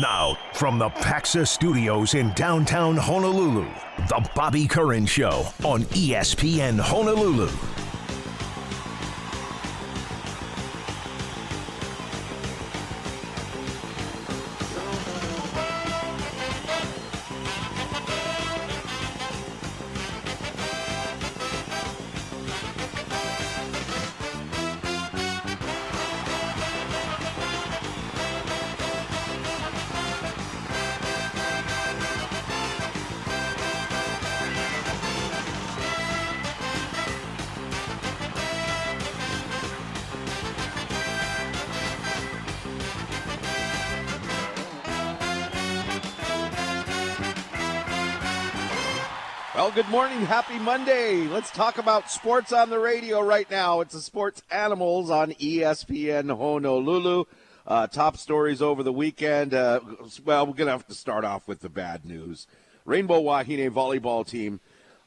Now, 0.00 0.36
from 0.54 0.80
the 0.80 0.88
Paxa 0.88 1.46
Studios 1.46 2.14
in 2.14 2.32
downtown 2.32 2.96
Honolulu, 2.96 3.64
The 4.08 4.28
Bobby 4.34 4.66
Curran 4.66 5.06
Show 5.06 5.46
on 5.62 5.84
ESPN 5.84 6.80
Honolulu. 6.80 7.48
Monday. 50.86 51.26
Let's 51.28 51.50
talk 51.50 51.78
about 51.78 52.10
sports 52.10 52.52
on 52.52 52.68
the 52.68 52.78
radio 52.78 53.22
right 53.22 53.50
now. 53.50 53.80
It's 53.80 53.94
the 53.94 54.02
Sports 54.02 54.42
Animals 54.50 55.08
on 55.08 55.32
ESPN 55.32 56.28
Honolulu. 56.36 57.24
Uh, 57.66 57.86
top 57.86 58.18
stories 58.18 58.60
over 58.60 58.82
the 58.82 58.92
weekend. 58.92 59.54
Uh, 59.54 59.80
well, 60.26 60.46
we're 60.46 60.52
going 60.52 60.66
to 60.66 60.72
have 60.72 60.86
to 60.88 60.94
start 60.94 61.24
off 61.24 61.48
with 61.48 61.60
the 61.60 61.70
bad 61.70 62.04
news. 62.04 62.46
Rainbow 62.84 63.18
Wahine 63.18 63.70
volleyball 63.70 64.26
team 64.26 64.60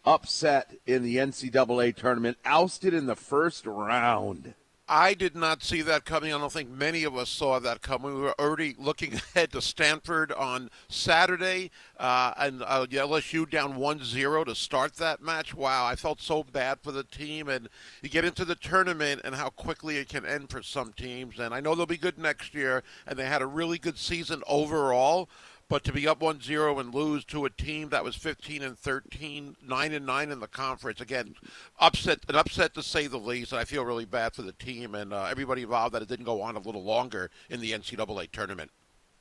upset 0.03 0.75
in 0.87 1.03
the 1.03 1.17
NCAA 1.17 1.95
tournament, 1.95 2.39
ousted 2.43 2.95
in 2.95 3.05
the 3.05 3.15
first 3.15 3.67
round. 3.67 4.55
I 4.89 5.15
did 5.15 5.35
not 5.35 5.63
see 5.63 5.81
that 5.81 6.05
coming. 6.05 6.33
I 6.33 6.37
don't 6.37 6.51
think 6.51 6.69
many 6.69 7.03
of 7.03 7.17
us 7.17 7.29
saw 7.29 7.59
that 7.59 7.81
coming. 7.81 8.15
We 8.15 8.21
were 8.21 8.39
already 8.39 8.73
looking 8.79 9.13
ahead 9.35 9.51
to 9.51 9.61
Stanford 9.61 10.31
on 10.31 10.69
Saturday, 10.87 11.71
uh, 11.99 12.33
and 12.37 12.63
uh, 12.63 12.85
LSU 12.85 13.49
down 13.49 13.73
1-0 13.73 14.45
to 14.45 14.55
start 14.55 14.93
that 14.95 15.21
match. 15.21 15.53
Wow, 15.53 15.85
I 15.85 15.97
felt 15.97 16.21
so 16.21 16.43
bad 16.43 16.79
for 16.81 16.93
the 16.93 17.03
team. 17.03 17.49
And 17.49 17.67
you 18.01 18.07
get 18.07 18.23
into 18.23 18.45
the 18.45 18.55
tournament 18.55 19.21
and 19.25 19.35
how 19.35 19.49
quickly 19.49 19.97
it 19.97 20.07
can 20.07 20.25
end 20.25 20.49
for 20.49 20.63
some 20.63 20.93
teams. 20.93 21.37
And 21.37 21.53
I 21.53 21.59
know 21.59 21.75
they'll 21.75 21.85
be 21.85 21.97
good 21.97 22.17
next 22.17 22.53
year, 22.53 22.81
and 23.05 23.19
they 23.19 23.25
had 23.25 23.41
a 23.41 23.47
really 23.47 23.79
good 23.79 23.97
season 23.97 24.41
overall. 24.47 25.27
But 25.69 25.83
to 25.83 25.91
be 25.91 26.07
up 26.07 26.21
1-0 26.21 26.79
and 26.79 26.93
lose 26.93 27.25
to 27.25 27.43
a 27.43 27.49
team 27.49 27.89
that 27.89 28.03
was 28.03 28.15
15 28.15 28.63
and 28.63 28.77
13, 28.77 29.57
9 29.61 29.91
and 29.91 30.05
9 30.05 30.31
in 30.31 30.39
the 30.39 30.47
conference, 30.47 31.01
again, 31.01 31.35
upset 31.77 32.19
an 32.29 32.35
upset 32.35 32.73
to 32.75 32.83
say 32.83 33.07
the 33.07 33.17
least. 33.17 33.51
And 33.51 33.59
I 33.59 33.65
feel 33.65 33.83
really 33.83 34.05
bad 34.05 34.33
for 34.33 34.43
the 34.43 34.53
team 34.53 34.95
and 34.95 35.11
uh, 35.11 35.25
everybody 35.29 35.63
involved 35.63 35.93
that 35.93 36.01
it 36.01 36.07
didn't 36.07 36.25
go 36.25 36.41
on 36.41 36.55
a 36.55 36.59
little 36.59 36.83
longer 36.83 37.29
in 37.49 37.59
the 37.59 37.71
NCAA 37.71 38.31
tournament. 38.31 38.71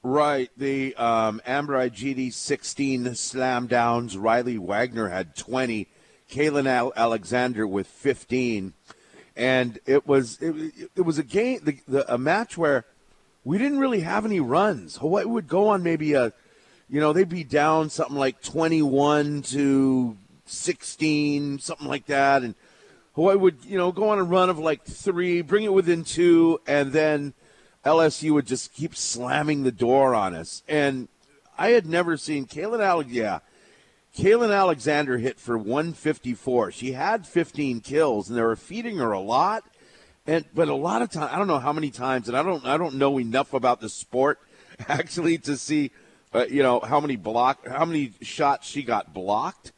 Right. 0.04 0.50
The 0.56 0.94
um, 0.94 1.42
Amber 1.44 1.90
GD 1.90 2.32
16 2.32 3.14
slam 3.16 3.66
downs. 3.66 4.16
Riley 4.16 4.56
Wagner 4.56 5.08
had 5.08 5.34
20. 5.34 5.88
Kaylin 6.30 6.92
Alexander 6.96 7.66
with 7.66 7.86
15. 7.86 8.72
And 9.36 9.78
it 9.84 10.06
was 10.06 10.38
it, 10.40 10.90
it 10.96 11.02
was 11.02 11.18
a 11.18 11.22
game, 11.22 11.60
the, 11.62 11.78
the, 11.86 12.12
a 12.12 12.18
match 12.18 12.56
where 12.56 12.86
we 13.46 13.58
didn't 13.58 13.78
really 13.78 14.00
have 14.00 14.24
any 14.24 14.40
runs. 14.40 14.96
Hawaii 14.96 15.24
would 15.24 15.46
go 15.46 15.68
on 15.68 15.84
maybe 15.84 16.14
a, 16.14 16.32
you 16.88 16.98
know, 16.98 17.12
they'd 17.12 17.28
be 17.28 17.44
down 17.44 17.90
something 17.90 18.16
like 18.16 18.42
21 18.42 19.42
to 19.42 20.16
16, 20.46 21.60
something 21.60 21.86
like 21.86 22.06
that. 22.06 22.42
And 22.42 22.56
Hawaii 23.14 23.36
would, 23.36 23.64
you 23.64 23.78
know, 23.78 23.92
go 23.92 24.08
on 24.08 24.18
a 24.18 24.24
run 24.24 24.50
of 24.50 24.58
like 24.58 24.82
three, 24.82 25.42
bring 25.42 25.62
it 25.62 25.72
within 25.72 26.02
two, 26.02 26.60
and 26.66 26.90
then 26.90 27.34
LSU 27.84 28.32
would 28.32 28.48
just 28.48 28.74
keep 28.74 28.96
slamming 28.96 29.62
the 29.62 29.70
door 29.70 30.12
on 30.12 30.34
us. 30.34 30.64
And 30.66 31.06
I 31.56 31.68
had 31.68 31.86
never 31.86 32.16
seen 32.16 32.46
Kaylin 32.46 32.84
Alexander. 32.84 33.14
Yeah. 33.14 33.38
Kaylin 34.18 34.52
Alexander 34.52 35.18
hit 35.18 35.38
for 35.38 35.56
154. 35.56 36.72
She 36.72 36.92
had 36.92 37.24
15 37.24 37.78
kills, 37.78 38.28
and 38.28 38.36
they 38.36 38.42
were 38.42 38.56
feeding 38.56 38.96
her 38.96 39.12
a 39.12 39.20
lot 39.20 39.62
and 40.26 40.44
but 40.54 40.68
a 40.68 40.74
lot 40.74 41.02
of 41.02 41.10
times 41.10 41.30
I 41.32 41.38
don't 41.38 41.46
know 41.46 41.58
how 41.58 41.72
many 41.72 41.90
times, 41.90 42.28
and 42.28 42.36
I 42.36 42.42
don't 42.42 42.64
I 42.64 42.76
don't 42.76 42.96
know 42.96 43.18
enough 43.18 43.52
about 43.52 43.80
the 43.80 43.88
sport 43.88 44.40
actually 44.88 45.38
to 45.38 45.56
see, 45.56 45.90
uh, 46.34 46.46
you 46.48 46.62
know, 46.62 46.80
how 46.80 47.00
many 47.00 47.16
block 47.16 47.66
how 47.66 47.84
many 47.84 48.12
shots 48.22 48.68
she 48.68 48.82
got 48.82 49.14
blocked. 49.14 49.72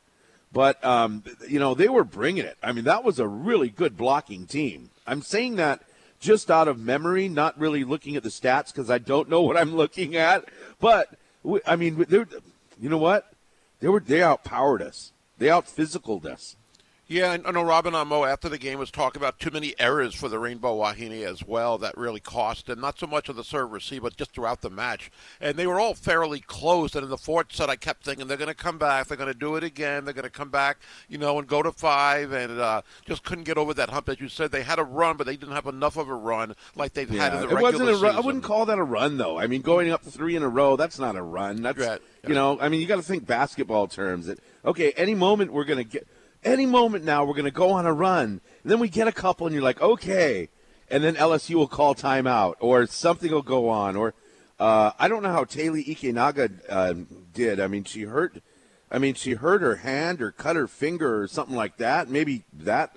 But 0.50 0.82
um, 0.84 1.24
you 1.46 1.58
know 1.58 1.74
they 1.74 1.88
were 1.88 2.04
bringing 2.04 2.44
it. 2.44 2.56
I 2.62 2.72
mean 2.72 2.84
that 2.84 3.04
was 3.04 3.18
a 3.18 3.28
really 3.28 3.68
good 3.68 3.96
blocking 3.96 4.46
team. 4.46 4.90
I'm 5.06 5.22
saying 5.22 5.56
that 5.56 5.82
just 6.20 6.50
out 6.50 6.68
of 6.68 6.78
memory, 6.78 7.28
not 7.28 7.58
really 7.58 7.84
looking 7.84 8.16
at 8.16 8.22
the 8.22 8.28
stats 8.28 8.72
because 8.72 8.90
I 8.90 8.98
don't 8.98 9.28
know 9.28 9.42
what 9.42 9.56
I'm 9.56 9.74
looking 9.74 10.16
at. 10.16 10.46
But 10.80 11.14
I 11.66 11.76
mean, 11.76 12.04
you 12.08 12.88
know 12.88 12.98
what? 12.98 13.32
They 13.80 13.88
were 13.88 14.00
they 14.00 14.22
outpowered 14.22 14.82
us. 14.82 15.12
They 15.38 15.50
out 15.50 15.66
physicaled 15.66 16.26
us. 16.26 16.56
Yeah, 17.10 17.38
I 17.42 17.50
know 17.52 17.62
Robin 17.62 17.94
Amo 17.94 18.26
after 18.26 18.50
the 18.50 18.58
game 18.58 18.78
was 18.78 18.90
talking 18.90 19.18
about 19.18 19.40
too 19.40 19.50
many 19.50 19.74
errors 19.78 20.14
for 20.14 20.28
the 20.28 20.38
Rainbow 20.38 20.76
Wahine 20.76 21.24
as 21.24 21.42
well 21.42 21.78
that 21.78 21.96
really 21.96 22.20
cost 22.20 22.66
them, 22.66 22.82
not 22.82 22.98
so 22.98 23.06
much 23.06 23.30
of 23.30 23.36
the 23.36 23.42
serve 23.42 23.72
receive, 23.72 24.02
but 24.02 24.18
just 24.18 24.32
throughout 24.32 24.60
the 24.60 24.68
match. 24.68 25.10
And 25.40 25.56
they 25.56 25.66
were 25.66 25.80
all 25.80 25.94
fairly 25.94 26.40
close. 26.40 26.94
And 26.94 27.02
in 27.02 27.08
the 27.08 27.16
fourth 27.16 27.46
set, 27.50 27.70
I 27.70 27.76
kept 27.76 28.04
thinking 28.04 28.26
they're 28.26 28.36
going 28.36 28.48
to 28.48 28.54
come 28.54 28.76
back, 28.76 29.06
they're 29.06 29.16
going 29.16 29.32
to 29.32 29.38
do 29.38 29.56
it 29.56 29.64
again, 29.64 30.04
they're 30.04 30.12
going 30.12 30.24
to 30.24 30.30
come 30.30 30.50
back, 30.50 30.80
you 31.08 31.16
know, 31.16 31.38
and 31.38 31.48
go 31.48 31.62
to 31.62 31.72
five, 31.72 32.32
and 32.32 32.60
uh, 32.60 32.82
just 33.06 33.24
couldn't 33.24 33.44
get 33.44 33.56
over 33.56 33.72
that 33.72 33.88
hump. 33.88 34.10
As 34.10 34.20
you 34.20 34.28
said, 34.28 34.52
they 34.52 34.62
had 34.62 34.78
a 34.78 34.84
run, 34.84 35.16
but 35.16 35.26
they 35.26 35.36
didn't 35.36 35.54
have 35.54 35.66
enough 35.66 35.96
of 35.96 36.10
a 36.10 36.14
run 36.14 36.54
like 36.76 36.92
they've 36.92 37.10
yeah, 37.10 37.22
had 37.22 37.32
in 37.32 37.40
the 37.40 37.48
it 37.48 37.54
regular 37.54 37.72
wasn't 37.72 37.88
a 37.88 38.06
run. 38.06 38.16
I 38.16 38.20
wouldn't 38.20 38.44
call 38.44 38.66
that 38.66 38.76
a 38.76 38.84
run, 38.84 39.16
though. 39.16 39.38
I 39.38 39.46
mean, 39.46 39.62
going 39.62 39.90
up 39.90 40.02
three 40.02 40.36
in 40.36 40.42
a 40.42 40.48
row, 40.48 40.76
that's 40.76 40.98
not 40.98 41.16
a 41.16 41.22
run. 41.22 41.62
That's, 41.62 41.78
right. 41.78 42.02
you 42.26 42.34
know, 42.34 42.60
I 42.60 42.68
mean, 42.68 42.82
you 42.82 42.86
got 42.86 42.96
to 42.96 43.02
think 43.02 43.26
basketball 43.26 43.86
terms. 43.86 44.26
That, 44.26 44.40
okay, 44.62 44.92
any 44.94 45.14
moment 45.14 45.54
we're 45.54 45.64
going 45.64 45.78
to 45.78 45.84
get– 45.84 46.06
any 46.48 46.66
moment 46.66 47.04
now 47.04 47.24
we're 47.24 47.34
going 47.34 47.44
to 47.44 47.50
go 47.50 47.70
on 47.70 47.86
a 47.86 47.92
run. 47.92 48.40
And 48.62 48.72
then 48.72 48.80
we 48.80 48.88
get 48.88 49.08
a 49.08 49.12
couple, 49.12 49.46
and 49.46 49.54
you're 49.54 49.62
like, 49.62 49.80
okay. 49.80 50.48
And 50.90 51.04
then 51.04 51.14
LSU 51.16 51.54
will 51.54 51.68
call 51.68 51.94
timeout, 51.94 52.54
or 52.60 52.86
something 52.86 53.30
will 53.30 53.42
go 53.42 53.68
on, 53.68 53.96
or 53.96 54.14
uh, 54.58 54.92
I 54.98 55.08
don't 55.08 55.22
know 55.22 55.32
how 55.32 55.44
Taylor 55.44 55.78
Ikenaga 55.78 56.60
uh, 56.68 56.94
did. 57.32 57.60
I 57.60 57.68
mean, 57.68 57.84
she 57.84 58.02
hurt. 58.02 58.42
I 58.90 58.98
mean, 58.98 59.14
she 59.14 59.32
hurt 59.32 59.60
her 59.60 59.76
hand 59.76 60.22
or 60.22 60.32
cut 60.32 60.56
her 60.56 60.66
finger 60.66 61.22
or 61.22 61.28
something 61.28 61.54
like 61.54 61.76
that. 61.76 62.08
Maybe 62.08 62.44
that 62.52 62.96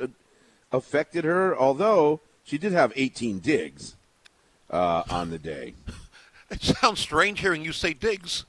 affected 0.71 1.25
her. 1.25 1.55
Although 1.57 2.21
she 2.43 2.57
did 2.57 2.71
have 2.71 2.93
18 2.95 3.39
digs 3.39 3.95
uh, 4.69 5.03
on 5.09 5.29
the 5.29 5.39
day. 5.39 5.75
It 6.51 6.61
sounds 6.61 6.99
strange 6.99 7.39
hearing 7.39 7.63
you 7.63 7.71
say 7.71 7.93
digs. 7.93 8.43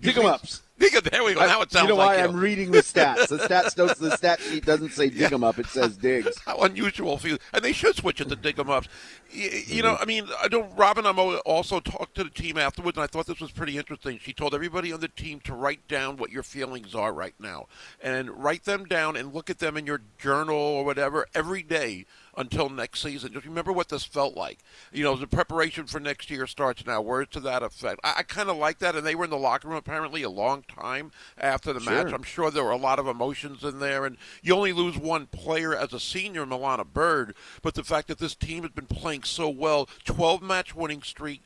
Dig 0.00 0.16
'em 0.16 0.26
ups. 0.26 0.62
There 0.90 1.24
we 1.24 1.34
go. 1.34 1.40
Now 1.40 1.62
it 1.62 1.70
sounds 1.70 1.84
You 1.84 1.88
know 1.90 1.96
like 1.96 2.16
why 2.16 2.22
you. 2.22 2.28
I'm 2.28 2.36
reading 2.36 2.70
the 2.70 2.78
stats. 2.78 3.28
The 3.28 3.38
stats 3.48 3.76
notes. 3.76 3.98
The 3.98 4.16
stat 4.16 4.40
sheet 4.40 4.64
doesn't 4.64 4.90
say 4.90 5.08
dig 5.10 5.30
them 5.30 5.44
up. 5.44 5.58
It 5.58 5.66
says 5.66 5.96
digs. 5.96 6.38
How 6.46 6.58
unusual 6.58 7.18
for 7.18 7.28
you. 7.28 7.38
And 7.52 7.62
they 7.62 7.72
should 7.72 7.96
switch 7.96 8.20
it 8.20 8.28
to 8.28 8.36
dig 8.36 8.58
'em 8.58 8.68
ups. 8.70 8.88
You, 9.30 9.50
you 9.66 9.82
know, 9.82 9.96
I 10.00 10.04
mean, 10.04 10.26
I 10.42 10.48
don't. 10.48 10.74
Robin 10.76 11.06
Amo 11.06 11.36
also 11.38 11.80
talked 11.80 12.14
to 12.16 12.24
the 12.24 12.30
team 12.30 12.58
afterwards, 12.58 12.96
and 12.96 13.04
I 13.04 13.06
thought 13.06 13.26
this 13.26 13.40
was 13.40 13.52
pretty 13.52 13.78
interesting. 13.78 14.18
She 14.18 14.32
told 14.32 14.54
everybody 14.54 14.92
on 14.92 15.00
the 15.00 15.08
team 15.08 15.40
to 15.44 15.54
write 15.54 15.86
down 15.88 16.16
what 16.16 16.30
your 16.30 16.42
feelings 16.42 16.94
are 16.94 17.12
right 17.12 17.34
now, 17.38 17.66
and 18.02 18.30
write 18.42 18.64
them 18.64 18.84
down 18.84 19.16
and 19.16 19.32
look 19.32 19.50
at 19.50 19.58
them 19.60 19.76
in 19.76 19.86
your 19.86 20.02
journal 20.18 20.56
or 20.56 20.84
whatever 20.84 21.26
every 21.34 21.62
day 21.62 22.06
until 22.36 22.68
next 22.68 23.02
season. 23.02 23.32
Just 23.32 23.46
remember 23.46 23.72
what 23.72 23.88
this 23.88 24.04
felt 24.04 24.36
like. 24.36 24.58
You 24.92 25.04
know, 25.04 25.16
the 25.16 25.26
preparation 25.26 25.86
for 25.86 26.00
next 26.00 26.30
year 26.30 26.46
starts 26.46 26.86
now. 26.86 27.00
Words 27.00 27.30
to 27.32 27.40
that 27.40 27.62
effect. 27.62 28.00
I, 28.02 28.14
I 28.18 28.22
kind 28.22 28.48
of 28.48 28.56
like 28.56 28.78
that, 28.78 28.96
and 28.96 29.06
they 29.06 29.14
were 29.14 29.24
in 29.24 29.30
the 29.30 29.36
locker 29.36 29.68
room 29.68 29.76
apparently 29.76 30.22
a 30.22 30.30
long 30.30 30.62
time 30.62 31.12
after 31.38 31.72
the 31.72 31.80
sure. 31.80 31.92
match. 31.92 32.12
I'm 32.12 32.22
sure 32.22 32.50
there 32.50 32.64
were 32.64 32.70
a 32.70 32.76
lot 32.76 32.98
of 32.98 33.06
emotions 33.06 33.62
in 33.64 33.78
there, 33.78 34.06
and 34.06 34.16
you 34.42 34.54
only 34.54 34.72
lose 34.72 34.96
one 34.96 35.26
player 35.26 35.74
as 35.76 35.92
a 35.92 36.00
senior, 36.00 36.46
Milana 36.46 36.86
Bird, 36.86 37.34
but 37.62 37.74
the 37.74 37.84
fact 37.84 38.08
that 38.08 38.18
this 38.18 38.34
team 38.34 38.62
has 38.62 38.72
been 38.72 38.86
playing 38.86 39.22
so 39.24 39.48
well, 39.48 39.88
12 40.04 40.42
match 40.42 40.74
winning 40.74 41.02
streak 41.02 41.42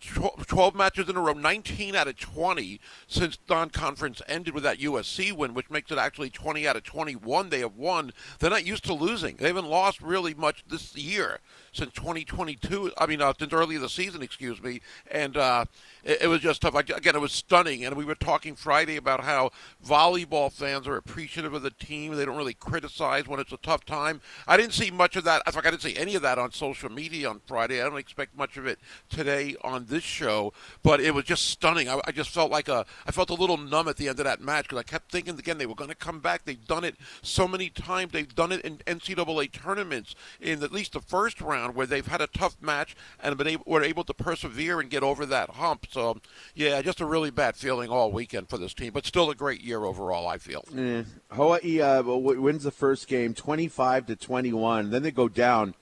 12 0.00 0.74
matches 0.74 1.08
in 1.08 1.16
a 1.16 1.20
row, 1.20 1.32
19 1.32 1.94
out 1.94 2.08
of 2.08 2.18
20 2.18 2.80
since 3.06 3.38
non-conference 3.48 4.22
ended 4.26 4.54
with 4.54 4.62
that 4.62 4.78
USC 4.78 5.32
win, 5.32 5.52
which 5.52 5.70
makes 5.70 5.90
it 5.90 5.98
actually 5.98 6.30
20 6.30 6.66
out 6.66 6.76
of 6.76 6.84
21 6.84 7.50
they 7.50 7.60
have 7.60 7.76
won. 7.76 8.12
They're 8.38 8.50
not 8.50 8.66
used 8.66 8.84
to 8.84 8.94
losing. 8.94 9.36
They 9.36 9.48
haven't 9.48 9.66
lost 9.66 10.00
really 10.00 10.34
much 10.34 10.64
this 10.66 10.96
year 10.96 11.40
since 11.72 11.92
2022. 11.92 12.92
I 12.98 13.06
mean, 13.06 13.20
uh, 13.20 13.32
since 13.38 13.52
early 13.52 13.76
in 13.76 13.82
the 13.82 13.88
season, 13.88 14.22
excuse 14.22 14.62
me. 14.62 14.80
And 15.10 15.36
uh, 15.36 15.66
it, 16.02 16.22
it, 16.22 16.26
was 16.28 16.40
just 16.40 16.62
tough. 16.62 16.74
Again, 16.74 17.14
it 17.14 17.20
was 17.20 17.32
stunning. 17.32 17.84
And 17.84 17.96
we 17.96 18.04
were 18.04 18.14
talking 18.14 18.54
Friday 18.54 18.96
about 18.96 19.24
how 19.24 19.50
volleyball 19.86 20.50
fans 20.50 20.88
are 20.88 20.96
appreciative 20.96 21.52
of 21.52 21.62
the 21.62 21.70
team. 21.70 22.14
They 22.14 22.24
don't 22.24 22.36
really 22.36 22.54
criticize 22.54 23.28
when 23.28 23.40
it's 23.40 23.52
a 23.52 23.58
tough 23.58 23.84
time. 23.84 24.20
I 24.46 24.56
didn't 24.56 24.72
see 24.72 24.90
much 24.90 25.16
of 25.16 25.24
that. 25.24 25.42
I 25.46 25.50
didn't 25.50 25.82
see 25.82 25.96
any 25.96 26.14
of 26.14 26.22
that 26.22 26.38
on 26.38 26.52
social 26.52 26.90
media 26.90 27.28
on 27.28 27.40
Friday. 27.46 27.80
I 27.80 27.88
don't 27.88 27.98
expect 27.98 28.36
much 28.36 28.56
of 28.56 28.66
it 28.66 28.78
today 29.08 29.56
on 29.62 29.86
this 29.90 30.02
show, 30.02 30.52
but 30.82 31.00
it 31.00 31.14
was 31.14 31.24
just 31.24 31.48
stunning. 31.48 31.88
I, 31.88 32.00
I 32.06 32.12
just 32.12 32.30
felt 32.30 32.50
like 32.50 32.68
a, 32.68 32.86
I 33.06 33.12
felt 33.12 33.30
a 33.30 33.34
little 33.34 33.56
numb 33.58 33.88
at 33.88 33.96
the 33.96 34.08
end 34.08 34.18
of 34.18 34.24
that 34.24 34.40
match 34.40 34.64
because 34.64 34.78
I 34.78 34.82
kept 34.84 35.12
thinking 35.12 35.38
again 35.38 35.58
they 35.58 35.66
were 35.66 35.74
going 35.74 35.90
to 35.90 35.96
come 35.96 36.20
back. 36.20 36.44
They've 36.44 36.66
done 36.66 36.84
it 36.84 36.96
so 37.22 37.46
many 37.46 37.68
times. 37.68 38.12
They've 38.12 38.34
done 38.34 38.52
it 38.52 38.62
in 38.62 38.78
NCAA 38.78 39.52
tournaments 39.52 40.14
in 40.40 40.62
at 40.62 40.72
least 40.72 40.92
the 40.92 41.00
first 41.00 41.40
round 41.40 41.74
where 41.74 41.86
they've 41.86 42.06
had 42.06 42.20
a 42.20 42.26
tough 42.26 42.56
match 42.60 42.96
and 43.22 43.36
been 43.36 43.46
able, 43.46 43.64
were 43.66 43.82
able 43.82 44.04
to 44.04 44.14
persevere 44.14 44.80
and 44.80 44.88
get 44.88 45.02
over 45.02 45.26
that 45.26 45.50
hump. 45.50 45.86
So, 45.90 46.18
yeah, 46.54 46.80
just 46.82 47.00
a 47.00 47.06
really 47.06 47.30
bad 47.30 47.56
feeling 47.56 47.90
all 47.90 48.12
weekend 48.12 48.48
for 48.48 48.58
this 48.58 48.74
team, 48.74 48.92
but 48.92 49.04
still 49.04 49.30
a 49.30 49.34
great 49.34 49.60
year 49.60 49.84
overall. 49.84 50.28
I 50.28 50.38
feel. 50.38 50.64
Eh, 50.76 51.02
Hawaii 51.30 51.80
uh, 51.80 52.02
wins 52.02 52.64
the 52.64 52.70
first 52.70 53.08
game, 53.08 53.34
twenty-five 53.34 54.06
to 54.06 54.16
twenty-one. 54.16 54.90
Then 54.90 55.02
they 55.02 55.10
go 55.10 55.28
down 55.28 55.74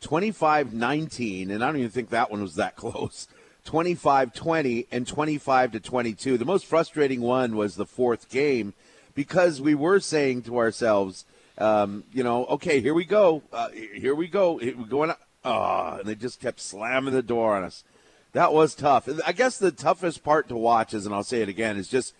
25-19, 0.00 1.50
and 1.50 1.62
I 1.62 1.66
don't 1.66 1.76
even 1.76 1.90
think 1.90 2.10
that 2.10 2.30
one 2.30 2.42
was 2.42 2.54
that 2.56 2.76
close. 2.76 3.28
25-20 3.64 4.86
and 4.90 5.06
25 5.06 5.72
to 5.72 5.80
22. 5.80 6.38
The 6.38 6.44
most 6.44 6.66
frustrating 6.66 7.20
one 7.20 7.56
was 7.56 7.76
the 7.76 7.86
fourth 7.86 8.28
game 8.28 8.74
because 9.14 9.60
we 9.60 9.74
were 9.74 10.00
saying 10.00 10.42
to 10.42 10.58
ourselves, 10.58 11.24
um, 11.58 12.04
you 12.12 12.24
know, 12.24 12.46
okay, 12.46 12.80
here 12.80 12.94
we 12.94 13.04
go, 13.04 13.42
uh, 13.52 13.68
here 13.70 14.14
we 14.14 14.28
go, 14.28 14.54
we're 14.54 14.86
going. 14.86 15.12
Oh, 15.44 15.96
and 15.98 16.06
they 16.06 16.14
just 16.14 16.40
kept 16.40 16.60
slamming 16.60 17.14
the 17.14 17.22
door 17.22 17.56
on 17.56 17.64
us. 17.64 17.84
That 18.32 18.52
was 18.52 18.74
tough. 18.74 19.08
I 19.26 19.32
guess 19.32 19.58
the 19.58 19.72
toughest 19.72 20.22
part 20.22 20.48
to 20.48 20.56
watch 20.56 20.94
is, 20.94 21.06
and 21.06 21.14
I'll 21.14 21.22
say 21.22 21.42
it 21.42 21.48
again, 21.48 21.76
is 21.76 21.88
just 21.88 22.14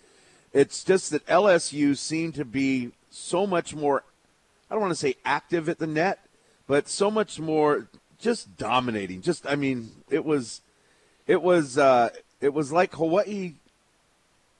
it's 0.53 0.83
just 0.83 1.11
that 1.11 1.25
LSU 1.27 1.97
seemed 1.97 2.35
to 2.35 2.45
be 2.45 2.91
so 3.09 3.47
much 3.47 3.73
more. 3.73 4.03
I 4.69 4.75
don't 4.75 4.81
want 4.81 4.91
to 4.91 4.95
say 4.95 5.15
active 5.23 5.69
at 5.69 5.79
the 5.79 5.87
net, 5.87 6.19
but 6.67 6.89
so 6.89 7.09
much 7.09 7.39
more 7.39 7.87
just 8.19 8.57
dominating. 8.57 9.21
Just 9.21 9.47
I 9.47 9.55
mean, 9.55 9.91
it 10.09 10.25
was 10.25 10.61
it 11.31 11.41
was 11.41 11.77
uh, 11.77 12.09
it 12.41 12.53
was 12.53 12.73
like 12.73 12.93
Hawaii, 12.95 13.53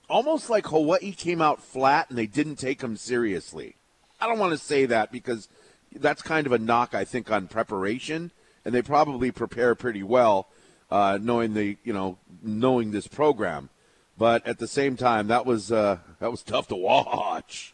almost 0.09 0.49
like 0.49 0.67
Hawaii 0.67 1.11
came 1.11 1.41
out 1.41 1.61
flat 1.61 2.09
and 2.09 2.17
they 2.17 2.27
didn't 2.27 2.55
take 2.55 2.79
them 2.79 2.95
seriously. 2.95 3.75
I 4.21 4.27
don't 4.27 4.39
want 4.39 4.53
to 4.53 4.57
say 4.57 4.85
that 4.85 5.11
because 5.11 5.49
that's 5.93 6.21
kind 6.21 6.47
of 6.47 6.53
a 6.53 6.57
knock 6.57 6.95
I 6.95 7.03
think 7.03 7.29
on 7.29 7.49
preparation, 7.49 8.31
and 8.63 8.73
they 8.73 8.81
probably 8.81 9.31
prepare 9.31 9.75
pretty 9.75 10.01
well, 10.01 10.47
uh, 10.89 11.19
knowing 11.21 11.55
the 11.55 11.75
you 11.83 11.91
know 11.91 12.17
knowing 12.41 12.91
this 12.91 13.07
program. 13.07 13.69
But 14.17 14.47
at 14.47 14.59
the 14.59 14.67
same 14.67 14.95
time, 14.95 15.27
that 15.27 15.45
was 15.45 15.73
uh, 15.73 15.97
that 16.19 16.31
was 16.31 16.41
tough 16.53 16.69
to 16.69 16.77
watch 16.77 17.73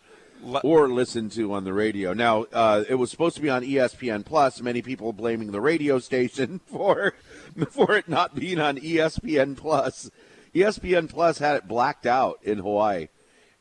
or 0.63 0.89
listen 0.89 1.29
to 1.31 1.53
on 1.53 1.65
the 1.65 1.73
radio. 1.73 2.13
Now, 2.13 2.45
uh, 2.51 2.83
it 2.89 2.95
was 2.95 3.11
supposed 3.11 3.35
to 3.35 3.41
be 3.43 3.49
on 3.49 3.63
ESPN 3.63 4.25
Plus. 4.25 4.59
Many 4.59 4.81
people 4.81 5.13
blaming 5.13 5.51
the 5.51 5.61
radio 5.61 5.99
station 5.99 6.61
for 6.65 7.13
for 7.69 7.95
it 7.95 8.07
not 8.07 8.35
being 8.35 8.59
on 8.59 8.77
ESPN 8.77 9.57
Plus. 9.57 10.09
ESPN 10.53 11.09
Plus 11.09 11.39
had 11.39 11.55
it 11.55 11.67
blacked 11.67 12.05
out 12.05 12.39
in 12.43 12.59
Hawaii, 12.59 13.07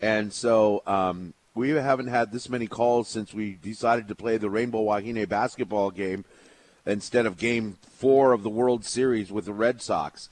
and 0.00 0.32
so 0.32 0.82
um, 0.86 1.34
we 1.54 1.70
haven't 1.70 2.08
had 2.08 2.32
this 2.32 2.48
many 2.48 2.66
calls 2.66 3.08
since 3.08 3.34
we 3.34 3.54
decided 3.54 4.08
to 4.08 4.14
play 4.14 4.36
the 4.36 4.50
Rainbow 4.50 4.82
Wahine 4.82 5.28
basketball 5.28 5.90
game 5.90 6.24
instead 6.84 7.26
of 7.26 7.36
Game 7.36 7.78
Four 7.82 8.32
of 8.32 8.42
the 8.42 8.50
World 8.50 8.84
Series 8.84 9.32
with 9.32 9.46
the 9.46 9.52
Red 9.52 9.82
Sox 9.82 10.28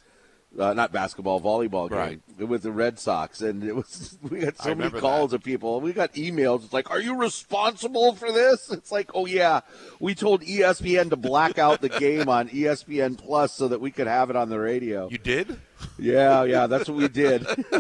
uh, 0.59 0.73
not 0.73 0.93
basketball, 0.93 1.41
volleyball 1.41 1.89
game 1.89 1.99
right. 1.99 2.49
with 2.49 2.63
the 2.63 2.73
Red 2.73 2.99
Sox, 2.99 3.41
and 3.41 3.65
it 3.65 3.75
was 3.75 4.19
we 4.31 4.41
got 4.41 4.57
so 4.59 4.75
many 4.75 4.91
calls 4.91 5.31
that. 5.31 5.37
of 5.37 5.43
people. 5.43 5.81
We 5.81 5.93
got 5.93 6.15
emails. 6.15 6.65
It's 6.65 6.73
like, 6.73 6.91
"Are 6.91 7.01
you 7.01 7.17
responsible 7.17 8.15
for 8.15 8.33
this?" 8.33 8.71
It's 8.85 8.93
like, 8.93 9.11
"Oh 9.15 9.27
yeah, 9.27 9.61
we 10.01 10.15
told 10.15 10.43
ESPN 10.43 11.11
to 11.11 11.17
black 11.17 11.59
out 11.59 11.81
the 11.81 11.89
game 11.89 12.29
on 12.29 12.49
ESPN 12.49 13.17
Plus 13.17 13.53
so 13.55 13.69
that 13.69 13.81
we 13.81 13.91
could 13.91 14.07
have 14.07 14.31
it 14.31 14.37
on 14.37 14.49
the 14.49 14.59
radio." 14.59 15.09
You 15.09 15.19
did? 15.19 15.59
Yeah, 15.99 16.45
yeah, 16.45 16.67
that's 16.67 16.89
what 16.89 16.99
we 16.99 17.09
did. 17.09 17.47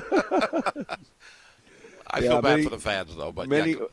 I 2.11 2.21
yeah, 2.21 2.29
feel 2.29 2.43
bad 2.43 2.51
many, 2.51 2.65
for 2.65 2.71
the 2.71 2.79
fans 2.79 3.15
though, 3.17 3.33
but 3.33 3.49
many. 3.49 3.73
Yeah. 3.73 3.87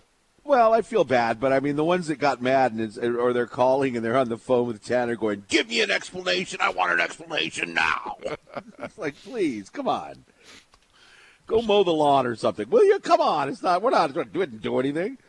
Well, 0.44 0.74
I 0.74 0.82
feel 0.82 1.04
bad, 1.04 1.40
but 1.40 1.54
I 1.54 1.60
mean, 1.60 1.76
the 1.76 1.84
ones 1.84 2.08
that 2.08 2.18
got 2.18 2.42
mad 2.42 2.74
and 2.74 2.98
or 3.16 3.32
they're 3.32 3.46
calling 3.46 3.96
and 3.96 4.04
they're 4.04 4.18
on 4.18 4.30
the 4.30 4.38
phone 4.38 4.68
with 4.68 4.84
Tanner 4.84 5.16
going, 5.16 5.44
"Give 5.48 5.70
me 5.70 5.82
an 5.82 5.92
explanation! 5.92 6.60
I 6.62 6.70
want 6.70 6.92
an 6.92 7.00
explanation 7.00 7.74
now." 7.74 8.18
it's 8.80 8.98
like, 8.98 9.16
please, 9.24 9.70
come 9.70 9.88
on, 9.88 10.26
go 11.46 11.62
mow 11.62 11.84
the 11.84 11.92
lawn 11.92 12.26
or 12.26 12.36
something, 12.36 12.70
will 12.70 12.84
you? 12.84 13.00
Come 13.00 13.22
on, 13.22 13.50
it's 13.50 13.62
not. 13.62 13.82
We're 13.82 13.92
not. 13.92 14.16
We 14.16 14.24
didn't 14.24 14.62
do 14.62 14.80
anything. 14.80 15.20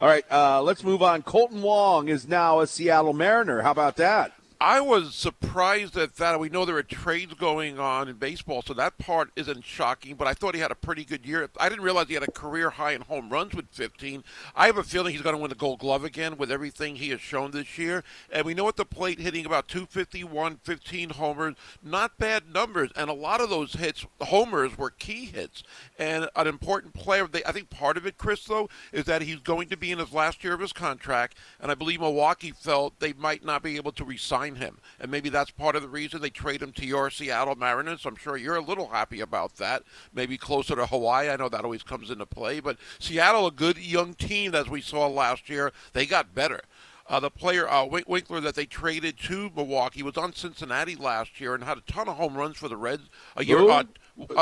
All 0.00 0.08
right, 0.08 0.24
uh, 0.30 0.62
let's 0.62 0.84
move 0.84 1.02
on. 1.02 1.22
Kolten 1.22 1.60
Wong 1.60 2.08
is 2.08 2.26
now 2.26 2.60
a 2.60 2.66
Seattle 2.66 3.12
Mariner. 3.12 3.62
How 3.62 3.72
about 3.72 3.96
that? 3.96 4.32
I 4.62 4.82
was 4.82 5.14
surprised 5.14 5.96
at 5.96 6.16
that. 6.16 6.38
We 6.38 6.50
know 6.50 6.66
there 6.66 6.76
are 6.76 6.82
trades 6.82 7.32
going 7.32 7.78
on 7.78 8.08
in 8.08 8.16
baseball, 8.16 8.60
so 8.60 8.74
that 8.74 8.98
part 8.98 9.30
isn't 9.34 9.64
shocking. 9.64 10.16
But 10.16 10.28
I 10.28 10.34
thought 10.34 10.54
he 10.54 10.60
had 10.60 10.70
a 10.70 10.74
pretty 10.74 11.02
good 11.02 11.24
year. 11.24 11.48
I 11.58 11.70
didn't 11.70 11.82
realize 11.82 12.08
he 12.08 12.14
had 12.14 12.22
a 12.22 12.30
career 12.30 12.68
high 12.68 12.92
in 12.92 13.00
home 13.00 13.30
runs 13.30 13.54
with 13.54 13.70
15. 13.70 14.22
I 14.54 14.66
have 14.66 14.76
a 14.76 14.82
feeling 14.82 15.14
he's 15.14 15.22
going 15.22 15.34
to 15.34 15.40
win 15.40 15.48
the 15.48 15.54
Gold 15.54 15.78
Glove 15.78 16.04
again 16.04 16.36
with 16.36 16.52
everything 16.52 16.96
he 16.96 17.08
has 17.08 17.22
shown 17.22 17.52
this 17.52 17.78
year. 17.78 18.04
And 18.30 18.44
we 18.44 18.52
know 18.52 18.68
at 18.68 18.76
the 18.76 18.84
plate, 18.84 19.18
hitting 19.18 19.46
about 19.46 19.66
251, 19.66 20.58
15 20.62 21.10
homers, 21.10 21.54
not 21.82 22.18
bad 22.18 22.52
numbers. 22.52 22.90
And 22.94 23.08
a 23.08 23.14
lot 23.14 23.40
of 23.40 23.48
those 23.48 23.72
hits, 23.72 24.04
homers, 24.20 24.76
were 24.76 24.90
key 24.90 25.24
hits 25.24 25.62
and 25.98 26.28
an 26.36 26.46
important 26.46 26.92
player. 26.92 27.26
They, 27.26 27.42
I 27.44 27.52
think 27.52 27.70
part 27.70 27.96
of 27.96 28.04
it, 28.04 28.18
Chris, 28.18 28.44
though, 28.44 28.68
is 28.92 29.06
that 29.06 29.22
he's 29.22 29.40
going 29.40 29.70
to 29.70 29.76
be 29.78 29.90
in 29.90 30.00
his 30.00 30.12
last 30.12 30.44
year 30.44 30.52
of 30.52 30.60
his 30.60 30.74
contract, 30.74 31.38
and 31.60 31.70
I 31.70 31.74
believe 31.74 32.00
Milwaukee 32.00 32.50
felt 32.52 33.00
they 33.00 33.14
might 33.14 33.42
not 33.42 33.62
be 33.62 33.76
able 33.76 33.92
to 33.92 34.04
resign 34.04 34.49
sign 34.50 34.60
him. 34.60 34.78
And 34.98 35.10
maybe 35.10 35.28
that's 35.28 35.50
part 35.50 35.76
of 35.76 35.82
the 35.82 35.88
reason 35.88 36.20
they 36.20 36.30
trade 36.30 36.62
him 36.62 36.72
to 36.72 36.86
your 36.86 37.10
Seattle 37.10 37.56
Mariners. 37.56 38.04
I'm 38.04 38.16
sure 38.16 38.36
you're 38.36 38.56
a 38.56 38.60
little 38.60 38.88
happy 38.88 39.20
about 39.20 39.56
that. 39.56 39.82
Maybe 40.12 40.36
closer 40.36 40.76
to 40.76 40.86
Hawaii. 40.86 41.28
I 41.28 41.36
know 41.36 41.48
that 41.48 41.64
always 41.64 41.82
comes 41.82 42.10
into 42.10 42.26
play. 42.26 42.60
But 42.60 42.78
Seattle, 42.98 43.46
a 43.46 43.52
good 43.52 43.78
young 43.78 44.14
team, 44.14 44.54
as 44.54 44.68
we 44.68 44.80
saw 44.80 45.06
last 45.06 45.48
year, 45.48 45.72
they 45.92 46.06
got 46.06 46.34
better. 46.34 46.60
Uh, 47.08 47.18
the 47.18 47.30
player 47.30 47.68
uh, 47.68 47.84
Winkler 47.84 48.40
that 48.40 48.54
they 48.54 48.66
traded 48.66 49.18
to 49.18 49.50
Milwaukee 49.56 50.02
was 50.02 50.16
on 50.16 50.32
Cincinnati 50.32 50.94
last 50.94 51.40
year 51.40 51.54
and 51.54 51.64
had 51.64 51.78
a 51.78 51.92
ton 51.92 52.08
of 52.08 52.16
home 52.16 52.36
runs 52.36 52.56
for 52.56 52.68
the 52.68 52.76
Reds. 52.76 53.08
A 53.36 53.44
year, 53.44 53.68
uh, 53.68 53.82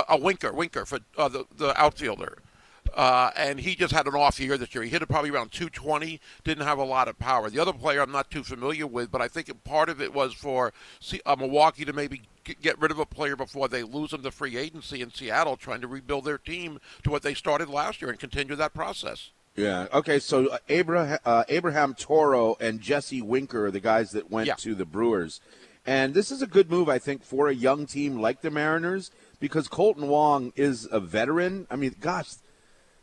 a, 0.06 0.18
Winker, 0.18 0.52
Winker 0.52 0.84
for 0.84 0.98
uh, 1.16 1.28
the 1.28 1.46
the 1.56 1.80
outfielder. 1.80 2.42
Uh, 2.94 3.30
and 3.36 3.60
he 3.60 3.74
just 3.74 3.92
had 3.92 4.06
an 4.06 4.14
off 4.14 4.40
year 4.40 4.56
this 4.56 4.74
year. 4.74 4.84
He 4.84 4.90
hit 4.90 5.02
it 5.02 5.06
probably 5.06 5.30
around 5.30 5.52
220, 5.52 6.20
didn't 6.44 6.64
have 6.64 6.78
a 6.78 6.84
lot 6.84 7.08
of 7.08 7.18
power. 7.18 7.50
The 7.50 7.60
other 7.60 7.72
player 7.72 8.00
I'm 8.00 8.12
not 8.12 8.30
too 8.30 8.42
familiar 8.42 8.86
with, 8.86 9.10
but 9.10 9.20
I 9.20 9.28
think 9.28 9.52
part 9.64 9.88
of 9.88 10.00
it 10.00 10.12
was 10.12 10.34
for 10.34 10.72
uh, 11.26 11.36
Milwaukee 11.36 11.84
to 11.84 11.92
maybe 11.92 12.22
get 12.44 12.80
rid 12.80 12.90
of 12.90 12.98
a 12.98 13.06
player 13.06 13.36
before 13.36 13.68
they 13.68 13.82
lose 13.82 14.12
him 14.12 14.22
to 14.22 14.30
free 14.30 14.56
agency 14.56 15.02
in 15.02 15.12
Seattle, 15.12 15.56
trying 15.56 15.80
to 15.80 15.88
rebuild 15.88 16.24
their 16.24 16.38
team 16.38 16.78
to 17.02 17.10
what 17.10 17.22
they 17.22 17.34
started 17.34 17.68
last 17.68 18.00
year 18.00 18.10
and 18.10 18.18
continue 18.18 18.56
that 18.56 18.74
process. 18.74 19.30
Yeah. 19.54 19.88
Okay. 19.92 20.18
So 20.18 20.48
uh, 20.48 20.58
Abraham, 20.68 21.18
uh, 21.24 21.44
Abraham 21.48 21.94
Toro 21.94 22.56
and 22.60 22.80
Jesse 22.80 23.20
Winker 23.20 23.66
are 23.66 23.70
the 23.70 23.80
guys 23.80 24.12
that 24.12 24.30
went 24.30 24.46
yeah. 24.46 24.54
to 24.54 24.74
the 24.74 24.84
Brewers, 24.84 25.40
and 25.84 26.14
this 26.14 26.30
is 26.30 26.42
a 26.42 26.46
good 26.46 26.70
move, 26.70 26.88
I 26.88 26.98
think, 26.98 27.24
for 27.24 27.48
a 27.48 27.54
young 27.54 27.86
team 27.86 28.20
like 28.20 28.40
the 28.40 28.50
Mariners 28.50 29.10
because 29.40 29.68
Kolten 29.68 30.06
Wong 30.06 30.52
is 30.54 30.86
a 30.90 31.00
veteran. 31.00 31.66
I 31.70 31.76
mean, 31.76 31.96
gosh, 31.98 32.34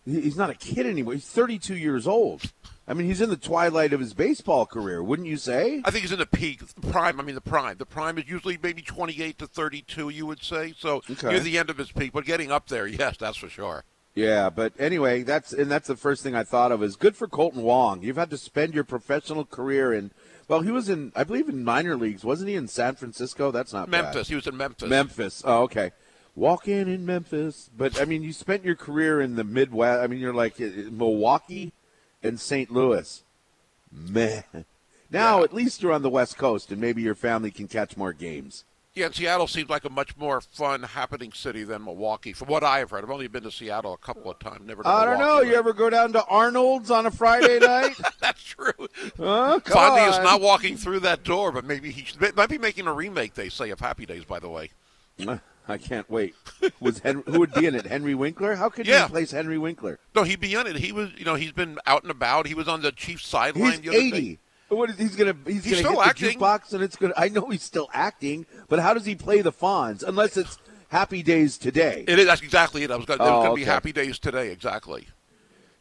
he's 0.05 0.38
not 0.38 0.50
a 0.50 0.53
kid 0.53 0.85
anymore. 0.85 1.13
He's 1.13 1.25
32 1.25 1.75
years 1.75 2.07
old. 2.07 2.53
I 2.88 2.93
mean, 2.93 3.07
he's 3.07 3.21
in 3.21 3.29
the 3.29 3.38
twilight 3.38 3.93
of 3.93 4.00
his 4.00 4.13
baseball 4.13 4.67
career, 4.67 5.03
wouldn't 5.03 5.27
you 5.27 5.38
say? 5.38 5.81
I 5.83 5.91
think 5.91 6.03
he's 6.03 6.12
in 6.12 6.19
the 6.19 6.27
peak, 6.27 6.62
the 6.67 6.88
prime. 6.88 7.19
I 7.19 7.24
mean, 7.24 7.33
the 7.33 7.41
prime. 7.41 7.77
The 7.77 7.85
prime 7.85 8.17
is 8.19 8.27
usually 8.27 8.59
maybe 8.62 8.83
28 8.83 9.39
to 9.39 9.47
32, 9.47 10.09
you 10.09 10.25
would 10.27 10.43
say. 10.43 10.75
So 10.77 11.01
okay. 11.09 11.29
near 11.29 11.39
the 11.39 11.57
end 11.57 11.71
of 11.71 11.79
his 11.79 11.91
peak, 11.91 12.13
but 12.13 12.25
getting 12.25 12.51
up 12.51 12.67
there, 12.67 12.85
yes, 12.85 13.17
that's 13.17 13.38
for 13.38 13.50
sure. 13.50 13.85
Yeah, 14.13 14.50
but 14.50 14.74
anyway, 14.79 15.24
that's 15.24 15.51
and 15.51 15.69
that's 15.69 15.89
the 15.89 15.97
first 15.97 16.24
thing 16.24 16.35
I 16.35 16.45
thought 16.45 16.71
of 16.71 16.81
is 16.81 16.95
good 16.95 17.17
for 17.17 17.27
Kolten 17.27 17.63
Wong. 17.63 18.01
You've 18.01 18.15
had 18.15 18.29
to 18.29 18.38
spend 18.38 18.74
your 18.74 18.85
professional 18.85 19.43
career 19.43 19.93
in. 19.93 20.12
Well, 20.47 20.62
he 20.62 20.71
was 20.71 20.88
in, 20.88 21.12
I 21.15 21.25
believe, 21.25 21.50
in 21.50 21.65
minor 21.65 21.97
leagues, 21.97 22.24
wasn't 22.24 22.50
he? 22.50 22.55
In 22.55 22.67
San 22.67 22.95
Francisco, 22.95 23.51
that's 23.51 23.74
not 23.74 23.89
Memphis. 23.89 24.15
Bad. 24.15 24.27
He 24.27 24.35
was 24.35 24.47
in 24.47 24.55
Memphis. 24.55 24.89
Memphis. 24.89 25.41
Oh, 25.43 25.63
okay 25.63 25.91
walking 26.36 26.77
in 26.77 26.88
in 26.88 27.06
Memphis. 27.06 27.70
But 27.75 28.00
I 28.00 28.06
mean, 28.06 28.24
you 28.24 28.34
spent 28.34 28.63
your 28.63 28.75
career 28.75 29.22
in 29.22 29.36
the 29.36 29.44
Midwest. 29.44 30.04
I 30.04 30.08
mean, 30.08 30.20
you're 30.20 30.34
like 30.34 30.60
uh, 30.62 30.68
Milwaukee 30.92 31.74
and 32.22 32.39
St. 32.39 32.72
Louis. 32.72 33.24
Man. 33.92 34.44
Now, 35.10 35.38
yeah. 35.38 35.44
at 35.44 35.54
least 35.54 35.82
you're 35.82 35.94
on 35.94 36.01
the 36.01 36.10
West 36.10 36.38
Coast, 36.38 36.72
and 36.72 36.82
maybe 36.82 37.01
your 37.01 37.15
family 37.15 37.51
can 37.51 37.68
catch 37.68 37.96
more 37.96 38.12
games. 38.12 38.65
Yeah, 38.96 39.10
Seattle 39.12 39.48
seems 39.48 39.70
like 39.70 39.84
a 39.84 39.89
much 39.89 40.15
more 40.15 40.39
fun, 40.39 40.82
happening 40.84 41.34
city 41.34 41.65
than 41.65 41.84
Milwaukee, 41.84 42.32
from 42.32 42.48
what 42.48 42.63
I've 42.63 42.92
heard. 42.92 43.04
I've 43.04 43.12
only 43.12 43.27
been 43.27 43.44
to 43.44 43.51
Seattle 43.51 43.94
a 43.94 43.98
couple 43.98 44.32
of 44.32 44.39
times. 44.39 44.65
Never. 44.65 44.88
I 44.88 45.04
don't 45.04 45.20
know. 45.20 45.42
You 45.42 45.56
ever 45.56 45.74
go 45.74 45.89
down 45.89 46.13
to 46.13 46.24
Arnold's 46.25 46.89
on 46.89 47.06
a 47.06 47.12
Friday 47.12 47.60
night? 47.60 47.96
That's 48.22 48.42
true. 48.42 48.72
Huh? 49.18 49.60
Fonzie 49.65 50.10
is 50.10 50.20
not 50.20 50.39
walking 50.39 50.77
through 50.77 51.01
that 51.01 51.25
door, 51.25 51.51
but 51.51 51.65
maybe 51.65 51.92
he 51.92 52.06
should, 52.06 52.36
might 52.38 52.48
be 52.48 52.58
making 52.58 52.88
a 52.88 52.94
remake. 52.94 53.34
They 53.34 53.50
say 53.50 53.70
of 53.70 53.82
Happy 53.82 54.06
Days, 54.06 54.24
by 54.24 54.39
the 54.39 54.50
way. 54.50 54.72
I 55.67 55.77
can't 55.77 56.10
wait. 56.10 56.36
Was 56.79 57.00
Henry, 57.00 57.24
who 57.25 57.39
would 57.39 57.53
be 57.53 57.65
in 57.65 57.75
it? 57.75 57.86
Henry 57.86 58.13
Winkler? 58.15 58.55
How 58.55 58.69
could 58.69 58.86
yeah. 58.88 59.00
you 59.01 59.05
replace 59.07 59.31
Henry 59.31 59.57
Winkler? 59.57 60.00
No, 60.15 60.24
he'd 60.24 60.39
be 60.39 60.53
in 60.53 60.67
it. 60.67 60.75
He 60.77 60.91
was, 60.91 61.10
you 61.17 61.25
know, 61.25 61.36
he's 61.36 61.51
been 61.51 61.79
out 61.88 62.03
and 62.03 62.12
about. 62.12 62.48
He 62.48 62.53
was 62.53 62.67
on 62.67 62.81
the 62.81 62.91
Chiefs 62.91 63.27
sideline. 63.27 63.81
He's 63.81 63.91
eighty. 63.93 64.39
what 64.69 64.89
is 64.89 64.98
he's 64.98 65.15
gonna 65.15 65.36
he's, 65.45 65.63
He's 65.63 65.81
gonna 65.81 65.88
still 65.89 66.01
hit 66.01 66.10
acting. 66.10 66.27
the 66.27 66.45
jukebox 66.45 66.74
and 66.74 66.84
it's 66.84 66.95
gonna 66.95 67.13
I 67.17 67.29
know 67.29 67.50
he's 67.50 67.63
still 67.63 67.89
acting, 67.93 68.45
but 68.67 68.79
how 68.79 68.93
does 68.93 69.05
he 69.05 69.15
play 69.15 69.41
the 69.41 69.51
Fonz 69.51 70.03
unless 70.03 70.38
it's 70.38 70.57
Happy 70.89 71.24
Days 71.24 71.57
today? 71.57 72.05
It 72.07 72.19
is. 72.19 72.25
That's 72.27 72.41
exactly 72.41 72.84
it. 72.84 72.91
I 72.91 72.95
was 72.95 73.05
going 73.05 73.19
Oh, 73.22 73.43
to 73.43 73.50
okay. 73.50 73.62
be 73.62 73.65
happy 73.65 73.91
days 73.91 74.19
today. 74.19 74.51
Exactly. 74.51 75.07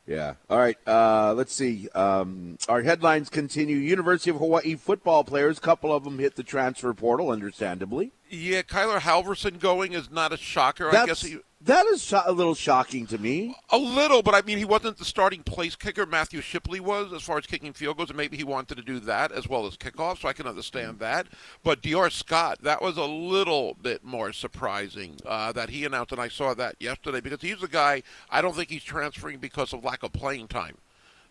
Yeah. 0.06 0.34
All 0.50 0.58
right. 0.58 0.76
Uh, 0.86 1.34
let's 1.34 1.54
see. 1.54 1.88
Um, 1.94 2.58
our 2.68 2.82
headlines 2.82 3.30
continue. 3.30 3.76
University 3.76 4.30
of 4.30 4.36
Hawaii 4.36 4.74
football 4.74 5.24
players, 5.24 5.58
couple 5.58 5.94
of 5.94 6.04
them 6.04 6.18
hit 6.18 6.36
the 6.36 6.42
transfer 6.42 6.92
portal, 6.92 7.30
understandably. 7.30 8.12
Yeah, 8.28 8.62
Kyler 8.62 9.00
Halverson 9.00 9.58
going 9.58 9.92
is 9.92 10.10
not 10.10 10.32
a 10.32 10.36
shocker. 10.36 10.94
I 10.94 11.06
guess 11.06 11.22
he 11.22 11.38
that 11.64 11.86
is 11.86 12.12
a 12.12 12.32
little 12.32 12.54
shocking 12.54 13.06
to 13.06 13.18
me. 13.18 13.54
a 13.70 13.78
little, 13.78 14.22
but 14.22 14.34
I 14.34 14.42
mean 14.42 14.58
he 14.58 14.64
wasn't 14.64 14.98
the 14.98 15.04
starting 15.04 15.42
place 15.42 15.76
kicker. 15.76 16.06
Matthew 16.06 16.40
Shipley 16.40 16.80
was 16.80 17.12
as 17.12 17.22
far 17.22 17.38
as 17.38 17.46
kicking 17.46 17.72
field 17.72 17.96
goes, 17.96 18.10
and 18.10 18.16
maybe 18.16 18.36
he 18.36 18.44
wanted 18.44 18.76
to 18.76 18.82
do 18.82 19.00
that 19.00 19.32
as 19.32 19.48
well 19.48 19.66
as 19.66 19.76
kickoff. 19.76 20.20
So 20.20 20.28
I 20.28 20.32
can 20.32 20.46
understand 20.46 20.98
that. 20.98 21.26
But 21.62 21.82
Dior 21.82 22.10
Scott, 22.12 22.58
that 22.62 22.82
was 22.82 22.96
a 22.96 23.04
little 23.04 23.74
bit 23.74 24.04
more 24.04 24.32
surprising 24.32 25.16
uh, 25.26 25.52
that 25.52 25.70
he 25.70 25.84
announced, 25.84 26.12
and 26.12 26.20
I 26.20 26.28
saw 26.28 26.54
that 26.54 26.76
yesterday 26.80 27.20
because 27.20 27.40
he's 27.40 27.62
a 27.62 27.68
guy. 27.68 28.02
I 28.30 28.42
don't 28.42 28.54
think 28.54 28.70
he's 28.70 28.84
transferring 28.84 29.38
because 29.38 29.72
of 29.72 29.84
lack 29.84 30.02
of 30.02 30.12
playing 30.12 30.48
time. 30.48 30.76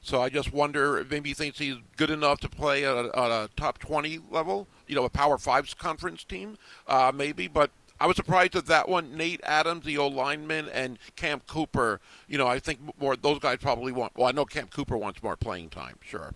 So 0.01 0.21
I 0.21 0.27
just 0.27 0.51
wonder 0.51 0.99
if 0.99 1.09
maybe 1.09 1.29
he 1.29 1.33
thinks 1.33 1.59
he's 1.59 1.77
good 1.95 2.09
enough 2.09 2.41
to 2.41 2.49
play 2.49 2.85
at 2.85 2.93
a, 2.93 3.17
at 3.17 3.31
a 3.31 3.49
top 3.55 3.79
20 3.79 4.19
level, 4.29 4.67
you 4.85 4.95
know, 4.95 5.05
a 5.05 5.09
Power 5.09 5.37
Fives 5.37 5.73
conference 5.73 6.25
team, 6.25 6.57
uh, 6.89 7.13
maybe. 7.15 7.47
But 7.47 7.71
I 8.03 8.05
was 8.05 8.17
surprised 8.17 8.57
at 8.57 8.65
that 8.65 8.89
one. 8.89 9.15
Nate 9.15 9.39
Adams, 9.45 9.85
the 9.85 9.97
old 9.97 10.13
lineman, 10.13 10.67
and 10.67 10.99
Cam 11.15 11.39
Cooper. 11.47 12.01
You 12.27 12.37
know, 12.37 12.45
I 12.47 12.59
think 12.59 12.79
more 12.99 13.15
those 13.15 13.39
guys 13.39 13.59
probably 13.61 13.93
want. 13.93 14.11
Well, 14.17 14.27
I 14.27 14.31
know 14.33 14.43
Cam 14.43 14.67
Cooper 14.67 14.97
wants 14.97 15.23
more 15.23 15.37
playing 15.37 15.69
time. 15.69 15.95
Sure. 16.01 16.33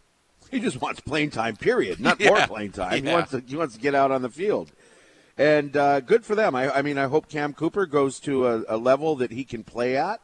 He 0.50 0.62
just 0.62 0.80
wants 0.80 1.02
playing 1.02 1.32
time, 1.32 1.58
period, 1.58 2.00
not 2.00 2.20
Yeah. 2.22 2.30
more 2.30 2.48
playing 2.48 2.72
time. 2.72 3.04
He 3.04 3.12
wants 3.12 3.32
to 3.32 3.44
he 3.46 3.58
wants 3.58 3.76
to 3.76 3.82
get 3.82 3.94
out 3.94 4.12
on 4.12 4.22
the 4.22 4.30
field, 4.30 4.72
and 5.38 5.76
uh, 5.76 6.00
good 6.00 6.24
for 6.24 6.36
them. 6.36 6.56
I, 6.56 6.74
I 6.74 6.82
mean, 6.82 6.98
I 6.98 7.08
hope 7.08 7.28
Cam 7.28 7.54
Cooper 7.54 7.86
goes 7.86 8.22
to 8.22 8.48
a, 8.48 8.64
a 8.70 8.78
level 8.78 9.18
that 9.18 9.32
he 9.32 9.44
can 9.44 9.66
play 9.66 9.98
at 9.98 10.22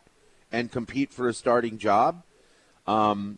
and 0.49 0.71
compete 0.71 1.11
for 1.11 1.27
a 1.27 1.33
starting 1.33 1.77
job. 1.77 2.23
Um, 2.87 3.37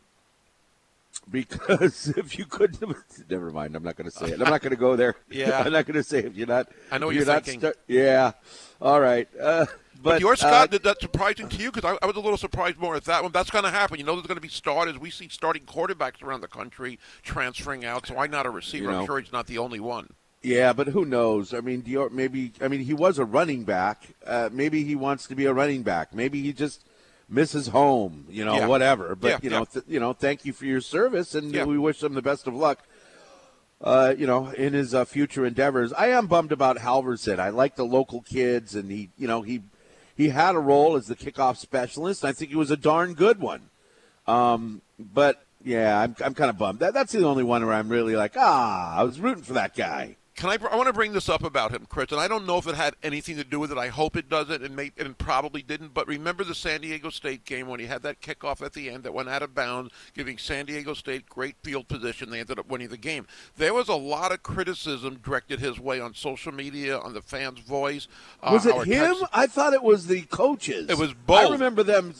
because 1.29 2.07
if 2.17 2.37
you 2.37 2.45
couldn't, 2.45 2.81
never 3.29 3.51
mind. 3.51 3.75
I'm 3.75 3.83
not 3.83 3.95
going 3.95 4.09
to 4.09 4.15
say 4.15 4.27
it. 4.27 4.33
I'm 4.41 4.49
not 4.49 4.61
going 4.61 4.71
to 4.71 4.75
go 4.77 4.95
there. 4.95 5.15
Yeah. 5.29 5.63
I'm 5.65 5.73
not 5.73 5.85
going 5.85 5.95
to 5.95 6.03
say 6.03 6.19
it. 6.19 6.33
You're 6.33 6.47
not. 6.47 6.69
I 6.91 6.97
know 6.97 7.07
what 7.07 7.15
you're 7.15 7.25
you're 7.25 7.33
not 7.33 7.45
thinking. 7.45 7.71
yeah. 7.87 8.31
All 8.81 8.99
right. 9.01 9.27
Uh, 9.39 9.65
But, 10.01 10.21
but 10.21 10.21
Dior, 10.21 10.37
Scott, 10.37 10.53
uh, 10.53 10.67
did 10.67 10.83
that 10.83 11.01
surprising 11.01 11.49
to 11.49 11.57
you? 11.57 11.71
Because 11.71 11.97
I, 12.01 12.03
I 12.03 12.07
was 12.07 12.15
a 12.15 12.19
little 12.19 12.37
surprised 12.37 12.77
more 12.77 12.95
at 12.95 13.05
that 13.05 13.23
one. 13.23 13.31
That's 13.31 13.49
going 13.49 13.63
to 13.63 13.71
happen. 13.71 13.97
You 13.97 14.05
know, 14.05 14.13
there's 14.13 14.27
going 14.27 14.35
to 14.37 14.41
be 14.41 14.49
starters. 14.49 14.99
We 14.99 15.09
see 15.09 15.29
starting 15.29 15.63
quarterbacks 15.63 16.21
around 16.21 16.41
the 16.41 16.47
country 16.47 16.99
transferring 17.23 17.85
out. 17.85 18.07
So 18.07 18.15
why 18.15 18.27
not 18.27 18.45
a 18.45 18.49
receiver? 18.49 18.85
You 18.85 18.91
know. 18.91 18.99
I'm 18.99 19.05
sure 19.05 19.19
he's 19.19 19.31
not 19.33 19.47
the 19.47 19.57
only 19.57 19.79
one. 19.79 20.13
Yeah, 20.43 20.73
but 20.73 20.87
who 20.89 21.05
knows? 21.05 21.53
I 21.55 21.61
mean, 21.61 21.81
Dior, 21.81 22.11
maybe. 22.11 22.51
I 22.61 22.67
mean, 22.67 22.81
he 22.81 22.93
was 22.93 23.17
a 23.17 23.25
running 23.25 23.63
back. 23.63 24.13
Uh, 24.25 24.49
maybe 24.51 24.83
he 24.83 24.95
wants 24.95 25.25
to 25.27 25.35
be 25.35 25.45
a 25.45 25.53
running 25.53 25.81
back. 25.81 26.13
Maybe 26.13 26.41
he 26.43 26.53
just 26.53 26.85
misses 27.29 27.67
home. 27.67 28.25
You 28.29 28.45
know, 28.45 28.55
Yeah. 28.55 28.67
whatever. 28.67 29.15
But 29.15 29.27
Yeah, 29.29 29.39
you 29.41 29.49
know, 29.49 29.59
yeah. 29.59 29.65
th- 29.73 29.85
you 29.87 29.99
know, 29.99 30.13
thank 30.13 30.45
you 30.45 30.53
for 30.53 30.65
your 30.65 30.81
service, 30.81 31.35
and 31.35 31.51
we 31.67 31.77
wish 31.77 32.01
him 32.03 32.13
the 32.13 32.21
best 32.21 32.47
of 32.47 32.53
luck. 32.53 32.83
Uh, 33.81 34.15
you 34.17 34.25
know, 34.25 34.47
in 34.51 34.73
his 34.73 34.93
uh, 34.95 35.03
future 35.03 35.45
endeavors. 35.45 35.91
I 35.93 36.07
am 36.07 36.27
bummed 36.27 36.53
about 36.53 36.77
Halverson. 36.77 37.39
I 37.39 37.49
like 37.49 37.75
the 37.75 37.85
local 37.85 38.21
kids, 38.21 38.73
and 38.73 38.89
he, 38.89 39.09
you 39.17 39.27
know, 39.27 39.41
he 39.41 39.63
he 40.15 40.29
had 40.29 40.55
a 40.55 40.59
role 40.59 40.95
as 40.95 41.07
the 41.07 41.15
kickoff 41.15 41.57
specialist. 41.57 42.23
I 42.23 42.31
think 42.31 42.51
he 42.51 42.55
was 42.55 42.71
a 42.71 42.77
darn 42.77 43.13
good 43.15 43.39
one. 43.41 43.69
Um, 44.27 44.81
but 44.97 45.43
yeah, 45.63 45.99
I'm 45.99 46.15
I'm 46.23 46.33
kind 46.33 46.49
of 46.49 46.57
bummed. 46.57 46.79
That, 46.79 46.93
that's 46.93 47.11
the 47.11 47.25
only 47.25 47.43
one 47.43 47.65
where 47.65 47.75
I'm 47.75 47.89
really 47.89 48.15
like, 48.15 48.35
ah, 48.37 48.95
I 48.97 49.03
was 49.03 49.19
rooting 49.19 49.43
for 49.43 49.53
that 49.53 49.75
guy. 49.75 50.15
Can 50.35 50.49
I? 50.49 50.57
I 50.69 50.75
want 50.75 50.87
to 50.87 50.93
bring 50.93 51.13
this 51.13 51.29
up 51.29 51.43
about 51.43 51.71
him, 51.71 51.85
Chris, 51.87 52.11
and 52.11 52.19
I 52.19 52.27
don't 52.27 52.45
know 52.45 52.57
if 52.57 52.67
it 52.67 52.75
had 52.75 52.95
anything 53.01 53.37
to 53.37 53.45
do 53.45 53.57
with 53.57 53.71
it. 53.71 53.77
I 53.77 53.87
hope 53.87 54.17
it 54.17 54.29
doesn't, 54.29 54.61
and 54.63 54.75
may, 54.75 54.91
and 54.97 55.17
probably 55.17 55.61
didn't. 55.61 55.93
But 55.93 56.07
remember 56.09 56.43
the 56.43 56.53
San 56.53 56.81
Diego 56.81 57.09
State 57.09 57.45
game 57.45 57.67
when 57.67 57.79
he 57.79 57.85
had 57.85 58.03
that 58.03 58.19
kickoff 58.21 58.61
at 58.61 58.73
the 58.73 58.89
end 58.89 59.03
that 59.03 59.13
went 59.13 59.29
out 59.29 59.43
of 59.43 59.55
bounds, 59.55 59.93
giving 60.13 60.37
San 60.37 60.65
Diego 60.65 60.93
State 60.93 61.29
great 61.29 61.55
field 61.63 61.87
position. 61.87 62.29
They 62.31 62.41
ended 62.41 62.59
up 62.59 62.67
winning 62.67 62.89
the 62.89 62.97
game. 62.97 63.27
There 63.55 63.73
was 63.73 63.87
a 63.87 63.95
lot 63.95 64.33
of 64.33 64.43
criticism 64.43 65.19
directed 65.23 65.61
his 65.61 65.79
way 65.79 66.01
on 66.01 66.13
social 66.13 66.51
media, 66.51 66.97
on 66.99 67.13
the 67.13 67.21
fans' 67.21 67.59
voice. 67.59 68.09
uh, 68.43 68.49
Was 68.51 68.65
it 68.65 68.75
him? 68.87 69.15
I 69.31 69.47
thought 69.47 69.71
it 69.71 69.83
was 69.83 70.07
the 70.07 70.23
coaches. 70.23 70.89
It 70.89 70.97
was 70.97 71.13
both. 71.13 71.47
I 71.47 71.51
remember 71.53 71.81
them 71.83 72.13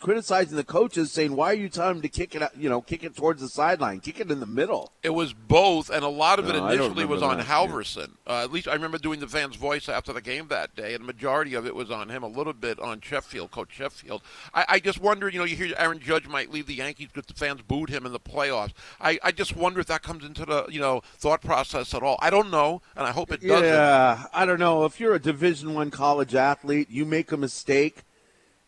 criticizing 0.00 0.56
the 0.56 0.62
coaches, 0.64 1.10
saying, 1.10 1.34
"Why 1.34 1.50
are 1.50 1.54
you 1.54 1.68
telling 1.68 1.96
him 1.96 2.02
to 2.02 2.08
kick 2.08 2.34
it? 2.36 2.42
out- 2.42 2.56
You 2.56 2.68
know, 2.68 2.80
kick 2.80 3.02
it 3.02 3.16
towards 3.16 3.40
the 3.40 3.48
sideline, 3.48 3.98
kick 4.00 4.20
it 4.20 4.30
in 4.30 4.38
the 4.38 4.46
middle." 4.46 4.92
It 5.02 5.10
was 5.14 5.32
both, 5.32 5.90
and 5.90 6.04
a 6.04 6.08
lot 6.08 6.38
of 6.38 6.48
it 6.48 6.52
No, 6.54 6.64
I 6.64 6.76
don't 6.76 6.86
initially 6.92 7.04
was 7.06 7.22
on 7.22 7.38
that, 7.38 7.46
Halverson. 7.56 8.10
Uh, 8.26 8.42
at 8.42 8.52
least 8.52 8.68
I 8.68 8.74
remember 8.74 8.98
doing 8.98 9.20
the 9.20 9.28
fans' 9.28 9.56
voice 9.56 9.88
after 9.88 10.12
the 10.12 10.20
game 10.20 10.48
that 10.48 10.74
day, 10.74 10.94
and 10.94 11.02
the 11.02 11.06
majority 11.06 11.54
of 11.54 11.66
it 11.66 11.74
was 11.74 11.90
on 11.90 12.08
him. 12.08 12.22
A 12.22 12.28
little 12.28 12.52
bit 12.52 12.78
on 12.80 13.00
Sheffield, 13.00 13.50
Coach 13.50 13.72
Sheffield. 13.72 14.22
I, 14.54 14.64
I 14.68 14.78
just 14.80 15.00
wonder, 15.00 15.28
you 15.28 15.38
know, 15.38 15.44
you 15.44 15.56
hear 15.56 15.74
Aaron 15.78 16.00
Judge 16.00 16.26
might 16.28 16.50
leave 16.50 16.66
the 16.66 16.74
Yankees 16.74 17.08
because 17.12 17.26
the 17.26 17.34
fans 17.34 17.62
booed 17.62 17.90
him 17.90 18.06
in 18.06 18.12
the 18.12 18.20
playoffs. 18.20 18.72
I, 19.00 19.18
I 19.22 19.32
just 19.32 19.56
wonder 19.56 19.80
if 19.80 19.86
that 19.86 20.02
comes 20.02 20.24
into 20.24 20.44
the 20.44 20.66
you 20.68 20.80
know 20.80 21.00
thought 21.18 21.42
process 21.42 21.94
at 21.94 22.02
all. 22.02 22.18
I 22.20 22.30
don't 22.30 22.50
know, 22.50 22.82
and 22.96 23.06
I 23.06 23.12
hope 23.12 23.32
it 23.32 23.40
doesn't. 23.40 23.64
Yeah, 23.64 24.24
I 24.32 24.44
don't 24.44 24.58
know. 24.58 24.84
If 24.84 25.00
you're 25.00 25.14
a 25.14 25.20
Division 25.20 25.74
One 25.74 25.90
college 25.90 26.34
athlete, 26.34 26.90
you 26.90 27.04
make 27.04 27.32
a 27.32 27.36
mistake, 27.36 28.02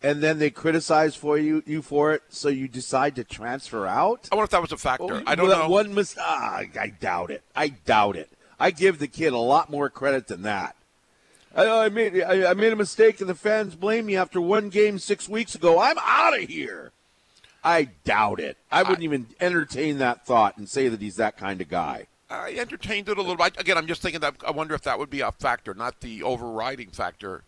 and 0.02 0.22
then 0.22 0.38
they 0.38 0.50
criticize 0.50 1.14
for 1.14 1.38
you 1.38 1.62
you 1.66 1.82
for 1.82 2.12
it, 2.12 2.22
so 2.28 2.48
you 2.48 2.68
decide 2.68 3.16
to 3.16 3.24
transfer 3.24 3.86
out. 3.86 4.28
I 4.30 4.36
wonder 4.36 4.44
if 4.44 4.50
that 4.50 4.62
was 4.62 4.72
a 4.72 4.76
factor. 4.76 5.06
Well, 5.06 5.22
I 5.26 5.34
don't 5.34 5.48
that 5.48 5.58
know. 5.58 5.68
One 5.68 5.94
mis- 5.94 6.16
ah, 6.20 6.62
I 6.80 6.92
doubt 7.00 7.30
it. 7.30 7.42
I 7.54 7.68
doubt 7.68 8.16
it. 8.16 8.30
I 8.58 8.70
give 8.70 8.98
the 8.98 9.08
kid 9.08 9.32
a 9.32 9.38
lot 9.38 9.70
more 9.70 9.88
credit 9.88 10.26
than 10.26 10.42
that. 10.42 10.76
I, 11.54 11.66
I 11.66 11.88
made 11.88 12.22
I, 12.22 12.50
I 12.50 12.54
made 12.54 12.72
a 12.72 12.76
mistake, 12.76 13.20
and 13.20 13.28
the 13.28 13.34
fans 13.34 13.74
blame 13.74 14.06
me 14.06 14.16
after 14.16 14.40
one 14.40 14.68
game 14.68 14.98
six 14.98 15.28
weeks 15.28 15.54
ago. 15.54 15.80
I'm 15.80 15.96
out 16.00 16.40
of 16.40 16.48
here. 16.48 16.92
I 17.64 17.90
doubt 18.04 18.40
it. 18.40 18.56
I 18.70 18.82
wouldn't 18.82 19.02
even 19.02 19.26
entertain 19.40 19.98
that 19.98 20.24
thought 20.24 20.56
and 20.56 20.68
say 20.68 20.88
that 20.88 21.00
he's 21.00 21.16
that 21.16 21.36
kind 21.36 21.60
of 21.60 21.68
guy. 21.68 22.06
I 22.30 22.54
entertained 22.54 23.08
it 23.08 23.18
a 23.18 23.22
little 23.22 23.36
bit. 23.36 23.58
Again, 23.58 23.78
I'm 23.78 23.86
just 23.86 24.02
thinking 24.02 24.20
that 24.20 24.36
I 24.46 24.50
wonder 24.50 24.74
if 24.74 24.82
that 24.82 24.98
would 24.98 25.10
be 25.10 25.20
a 25.20 25.32
factor, 25.32 25.74
not 25.74 26.00
the 26.00 26.22
overriding 26.22 26.90
factor, 26.90 27.42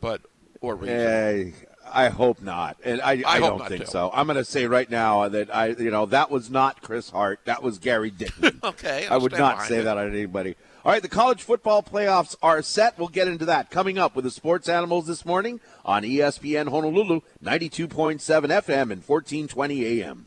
but 0.00 0.22
or 0.60 0.74
reason. 0.74 0.96
Eh, 0.96 1.50
I 1.90 2.08
hope 2.08 2.40
not, 2.40 2.76
and 2.84 3.00
I, 3.02 3.22
I, 3.26 3.40
hope 3.40 3.58
don't 3.58 3.68
think 3.68 3.84
too. 3.84 3.90
so. 3.90 4.10
I'm 4.12 4.26
going 4.26 4.38
to 4.38 4.44
say 4.44 4.66
right 4.66 4.88
now 4.90 5.28
that 5.28 5.54
I, 5.54 5.68
you 5.68 5.90
know, 5.90 6.06
that 6.06 6.30
was 6.30 6.50
not 6.50 6.80
Chris 6.82 7.10
Hart. 7.10 7.40
That 7.44 7.62
was 7.62 7.78
Gary 7.78 8.10
Dickman. 8.10 8.58
Okay, 8.64 9.06
I 9.06 9.14
I'll 9.14 9.20
would 9.20 9.32
not 9.32 9.62
say 9.62 9.78
it. 9.78 9.82
that 9.84 9.98
on 9.98 10.08
anybody. 10.08 10.54
All 10.84 10.92
right, 10.92 11.02
the 11.02 11.08
college 11.08 11.42
football 11.42 11.82
playoffs 11.82 12.34
are 12.42 12.62
set. 12.62 12.98
We'll 12.98 13.08
get 13.08 13.28
into 13.28 13.44
that 13.44 13.70
coming 13.70 13.98
up 13.98 14.16
with 14.16 14.24
the 14.24 14.30
Sports 14.30 14.68
Animals 14.68 15.06
this 15.06 15.24
morning 15.24 15.60
on 15.84 16.02
ESPN 16.02 16.68
Honolulu, 16.70 17.20
92.7 17.44 18.18
FM 18.18 18.90
and 18.90 19.02
1420 19.06 20.00
AM. 20.02 20.26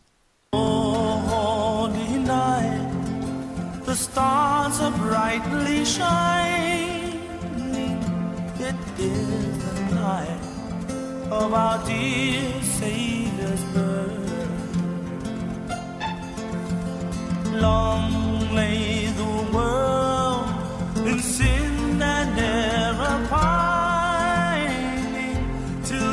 holy 0.53 2.19
night, 2.19 3.81
the 3.85 3.95
stars 3.95 4.79
are 4.79 4.91
brightly 4.91 5.83
shining. 5.83 7.19
It 8.59 8.75
is 8.99 9.89
the 9.89 9.95
night 9.95 10.44
of 11.35 11.53
our 11.53 11.85
dear 11.85 12.41
birth. 13.73 14.11
Long 17.53 18.55
lay 18.55 19.07
the 19.07 19.49
world 19.53 20.47
in 21.05 21.19
sin 21.19 22.01
and 22.01 22.39
error 22.39 23.27
pining. 23.27 24.15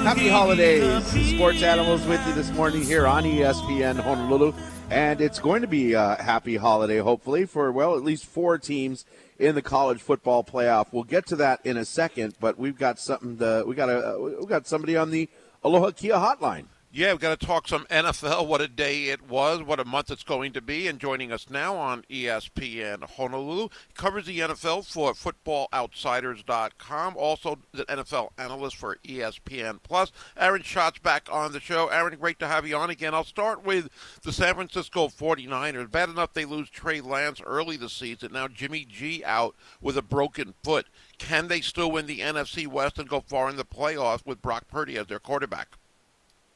Happy 0.04 0.28
holidays. 0.28 1.04
Sports 1.34 1.62
Animals 1.62 2.04
with 2.06 2.26
you 2.26 2.34
this 2.34 2.50
morning 2.50 2.82
here 2.82 3.06
on 3.06 3.24
ESPN 3.24 4.00
Honolulu. 4.00 4.52
And 4.90 5.20
it's 5.22 5.38
going 5.38 5.62
to 5.62 5.68
be 5.68 5.94
a 5.94 6.16
happy 6.20 6.56
holiday, 6.56 6.98
hopefully, 6.98 7.46
for, 7.46 7.72
well, 7.72 7.96
at 7.96 8.02
least 8.02 8.26
four 8.26 8.58
teams 8.58 9.06
in 9.42 9.56
the 9.56 9.62
college 9.62 10.00
football 10.00 10.44
playoff. 10.44 10.86
We'll 10.92 11.02
get 11.02 11.26
to 11.26 11.36
that 11.36 11.66
in 11.66 11.76
a 11.76 11.84
second, 11.84 12.36
but 12.38 12.58
we've 12.58 12.78
got 12.78 13.00
something 13.00 13.38
to, 13.38 13.64
we 13.66 13.74
got 13.74 13.88
a, 13.88 14.16
we 14.40 14.46
got 14.46 14.68
somebody 14.68 14.96
on 14.96 15.10
the 15.10 15.28
Aloha 15.64 15.90
Kia 15.90 16.14
hotline. 16.14 16.66
Yeah, 16.94 17.12
we've 17.12 17.20
got 17.20 17.40
to 17.40 17.46
talk 17.46 17.68
some 17.68 17.86
NFL, 17.86 18.46
what 18.46 18.60
a 18.60 18.68
day 18.68 19.04
it 19.04 19.26
was, 19.26 19.62
what 19.62 19.80
a 19.80 19.84
month 19.86 20.10
it's 20.10 20.22
going 20.22 20.52
to 20.52 20.60
be. 20.60 20.88
And 20.88 21.00
joining 21.00 21.32
us 21.32 21.48
now 21.48 21.74
on 21.74 22.02
ESPN 22.10 23.08
Honolulu, 23.16 23.70
covers 23.94 24.26
the 24.26 24.40
NFL 24.40 24.84
for 24.84 25.14
FootballOutsiders.com, 25.14 27.16
also 27.16 27.60
the 27.72 27.86
NFL 27.86 28.32
analyst 28.36 28.76
for 28.76 28.98
ESPN 29.04 29.78
Plus. 29.82 30.12
Aaron 30.36 30.62
Schatz 30.62 30.98
back 30.98 31.30
on 31.32 31.52
the 31.52 31.60
show. 31.60 31.88
Aaron, 31.88 32.18
great 32.18 32.38
to 32.40 32.46
have 32.46 32.66
you 32.66 32.76
on 32.76 32.90
again. 32.90 33.14
I'll 33.14 33.24
start 33.24 33.64
with 33.64 33.88
the 34.22 34.30
San 34.30 34.54
Francisco 34.54 35.08
49ers. 35.08 35.90
Bad 35.90 36.10
enough 36.10 36.34
they 36.34 36.44
lose 36.44 36.68
Trey 36.68 37.00
Lance 37.00 37.40
early 37.40 37.78
this 37.78 37.94
season. 37.94 38.34
Now 38.34 38.48
Jimmy 38.48 38.84
G 38.84 39.24
out 39.24 39.56
with 39.80 39.96
a 39.96 40.02
broken 40.02 40.52
foot. 40.62 40.88
Can 41.16 41.48
they 41.48 41.62
still 41.62 41.90
win 41.90 42.04
the 42.04 42.20
NFC 42.20 42.66
West 42.66 42.98
and 42.98 43.08
go 43.08 43.20
far 43.20 43.48
in 43.48 43.56
the 43.56 43.64
playoffs 43.64 44.26
with 44.26 44.42
Brock 44.42 44.68
Purdy 44.68 44.98
as 44.98 45.06
their 45.06 45.18
quarterback? 45.18 45.78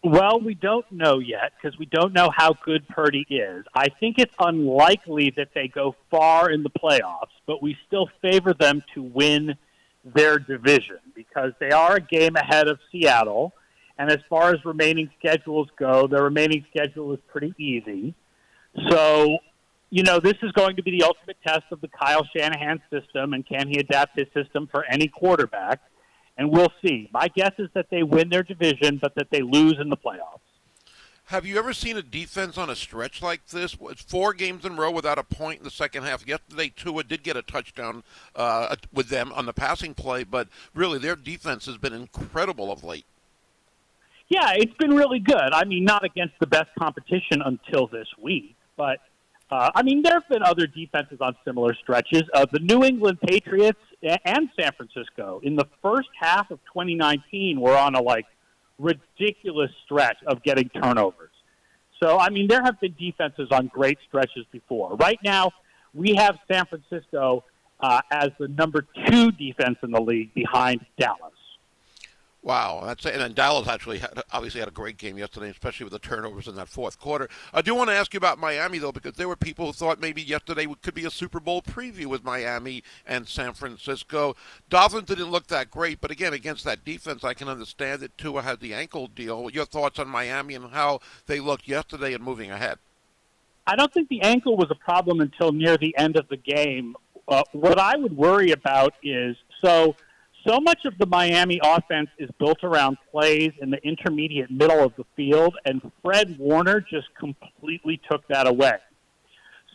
Well, 0.05 0.41
we 0.41 0.55
don't 0.55 0.91
know 0.93 1.19
yet 1.19 1.53
because 1.57 1.79
we 1.79 1.87
don't 1.87 2.13
know 2.13 2.31
how 2.35 2.53
good 2.65 2.87
Purdy 2.89 3.27
is. 3.29 3.65
I 3.75 3.89
think 3.89 4.19
it's 4.19 4.35
unlikely 4.39 5.33
that 5.37 5.49
they 5.55 5.69
go 5.69 5.97
far 6.11 6.51
in 6.51 6.63
the 6.63 6.71
playoffs, 6.71 7.35
but 7.47 7.63
we 7.63 7.77
still 7.87 8.09
favor 8.23 8.55
them 8.55 8.83
to 8.95 9.03
win 9.03 9.57
their 10.05 10.39
division 10.39 10.99
because 11.15 11.53
they 11.59 11.71
are 11.71 11.97
a 11.97 12.01
game 12.01 12.37
ahead 12.37 12.69
of 12.69 12.79
Seattle. 12.93 13.53
And 13.99 14.11
as 14.11 14.19
far 14.29 14.53
as 14.53 14.65
remaining 14.65 15.11
schedules 15.19 15.69
go, 15.77 16.07
their 16.07 16.23
remaining 16.23 16.65
schedule 16.71 17.13
is 17.13 17.21
pretty 17.27 17.55
easy. 17.59 18.15
So, 18.89 19.39
you 19.91 20.03
know, 20.03 20.21
this 20.21 20.37
is 20.43 20.53
going 20.53 20.77
to 20.77 20.83
be 20.83 20.91
the 20.91 21.05
ultimate 21.05 21.39
test 21.45 21.65
of 21.73 21.81
the 21.81 21.89
Kyle 21.89 22.27
Shanahan 22.37 22.81
system 22.91 23.33
and 23.33 23.45
can 23.47 23.69
he 23.69 23.79
adapt 23.79 24.19
his 24.19 24.29
system 24.35 24.69
for 24.71 24.85
any 24.85 25.09
quarterback? 25.09 25.81
And 26.39 26.51
we'll 26.51 26.73
see. 26.85 27.09
My 27.13 27.29
guess 27.29 27.53
is 27.59 27.69
that 27.75 27.87
they 27.91 28.03
win 28.03 28.29
their 28.29 28.43
division, 28.43 28.99
but 29.01 29.15
that 29.15 29.31
they 29.31 29.41
lose 29.41 29.77
in 29.81 29.89
the 29.89 29.97
playoffs. 29.97 30.41
Have 31.27 31.45
you 31.45 31.59
ever 31.59 31.73
seen 31.73 31.97
a 31.97 32.03
defense 32.03 32.57
on 32.57 32.71
a 32.71 32.77
stretch 32.77 33.21
like 33.21 33.45
this? 33.49 33.77
It's 33.81 34.03
four 34.03 34.33
games 34.33 34.65
in 34.65 34.73
a 34.73 34.75
row 34.77 34.93
without 34.93 35.19
a 35.19 35.25
point 35.25 35.59
in 35.59 35.65
the 35.65 35.73
second 35.73 36.05
half. 36.05 36.25
Yesterday, 36.25 36.73
Tua 36.77 37.03
did 37.03 37.25
get 37.25 37.37
a 37.37 37.43
touchdown 37.43 38.05
uh, 38.37 38.77
with 38.93 39.09
them 39.09 39.33
on 39.33 39.45
the 39.45 39.53
passing 39.53 39.93
play, 39.93 40.23
but 40.23 40.47
really 40.73 41.01
their 41.01 41.17
defense 41.17 41.67
has 41.67 41.79
been 41.79 41.93
incredible 41.93 42.71
of 42.71 42.85
late. 42.85 43.07
Yeah, 44.29 44.53
it's 44.55 44.75
been 44.75 44.95
really 44.95 45.19
good. 45.19 45.53
I 45.53 45.65
mean, 45.65 45.85
not 45.85 46.05
against 46.05 46.35
the 46.39 46.47
best 46.47 46.69
competition 46.79 47.43
until 47.45 47.89
this 47.89 48.09
week, 48.21 48.55
but 48.77 49.01
uh, 49.51 49.71
I 49.75 49.83
mean, 49.83 50.03
there 50.03 50.15
have 50.15 50.29
been 50.29 50.43
other 50.43 50.67
defenses 50.67 51.19
on 51.21 51.37
similar 51.45 51.75
stretches. 51.75 52.23
Uh, 52.35 52.47
the 52.51 52.59
New 52.59 52.85
England 52.85 53.21
Patriots 53.21 53.79
and 54.03 54.49
San 54.59 54.73
Francisco 54.77 55.41
in 55.45 55.55
the 55.55 55.67
first 55.83 56.09
half 56.19 56.51
of 56.51 56.59
2019 56.73 57.61
were 57.61 57.77
on 57.77 57.95
a 57.95 58.03
like 58.03 58.27
ridiculous 58.79 59.71
stretch 59.85 60.19
of 60.27 60.43
getting 60.43 60.69
turnovers. 60.69 61.31
So, 62.03 62.19
I 62.19 62.29
mean, 62.31 62.49
there 62.49 62.63
have 62.63 62.79
been 62.81 62.95
defenses 62.99 63.49
on 63.51 63.69
great 63.69 63.99
stretches 64.07 64.45
before. 64.51 64.97
Right 64.97 65.19
now, 65.25 65.53
we 65.95 66.15
have 66.17 66.39
San 66.51 66.67
Francisco 66.67 67.45
uh, 67.81 68.03
as 68.11 68.31
the 68.39 68.49
number 68.49 68.85
two 69.07 69.31
defense 69.33 69.79
in 69.83 69.93
the 69.93 70.01
league 70.01 70.35
behind 70.35 70.85
Dallas. 70.99 71.33
Wow, 72.47 72.85
that's 72.87 73.05
and 73.05 73.21
then 73.21 73.33
Dallas 73.33 73.67
actually 73.67 73.99
had, 73.99 74.23
obviously 74.31 74.61
had 74.61 74.69
a 74.69 74.73
great 74.73 74.99
game 74.99 75.19
yesterday, 75.19 75.51
especially 75.51 75.83
with 75.83 75.93
the 75.93 75.99
turnovers 75.99 76.47
in 76.47 76.55
that 76.55 76.69
fourth 76.69 76.97
quarter. 76.97 77.29
I 77.53 77.61
do 77.61 77.75
want 77.75 77.91
to 77.91 77.97
ask 77.97 78.15
you 78.15 78.19
about 78.19 78.39
Miami 78.39 78.79
though, 78.79 78.93
because 78.93 79.15
there 79.15 79.27
were 79.27 79.35
people 79.35 79.67
who 79.67 79.73
thought 79.73 80.01
maybe 80.01 80.23
yesterday 80.23 80.69
could 80.81 80.95
be 80.95 81.05
a 81.05 81.11
Super 81.11 81.41
Bowl 81.41 81.61
preview 81.61 82.07
with 82.07 82.23
Miami 82.23 82.85
and 83.05 83.27
San 83.27 83.53
Francisco. 83.53 84.37
Dolphins 84.71 85.07
didn't 85.09 85.33
look 85.33 85.49
that 85.49 85.73
great, 85.73 86.01
but 86.01 86.13
again, 86.13 86.33
against 86.33 86.63
that 86.63 86.85
defense, 86.85 87.25
I 87.25 87.35
can 87.35 87.49
understand 87.49 88.01
that 88.03 88.17
Tua 88.17 88.43
had 88.43 88.61
the 88.61 88.75
ankle 88.75 89.09
deal. 89.09 89.51
Your 89.51 89.65
thoughts 89.65 89.99
on 89.99 90.07
Miami 90.07 90.55
and 90.55 90.71
how 90.71 91.01
they 91.27 91.41
looked 91.41 91.67
yesterday 91.67 92.15
and 92.15 92.23
moving 92.23 92.53
ahead? 92.53 92.79
I 93.67 93.75
don't 93.75 93.93
think 93.93 94.09
the 94.09 94.23
ankle 94.23 94.57
was 94.57 94.71
a 94.71 94.77
problem 94.77 95.21
until 95.21 95.51
near 95.51 95.77
the 95.77 95.97
end 95.99 96.17
of 96.17 96.29
the 96.29 96.37
game. 96.37 96.95
Uh, 97.27 97.43
what 97.51 97.81
I 97.81 97.97
would 97.97 98.17
worry 98.17 98.53
about 98.53 98.95
is 99.03 99.37
so 99.61 99.97
so 100.47 100.61
much 100.61 100.85
of 100.85 100.97
the 100.99 101.07
Miami 101.07 101.61
offense 101.63 102.09
is 102.19 102.31
built 102.39 102.63
around 102.63 102.99
plays 103.11 103.53
in 103.61 103.71
the 103.71 103.83
intermediate 103.87 104.51
middle 104.51 104.81
of 104.81 104.93
the 104.97 105.05
field, 105.17 105.57
and 105.65 105.81
Fred 106.03 106.39
Warner 106.39 106.81
just 106.81 107.09
completely 107.19 108.01
took 108.11 108.27
that 108.29 108.47
away. 108.47 108.77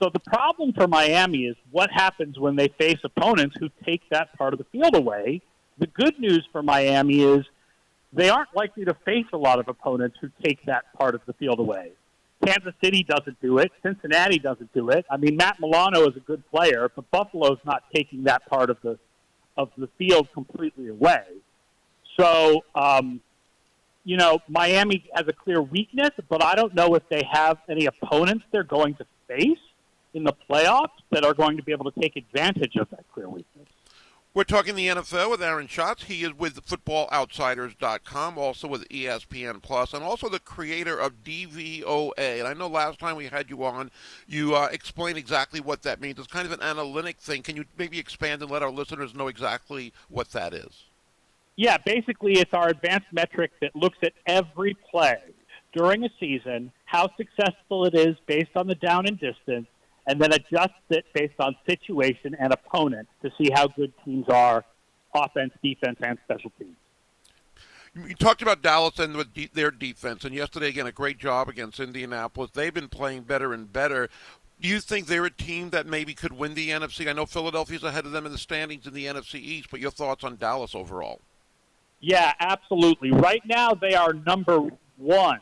So 0.02 0.10
the 0.12 0.20
problem 0.20 0.74
for 0.74 0.88
Miami 0.88 1.46
is 1.46 1.56
what 1.70 1.92
happens 1.92 2.40
when 2.40 2.56
they 2.56 2.70
face 2.80 2.98
opponents 3.04 3.56
who 3.60 3.70
take 3.86 4.02
that 4.10 4.36
part 4.38 4.54
of 4.54 4.58
the 4.58 4.66
field 4.72 4.96
away. 4.96 5.42
The 5.78 5.88
good 5.88 6.18
news 6.20 6.48
for 6.52 6.64
Miami 6.64 7.22
is 7.22 7.46
they 8.14 8.30
aren't 8.30 8.56
likely 8.56 8.86
to 8.86 8.96
face 9.06 9.28
a 9.34 9.38
lot 9.38 9.60
of 9.60 9.68
opponents 9.68 10.18
who 10.20 10.30
take 10.44 10.66
that 10.66 10.86
part 10.98 11.16
of 11.16 11.22
the 11.28 11.34
field 11.34 11.60
away. 11.60 11.92
Kansas 12.44 12.74
City 12.84 13.06
doesn't 13.08 13.40
do 13.42 13.60
it. 13.60 13.72
Cincinnati 13.84 14.40
doesn't 14.40 14.74
do 14.74 14.90
it. 14.90 15.06
I 15.12 15.18
mean, 15.18 15.38
Matt 15.38 15.60
Milano 15.60 16.08
is 16.10 16.18
a 16.18 16.22
good 16.22 16.44
player, 16.50 16.90
but 16.96 17.10
Buffalo's 17.12 17.60
not 17.66 17.84
taking 17.94 18.24
that 18.24 18.48
part 18.48 18.72
of 18.72 18.78
the 18.82 18.98
of 19.62 19.70
the 19.78 19.88
field 19.98 20.28
completely 20.34 20.88
away. 20.88 21.24
So, 22.20 22.64
um, 22.76 23.22
you 24.04 24.18
know, 24.18 24.40
Miami 24.48 25.10
has 25.14 25.28
a 25.28 25.34
clear 25.34 25.62
weakness, 25.62 26.10
but 26.28 26.44
I 26.44 26.56
don't 26.56 26.74
know 26.74 26.96
if 26.96 27.04
they 27.10 27.24
have 27.32 27.58
any 27.70 27.86
opponents 27.86 28.44
they're 28.52 28.64
going 28.64 28.96
to 28.96 29.06
face 29.28 29.60
in 30.14 30.24
the 30.24 30.34
playoffs 30.50 31.00
that 31.12 31.24
are 31.24 31.34
going 31.34 31.58
to 31.58 31.64
be 31.64 31.72
able 31.72 31.90
to 31.90 32.00
take 32.00 32.16
advantage 32.16 32.76
of 32.76 32.90
that 32.90 33.06
clear 33.14 33.30
weakness. 33.30 33.61
We're 34.34 34.46
talking 34.46 34.76
the 34.76 34.88
NFL 34.88 35.30
with 35.30 35.44
Aaron 35.44 35.68
Schatz. 35.68 36.04
He 36.04 36.24
is 36.24 36.34
with 36.34 36.66
FootballOutsiders.com, 36.66 38.38
also 38.38 38.66
with 38.66 38.88
ESPN 38.88 39.62
Plus, 39.62 39.94
and 39.94 40.02
also 40.02 40.30
the 40.30 40.40
creator 40.40 40.98
of 40.98 41.22
DVOA. 41.26 42.40
And 42.40 42.48
I 42.48 42.54
know 42.54 42.68
last 42.68 42.98
time 42.98 43.18
we 43.18 43.26
had 43.26 43.50
you 43.50 43.66
on, 43.66 43.92
you 44.30 44.56
uh, 44.56 44.70
explained 44.72 45.18
exactly 45.18 45.60
what 45.60 45.82
that 45.82 46.00
means. 46.00 46.18
It's 46.18 46.30
kind 46.30 46.46
of 46.46 46.54
an 46.54 46.62
analytic 46.62 47.18
thing. 47.18 47.44
Can 47.44 47.58
you 47.58 47.66
maybe 47.78 48.00
expand 48.00 48.42
and 48.42 48.50
let 48.50 48.64
our 48.64 48.72
listeners 48.72 49.14
know 49.14 49.28
exactly 49.28 49.92
what 50.08 50.32
that 50.32 50.54
is? 50.54 50.86
Yeah, 51.58 51.76
basically, 51.86 52.40
it's 52.40 52.54
our 52.54 52.70
advanced 52.70 53.12
metric 53.12 53.52
that 53.60 53.76
looks 53.76 53.98
at 54.02 54.14
every 54.26 54.78
play 54.90 55.18
during 55.74 56.06
a 56.06 56.10
season, 56.22 56.72
how 56.86 57.10
successful 57.18 57.84
it 57.84 57.96
is 57.96 58.16
based 58.28 58.52
on 58.56 58.68
the 58.68 58.76
down 58.76 59.08
and 59.08 59.20
distance, 59.20 59.68
and 60.08 60.20
then 60.20 60.34
adjust 60.34 60.74
it 60.90 61.06
based 61.14 61.40
on 61.40 61.56
situation 61.68 62.36
and 62.40 62.54
opponent 62.54 63.08
to 63.22 63.32
see 63.38 63.50
how 63.54 63.68
good 63.68 63.94
teams 64.04 64.28
are, 64.30 64.64
offense, 65.14 65.54
defense, 65.64 65.98
and 66.02 66.18
special 66.26 66.52
teams. 66.58 66.76
You 67.94 68.16
talked 68.16 68.42
about 68.42 68.62
Dallas 68.62 69.00
and 69.00 69.26
their 69.54 69.70
defense, 69.70 70.24
and 70.24 70.34
yesterday 70.34 70.70
again 70.70 70.88
a 70.88 70.94
great 70.94 71.18
job 71.18 71.50
against 71.50 71.80
Indianapolis. 71.80 72.52
They've 72.54 72.74
been 72.74 72.88
playing 72.88 73.24
better 73.24 73.54
and 73.54 73.72
better. 73.72 74.10
Do 74.62 74.70
you 74.70 74.80
think 74.80 75.08
they're 75.08 75.26
a 75.26 75.32
team 75.32 75.72
that 75.72 75.88
maybe 75.88 76.14
could 76.14 76.32
win 76.32 76.54
the 76.54 76.70
NFC? 76.70 77.10
I 77.10 77.14
know 77.14 77.26
Philadelphia's 77.26 77.84
ahead 77.84 78.06
of 78.06 78.12
them 78.12 78.26
in 78.26 78.32
the 78.32 78.38
standings 78.38 78.88
in 78.88 78.94
the 78.94 79.08
NFC 79.08 79.36
East, 79.36 79.68
but 79.72 79.82
your 79.82 79.92
thoughts 79.92 80.24
on 80.24 80.38
Dallas 80.38 80.74
overall? 80.74 81.20
Yeah, 82.00 82.34
absolutely. 82.40 83.12
Right 83.12 83.42
now 83.46 83.74
they 83.74 83.94
are 83.94 84.14
number 84.14 84.70
one 84.98 85.40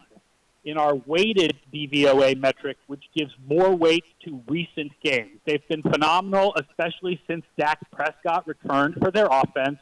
in 0.69 0.77
our 0.77 0.95
weighted 0.95 1.57
DVOA 1.73 2.37
metric, 2.37 2.77
which 2.87 3.03
gives 3.17 3.31
more 3.47 3.75
weight 3.75 4.03
to 4.25 4.41
recent 4.47 4.91
games. 5.03 5.39
They've 5.45 5.67
been 5.67 5.81
phenomenal, 5.81 6.53
especially 6.57 7.19
since 7.27 7.43
Dak 7.57 7.79
Prescott 7.91 8.47
returned 8.47 8.95
for 9.01 9.11
their 9.11 9.27
offense. 9.29 9.79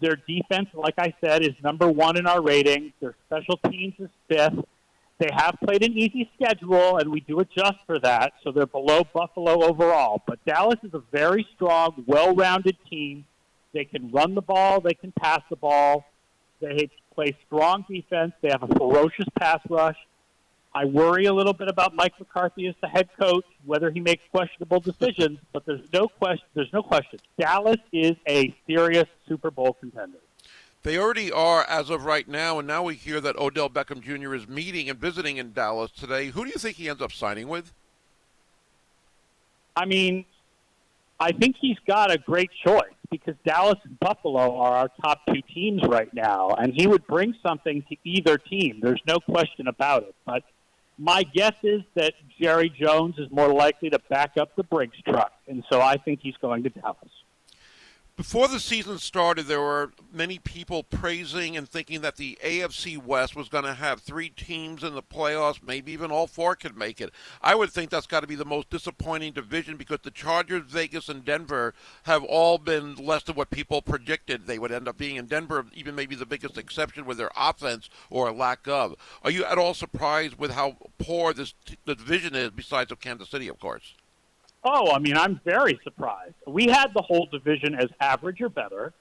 Their 0.00 0.16
defense, 0.16 0.68
like 0.74 0.94
I 0.98 1.14
said, 1.20 1.42
is 1.42 1.54
number 1.62 1.88
one 1.88 2.16
in 2.16 2.26
our 2.26 2.42
rating. 2.42 2.92
Their 3.00 3.16
special 3.26 3.58
teams 3.70 3.94
is 3.98 4.10
fifth. 4.28 4.64
They 5.18 5.30
have 5.34 5.56
played 5.64 5.82
an 5.82 5.98
easy 5.98 6.30
schedule, 6.36 6.98
and 6.98 7.10
we 7.10 7.20
do 7.20 7.40
adjust 7.40 7.78
for 7.86 7.98
that, 8.00 8.34
so 8.44 8.52
they're 8.52 8.66
below 8.66 9.02
Buffalo 9.12 9.64
overall. 9.64 10.22
But 10.26 10.44
Dallas 10.44 10.78
is 10.84 10.94
a 10.94 11.02
very 11.10 11.44
strong, 11.56 12.04
well 12.06 12.34
rounded 12.34 12.76
team. 12.88 13.24
They 13.72 13.84
can 13.84 14.12
run 14.12 14.36
the 14.36 14.42
ball, 14.42 14.80
they 14.80 14.94
can 14.94 15.12
pass 15.12 15.40
the 15.50 15.56
ball. 15.56 16.04
They 16.60 16.90
play 17.18 17.36
strong 17.46 17.84
defense. 17.90 18.32
They 18.42 18.48
have 18.48 18.62
a 18.62 18.68
ferocious 18.74 19.26
pass 19.38 19.60
rush. 19.68 19.96
I 20.74 20.84
worry 20.84 21.24
a 21.24 21.32
little 21.32 21.54
bit 21.54 21.68
about 21.68 21.94
Mike 21.94 22.12
McCarthy 22.18 22.66
as 22.68 22.74
the 22.80 22.88
head 22.88 23.08
coach, 23.18 23.44
whether 23.64 23.90
he 23.90 24.00
makes 24.00 24.22
questionable 24.30 24.80
decisions. 24.80 25.38
But 25.52 25.64
there's 25.66 25.92
no 25.92 26.08
question. 26.08 26.46
There's 26.54 26.72
no 26.72 26.82
question. 26.82 27.18
Dallas 27.38 27.78
is 27.92 28.16
a 28.28 28.54
serious 28.66 29.06
Super 29.26 29.50
Bowl 29.50 29.74
contender. 29.80 30.18
They 30.82 30.98
already 30.98 31.32
are 31.32 31.64
as 31.68 31.90
of 31.90 32.04
right 32.04 32.28
now, 32.28 32.58
and 32.58 32.68
now 32.68 32.84
we 32.84 32.94
hear 32.94 33.20
that 33.20 33.36
Odell 33.36 33.68
Beckham 33.68 34.00
Jr. 34.00 34.34
is 34.34 34.46
meeting 34.46 34.88
and 34.88 34.98
visiting 34.98 35.38
in 35.38 35.52
Dallas 35.52 35.90
today. 35.90 36.28
Who 36.28 36.44
do 36.44 36.50
you 36.50 36.58
think 36.58 36.76
he 36.76 36.88
ends 36.88 37.02
up 37.02 37.12
signing 37.12 37.48
with? 37.48 37.72
I 39.74 39.84
mean, 39.84 40.24
I 41.18 41.32
think 41.32 41.56
he's 41.60 41.78
got 41.86 42.12
a 42.12 42.18
great 42.18 42.50
choice 42.64 42.94
because 43.10 43.34
Dallas 43.44 43.78
and 43.84 43.98
Buffalo 43.98 44.56
are 44.56 44.76
our 44.76 44.90
top 45.02 45.22
two 45.26 45.42
teams 45.52 45.82
right 45.86 46.12
now, 46.14 46.50
and 46.50 46.72
he 46.74 46.86
would 46.86 47.06
bring 47.06 47.34
something 47.42 47.82
to 47.88 47.96
either 48.04 48.38
team. 48.38 48.78
There's 48.80 49.02
no 49.06 49.18
question 49.18 49.66
about 49.66 50.04
it. 50.04 50.14
But 50.24 50.44
my 50.98 51.22
guess 51.22 51.54
is 51.62 51.82
that 51.94 52.14
Jerry 52.40 52.68
Jones 52.68 53.14
is 53.18 53.28
more 53.30 53.48
likely 53.48 53.88
to 53.90 53.98
back 54.10 54.36
up 54.36 54.56
the 54.56 54.64
Brinks 54.64 54.98
truck, 55.06 55.32
and 55.46 55.64
so 55.70 55.80
I 55.80 55.96
think 55.96 56.20
he's 56.22 56.36
going 56.40 56.64
to 56.64 56.70
Dallas. 56.70 57.10
Before 58.18 58.48
the 58.48 58.58
season 58.58 58.98
started, 58.98 59.46
there 59.46 59.60
were 59.60 59.92
many 60.12 60.40
people 60.40 60.82
praising 60.82 61.56
and 61.56 61.68
thinking 61.68 62.00
that 62.00 62.16
the 62.16 62.36
AFC 62.44 63.00
West 63.00 63.36
was 63.36 63.48
going 63.48 63.62
to 63.62 63.74
have 63.74 64.00
three 64.00 64.28
teams 64.28 64.82
in 64.82 64.96
the 64.96 65.04
playoffs, 65.04 65.62
maybe 65.64 65.92
even 65.92 66.10
all 66.10 66.26
four 66.26 66.56
could 66.56 66.76
make 66.76 67.00
it. 67.00 67.12
I 67.40 67.54
would 67.54 67.70
think 67.70 67.90
that's 67.90 68.08
got 68.08 68.22
to 68.22 68.26
be 68.26 68.34
the 68.34 68.44
most 68.44 68.70
disappointing 68.70 69.34
division 69.34 69.76
because 69.76 70.00
the 70.02 70.10
Chargers, 70.10 70.64
Vegas, 70.66 71.08
and 71.08 71.24
Denver 71.24 71.74
have 72.06 72.24
all 72.24 72.58
been 72.58 72.96
less 72.96 73.22
than 73.22 73.36
what 73.36 73.50
people 73.50 73.82
predicted 73.82 74.48
they 74.48 74.58
would 74.58 74.72
end 74.72 74.88
up 74.88 74.98
being. 74.98 75.14
In 75.14 75.26
Denver, 75.26 75.66
even 75.72 75.94
maybe 75.94 76.16
the 76.16 76.26
biggest 76.26 76.58
exception 76.58 77.06
with 77.06 77.18
their 77.18 77.30
offense 77.36 77.88
or 78.10 78.32
lack 78.32 78.66
of. 78.66 78.96
Are 79.22 79.30
you 79.30 79.44
at 79.44 79.58
all 79.58 79.74
surprised 79.74 80.40
with 80.40 80.50
how 80.50 80.76
poor 80.98 81.32
this 81.32 81.54
the 81.84 81.94
division 81.94 82.34
is, 82.34 82.50
besides 82.50 82.90
of 82.90 82.98
Kansas 82.98 83.28
City, 83.28 83.46
of 83.46 83.60
course? 83.60 83.94
Oh, 84.64 84.92
I 84.92 84.98
mean, 84.98 85.16
I'm 85.16 85.40
very 85.44 85.78
surprised. 85.84 86.34
We 86.46 86.66
had 86.66 86.88
the 86.94 87.02
whole 87.02 87.26
division 87.30 87.74
as 87.74 87.86
average 88.00 88.40
or 88.40 88.48
better. 88.48 88.92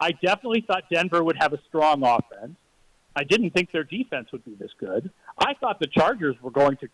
I 0.00 0.12
definitely 0.12 0.64
thought 0.66 0.84
Denver 0.92 1.22
would 1.22 1.36
have 1.38 1.52
a 1.52 1.60
strong 1.68 2.02
offense. 2.04 2.56
I 3.14 3.24
didn't 3.24 3.50
think 3.50 3.72
their 3.72 3.84
defense 3.84 4.28
would 4.32 4.44
be 4.44 4.54
this 4.54 4.72
good. 4.78 5.10
I 5.38 5.54
thought 5.54 5.80
the 5.80 5.86
Chargers 5.86 6.36
were 6.42 6.50
going 6.50 6.76
to 6.78 6.88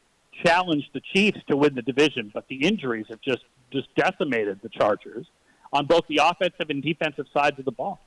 challenge 0.44 0.88
the 0.94 1.00
Chiefs 1.12 1.38
to 1.48 1.56
win 1.56 1.74
the 1.74 1.82
division, 1.82 2.30
but 2.32 2.46
the 2.48 2.64
injuries 2.64 3.06
have 3.10 3.20
just 3.20 3.42
just 3.72 3.88
decimated 3.96 4.60
the 4.62 4.68
Chargers 4.68 5.26
on 5.72 5.86
both 5.86 6.02
the 6.06 6.20
offensive 6.22 6.68
and 6.68 6.82
defensive 6.82 7.26
sides 7.32 7.58
of 7.58 7.64
the 7.64 7.72
ball. 7.72 8.00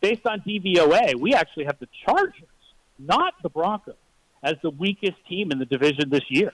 Based 0.00 0.24
on 0.26 0.40
DVOA, 0.40 1.16
we 1.16 1.34
actually 1.34 1.64
have 1.64 1.78
the 1.80 1.88
Chargers, 2.06 2.44
not 2.98 3.34
the 3.42 3.48
Broncos, 3.48 3.96
as 4.42 4.54
the 4.62 4.70
weakest 4.70 5.16
team 5.28 5.50
in 5.50 5.58
the 5.58 5.64
division 5.64 6.08
this 6.08 6.22
year. 6.28 6.52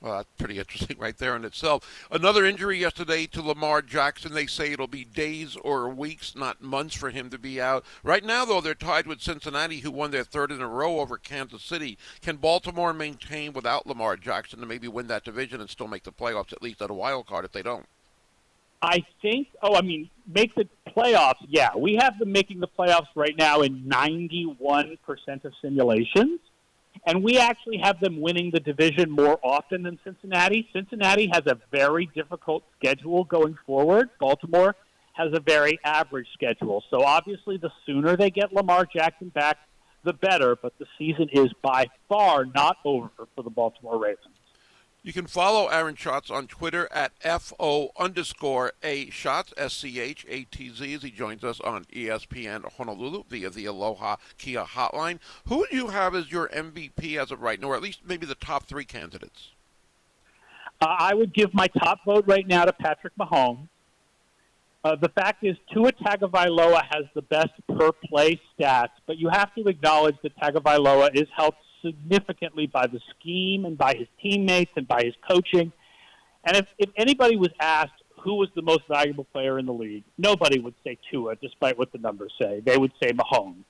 Well, 0.00 0.18
that's 0.18 0.28
pretty 0.38 0.58
interesting 0.58 0.96
right 1.00 1.16
there 1.18 1.34
in 1.34 1.44
itself. 1.44 2.06
Another 2.10 2.44
injury 2.44 2.78
yesterday 2.78 3.26
to 3.26 3.42
Lamar 3.42 3.82
Jackson. 3.82 4.32
They 4.32 4.46
say 4.46 4.72
it'll 4.72 4.86
be 4.86 5.04
days 5.04 5.56
or 5.56 5.88
weeks, 5.88 6.36
not 6.36 6.62
months, 6.62 6.94
for 6.94 7.10
him 7.10 7.30
to 7.30 7.38
be 7.38 7.60
out. 7.60 7.84
Right 8.04 8.24
now, 8.24 8.44
though, 8.44 8.60
they're 8.60 8.74
tied 8.74 9.06
with 9.06 9.20
Cincinnati, 9.20 9.80
who 9.80 9.90
won 9.90 10.12
their 10.12 10.24
third 10.24 10.52
in 10.52 10.60
a 10.60 10.68
row 10.68 11.00
over 11.00 11.18
Kansas 11.18 11.64
City. 11.64 11.98
Can 12.22 12.36
Baltimore 12.36 12.92
maintain 12.92 13.52
without 13.52 13.86
Lamar 13.86 14.16
Jackson 14.16 14.60
to 14.60 14.66
maybe 14.66 14.88
win 14.88 15.08
that 15.08 15.24
division 15.24 15.60
and 15.60 15.68
still 15.68 15.88
make 15.88 16.04
the 16.04 16.12
playoffs, 16.12 16.52
at 16.52 16.62
least 16.62 16.80
at 16.80 16.90
a 16.90 16.94
wild 16.94 17.26
card 17.26 17.44
if 17.44 17.52
they 17.52 17.62
don't? 17.62 17.86
I 18.80 19.04
think, 19.20 19.48
oh, 19.62 19.74
I 19.74 19.82
mean, 19.82 20.08
make 20.32 20.54
the 20.54 20.68
playoffs. 20.96 21.44
Yeah, 21.48 21.76
we 21.76 21.96
have 22.00 22.16
them 22.20 22.30
making 22.30 22.60
the 22.60 22.68
playoffs 22.68 23.08
right 23.16 23.34
now 23.36 23.62
in 23.62 23.82
91% 23.82 24.96
of 25.44 25.52
simulations. 25.60 26.38
And 27.08 27.24
we 27.24 27.38
actually 27.38 27.78
have 27.78 28.00
them 28.00 28.20
winning 28.20 28.50
the 28.52 28.60
division 28.60 29.10
more 29.10 29.40
often 29.42 29.82
than 29.82 29.98
Cincinnati. 30.04 30.68
Cincinnati 30.74 31.30
has 31.32 31.42
a 31.46 31.56
very 31.72 32.10
difficult 32.14 32.64
schedule 32.78 33.24
going 33.24 33.56
forward. 33.64 34.10
Baltimore 34.20 34.76
has 35.14 35.32
a 35.32 35.40
very 35.40 35.78
average 35.84 36.26
schedule. 36.34 36.84
So 36.90 37.02
obviously, 37.02 37.56
the 37.56 37.70
sooner 37.86 38.14
they 38.14 38.28
get 38.28 38.52
Lamar 38.52 38.84
Jackson 38.84 39.30
back, 39.30 39.56
the 40.04 40.12
better. 40.12 40.54
But 40.54 40.74
the 40.78 40.84
season 40.98 41.30
is 41.32 41.50
by 41.62 41.86
far 42.10 42.44
not 42.44 42.76
over 42.84 43.08
for 43.34 43.42
the 43.42 43.48
Baltimore 43.48 43.98
Ravens. 43.98 44.37
You 45.02 45.12
can 45.12 45.26
follow 45.26 45.68
Aaron 45.68 45.94
Schatz 45.94 46.30
on 46.30 46.48
Twitter 46.48 46.88
at 46.92 47.12
FO 47.40 47.90
underscore 47.98 48.72
A 48.82 49.08
Schatz, 49.10 49.54
S 49.56 49.74
C 49.74 50.00
H 50.00 50.26
A 50.28 50.44
T 50.44 50.70
Z, 50.70 50.94
as 50.94 51.02
he 51.02 51.10
joins 51.10 51.44
us 51.44 51.60
on 51.60 51.84
ESPN 51.84 52.70
Honolulu 52.72 53.22
via 53.28 53.48
the 53.48 53.66
Aloha 53.66 54.16
Kia 54.38 54.64
hotline. 54.64 55.20
Who 55.46 55.66
do 55.70 55.76
you 55.76 55.88
have 55.88 56.14
as 56.14 56.32
your 56.32 56.48
MVP 56.48 57.16
as 57.16 57.30
of 57.30 57.40
right 57.40 57.60
now, 57.60 57.68
or 57.68 57.76
at 57.76 57.82
least 57.82 58.00
maybe 58.06 58.26
the 58.26 58.34
top 58.34 58.64
three 58.64 58.84
candidates? 58.84 59.50
Uh, 60.80 60.96
I 60.98 61.14
would 61.14 61.32
give 61.32 61.54
my 61.54 61.68
top 61.68 62.04
vote 62.04 62.24
right 62.26 62.46
now 62.46 62.64
to 62.64 62.72
Patrick 62.72 63.14
Mahomes. 63.18 63.68
Uh, 64.84 64.96
the 64.96 65.08
fact 65.08 65.44
is, 65.44 65.56
Tua 65.72 65.92
Tagovailoa 65.92 66.82
has 66.90 67.04
the 67.14 67.22
best 67.22 67.50
per 67.68 67.92
play 67.92 68.40
stats, 68.58 68.90
but 69.06 69.16
you 69.16 69.28
have 69.28 69.54
to 69.54 69.66
acknowledge 69.68 70.16
that 70.22 70.36
Tagovailoa 70.38 71.14
is 71.14 71.26
helped 71.36 71.58
significantly 71.82 72.66
by 72.66 72.86
the 72.86 73.00
scheme 73.10 73.64
and 73.64 73.76
by 73.76 73.94
his 73.94 74.08
teammates 74.22 74.72
and 74.76 74.86
by 74.86 75.02
his 75.04 75.14
coaching. 75.28 75.72
And 76.44 76.56
if, 76.56 76.66
if 76.78 76.90
anybody 76.96 77.36
was 77.36 77.50
asked 77.60 77.92
who 78.22 78.34
was 78.34 78.48
the 78.54 78.62
most 78.62 78.82
valuable 78.88 79.24
player 79.24 79.58
in 79.58 79.66
the 79.66 79.72
league, 79.72 80.04
nobody 80.16 80.58
would 80.58 80.74
say 80.84 80.98
Tua, 81.10 81.36
despite 81.36 81.78
what 81.78 81.92
the 81.92 81.98
numbers 81.98 82.32
say. 82.40 82.60
They 82.60 82.76
would 82.76 82.92
say 83.02 83.12
Mahomes. 83.12 83.64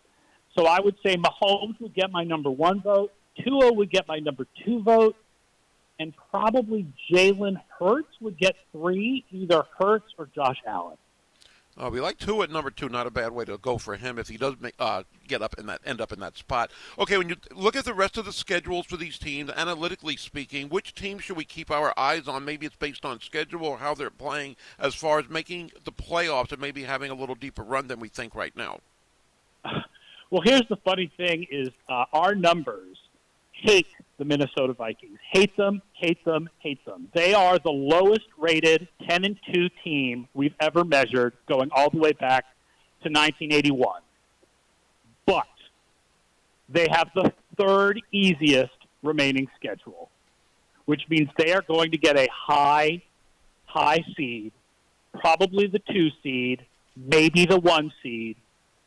So 0.57 0.67
I 0.67 0.81
would 0.81 0.97
say 1.05 1.17
Mahomes 1.17 1.81
would 1.81 1.95
get 1.95 2.11
my 2.11 2.25
number 2.25 2.51
one 2.51 2.81
vote, 2.81 3.13
Tua 3.45 3.73
would 3.73 3.91
get 3.91 4.09
my 4.09 4.19
number 4.19 4.47
two 4.65 4.83
vote, 4.83 5.17
and 6.01 6.13
probably 6.31 6.87
Jalen 7.13 7.61
Hurts 7.79 8.09
would 8.21 8.39
get 8.39 8.57
three, 8.73 9.25
either 9.31 9.65
Hurts 9.79 10.07
or 10.17 10.29
Josh 10.35 10.59
Allen. 10.67 10.97
Uh, 11.79 11.89
we 11.91 12.01
like 12.01 12.19
Tua 12.19 12.45
at 12.45 12.51
number 12.51 12.71
two. 12.71 12.89
Not 12.89 13.07
a 13.07 13.11
bad 13.11 13.31
way 13.31 13.45
to 13.45 13.57
go 13.59 13.79
for 13.79 13.97
him 13.97 14.19
if 14.19 14.29
he 14.29 14.37
does 14.37 14.55
make, 14.61 14.75
uh, 14.81 15.05
get 15.29 15.43
up 15.43 15.55
in 15.59 15.67
that 15.67 15.81
end 15.85 16.01
up 16.01 16.13
in 16.13 16.19
that 16.21 16.37
spot. 16.37 16.71
Okay, 16.99 17.17
when 17.17 17.29
you 17.29 17.37
look 17.55 17.77
at 17.77 17.85
the 17.85 17.95
rest 17.95 18.17
of 18.17 18.25
the 18.25 18.33
schedules 18.33 18.87
for 18.87 18.97
these 18.97 19.19
teams, 19.19 19.51
analytically 19.51 20.17
speaking, 20.17 20.69
which 20.69 20.95
team 20.95 21.21
should 21.21 21.37
we 21.37 21.45
keep 21.45 21.71
our 21.71 21.95
eyes 21.97 22.27
on? 22.27 22.45
Maybe 22.45 22.67
it's 22.67 22.75
based 22.75 23.05
on 23.05 23.21
schedule 23.21 23.65
or 23.65 23.79
how 23.79 23.95
they're 23.95 24.11
playing, 24.11 24.57
as 24.79 24.95
far 24.95 25.21
as 25.21 25.29
making 25.29 25.71
the 25.85 25.93
playoffs 25.93 26.51
and 26.51 26.61
maybe 26.61 26.83
having 26.83 27.13
a 27.13 27.15
little 27.15 27.37
deeper 27.37 27.63
run 27.63 27.87
than 27.87 28.01
we 28.01 28.09
think 28.09 28.35
right 28.35 28.57
now. 28.57 28.81
Well, 30.31 30.43
here's 30.43 30.69
the 30.69 30.77
funny 30.77 31.11
thing: 31.17 31.47
is 31.51 31.71
uh, 31.89 32.05
our 32.13 32.35
numbers 32.35 32.99
hate 33.53 33.87
the 34.19 34.25
Minnesota 34.25 34.73
Vikings. 34.73 35.19
Hate 35.33 35.57
them, 35.57 35.81
hate 35.93 36.25
them, 36.25 36.51
hate 36.59 36.85
them. 36.85 37.09
They 37.15 37.35
are 37.35 37.59
the 37.59 37.71
lowest 37.71 38.27
rated 38.37 38.89
10 39.09 39.25
and 39.25 39.37
2 39.55 39.69
team 39.85 40.29
we've 40.35 40.55
ever 40.61 40.85
measured 40.85 41.35
going 41.49 41.71
all 41.73 41.89
the 41.89 41.99
way 41.99 42.13
back 42.13 42.45
to 43.03 43.09
1981. 43.09 44.03
But 45.25 45.47
they 46.69 46.89
have 46.91 47.11
the 47.15 47.33
third 47.57 48.01
easiest 48.13 48.73
remaining 49.03 49.47
schedule, 49.57 50.11
which 50.87 51.03
means 51.09 51.29
they 51.39 51.53
are 51.53 51.63
going 51.63 51.93
to 51.93 51.99
get 51.99 52.19
a 52.19 52.29
high, 52.33 53.03
high 53.67 54.05
seed, 54.17 54.53
probably 55.21 55.69
the 55.69 55.81
two 55.91 56.09
seed, 56.23 56.67
maybe 56.97 57.47
the 57.47 57.61
one 57.61 57.93
seed, 58.03 58.37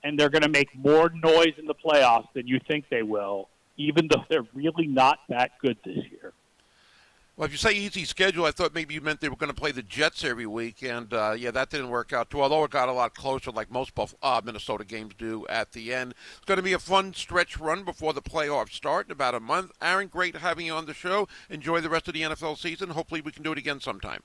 and 0.03 0.19
they're 0.19 0.29
going 0.29 0.41
to 0.41 0.49
make 0.49 0.67
more 0.75 1.09
noise 1.23 1.53
in 1.57 1.67
the 1.67 1.75
playoffs 1.75 2.27
than 2.33 2.47
you 2.47 2.59
think 2.67 2.85
they 2.89 3.03
will 3.03 3.47
even 3.81 4.07
though 4.07 4.23
they're 4.29 4.47
really 4.53 4.87
not 4.87 5.19
that 5.29 5.51
good 5.61 5.77
this 5.83 6.05
year. 6.11 6.33
Well, 7.37 7.45
if 7.45 7.53
you 7.53 7.57
say 7.57 7.71
easy 7.71 8.03
schedule, 8.03 8.45
I 8.45 8.51
thought 8.51 8.75
maybe 8.75 8.93
you 8.93 9.01
meant 9.01 9.21
they 9.21 9.29
were 9.29 9.35
going 9.35 9.51
to 9.51 9.59
play 9.59 9.71
the 9.71 9.81
Jets 9.81 10.23
every 10.23 10.45
week, 10.45 10.83
and 10.83 11.11
uh, 11.13 11.33
yeah, 11.35 11.49
that 11.51 11.69
didn't 11.69 11.89
work 11.89 12.13
out 12.13 12.29
too. 12.29 12.41
Although 12.41 12.65
it 12.65 12.71
got 12.71 12.89
a 12.89 12.93
lot 12.93 13.15
closer, 13.15 13.51
like 13.51 13.71
most 13.71 13.93
uh, 14.21 14.41
Minnesota 14.43 14.83
games 14.83 15.13
do 15.17 15.47
at 15.47 15.71
the 15.71 15.93
end. 15.93 16.13
It's 16.35 16.45
going 16.45 16.57
to 16.57 16.63
be 16.63 16.73
a 16.73 16.79
fun 16.79 17.13
stretch 17.13 17.57
run 17.57 17.83
before 17.83 18.13
the 18.13 18.21
playoffs 18.21 18.73
start 18.73 19.07
in 19.07 19.11
about 19.13 19.33
a 19.33 19.39
month. 19.39 19.71
Aaron, 19.81 20.07
great 20.07 20.35
having 20.35 20.65
you 20.65 20.73
on 20.73 20.85
the 20.85 20.93
show. 20.93 21.27
Enjoy 21.49 21.79
the 21.79 21.89
rest 21.89 22.07
of 22.07 22.13
the 22.13 22.21
NFL 22.21 22.57
season. 22.57 22.89
Hopefully, 22.91 23.21
we 23.21 23.31
can 23.31 23.43
do 23.43 23.53
it 23.53 23.57
again 23.57 23.79
sometime. 23.79 24.21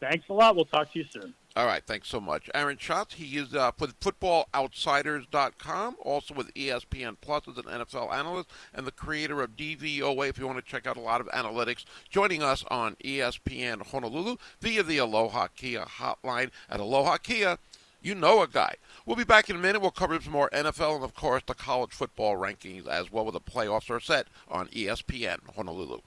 Thanks 0.00 0.28
a 0.30 0.32
lot. 0.32 0.56
We'll 0.56 0.64
talk 0.64 0.92
to 0.92 0.98
you 1.00 1.04
soon. 1.10 1.34
All 1.54 1.66
right, 1.66 1.84
thanks 1.84 2.08
so 2.08 2.18
much. 2.18 2.48
Aaron 2.54 2.78
Schatz, 2.78 3.12
he 3.14 3.36
is 3.36 3.54
uh, 3.54 3.72
with 3.78 4.00
FootballOutsiders.com, 4.00 5.96
also 6.00 6.32
with 6.32 6.54
ESPN 6.54 7.18
Plus 7.20 7.46
as 7.46 7.58
an 7.58 7.64
NFL 7.64 8.10
analyst, 8.10 8.48
and 8.72 8.86
the 8.86 8.90
creator 8.90 9.42
of 9.42 9.54
DVOA 9.54 10.30
if 10.30 10.38
you 10.38 10.46
want 10.46 10.58
to 10.58 10.64
check 10.64 10.86
out 10.86 10.96
a 10.96 11.00
lot 11.00 11.20
of 11.20 11.28
analytics, 11.28 11.84
joining 12.08 12.42
us 12.42 12.64
on 12.70 12.96
ESPN 13.04 13.86
Honolulu 13.86 14.36
via 14.62 14.82
the 14.82 14.96
Aloha 14.96 15.48
Kia 15.54 15.84
hotline. 15.84 16.50
At 16.70 16.80
Aloha 16.80 17.18
Kia, 17.18 17.58
you 18.00 18.14
know 18.14 18.40
a 18.40 18.48
guy. 18.48 18.76
We'll 19.04 19.16
be 19.16 19.24
back 19.24 19.50
in 19.50 19.56
a 19.56 19.58
minute. 19.58 19.82
We'll 19.82 19.90
cover 19.90 20.18
some 20.22 20.32
more 20.32 20.48
NFL 20.54 20.94
and, 20.94 21.04
of 21.04 21.14
course, 21.14 21.42
the 21.46 21.52
college 21.52 21.92
football 21.92 22.36
rankings 22.36 22.86
as 22.86 23.12
well, 23.12 23.26
with 23.26 23.34
the 23.34 23.40
playoffs 23.40 23.90
are 23.90 24.00
set 24.00 24.28
on 24.48 24.68
ESPN 24.68 25.54
Honolulu. 25.54 25.98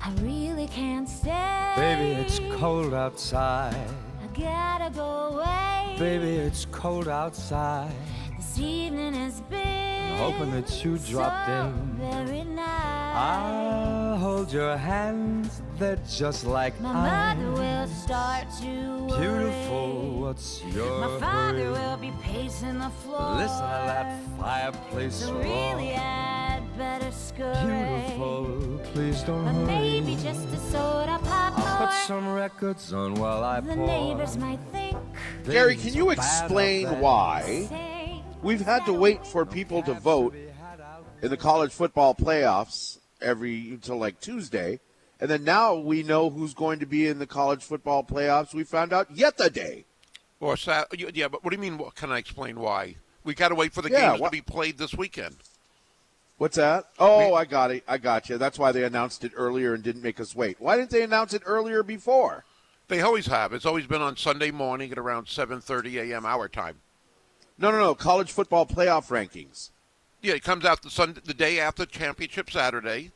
I 0.00 0.10
really 0.20 0.68
can't 0.68 1.08
stay. 1.08 1.72
Baby, 1.76 2.20
it's 2.20 2.40
cold 2.58 2.94
outside. 2.94 3.74
I 4.22 4.38
gotta 4.38 4.90
go 4.90 5.36
away. 5.36 5.96
Baby, 5.98 6.36
it's 6.36 6.66
cold 6.70 7.08
outside. 7.08 7.92
This 8.36 8.58
evening 8.58 9.14
has 9.14 9.40
been 9.42 10.05
Hoping 10.16 10.50
that 10.52 10.84
you 10.84 10.98
dropped 10.98 11.46
so 11.46 11.52
in. 11.52 11.96
Very 12.00 12.44
nice. 12.44 13.16
I'll 13.16 14.16
hold 14.18 14.52
your 14.52 14.76
hands, 14.76 15.62
they're 15.78 15.98
just 16.08 16.44
like 16.44 16.78
My 16.80 16.90
ice. 16.90 17.36
mother 17.38 17.50
will 17.52 17.86
start 17.88 18.46
to 18.60 18.66
worry. 19.06 19.20
Beautiful, 19.20 20.20
what's 20.20 20.62
your 20.64 21.00
My 21.00 21.20
father 21.20 21.58
hurry? 21.58 21.68
will 21.70 21.96
be 21.98 22.12
pacing 22.22 22.78
the 22.78 22.90
floor. 23.02 23.36
Listen 23.36 23.56
to 23.60 23.82
that 23.92 24.20
fireplace 24.40 25.14
So 25.16 25.32
roar. 25.32 25.42
really, 25.42 25.94
I'd 25.94 26.62
better 26.78 27.10
scurry. 27.12 27.66
Beautiful, 27.66 28.80
please 28.92 29.22
don't 29.22 29.44
But 29.44 29.52
hurry. 29.54 29.66
maybe 30.00 30.16
just 30.16 30.46
a 30.48 30.56
soda 30.72 31.18
pop 31.24 31.58
I'll 31.58 31.86
put 31.86 31.94
some 32.06 32.32
records 32.32 32.92
on 32.92 33.14
while 33.14 33.44
I 33.44 33.60
The 33.60 33.74
pour. 33.74 33.86
neighbors 33.86 34.36
might 34.38 34.60
think. 34.72 34.96
Gary, 35.44 35.74
Baby, 35.76 35.82
can 35.90 35.94
you 35.94 36.10
it's 36.10 36.20
bad 36.20 36.42
explain 36.44 36.86
out 36.86 36.92
there. 36.92 37.00
why 37.02 37.42
say, 37.68 37.68
we've 38.46 38.60
had 38.60 38.86
to 38.86 38.92
wait 38.92 39.26
for 39.26 39.44
people 39.44 39.82
to 39.82 39.94
vote 39.94 40.34
in 41.22 41.30
the 41.30 41.36
college 41.36 41.72
football 41.72 42.14
playoffs 42.14 42.98
every 43.20 43.70
until 43.70 43.96
like 43.96 44.20
Tuesday, 44.20 44.80
and 45.20 45.28
then 45.30 45.44
now 45.44 45.74
we 45.74 46.02
know 46.02 46.30
who's 46.30 46.54
going 46.54 46.78
to 46.78 46.86
be 46.86 47.06
in 47.06 47.18
the 47.18 47.26
college 47.26 47.62
football 47.64 48.04
playoffs. 48.04 48.54
We 48.54 48.64
found 48.64 48.92
out 48.92 49.10
yesterday. 49.10 49.84
Or 50.38 50.56
sa- 50.56 50.84
yeah, 50.92 51.28
but 51.28 51.42
what 51.42 51.50
do 51.50 51.56
you 51.56 51.60
mean? 51.62 51.78
What, 51.78 51.94
can 51.94 52.12
I 52.12 52.18
explain 52.18 52.60
why? 52.60 52.96
We 53.24 53.34
got 53.34 53.48
to 53.48 53.54
wait 53.54 53.72
for 53.72 53.82
the 53.82 53.90
Yeah, 53.90 54.10
games 54.10 54.20
what- 54.20 54.28
to 54.28 54.36
be 54.36 54.42
played 54.42 54.78
this 54.78 54.94
weekend. 54.94 55.36
What's 56.38 56.56
that? 56.56 56.84
Oh, 56.98 57.32
I 57.32 57.46
got 57.46 57.70
it. 57.70 57.82
I 57.88 57.96
got 57.96 58.28
you. 58.28 58.36
That's 58.36 58.58
why 58.58 58.70
they 58.70 58.84
announced 58.84 59.24
it 59.24 59.32
earlier 59.34 59.72
and 59.72 59.82
didn't 59.82 60.02
make 60.02 60.20
us 60.20 60.36
wait. 60.36 60.60
Why 60.60 60.76
didn't 60.76 60.90
they 60.90 61.02
announce 61.02 61.32
it 61.32 61.40
earlier 61.46 61.82
before? 61.82 62.44
They 62.88 63.00
always 63.00 63.24
have. 63.26 63.54
It's 63.54 63.64
always 63.64 63.86
been 63.86 64.02
on 64.02 64.18
Sunday 64.18 64.50
morning 64.50 64.92
at 64.92 64.98
around 64.98 65.28
7:30 65.28 65.96
a.m. 66.10 66.26
our 66.26 66.46
time. 66.46 66.82
No, 67.58 67.70
no, 67.70 67.78
no. 67.78 67.94
College 67.94 68.30
football 68.32 68.66
playoff 68.66 69.08
rankings. 69.08 69.70
Yeah, 70.22 70.34
it 70.34 70.42
comes 70.42 70.64
out 70.64 70.82
the 70.82 70.90
Sunday, 70.90 71.20
the 71.24 71.34
day 71.34 71.60
after 71.60 71.86
championship 71.86 72.50
Saturday, 72.50 73.12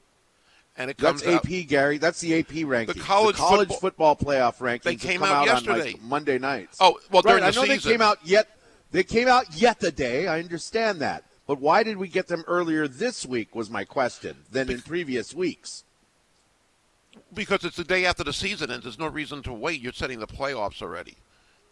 and 0.77 0.91
it 0.91 0.97
comes 0.97 1.23
That's 1.23 1.37
out. 1.45 1.47
AP, 1.53 1.67
Gary. 1.67 1.99
That's 1.99 2.21
the 2.21 2.39
AP 2.39 2.49
rankings. 2.49 3.01
college 3.01 3.37
college 3.37 3.73
football, 3.75 4.17
playoff 4.17 4.59
rankings. 4.59 4.83
They 4.85 4.97
came 4.97 5.21
come 5.21 5.29
out 5.29 5.37
out, 5.37 5.41
on 5.41 5.65
yesterday. 5.65 5.93
like 5.93 6.03
Monday 6.03 6.39
nights. 6.39 6.79
Oh, 6.81 6.99
well, 7.11 7.23
right. 7.23 7.33
during 7.33 7.45
I 7.45 7.51
the 7.51 7.57
know 7.57 7.65
season. 7.67 7.91
they 7.91 7.95
came 7.95 8.03
out 8.03 8.19
yet. 8.25 8.49
They 8.93 9.03
came 9.03 9.29
out 9.29 9.55
yet 9.55 9.81
the 9.81 9.93
day. 9.93 10.27
I 10.27 10.41
understand 10.41 11.01
that, 11.01 11.25
But 11.47 11.61
why 11.61 11.83
did 11.83 11.97
we 11.97 12.09
get 12.09 12.27
them 12.27 12.45
earlier 12.49 12.89
this 12.89 13.25
week? 13.25 13.55
Was 13.55 13.71
my 13.71 13.85
question 13.85 14.37
than 14.51 14.71
in 14.71 14.81
previous 14.81 15.33
weeks. 15.35 15.85
Because 17.33 17.65
it's 17.65 17.77
the 17.77 17.85
day 17.85 18.05
after 18.05 18.25
the 18.25 18.33
season 18.33 18.71
ends. 18.71 18.85
There's 18.85 18.99
no 18.99 19.07
reason 19.07 19.43
to 19.45 19.53
wait. 19.53 19.81
You're 19.81 19.93
setting 19.93 20.19
the 20.19 20.27
playoffs 20.27 20.83
already. 20.83 21.17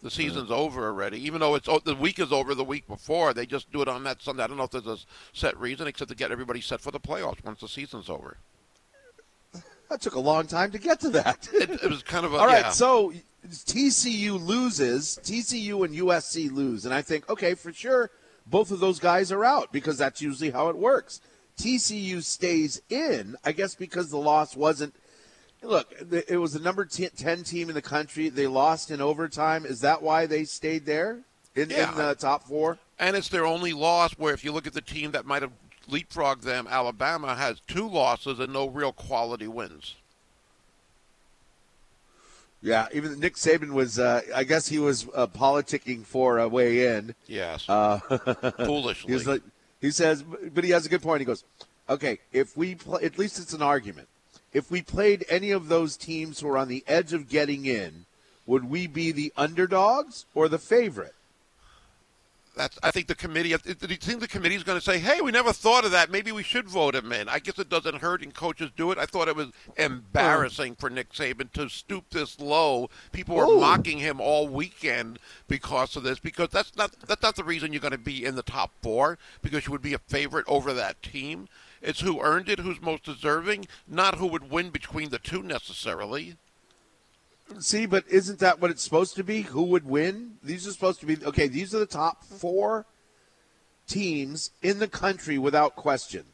The 0.01 0.09
season's 0.09 0.49
over 0.49 0.85
already. 0.85 1.19
Even 1.25 1.41
though 1.41 1.55
it's 1.55 1.67
oh, 1.67 1.79
the 1.79 1.95
week 1.95 2.19
is 2.19 2.31
over 2.31 2.55
the 2.55 2.63
week 2.63 2.87
before, 2.87 3.33
they 3.33 3.45
just 3.45 3.69
do 3.71 3.81
it 3.81 3.89
on 3.89 4.03
that 4.03 4.21
Sunday. 4.21 4.43
I 4.43 4.47
don't 4.47 4.55
know 4.55 4.63
if 4.63 4.71
there's 4.71 4.87
a 4.87 4.97
set 5.33 5.59
reason 5.59 5.87
except 5.87 6.09
to 6.09 6.15
get 6.15 6.31
everybody 6.31 6.61
set 6.61 6.79
for 6.79 6.91
the 6.91 6.99
playoffs 6.99 7.43
once 7.43 7.59
the 7.59 7.67
season's 7.67 8.09
over. 8.09 8.37
That 9.89 10.01
took 10.01 10.15
a 10.15 10.19
long 10.19 10.45
time 10.47 10.71
to 10.71 10.77
get 10.77 10.99
to 11.01 11.09
that. 11.09 11.49
It, 11.51 11.69
it 11.69 11.89
was 11.89 12.03
kind 12.03 12.25
of 12.25 12.33
a 12.33 12.37
All 12.39 12.45
right, 12.45 12.65
yeah. 12.65 12.69
so 12.69 13.11
TCU 13.45 14.39
loses, 14.41 15.19
TCU 15.23 15.83
and 15.83 15.95
USC 15.95 16.51
lose, 16.51 16.85
and 16.85 16.93
I 16.93 17.01
think 17.01 17.29
okay, 17.29 17.53
for 17.53 17.73
sure, 17.73 18.11
both 18.45 18.71
of 18.71 18.79
those 18.79 18.99
guys 18.99 19.31
are 19.31 19.43
out 19.43 19.71
because 19.71 19.97
that's 19.97 20.21
usually 20.21 20.51
how 20.51 20.69
it 20.69 20.77
works. 20.77 21.19
TCU 21.57 22.23
stays 22.23 22.81
in, 22.89 23.35
I 23.43 23.51
guess, 23.51 23.75
because 23.75 24.09
the 24.09 24.17
loss 24.17 24.55
wasn't. 24.55 24.95
Look, 25.61 25.93
it 26.27 26.37
was 26.39 26.53
the 26.53 26.59
number 26.59 26.85
10 26.85 27.09
10 27.17 27.43
team 27.43 27.69
in 27.69 27.75
the 27.75 27.81
country. 27.81 28.29
They 28.29 28.47
lost 28.47 28.91
in 28.91 29.01
overtime. 29.01 29.65
Is 29.65 29.81
that 29.81 30.01
why 30.01 30.25
they 30.25 30.45
stayed 30.45 30.85
there 30.85 31.19
in, 31.55 31.69
Yeah. 31.69 31.91
in 31.91 31.97
the 31.97 32.15
top 32.15 32.47
four? 32.47 32.77
And 32.97 33.15
it's 33.15 33.29
their 33.29 33.45
only 33.45 33.73
loss. 33.73 34.13
Where 34.13 34.33
if 34.33 34.43
you 34.43 34.51
look 34.51 34.67
at 34.67 34.73
the 34.73 34.81
team 34.81 35.11
that 35.11 35.25
might 35.25 35.41
have 35.41 35.51
leapfrogged 35.89 36.41
them, 36.43 36.67
Alabama 36.69 37.35
has 37.35 37.59
two 37.67 37.87
losses 37.89 38.39
and 38.39 38.53
no 38.53 38.67
real 38.67 38.93
quality 38.93 39.47
wins. 39.47 39.95
Yeah, 42.61 42.87
even 42.93 43.19
Nick 43.19 43.35
Saban 43.35 43.71
was. 43.71 43.99
Uh, 43.99 44.21
I 44.35 44.43
guess 44.43 44.67
he 44.67 44.79
was 44.79 45.07
uh, 45.15 45.27
politicking 45.27 46.05
for 46.05 46.39
a 46.39 46.47
way 46.47 46.87
in. 46.87 47.15
Yes, 47.25 47.67
Uh, 47.69 47.99
foolishly. 48.65 49.17
He 49.17 49.23
like, 49.25 49.41
he 49.79 49.91
says, 49.91 50.23
but 50.23 50.63
he 50.65 50.71
has 50.71 50.85
a 50.85 50.89
good 50.89 51.01
point. 51.01 51.21
He 51.21 51.25
goes, 51.25 51.45
okay, 51.89 52.19
if 52.33 52.57
we 52.57 52.75
play, 52.75 53.03
at 53.03 53.17
least 53.17 53.39
it's 53.39 53.53
an 53.53 53.61
argument. 53.61 54.09
If 54.53 54.71
we 54.71 54.81
played 54.81 55.25
any 55.29 55.51
of 55.51 55.67
those 55.67 55.95
teams 55.95 56.39
who 56.39 56.49
are 56.49 56.57
on 56.57 56.67
the 56.67 56.83
edge 56.87 57.13
of 57.13 57.29
getting 57.29 57.65
in, 57.65 58.05
would 58.45 58.69
we 58.69 58.87
be 58.87 59.11
the 59.11 59.31
underdogs 59.37 60.25
or 60.33 60.49
the 60.49 60.57
favorite? 60.57 61.13
That's. 62.55 62.77
I 62.83 62.91
think 62.91 63.07
the 63.07 63.15
committee. 63.15 63.55
Do 63.55 63.87
you 63.87 63.95
think 63.95 64.19
the 64.19 64.27
committee's 64.27 64.63
going 64.63 64.77
to 64.77 64.83
say, 64.83 64.99
"Hey, 64.99 65.21
we 65.21 65.31
never 65.31 65.53
thought 65.53 65.85
of 65.85 65.91
that. 65.91 66.11
Maybe 66.11 66.31
we 66.33 66.43
should 66.43 66.67
vote 66.67 66.93
him 66.93 67.11
in"? 67.13 67.29
I 67.29 67.39
guess 67.39 67.57
it 67.57 67.69
doesn't 67.69 68.01
hurt, 68.01 68.21
and 68.21 68.33
coaches 68.33 68.69
do 68.75 68.91
it. 68.91 68.97
I 68.97 69.05
thought 69.05 69.29
it 69.29 69.35
was 69.35 69.51
embarrassing 69.77 70.75
for 70.75 70.89
Nick 70.89 71.13
Saban 71.13 71.51
to 71.53 71.69
stoop 71.69 72.09
this 72.09 72.37
low. 72.39 72.89
People 73.13 73.37
were 73.37 73.45
Ooh. 73.45 73.61
mocking 73.61 73.99
him 73.99 74.19
all 74.19 74.49
weekend 74.49 75.19
because 75.47 75.95
of 75.95 76.03
this. 76.03 76.19
Because 76.19 76.49
that's 76.49 76.75
not 76.75 76.91
that's 77.07 77.21
not 77.21 77.37
the 77.37 77.45
reason 77.45 77.71
you're 77.71 77.79
going 77.79 77.91
to 77.91 77.97
be 77.97 78.25
in 78.25 78.35
the 78.35 78.43
top 78.43 78.71
four. 78.81 79.17
Because 79.41 79.65
you 79.65 79.71
would 79.71 79.81
be 79.81 79.93
a 79.93 79.99
favorite 79.99 80.45
over 80.47 80.73
that 80.73 81.01
team. 81.01 81.47
It's 81.81 82.01
who 82.01 82.21
earned 82.21 82.49
it, 82.49 82.59
who's 82.59 82.81
most 82.81 83.03
deserving, 83.03 83.67
not 83.87 84.15
who 84.15 84.27
would 84.27 84.51
win 84.51 84.69
between 84.69 85.09
the 85.09 85.19
two 85.19 85.41
necessarily. 85.41 86.35
See, 87.59 87.85
but 87.85 88.03
isn't 88.07 88.39
that 88.39 88.59
what 88.59 88.69
it's 88.69 88.83
supposed 88.83 89.15
to 89.15 89.23
be? 89.23 89.41
Who 89.41 89.63
would 89.63 89.85
win? 89.85 90.37
These 90.43 90.67
are 90.67 90.71
supposed 90.71 90.99
to 90.99 91.05
be 91.05 91.17
okay. 91.25 91.47
These 91.47 91.73
are 91.73 91.79
the 91.79 91.85
top 91.85 92.23
four 92.23 92.85
teams 93.87 94.51
in 94.61 94.79
the 94.79 94.87
country 94.87 95.37
without 95.37 95.75
question. 95.75 96.25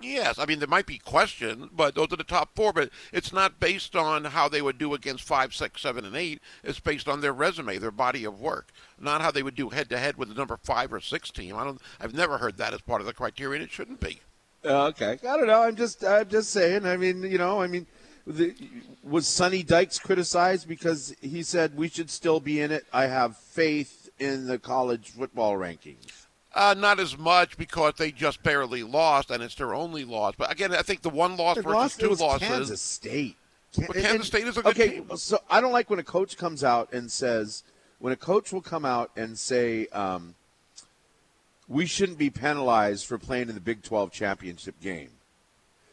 Yes, 0.00 0.38
I 0.38 0.46
mean 0.46 0.58
there 0.58 0.68
might 0.68 0.86
be 0.86 0.98
questions, 0.98 1.68
but 1.72 1.94
those 1.94 2.12
are 2.12 2.16
the 2.16 2.24
top 2.24 2.50
four. 2.54 2.72
But 2.72 2.90
it's 3.12 3.32
not 3.32 3.58
based 3.58 3.96
on 3.96 4.24
how 4.24 4.48
they 4.48 4.62
would 4.62 4.78
do 4.78 4.94
against 4.94 5.24
five, 5.24 5.54
six, 5.54 5.80
seven, 5.80 6.04
and 6.04 6.14
eight. 6.14 6.40
It's 6.62 6.80
based 6.80 7.08
on 7.08 7.20
their 7.20 7.32
resume, 7.32 7.78
their 7.78 7.90
body 7.90 8.24
of 8.24 8.40
work, 8.40 8.70
not 9.00 9.20
how 9.20 9.30
they 9.30 9.42
would 9.42 9.56
do 9.56 9.70
head 9.70 9.88
to 9.90 9.98
head 9.98 10.16
with 10.16 10.28
the 10.28 10.34
number 10.34 10.56
five 10.56 10.92
or 10.92 11.00
six 11.00 11.30
team. 11.30 11.56
I 11.56 11.64
don't. 11.64 11.80
I've 12.00 12.14
never 12.14 12.38
heard 12.38 12.58
that 12.58 12.74
as 12.74 12.80
part 12.80 13.00
of 13.00 13.06
the 13.06 13.12
criteria. 13.12 13.60
and 13.60 13.68
It 13.68 13.72
shouldn't 13.72 14.00
be. 14.00 14.20
Uh, 14.64 14.86
okay, 14.86 15.18
I 15.22 15.36
don't 15.36 15.46
know. 15.46 15.62
I'm 15.62 15.76
just, 15.76 16.04
I'm 16.04 16.28
just 16.28 16.50
saying. 16.50 16.84
I 16.84 16.96
mean, 16.96 17.22
you 17.22 17.38
know, 17.38 17.60
I 17.62 17.68
mean, 17.68 17.86
the, 18.26 18.54
was 19.02 19.26
Sonny 19.26 19.62
Dykes 19.62 19.98
criticized 19.98 20.68
because 20.68 21.14
he 21.20 21.42
said 21.42 21.76
we 21.76 21.88
should 21.88 22.10
still 22.10 22.40
be 22.40 22.60
in 22.60 22.70
it? 22.72 22.84
I 22.92 23.06
have 23.06 23.36
faith 23.36 24.10
in 24.18 24.46
the 24.46 24.58
college 24.58 25.10
football 25.10 25.54
rankings. 25.56 26.26
Uh, 26.58 26.74
not 26.74 26.98
as 26.98 27.16
much 27.16 27.56
because 27.56 27.94
they 27.98 28.10
just 28.10 28.42
barely 28.42 28.82
lost, 28.82 29.30
and 29.30 29.44
it's 29.44 29.54
their 29.54 29.74
only 29.74 30.04
loss. 30.04 30.34
But 30.36 30.50
again, 30.50 30.74
I 30.74 30.82
think 30.82 31.02
the 31.02 31.08
one 31.08 31.36
loss 31.36 31.56
versus 31.58 31.96
two 31.96 32.14
losses. 32.14 32.48
Kansas 32.48 32.82
State. 32.82 33.36
Can- 33.72 33.86
But 33.86 33.96
Kansas 33.96 34.26
State 34.26 34.48
is 34.48 34.56
a 34.56 34.62
good 34.62 34.70
okay, 34.70 34.88
team. 34.96 35.16
so 35.16 35.38
I 35.48 35.60
don't 35.60 35.70
like 35.70 35.88
when 35.88 36.00
a 36.00 36.04
coach 36.04 36.36
comes 36.36 36.64
out 36.64 36.92
and 36.92 37.12
says, 37.12 37.62
when 38.00 38.12
a 38.12 38.16
coach 38.16 38.52
will 38.52 38.60
come 38.60 38.84
out 38.84 39.12
and 39.16 39.38
say, 39.38 39.86
um, 39.88 40.34
we 41.68 41.86
shouldn't 41.86 42.18
be 42.18 42.28
penalized 42.28 43.06
for 43.06 43.18
playing 43.18 43.48
in 43.48 43.54
the 43.54 43.60
Big 43.60 43.84
12 43.84 44.10
championship 44.10 44.80
game. 44.80 45.10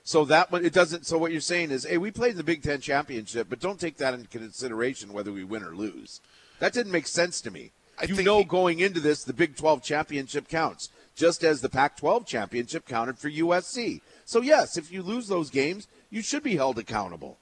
So 0.04 0.26
that 0.26 0.52
one, 0.52 0.66
it 0.66 0.74
doesn't. 0.74 1.06
So 1.06 1.20
what 1.20 1.32
you're 1.32 1.42
saying 1.42 1.70
is, 1.70 1.84
hey, 1.86 2.00
we 2.00 2.10
played 2.10 2.32
in 2.32 2.38
the 2.38 2.44
Big 2.44 2.64
Ten 2.64 2.82
championship, 2.82 3.48
but 3.52 3.60
don't 3.60 3.80
take 3.80 3.98
that 3.98 4.16
into 4.16 4.28
consideration 4.30 5.14
whether 5.14 5.32
we 5.32 5.44
win 5.44 5.62
or 5.62 5.76
lose. 5.76 6.22
That 6.58 6.74
didn't 6.74 6.92
make 6.92 7.06
sense 7.06 7.40
to 7.42 7.52
me. 7.52 7.72
I 8.00 8.06
you 8.06 8.24
know, 8.24 8.40
he- 8.40 8.44
going 8.46 8.80
into 8.80 9.00
this, 9.00 9.24
the 9.24 9.34
Big 9.34 9.56
12 9.56 9.84
championship 9.84 10.48
counts, 10.48 10.90
just 11.16 11.44
as 11.44 11.62
the 11.62 11.70
Pac 11.70 11.98
12 11.98 12.26
championship 12.26 12.88
counted 12.88 13.18
for 13.18 13.30
USC. 13.30 14.02
So, 14.26 14.42
yes, 14.42 14.78
if 14.78 14.92
you 14.92 15.02
lose 15.02 15.28
those 15.28 15.50
games, 15.50 15.88
you 16.10 16.22
should 16.22 16.44
be 16.44 16.56
held 16.56 16.78
accountable. 16.78 17.38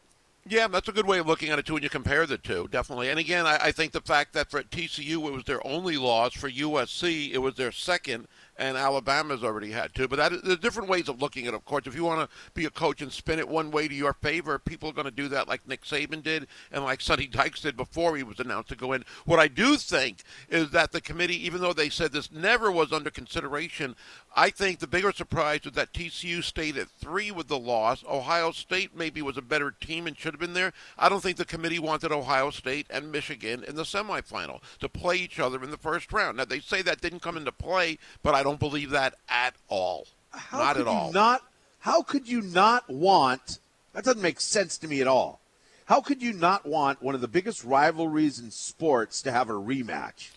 Yeah, 0.46 0.68
that's 0.68 0.90
a 0.90 0.92
good 0.92 1.08
way 1.08 1.20
of 1.20 1.28
looking 1.28 1.50
at 1.50 1.60
it 1.60 1.66
too 1.66 1.76
when 1.76 1.84
you 1.84 1.90
compare 1.90 2.26
the 2.26 2.38
two, 2.38 2.68
definitely. 2.70 3.10
And 3.10 3.18
again, 3.18 3.46
I, 3.46 3.58
I 3.62 3.72
think 3.72 3.94
the 3.94 4.02
fact 4.02 4.34
that 4.34 4.52
for 4.52 4.62
TCU 4.62 5.26
it 5.28 5.32
was 5.32 5.46
their 5.46 5.66
only 5.66 5.96
loss, 5.96 6.34
for 6.34 6.50
USC 6.50 7.32
it 7.32 7.38
was 7.38 7.56
their 7.56 7.72
second, 7.72 8.28
and 8.58 8.78
Alabama's 8.78 9.44
already 9.44 9.72
had 9.72 9.94
two. 9.94 10.08
But 10.08 10.44
there's 10.44 10.60
different 10.60 10.90
ways 10.90 11.10
of 11.10 11.22
looking 11.22 11.48
at 11.48 11.54
it. 11.54 11.58
Of 11.58 11.66
course, 11.66 11.88
if 11.88 11.96
you 11.96 12.04
want 12.04 12.30
to 12.30 12.36
be 12.54 12.66
a 12.66 12.70
coach 12.70 13.02
and 13.02 13.12
spin 13.12 13.40
it 13.40 13.48
one 13.48 13.72
way 13.72 13.88
to 13.88 13.94
your 13.94 14.14
favor, 14.14 14.60
people 14.60 14.90
are 14.90 14.94
going 14.94 15.06
to 15.06 15.12
do 15.12 15.28
that, 15.30 15.48
like 15.48 15.68
Nick 15.68 15.84
Saban 15.84 16.22
did, 16.22 16.48
and 16.72 16.84
like 16.84 17.02
Sonny 17.02 17.28
Dykes 17.28 17.62
did 17.62 17.76
before 17.76 18.16
he 18.16 18.24
was 18.24 18.40
announced 18.40 18.70
to 18.70 18.76
go 18.76 18.94
in. 18.94 19.04
What 19.26 19.40
I 19.40 19.48
do 19.48 19.78
think 19.78 20.24
is 20.50 20.72
that 20.72 20.92
the 20.92 21.02
committee, 21.02 21.46
even 21.46 21.62
though 21.62 21.74
they 21.74 21.90
said 21.90 22.12
this 22.12 22.32
never 22.32 22.72
was 22.72 22.92
under 22.92 23.10
consideration, 23.10 23.96
I 24.36 24.50
think 24.50 24.80
the 24.80 24.88
bigger 24.88 25.12
surprise 25.12 25.62
was 25.64 25.74
that 25.74 25.94
TCU 25.94 26.44
stayed 26.44 26.76
at 26.78 26.90
three 26.90 27.30
with 27.30 27.48
the 27.48 27.58
loss. 27.58 28.04
Ohio 28.10 28.52
State 28.52 28.96
maybe 28.96 29.22
was 29.22 29.38
a 29.38 29.44
better 29.44 29.70
team 29.70 30.08
and 30.08 30.18
should 30.18 30.34
have 30.34 30.40
been 30.40 30.56
there. 30.56 30.74
I 30.98 31.08
don't 31.08 31.22
think 31.22 31.38
the 31.38 31.46
committee 31.46 31.78
wanted 31.78 32.12
Ohio 32.12 32.50
State 32.50 32.88
and 32.90 33.12
Michigan 33.12 33.64
in 33.64 33.76
the 33.76 33.84
semifinal 33.84 34.62
to 34.80 34.90
play 34.90 35.18
each 35.18 35.40
other 35.40 35.64
in 35.64 35.70
the 35.70 35.78
first 35.78 36.12
round. 36.12 36.38
Now 36.38 36.46
they 36.46 36.60
say 36.60 36.82
that 36.82 37.02
didn't 37.02 37.22
come 37.22 37.38
into 37.38 37.52
play, 37.52 38.00
but 38.24 38.34
I 38.34 38.42
don't 38.42 38.60
believe 38.60 38.90
that 38.90 39.16
at 39.30 39.54
all. 39.68 40.08
How 40.32 40.58
not 40.58 40.78
at 40.78 40.88
all. 40.88 41.12
Not 41.12 41.44
how 41.80 42.02
could 42.02 42.28
you 42.28 42.42
not 42.42 42.90
want? 42.90 43.60
That 43.94 44.04
doesn't 44.04 44.22
make 44.22 44.40
sense 44.40 44.78
to 44.80 44.88
me 44.88 45.02
at 45.02 45.08
all. 45.08 45.42
How 45.86 46.02
could 46.02 46.22
you 46.24 46.34
not 46.34 46.66
want 46.66 47.04
one 47.04 47.14
of 47.14 47.22
the 47.22 47.28
biggest 47.28 47.64
rivalries 47.64 48.40
in 48.40 48.50
sports 48.50 49.22
to 49.24 49.32
have 49.32 49.50
a 49.50 49.54
rematch? 49.54 50.32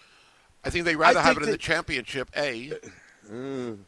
I 0.65 0.71
think 0.71 0.85
they'd 0.85 0.97
rather 0.97 1.21
I 1.21 1.23
have 1.23 1.37
it 1.37 1.45
in 1.45 1.51
the 1.51 1.57
championship. 1.57 2.29
A 2.37 2.73
Mm. 3.31 3.79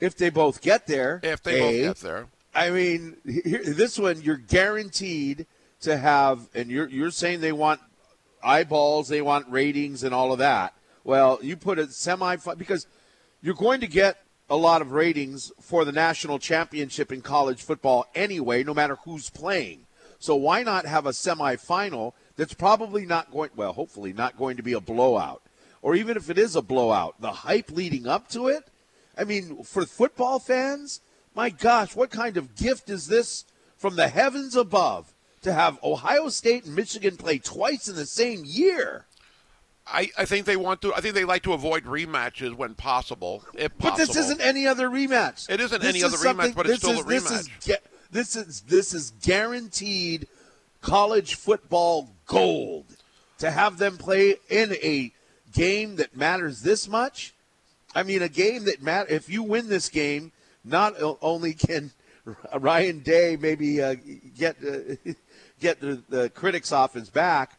If 0.00 0.16
they 0.16 0.30
both 0.30 0.60
get 0.60 0.86
there, 0.86 1.20
if 1.22 1.42
they 1.42 1.58
A, 1.58 1.60
both 1.60 1.96
get 2.02 2.08
there. 2.08 2.26
I 2.54 2.70
mean, 2.70 3.16
here, 3.24 3.62
this 3.64 3.98
one 3.98 4.22
you're 4.22 4.36
guaranteed 4.36 5.46
to 5.82 5.96
have, 5.96 6.48
and 6.54 6.70
you're 6.70 6.88
you're 6.88 7.10
saying 7.10 7.40
they 7.40 7.52
want 7.52 7.80
eyeballs, 8.42 9.08
they 9.08 9.22
want 9.22 9.50
ratings, 9.50 10.02
and 10.02 10.14
all 10.14 10.32
of 10.32 10.38
that. 10.38 10.74
Well, 11.04 11.38
you 11.42 11.56
put 11.56 11.78
a 11.78 11.88
semi 11.88 12.36
because 12.56 12.86
you're 13.42 13.54
going 13.54 13.80
to 13.80 13.86
get 13.86 14.22
a 14.48 14.56
lot 14.56 14.82
of 14.82 14.92
ratings 14.92 15.52
for 15.60 15.84
the 15.84 15.92
national 15.92 16.38
championship 16.38 17.12
in 17.12 17.22
college 17.22 17.62
football 17.62 18.06
anyway, 18.14 18.64
no 18.64 18.74
matter 18.74 18.96
who's 19.04 19.30
playing. 19.30 19.86
So 20.18 20.34
why 20.34 20.62
not 20.62 20.84
have 20.86 21.06
a 21.06 21.10
semifinal 21.10 22.12
that's 22.36 22.52
probably 22.52 23.06
not 23.06 23.30
going 23.30 23.50
well, 23.54 23.72
hopefully 23.72 24.12
not 24.12 24.36
going 24.36 24.56
to 24.56 24.62
be 24.62 24.72
a 24.72 24.80
blowout. 24.80 25.40
Or 25.82 25.94
even 25.94 26.16
if 26.16 26.28
it 26.28 26.38
is 26.38 26.56
a 26.56 26.62
blowout, 26.62 27.20
the 27.20 27.32
hype 27.32 27.70
leading 27.70 28.06
up 28.06 28.28
to 28.30 28.48
it, 28.48 28.64
I 29.16 29.24
mean, 29.24 29.62
for 29.64 29.86
football 29.86 30.38
fans, 30.38 31.00
my 31.34 31.50
gosh, 31.50 31.96
what 31.96 32.10
kind 32.10 32.36
of 32.36 32.54
gift 32.56 32.90
is 32.90 33.06
this 33.06 33.44
from 33.76 33.96
the 33.96 34.08
heavens 34.08 34.54
above 34.56 35.12
to 35.42 35.52
have 35.52 35.78
Ohio 35.82 36.28
State 36.28 36.64
and 36.66 36.74
Michigan 36.76 37.16
play 37.16 37.38
twice 37.38 37.88
in 37.88 37.96
the 37.96 38.06
same 38.06 38.42
year? 38.44 39.06
I, 39.86 40.10
I 40.18 40.24
think 40.26 40.44
they 40.46 40.56
want 40.56 40.82
to. 40.82 40.94
I 40.94 41.00
think 41.00 41.14
they 41.14 41.24
like 41.24 41.42
to 41.44 41.52
avoid 41.54 41.84
rematches 41.84 42.54
when 42.54 42.74
possible, 42.74 43.42
if 43.54 43.72
But 43.78 43.90
possible. 43.92 44.14
this 44.14 44.16
isn't 44.24 44.40
any 44.40 44.66
other 44.66 44.88
rematch. 44.88 45.48
It 45.50 45.60
isn't 45.60 45.80
This 45.80 45.88
any 45.88 45.98
is 46.00 46.04
other 46.04 46.16
rematch, 46.18 46.54
but 46.54 46.68
it's 46.68 46.78
still 46.78 46.98
a 46.98 46.98
is- 46.98 47.06
This 47.06 47.30
is, 47.30 47.48
rematch. 47.48 47.76
this 48.10 48.36
is 48.36 48.60
this 48.62 48.94
is 48.94 49.10
guaranteed 49.22 50.28
college 50.80 51.34
football 51.34 52.10
gold 52.26 52.84
to 53.38 53.50
have 53.50 53.78
them 53.78 53.96
play 53.96 54.36
in 54.48 54.74
a 54.74 55.12
game 55.52 55.96
that 55.96 56.16
matters 56.16 56.62
this 56.62 56.88
much. 56.88 57.34
I 57.94 58.02
mean, 58.02 58.22
a 58.22 58.28
game 58.28 58.64
that 58.64 58.82
matter. 58.82 59.12
If 59.12 59.28
you 59.28 59.42
win 59.42 59.68
this 59.68 59.88
game, 59.88 60.32
not 60.64 60.94
only 61.20 61.54
can 61.54 61.90
Ryan 62.58 63.00
Day 63.00 63.36
maybe 63.40 63.82
uh, 63.82 63.96
get 64.36 64.56
uh, 64.64 64.94
get 65.60 65.80
the, 65.80 66.02
the 66.08 66.30
critics 66.30 66.72
off 66.72 66.94
his 66.94 67.10
back, 67.10 67.58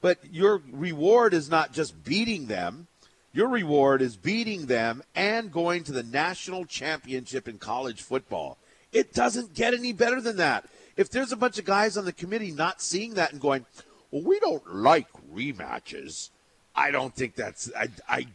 but 0.00 0.18
your 0.30 0.62
reward 0.72 1.34
is 1.34 1.48
not 1.48 1.72
just 1.72 2.04
beating 2.04 2.46
them. 2.46 2.86
Your 3.32 3.48
reward 3.48 4.02
is 4.02 4.16
beating 4.16 4.66
them 4.66 5.02
and 5.14 5.52
going 5.52 5.84
to 5.84 5.92
the 5.92 6.02
national 6.02 6.64
championship 6.64 7.46
in 7.46 7.58
college 7.58 8.02
football. 8.02 8.58
It 8.92 9.12
doesn't 9.12 9.54
get 9.54 9.74
any 9.74 9.92
better 9.92 10.20
than 10.20 10.38
that. 10.38 10.64
If 10.96 11.10
there's 11.10 11.30
a 11.30 11.36
bunch 11.36 11.58
of 11.58 11.64
guys 11.64 11.96
on 11.96 12.04
the 12.04 12.12
committee 12.12 12.50
not 12.50 12.80
seeing 12.80 13.14
that 13.14 13.32
and 13.32 13.40
going, 13.40 13.66
well, 14.10 14.22
we 14.22 14.40
don't 14.40 14.74
like 14.74 15.06
rematches, 15.32 16.30
I 16.78 16.90
don't 16.92 17.14
think 17.14 17.34
that's, 17.34 17.70
I, 17.76 17.88
I 18.08 18.26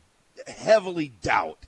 heavily 0.48 1.14
doubt 1.22 1.60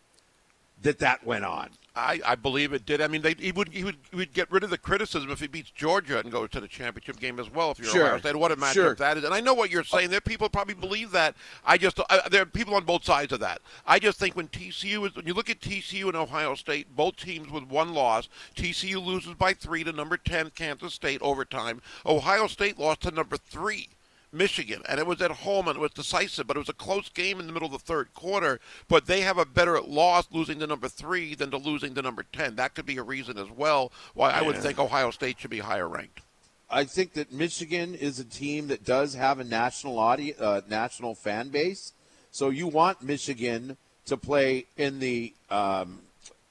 that 0.81 0.99
that 0.99 1.25
went 1.25 1.45
on. 1.45 1.69
I, 1.97 2.19
I 2.25 2.35
believe 2.35 2.73
it 2.73 2.85
did. 2.85 2.99
I 2.99 3.07
mean, 3.07 3.21
they, 3.21 3.35
he 3.39 3.53
would 3.53 3.69
he 3.69 3.85
would 3.85 3.95
he 4.11 4.17
would 4.17 4.33
get 4.33 4.51
rid 4.51 4.65
of 4.65 4.69
the 4.69 4.77
criticism 4.77 5.31
if 5.31 5.39
he 5.39 5.47
beats 5.47 5.71
Georgia 5.71 6.19
and 6.19 6.29
goes 6.29 6.49
to 6.49 6.59
the 6.59 6.67
championship 6.67 7.21
game 7.21 7.39
as 7.39 7.49
well. 7.49 7.71
If 7.71 7.79
you're 7.79 7.87
Sure. 7.87 8.05
Ohio 8.07 8.19
State, 8.19 8.35
what 8.35 8.51
a 8.51 8.57
matchup 8.57 8.73
Sure. 8.73 8.95
that 8.95 9.17
is. 9.17 9.23
And 9.23 9.33
I 9.33 9.39
know 9.39 9.53
what 9.53 9.69
you're 9.69 9.85
saying. 9.85 10.09
There 10.09 10.17
are 10.17 10.21
people 10.21 10.49
probably 10.49 10.73
believe 10.73 11.11
that. 11.11 11.35
I 11.65 11.77
just 11.77 11.97
I, 12.09 12.27
there 12.29 12.41
are 12.41 12.45
people 12.45 12.75
on 12.75 12.83
both 12.83 13.05
sides 13.05 13.31
of 13.31 13.39
that. 13.39 13.61
I 13.87 13.99
just 13.99 14.19
think 14.19 14.35
when 14.35 14.49
TCU 14.49 15.07
is 15.07 15.15
when 15.15 15.25
you 15.25 15.33
look 15.33 15.49
at 15.49 15.61
TCU 15.61 16.07
and 16.07 16.17
Ohio 16.17 16.55
State, 16.55 16.93
both 16.97 17.15
teams 17.15 17.49
with 17.49 17.63
one 17.63 17.93
loss. 17.93 18.27
TCU 18.57 19.01
loses 19.03 19.35
by 19.35 19.53
three 19.53 19.85
to 19.85 19.93
number 19.93 20.17
ten 20.17 20.49
Kansas 20.49 20.93
State 20.93 21.21
overtime. 21.21 21.81
Ohio 22.05 22.47
State 22.47 22.77
lost 22.77 23.03
to 23.03 23.11
number 23.11 23.37
three. 23.37 23.87
Michigan, 24.35 24.81
and 24.87 24.99
it 24.99 25.07
was 25.07 25.21
at 25.21 25.31
home 25.31 25.67
and 25.67 25.77
it 25.77 25.81
was 25.81 25.91
decisive, 25.91 26.47
but 26.47 26.57
it 26.57 26.59
was 26.59 26.69
a 26.69 26.73
close 26.73 27.09
game 27.09 27.39
in 27.39 27.47
the 27.47 27.53
middle 27.53 27.67
of 27.67 27.71
the 27.71 27.79
third 27.79 28.13
quarter. 28.13 28.59
But 28.87 29.07
they 29.07 29.21
have 29.21 29.37
a 29.37 29.45
better 29.45 29.79
loss 29.81 30.27
losing 30.31 30.59
to 30.59 30.67
number 30.67 30.87
three 30.87 31.35
than 31.35 31.51
to 31.51 31.57
losing 31.57 31.95
to 31.95 32.01
number 32.01 32.23
10. 32.31 32.55
That 32.55 32.75
could 32.75 32.85
be 32.85 32.97
a 32.97 33.03
reason 33.03 33.37
as 33.37 33.49
well 33.49 33.91
why 34.13 34.31
I 34.31 34.41
would 34.41 34.57
think 34.57 34.79
Ohio 34.79 35.11
State 35.11 35.39
should 35.39 35.51
be 35.51 35.59
higher 35.59 35.87
ranked. 35.87 36.21
I 36.69 36.83
think 36.83 37.13
that 37.13 37.31
Michigan 37.31 37.95
is 37.95 38.19
a 38.19 38.25
team 38.25 38.67
that 38.67 38.83
does 38.83 39.13
have 39.13 39.39
a 39.39 39.43
national 39.43 39.99
audi- 39.99 40.35
uh, 40.35 40.61
national 40.67 41.15
fan 41.15 41.49
base. 41.49 41.93
So 42.31 42.49
you 42.49 42.67
want 42.67 43.01
Michigan 43.01 43.77
to 44.07 44.17
play 44.17 44.65
in 44.75 44.99
the 44.99 45.33
um, 45.49 45.99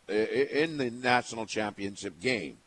in 0.09 0.79
the 0.79 0.91
national 0.91 1.47
championship 1.47 2.21
game. 2.21 2.59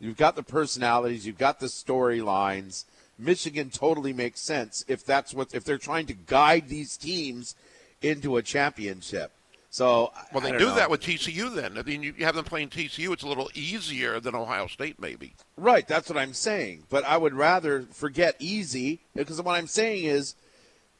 You've 0.00 0.16
got 0.16 0.34
the 0.34 0.42
personalities, 0.42 1.26
you've 1.26 1.38
got 1.38 1.60
the 1.60 1.66
storylines. 1.66 2.84
Michigan 3.18 3.70
totally 3.70 4.12
makes 4.12 4.40
sense 4.40 4.84
if 4.88 5.04
that's 5.04 5.32
what 5.34 5.54
if 5.54 5.64
they're 5.64 5.78
trying 5.78 6.06
to 6.06 6.14
guide 6.14 6.68
these 6.68 6.96
teams 6.96 7.54
into 8.00 8.36
a 8.36 8.42
championship. 8.42 9.30
So 9.70 10.12
Well, 10.32 10.42
they 10.42 10.52
do 10.52 10.66
know. 10.66 10.74
that 10.74 10.90
with 10.90 11.00
TCU 11.00 11.54
then. 11.54 11.78
I 11.78 11.82
mean, 11.82 12.02
you 12.02 12.12
have 12.20 12.34
them 12.34 12.44
playing 12.44 12.68
TCU, 12.68 13.10
it's 13.12 13.22
a 13.22 13.26
little 13.26 13.50
easier 13.54 14.20
than 14.20 14.34
Ohio 14.34 14.66
State, 14.66 15.00
maybe. 15.00 15.32
Right, 15.56 15.88
that's 15.88 16.10
what 16.10 16.18
I'm 16.18 16.34
saying. 16.34 16.84
But 16.90 17.04
I 17.04 17.16
would 17.16 17.32
rather 17.32 17.86
forget 17.90 18.36
easy 18.38 19.00
because 19.14 19.40
what 19.40 19.56
I'm 19.56 19.66
saying 19.66 20.04
is, 20.04 20.34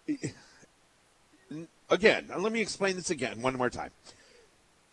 again, 1.90 2.30
let 2.34 2.50
me 2.50 2.62
explain 2.62 2.96
this 2.96 3.10
again 3.10 3.42
one 3.42 3.56
more 3.56 3.68
time. 3.68 3.90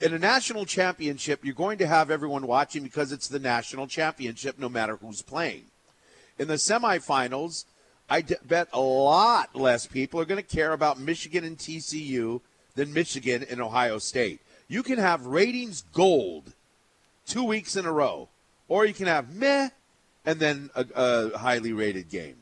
In 0.01 0.13
a 0.13 0.19
national 0.19 0.65
championship, 0.65 1.43
you're 1.43 1.53
going 1.53 1.77
to 1.77 1.88
have 1.88 2.12
everyone 2.12 2.47
watching 2.47 2.84
because 2.84 3.13
it's 3.13 3.27
the 3.29 3.39
national 3.39 3.88
championship, 3.88 4.60
no 4.60 4.67
matter 4.67 4.97
who's 4.97 5.21
playing. 5.21 5.65
In 6.39 6.47
the 6.47 6.56
semifinals, 6.56 7.65
I 8.10 8.21
d- 8.21 8.36
bet 8.47 8.69
a 8.73 8.80
lot 8.80 9.56
less 9.56 9.86
people 9.86 10.19
are 10.19 10.25
going 10.25 10.41
to 10.41 10.56
care 10.56 10.71
about 10.73 10.99
Michigan 10.99 11.43
and 11.43 11.58
TCU 11.58 12.41
than 12.75 12.93
Michigan 12.93 13.45
and 13.49 13.62
Ohio 13.62 13.99
State. 13.99 14.39
You 14.67 14.82
can 14.82 14.97
have 14.99 15.25
ratings 15.25 15.84
gold 15.93 16.54
two 17.28 17.43
weeks 17.43 17.75
in 17.75 17.86
a 17.86 17.91
row, 17.91 18.30
or 18.67 18.86
you 18.86 18.93
can 18.93 19.08
have 19.08 19.36
meh 19.36 19.69
and 20.25 20.39
then 20.39 20.69
a, 20.75 20.86
a 20.95 21.38
highly 21.38 21.73
rated 21.73 22.10
game. 22.10 22.38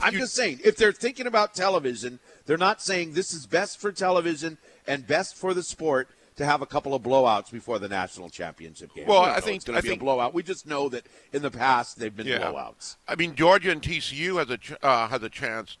I'm 0.00 0.14
you- 0.14 0.20
just 0.20 0.34
saying, 0.34 0.60
if 0.64 0.76
they're 0.76 0.92
thinking 0.92 1.26
about 1.26 1.54
television, 1.54 2.20
they're 2.46 2.56
not 2.56 2.80
saying 2.80 3.12
this 3.12 3.34
is 3.34 3.46
best 3.46 3.80
for 3.80 3.90
television 3.92 4.56
and 4.86 5.06
best 5.06 5.36
for 5.36 5.52
the 5.52 5.62
sport 5.62 6.08
to 6.36 6.44
have 6.44 6.62
a 6.62 6.66
couple 6.66 6.94
of 6.94 7.02
blowouts 7.02 7.50
before 7.50 7.78
the 7.78 7.88
national 7.88 8.30
championship 8.30 8.94
game. 8.94 9.06
Well, 9.06 9.22
We 9.22 9.28
I 9.30 9.40
think- 9.40 9.56
it's 9.56 9.64
going 9.64 9.76
to 9.76 9.82
be 9.82 9.88
think- 9.90 10.00
a 10.00 10.04
blowout. 10.04 10.32
We 10.34 10.42
just 10.42 10.66
know 10.66 10.88
that 10.88 11.06
in 11.32 11.42
the 11.42 11.50
past 11.50 11.98
they've 11.98 12.14
been 12.14 12.26
Yeah. 12.26 12.38
blowouts. 12.50 12.96
I 13.06 13.14
mean, 13.16 13.34
Georgia 13.34 13.70
and 13.70 13.82
TCU 13.82 14.36
has 14.38 14.48
a 14.50 14.58
ch- 14.58 14.72
uh, 14.82 15.08
has 15.08 15.22
a 15.22 15.28
chance, 15.28 15.76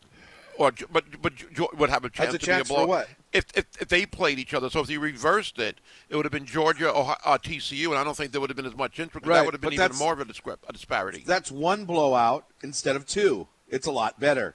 or 0.58 0.72
but 0.90 1.04
but 1.22 1.32
would 1.78 1.90
have 1.90 2.04
a 2.04 2.10
chance 2.10 2.34
a 2.34 2.38
to 2.38 2.44
chance 2.46 2.68
be 2.68 2.74
a 2.74 2.78
for 2.78 2.86
what? 2.86 3.08
If, 3.32 3.46
if 3.54 3.64
if 3.80 3.88
they 3.88 4.04
played 4.04 4.38
each 4.38 4.52
other, 4.52 4.68
so 4.68 4.80
if 4.80 4.86
they 4.88 4.98
reversed 4.98 5.58
it, 5.58 5.78
it 6.10 6.16
would 6.16 6.26
have 6.26 6.32
been 6.32 6.44
Georgia 6.44 6.90
or 6.90 7.16
uh, 7.24 7.38
TCU, 7.38 7.86
and 7.88 7.96
I 7.98 8.04
don't 8.04 8.14
think 8.16 8.32
there 8.32 8.40
would 8.42 8.50
have 8.50 8.56
been 8.58 8.66
as 8.66 8.76
much 8.76 9.00
interest. 9.00 9.26
Right, 9.26 9.36
That 9.36 9.44
would 9.46 9.54
have 9.54 9.60
been 9.62 9.74
but 9.76 9.84
even 9.86 9.96
more 9.96 10.12
of 10.12 10.20
a, 10.20 10.26
discrep- 10.26 10.58
a 10.68 10.72
disparity. 10.74 11.22
That's 11.26 11.50
one 11.50 11.86
blowout 11.86 12.44
instead 12.62 12.94
of 12.96 13.06
two. 13.06 13.48
It's 13.68 13.86
a 13.86 13.92
lot 13.92 14.20
better. 14.20 14.54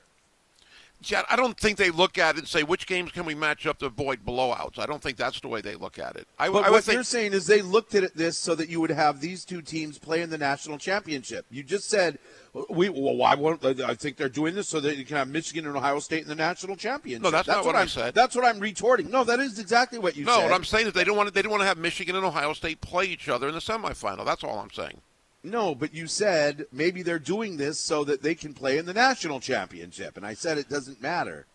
See, 1.02 1.16
I 1.16 1.24
I 1.30 1.36
don't 1.36 1.58
think 1.60 1.78
they 1.78 1.92
look 1.92 2.18
at 2.18 2.36
it 2.36 2.40
and 2.40 2.48
say 2.48 2.64
which 2.64 2.88
games 2.88 3.12
can 3.12 3.26
we 3.26 3.36
match 3.36 3.68
up 3.68 3.78
to 3.80 3.86
avoid 3.86 4.26
blowouts. 4.26 4.80
I 4.80 4.86
don't 4.86 5.02
think 5.02 5.18
that's 5.18 5.40
the 5.40 5.48
way 5.48 5.62
they 5.62 5.76
look 5.76 6.00
at 6.00 6.16
it. 6.16 6.28
I, 6.40 6.50
But 6.50 6.66
I 6.66 6.72
what 6.72 6.84
think 6.84 6.96
you're 6.96 7.04
saying 7.04 7.34
is 7.34 7.46
they 7.46 7.62
looked 7.62 7.94
at 7.94 8.04
it 8.04 8.16
this 8.16 8.38
so 8.38 8.56
that 8.56 8.68
you 8.70 8.82
would 8.82 8.90
have 8.90 9.22
these 9.22 9.46
two 9.46 9.62
teams 9.62 10.00
play 10.00 10.22
in 10.22 10.30
the 10.30 10.38
national 10.38 10.78
championship. 10.80 11.46
You 11.52 11.64
just 11.64 11.90
said 11.90 12.18
we 12.70 12.90
well 12.90 13.16
why 13.16 13.36
won't 13.36 13.64
I 13.64 13.94
think 13.94 14.18
they're 14.18 14.30
doing 14.30 14.56
this 14.56 14.68
so 14.68 14.80
that 14.80 14.98
you 14.98 15.06
can 15.06 15.18
have 15.18 15.28
Michigan 15.28 15.68
and 15.68 15.78
Ohio 15.78 16.00
State 16.00 16.24
in 16.24 16.30
the 16.30 16.36
national 16.36 16.76
championship. 16.76 17.24
No, 17.24 17.32
that's 17.32 17.48
not 17.48 17.66
what 17.66 17.76
I 17.76 17.82
I'm, 17.82 17.88
said. 17.88 18.16
That's 18.16 18.36
what 18.36 18.46
I'm 18.46 18.60
retorting. 18.60 19.12
No, 19.12 19.24
that 19.24 19.40
is 19.40 19.60
exactly 19.60 20.00
what 20.00 20.16
you 20.16 20.26
no. 20.26 20.34
said. 20.34 20.38
No, 20.40 20.44
what 20.46 20.54
I'm 20.54 20.64
saying 20.64 20.88
is 20.88 20.94
they 20.94 21.04
don't 21.04 21.18
want 21.18 21.28
to, 21.28 21.34
they 21.34 21.42
don't 21.42 21.52
want 21.52 21.62
to 21.62 21.68
have 21.68 21.78
Michigan 21.78 22.16
and 22.16 22.26
Ohio 22.26 22.54
State 22.54 22.82
play 22.82 23.06
each 23.06 23.30
other 23.30 23.48
in 23.48 23.54
the 23.54 23.62
semifinal. 23.62 24.26
That's 24.26 24.44
all 24.44 24.60
I'm 24.60 24.72
saying. 24.72 25.02
No, 25.44 25.76
but 25.76 25.94
you 25.94 26.08
said 26.08 26.66
maybe 26.72 27.04
they're 27.04 27.20
doing 27.20 27.58
this 27.58 27.80
so 27.80 28.04
that 28.04 28.22
they 28.22 28.36
can 28.36 28.54
play 28.54 28.78
in 28.78 28.86
the 28.86 28.94
national 28.94 29.40
championship, 29.40 30.18
and 30.18 30.26
I 30.26 30.34
said 30.34 30.58
it 30.58 30.70
doesn't 30.70 31.02
matter. 31.02 31.46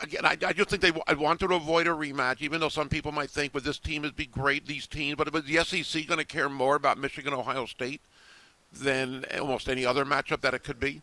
again, 0.00 0.24
I, 0.24 0.36
I 0.46 0.52
just 0.52 0.70
think 0.70 0.82
they 0.82 0.92
I 1.06 1.14
wanted 1.14 1.48
to 1.48 1.54
avoid 1.54 1.86
a 1.86 1.90
rematch, 1.90 2.40
even 2.40 2.60
though 2.60 2.68
some 2.68 2.88
people 2.88 3.12
might 3.12 3.30
think, 3.30 3.52
"Would 3.54 3.64
this 3.64 3.78
team 3.78 4.02
would 4.02 4.16
be 4.16 4.26
great?" 4.26 4.66
These 4.66 4.86
teams, 4.86 5.16
but 5.16 5.32
was 5.32 5.44
the 5.44 5.62
SEC 5.64 6.06
going 6.06 6.18
to 6.18 6.24
care 6.24 6.48
more 6.48 6.76
about 6.76 6.98
Michigan, 6.98 7.34
Ohio 7.34 7.66
State 7.66 8.00
than 8.72 9.24
almost 9.38 9.68
any 9.68 9.84
other 9.84 10.04
matchup 10.04 10.40
that 10.42 10.54
it 10.54 10.62
could 10.62 10.80
be? 10.80 11.02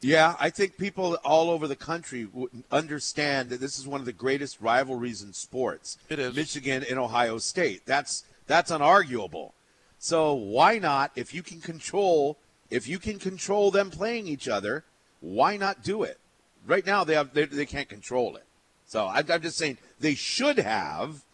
Yeah, 0.00 0.36
I 0.38 0.50
think 0.50 0.78
people 0.78 1.14
all 1.24 1.50
over 1.50 1.66
the 1.66 1.74
country 1.74 2.28
would 2.32 2.50
understand 2.70 3.50
that 3.50 3.60
this 3.60 3.78
is 3.78 3.86
one 3.86 3.98
of 4.00 4.06
the 4.06 4.12
greatest 4.12 4.60
rivalries 4.60 5.22
in 5.22 5.32
sports. 5.32 5.98
It 6.08 6.20
is. 6.20 6.36
Michigan 6.36 6.84
and 6.88 6.98
Ohio 6.98 7.38
State. 7.38 7.82
That's 7.84 8.24
that's 8.46 8.70
unarguable. 8.70 9.52
So 9.98 10.32
why 10.34 10.78
not 10.78 11.12
if 11.16 11.34
you 11.34 11.42
can 11.42 11.60
control 11.60 12.38
if 12.70 12.86
you 12.86 12.98
can 12.98 13.18
control 13.18 13.70
them 13.70 13.90
playing 13.90 14.26
each 14.26 14.46
other, 14.46 14.84
why 15.20 15.56
not 15.56 15.82
do 15.82 16.02
it? 16.02 16.18
Right 16.66 16.84
now 16.84 17.04
they 17.04 17.14
have 17.14 17.34
they, 17.34 17.44
they 17.44 17.66
can't 17.66 17.88
control 17.88 18.36
it. 18.36 18.44
So 18.86 19.06
I, 19.06 19.22
I'm 19.28 19.42
just 19.42 19.58
saying 19.58 19.78
they 20.00 20.14
should 20.14 20.58
have 20.58 21.24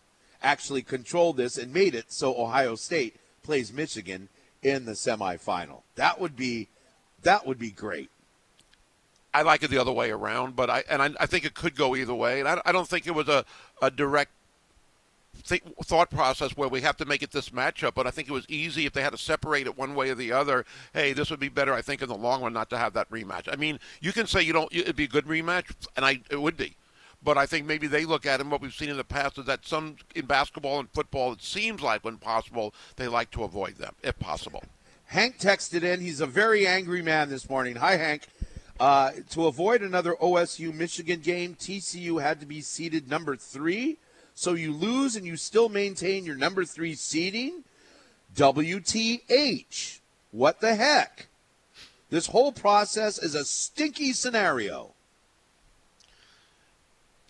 actually 0.43 0.83
controlled 0.83 1.37
this 1.37 1.59
and 1.59 1.73
made 1.73 1.95
it 1.95 2.13
so 2.13 2.41
Ohio 2.41 2.75
State 2.75 3.17
plays 3.43 3.73
Michigan 3.73 4.29
in 4.63 4.85
the 4.85 4.93
semifinal. 4.93 5.83
That 5.97 6.21
would 6.21 6.37
be 6.37 6.69
that 7.23 7.47
would 7.47 7.59
be 7.59 7.71
great. 7.71 8.11
I 9.33 9.43
like 9.43 9.65
it 9.65 9.71
the 9.71 9.79
other 9.79 9.93
way 9.93 10.11
around, 10.11 10.55
but 10.55 10.71
I 10.71 10.85
and 10.89 11.03
I, 11.03 11.11
I 11.21 11.27
think 11.27 11.45
it 11.45 11.55
could 11.55 11.75
go 11.75 11.97
either 11.97 12.15
way. 12.15 12.41
And 12.41 12.49
I, 12.49 12.63
I 12.65 12.73
don't 12.73 12.89
think 12.89 13.07
it 13.07 13.15
was 13.15 13.29
a 13.29 13.45
a 13.83 13.91
direct 13.91 14.31
think, 15.45 15.63
thought 15.85 16.11
process 16.11 16.57
where 16.57 16.69
we 16.69 16.81
have 16.81 16.97
to 16.97 17.05
make 17.05 17.23
it 17.23 17.31
this 17.31 17.51
matchup. 17.51 17.95
But 17.95 18.07
I 18.07 18.11
think 18.11 18.29
it 18.29 18.33
was 18.33 18.47
easy 18.49 18.87
if 18.87 18.93
they 18.93 19.03
had 19.03 19.13
to 19.13 19.19
separate 19.19 19.67
it 19.67 19.77
one 19.77 19.95
way 19.95 20.11
or 20.11 20.15
the 20.15 20.33
other. 20.33 20.65
Hey, 20.93 21.13
this 21.13 21.31
would 21.31 21.41
be 21.41 21.49
better, 21.49 21.75
I 21.75 21.83
think, 21.83 22.03
in 22.03 22.09
the 22.09 22.17
long 22.17 22.43
run, 22.43 22.53
not 22.53 22.71
to 22.71 22.79
have 22.79 22.95
that 22.95 23.11
rematch. 23.11 23.53
I 23.53 23.57
mean, 23.57 23.79
you 24.01 24.13
can 24.13 24.27
say 24.27 24.43
you 24.43 24.53
don't. 24.53 24.73
It'd 24.75 24.97
be 24.97 25.05
a 25.05 25.09
good 25.09 25.27
rematch, 25.27 25.73
and 25.97 26.05
I 26.05 26.21
it 26.31 26.41
would 26.41 26.57
be. 26.57 26.77
But 27.23 27.39
I 27.39 27.47
think 27.47 27.67
maybe 27.67 27.87
they 27.87 28.05
look 28.05 28.27
at 28.27 28.41
it, 28.41 28.43
and 28.43 28.51
what 28.51 28.61
we've 28.61 28.75
seen 28.75 28.91
in 28.91 28.99
the 28.99 29.05
past 29.05 29.39
is 29.39 29.47
that 29.47 29.67
some 29.67 29.97
in 30.15 30.27
basketball 30.27 30.81
and 30.81 30.91
football, 30.91 31.33
it 31.33 31.43
seems 31.43 31.81
like 31.81 32.05
when 32.05 32.19
possible, 32.19 32.75
they 32.97 33.09
like 33.09 33.31
to 33.31 33.45
avoid 33.45 33.77
them, 33.77 33.95
if 34.03 34.19
possible. 34.19 34.63
Hank 35.07 35.39
texted 35.39 35.83
in. 35.83 36.01
He's 36.01 36.21
a 36.21 36.27
very 36.27 36.67
angry 36.67 37.01
man 37.01 37.31
this 37.31 37.49
morning. 37.49 37.77
Hi, 37.77 37.97
Hank. 37.97 38.27
Uh, 38.81 39.13
to 39.31 39.47
avoid 39.47 39.83
another 39.83 40.15
OSU 40.21 40.75
Michigan 40.75 41.21
game, 41.21 41.55
TCU 41.55 42.21
had 42.21 42.41
to 42.41 42.47
be 42.47 42.61
seeded 42.61 43.09
number 43.09 43.37
three. 43.37 43.99
So 44.35 44.55
you 44.55 44.73
lose 44.73 45.17
and 45.17 45.27
you 45.27 45.37
still 45.37 45.69
maintain 45.69 46.25
your 46.25 46.37
number 46.37 46.65
three 46.65 46.95
seeding? 46.95 47.65
WTH. 48.35 50.01
What 50.33 50.61
the 50.61 50.75
heck? 50.75 51.29
This 52.11 52.27
whole 52.27 52.53
process 52.53 53.19
is 53.19 53.35
a 53.35 53.45
stinky 53.45 54.13
scenario. 54.13 54.94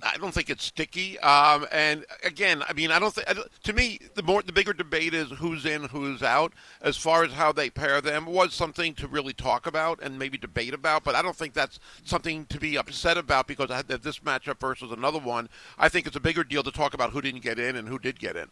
I 0.05 0.19
don't 0.19 0.33
think 0.33 0.51
it's 0.51 0.65
sticky. 0.65 1.19
Um, 1.21 1.67
and 1.73 2.05
again, 2.23 2.63
I 2.69 2.73
mean, 2.75 2.91
I 2.91 2.99
don't 2.99 3.15
think. 3.15 3.27
To 3.63 3.73
me, 3.73 3.99
the 4.15 4.23
more 4.23 4.43
the 4.43 4.53
bigger 4.53 4.73
debate 4.73 5.15
is 5.15 5.31
who's 5.31 5.65
in, 5.65 5.85
who's 5.85 6.23
out. 6.23 6.53
As 6.83 6.97
far 6.97 7.25
as 7.25 7.33
how 7.33 7.53
they 7.53 7.71
pair 7.71 8.01
them 8.01 8.27
was 8.27 8.53
something 8.53 8.95
to 8.95 9.09
really 9.09 9.33
talk 9.33 9.67
about 9.67 10.01
and 10.03 10.19
maybe 10.19 10.37
debate 10.37 10.75
about. 10.75 11.05
But 11.05 11.15
I 11.15 11.23
don't 11.23 11.37
think 11.37 11.55
that's 11.55 11.81
something 12.05 12.47
to 12.47 12.61
be 12.61 12.77
upset 12.77 13.17
about 13.17 13.47
because 13.47 13.71
I 13.71 13.77
had 13.77 13.89
this 13.89 14.19
matchup 14.19 14.61
versus 14.61 14.93
another 14.93 15.19
one. 15.19 15.49
I 15.79 15.89
think 15.89 16.07
it's 16.07 16.17
a 16.17 16.21
bigger 16.21 16.45
deal 16.45 16.63
to 16.63 16.73
talk 16.73 16.95
about 16.95 17.11
who 17.11 17.23
didn't 17.23 17.43
get 17.43 17.59
in 17.59 17.77
and 17.77 17.89
who 17.89 17.99
did 17.99 18.19
get 18.19 18.37
in. 18.37 18.49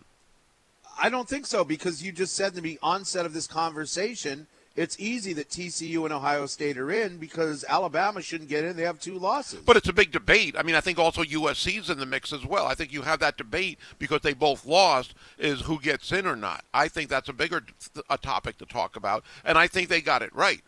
I 1.00 1.11
don't 1.11 1.28
think 1.28 1.46
so 1.46 1.64
because 1.64 2.03
you 2.03 2.12
just 2.12 2.34
said 2.34 2.55
to 2.55 2.62
me 2.62 2.78
onset 2.82 3.26
of 3.26 3.34
this 3.34 3.46
conversation 3.46 4.46
it's 4.75 4.99
easy 4.99 5.33
that 5.35 5.49
TCU 5.51 6.05
and 6.05 6.12
Ohio 6.12 6.47
State 6.47 6.79
are 6.79 6.91
in 6.91 7.18
because 7.18 7.64
Alabama 7.68 8.23
shouldn't 8.23 8.49
get 8.49 8.64
in. 8.64 8.77
They 8.77 8.85
have 8.85 8.99
two 8.99 9.18
losses. 9.18 9.61
But 9.61 9.77
it's 9.77 9.89
a 9.89 9.93
big 9.93 10.12
debate. 10.12 10.55
I 10.59 10.62
mean, 10.62 10.75
I 10.75 10.81
think 10.81 10.99
also 10.99 11.23
USC's 11.23 11.91
in 11.91 11.99
the 11.99 12.07
mix 12.07 12.33
as 12.33 12.47
well. 12.47 12.66
I 12.66 12.75
think 12.75 12.93
you 12.93 13.03
have 13.03 13.20
that 13.20 13.37
debate 13.37 13.79
because 13.99 14.20
they 14.23 14.33
both 14.33 14.64
lost 14.64 15.14
is 15.39 15.62
who 15.62 15.81
gets 15.81 16.11
in 16.12 16.27
or 16.27 16.37
not. 16.37 16.64
I 16.73 16.89
think 16.89 17.11
that's 17.11 17.29
a 17.29 17.35
bigger 17.35 17.62
a 18.09 18.16
topic 18.16 18.59
to 18.59 18.66
talk 18.66 18.97
about, 18.97 19.25
and 19.45 19.59
I 19.59 19.66
think 19.66 19.89
they 19.89 20.01
got 20.01 20.23
it 20.23 20.35
right. 20.35 20.62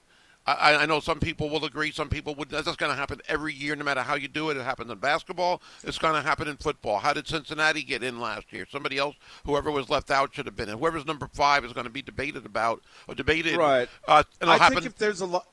I, 0.47 0.77
I 0.77 0.87
know 0.87 1.01
some 1.01 1.21
people 1.21 1.49
will 1.49 1.65
agree, 1.65 1.91
some 1.91 2.11
people 2.11 2.35
would. 2.35 2.51
That's 2.51 2.67
going 2.77 2.93
to 2.93 2.97
happen 2.97 3.21
every 3.29 3.55
year, 3.55 3.75
no 3.77 3.85
matter 3.85 4.03
how 4.03 4.15
you 4.15 4.29
do 4.29 4.51
it. 4.51 4.59
It 4.59 4.63
happens 4.63 4.91
in 4.91 4.99
basketball. 4.99 5.63
It's 5.83 5.97
going 5.97 6.15
to 6.15 6.21
happen 6.21 6.49
in 6.49 6.57
football. 6.57 6.99
How 6.99 7.15
did 7.15 7.27
Cincinnati 7.27 7.83
get 7.83 8.03
in 8.03 8.21
last 8.21 8.53
year? 8.53 8.67
Somebody 8.71 8.99
else, 8.99 9.17
whoever 9.47 9.71
was 9.71 9.89
left 9.89 10.11
out, 10.11 10.35
should 10.35 10.45
have 10.45 10.57
been 10.57 10.69
in. 10.69 10.79
Whoever's 10.79 11.07
number 11.07 11.29
five 11.33 11.65
is 11.65 11.73
going 11.73 11.87
to 11.87 11.93
be 11.93 12.03
debated 12.03 12.45
about 12.45 12.83
or 13.09 13.15
debated. 13.15 13.57
Right. 13.57 13.89
Uh, 14.07 14.23
and 14.41 14.51
I 14.51 14.59
happen. 14.59 14.81
think 14.81 14.87
if 14.87 14.99
there's 14.99 15.23
a 15.23 15.27
lot, 15.27 15.47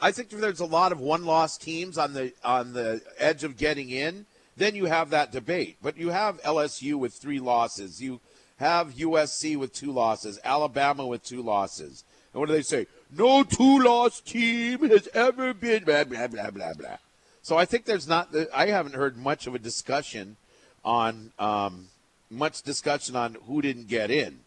I 0.00 0.12
think 0.12 0.32
if 0.32 0.40
there's 0.40 0.60
a 0.60 0.66
lot 0.66 0.92
of 0.92 1.00
one-loss 1.00 1.58
teams 1.58 1.98
on 1.98 2.12
the 2.12 2.32
on 2.44 2.72
the 2.72 3.02
edge 3.18 3.42
of 3.42 3.56
getting 3.56 3.90
in, 3.90 4.26
then 4.56 4.76
you 4.76 4.84
have 4.84 5.10
that 5.10 5.32
debate. 5.32 5.78
But 5.82 5.96
you 5.96 6.10
have 6.10 6.40
LSU 6.42 6.94
with 6.94 7.14
three 7.14 7.40
losses. 7.40 8.00
You 8.00 8.20
have 8.58 8.94
USC 8.94 9.56
with 9.56 9.72
two 9.72 9.90
losses. 9.90 10.38
Alabama 10.44 11.04
with 11.04 11.24
two 11.24 11.42
losses. 11.42 12.04
And 12.32 12.40
what 12.40 12.46
do 12.46 12.54
they 12.54 12.62
say? 12.62 12.86
No 13.10 13.44
two-loss 13.44 14.20
team 14.20 14.88
has 14.88 15.08
ever 15.14 15.54
been 15.54 15.84
blah 15.84 16.04
blah 16.04 16.26
blah 16.26 16.50
blah 16.50 16.74
blah. 16.74 16.96
So 17.42 17.56
I 17.56 17.64
think 17.64 17.84
there's 17.84 18.08
not. 18.08 18.34
I 18.54 18.66
haven't 18.66 18.94
heard 18.94 19.16
much 19.16 19.46
of 19.46 19.54
a 19.54 19.58
discussion 19.58 20.36
on 20.84 21.32
um, 21.38 21.88
much 22.30 22.62
discussion 22.62 23.16
on 23.16 23.36
who 23.46 23.62
didn't 23.62 23.88
get 23.88 24.10
in. 24.10 24.40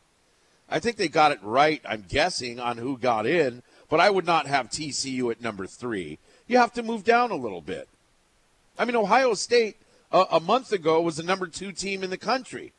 I 0.70 0.80
think 0.80 0.97
they 0.97 1.07
got 1.07 1.32
it 1.32 1.39
right, 1.41 1.82
I'm 1.88 2.05
guessing, 2.07 2.60
on 2.60 2.78
who 2.78 2.97
got 2.97 3.26
in, 3.26 3.64
but 3.89 3.99
I 3.99 4.10
would 4.10 4.26
not 4.26 4.47
have 4.47 4.70
TCU 4.70 5.32
at 5.32 5.41
number 5.41 5.66
three. 5.66 6.20
You 6.47 6.57
have 6.57 6.74
to 6.74 6.84
move 6.84 7.03
down 7.03 7.32
a 7.32 7.36
little 7.36 7.62
bit. 7.62 7.88
I 8.78 8.86
mean, 8.86 8.95
Ohio 8.95 9.34
State 9.34 9.78
uh, 10.12 10.26
a 10.32 10.39
month 10.39 10.72
ago 10.72 11.01
was 11.01 11.18
the 11.18 11.24
number 11.24 11.47
two 11.47 11.72
team 11.72 12.03
in 12.03 12.10
the 12.10 12.18
country. 12.18 12.74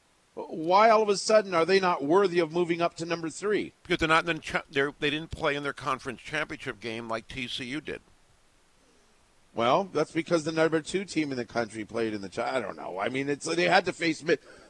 Why 0.49 0.91
all 0.91 1.03
of 1.03 1.09
a 1.09 1.17
sudden 1.17 1.55
are 1.55 1.65
they 1.65 1.81
not 1.81 2.05
worthy 2.05 2.39
of 2.39 2.53
moving 2.53 2.81
up 2.81 2.97
to 2.97 3.05
number 3.05 3.29
three? 3.29 3.73
because 3.83 3.99
they're 3.99 4.09
not 4.09 4.29
in 4.29 4.37
the 4.37 4.63
they're, 4.71 4.93
they 4.99 5.11
didn't 5.11 5.31
play 5.31 5.55
in 5.55 5.63
their 5.63 5.73
conference 5.73 6.21
championship 6.21 6.81
game 6.81 7.09
like 7.09 7.29
TCU 7.29 7.85
did. 7.85 8.01
Well, 9.55 9.89
that's 9.93 10.13
because 10.13 10.45
the 10.45 10.53
number 10.53 10.81
two 10.81 11.05
team 11.05 11.33
in 11.33 11.37
the 11.37 11.45
country 11.45 11.85
played 11.85 12.15
in 12.15 12.21
the. 12.21 12.45
I 12.45 12.61
don't 12.61 12.77
know. 12.77 13.01
I 13.01 13.09
mean, 13.09 13.29
it's 13.29 13.47
they 13.47 13.65
had 13.65 13.85
to 13.87 13.93
face 13.93 14.25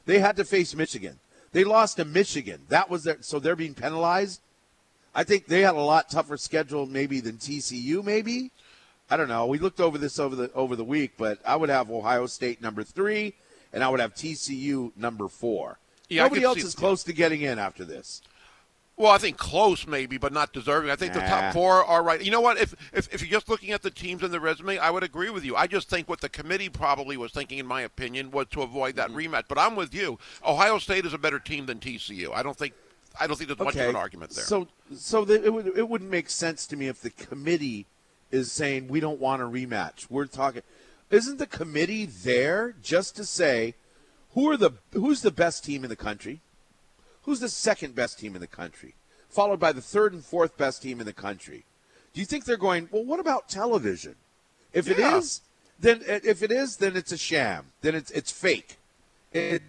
they 0.07 0.19
had 0.19 0.37
to 0.37 0.45
face 0.45 0.75
Michigan. 0.75 1.19
They 1.53 1.65
lost 1.65 1.97
to 1.97 2.05
Michigan. 2.05 2.63
That 2.69 2.89
was 2.89 3.05
their 3.05 3.19
so 3.21 3.39
they're 3.39 3.57
being 3.57 3.75
penalized. 3.75 4.41
I 5.15 5.25
think 5.25 5.47
they 5.47 5.63
had 5.63 5.75
a 5.75 5.81
lot 5.81 6.09
tougher 6.09 6.37
schedule 6.37 6.87
maybe 6.87 7.21
than 7.21 7.37
TCU. 7.37 8.03
Maybe 8.03 8.53
I 9.11 9.17
don't 9.17 9.29
know. 9.29 9.47
We 9.47 9.59
looked 9.59 9.81
over 9.81 9.99
this 9.99 10.19
over 10.19 10.37
the 10.37 10.53
over 10.53 10.77
the 10.77 10.85
week, 10.85 11.13
but 11.19 11.41
I 11.45 11.57
would 11.57 11.69
have 11.69 11.91
Ohio 11.91 12.27
State 12.27 12.63
number 12.63 12.85
three, 12.85 13.35
and 13.73 13.83
I 13.85 13.89
would 13.89 14.01
have 14.01 14.15
TCU 14.15 14.93
number 14.97 15.29
four. 15.29 15.79
Yeah, 16.09 16.25
Nobody 16.25 16.43
else 16.43 16.65
is 16.65 16.75
close 16.75 17.05
to 17.05 17.13
getting 17.13 17.43
in 17.43 17.59
after 17.59 17.85
this. 17.85 18.21
Well, 18.97 19.13
I 19.13 19.17
think 19.17 19.39
close 19.39 19.87
maybe, 19.87 20.19
but 20.19 20.31
not 20.31 20.53
deserving. 20.53 20.91
I 20.91 20.97
think 20.97 21.15
the 21.15 21.21
top 21.21 21.55
four 21.55 21.83
are 21.85 22.03
right. 22.03 22.21
You 22.21 22.31
know 22.31 22.43
what? 22.43 22.59
If, 22.59 22.75
if 22.93 23.09
if 23.15 23.23
you're 23.23 23.31
just 23.31 23.49
looking 23.49 23.71
at 23.71 23.81
the 23.81 23.91
teams 23.91 24.23
and 24.23 24.31
the 24.31 24.41
resume, 24.41 24.77
I 24.77 24.91
would 24.91 25.03
agree 25.03 25.31
with 25.31 25.43
you. 25.43 25.57
I 25.57 25.67
just 25.67 25.89
think 25.89 26.07
what 26.07 26.21
the 26.21 26.29
committee 26.29 26.69
probably 26.69 27.17
was 27.17 27.33
thinking, 27.33 27.57
in 27.59 27.67
my 27.67 27.81
opinion, 27.81 28.31
was 28.31 28.49
to 28.49 28.61
avoid 28.61 28.97
that 28.97 29.09
Mm-hmm. 29.11 29.35
rematch. 29.35 29.45
But 29.49 29.59
I'm 29.59 29.75
with 29.75 29.95
you. 29.95 30.19
Ohio 30.47 30.79
State 30.79 31.07
is 31.07 31.15
a 31.15 31.19
better 31.19 31.39
team 31.39 31.65
than 31.65 31.79
TCU. 31.79 32.35
I 32.35 32.43
don't 32.43 32.57
think 32.59 32.75
I 33.19 33.27
don't 33.27 33.37
think 33.37 33.49
there's 33.49 33.59
much 33.59 33.77
of 33.77 33.89
an 33.89 33.97
argument 33.97 34.33
there. 34.33 34.45
So, 34.45 34.69
so 34.95 35.25
the, 35.25 35.43
it 35.45 35.53
would 35.53 35.69
it 35.79 35.89
wouldn't 35.89 36.11
make 36.11 36.29
sense 36.29 36.67
to 36.67 36.77
me 36.77 36.89
if 36.89 37.01
the 37.01 37.11
committee 37.11 37.87
is 38.31 38.53
saying 38.53 38.89
we 38.89 39.01
don't 39.01 39.19
want 39.19 39.41
a 39.41 39.47
rematch. 39.47 40.11
We're 40.11 40.27
talking. 40.27 40.61
Isn't 41.11 41.39
the 41.39 41.47
committee 41.47 42.07
there 42.07 42.75
just 42.83 43.17
to 43.17 43.25
say 43.25 43.75
who 44.35 44.49
are 44.51 44.57
the 44.57 44.73
who's 44.93 45.23
the 45.23 45.33
best 45.33 45.65
team 45.65 45.83
in 45.85 45.91
the 45.91 45.97
country? 45.97 46.41
Who's 47.23 47.41
the 47.41 47.49
second 47.49 47.95
best 47.95 48.19
team 48.19 48.35
in 48.35 48.41
the 48.41 48.47
country? 48.47 48.95
Followed 49.29 49.61
by 49.61 49.73
the 49.73 49.83
third 49.83 50.13
and 50.13 50.25
fourth 50.25 50.57
best 50.57 50.83
team 50.83 51.01
in 51.01 51.07
the 51.07 51.13
country. 51.13 51.65
Do 52.13 52.21
you 52.21 52.27
think 52.27 52.45
they're 52.45 52.57
going? 52.57 52.89
Well, 52.91 53.05
what 53.05 53.21
about 53.21 53.49
television? 53.49 54.17
If 54.73 54.89
it 54.89 54.99
Yeah. 54.99 55.19
is, 55.19 55.41
then 55.79 56.03
if 56.07 56.43
it 56.43 56.53
is, 56.53 56.77
then 56.77 56.97
it's 56.97 57.13
a 57.13 57.19
sham. 57.19 57.67
Then 57.81 57.95
it's 57.95 58.11
it's 58.13 58.31
fake. 58.31 58.79
It, 59.33 59.63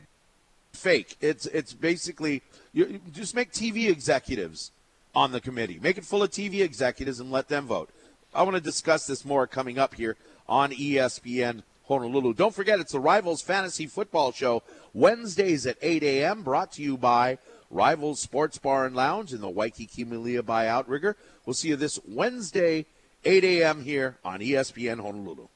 fake. 0.73 1.17
It's 1.21 1.47
it's 1.47 1.73
basically 1.73 2.43
you 2.73 2.99
just 3.11 3.35
make 3.35 3.51
TV 3.51 3.89
executives 3.89 4.71
on 5.15 5.31
the 5.31 5.41
committee. 5.41 5.79
Make 5.81 5.97
it 5.97 6.05
full 6.05 6.23
of 6.23 6.29
TV 6.29 6.61
executives 6.61 7.19
and 7.19 7.31
let 7.31 7.47
them 7.47 7.65
vote. 7.65 7.89
I 8.33 8.43
want 8.43 8.55
to 8.55 8.61
discuss 8.61 9.07
this 9.07 9.25
more 9.25 9.45
coming 9.45 9.77
up 9.77 9.95
here 9.95 10.15
on 10.51 10.71
ESPN 10.71 11.63
Honolulu. 11.87 12.33
Don't 12.33 12.53
forget, 12.53 12.81
it's 12.81 12.91
the 12.91 12.99
Rivals 12.99 13.41
Fantasy 13.41 13.87
Football 13.87 14.33
Show 14.33 14.63
Wednesdays 14.93 15.65
at 15.65 15.77
8 15.81 16.03
a.m. 16.03 16.43
Brought 16.43 16.73
to 16.73 16.83
you 16.83 16.97
by 16.97 17.37
Rivals 17.69 18.19
Sports 18.19 18.57
Bar 18.57 18.85
and 18.85 18.93
Lounge 18.93 19.31
in 19.31 19.39
the 19.39 19.49
Waikiki 19.49 20.03
Malia 20.03 20.43
by 20.43 20.67
Outrigger. 20.67 21.15
We'll 21.45 21.53
see 21.53 21.69
you 21.69 21.77
this 21.77 22.01
Wednesday, 22.05 22.85
8 23.23 23.45
a.m. 23.45 23.83
here 23.83 24.17
on 24.25 24.41
ESPN 24.41 24.99
Honolulu. 24.99 25.47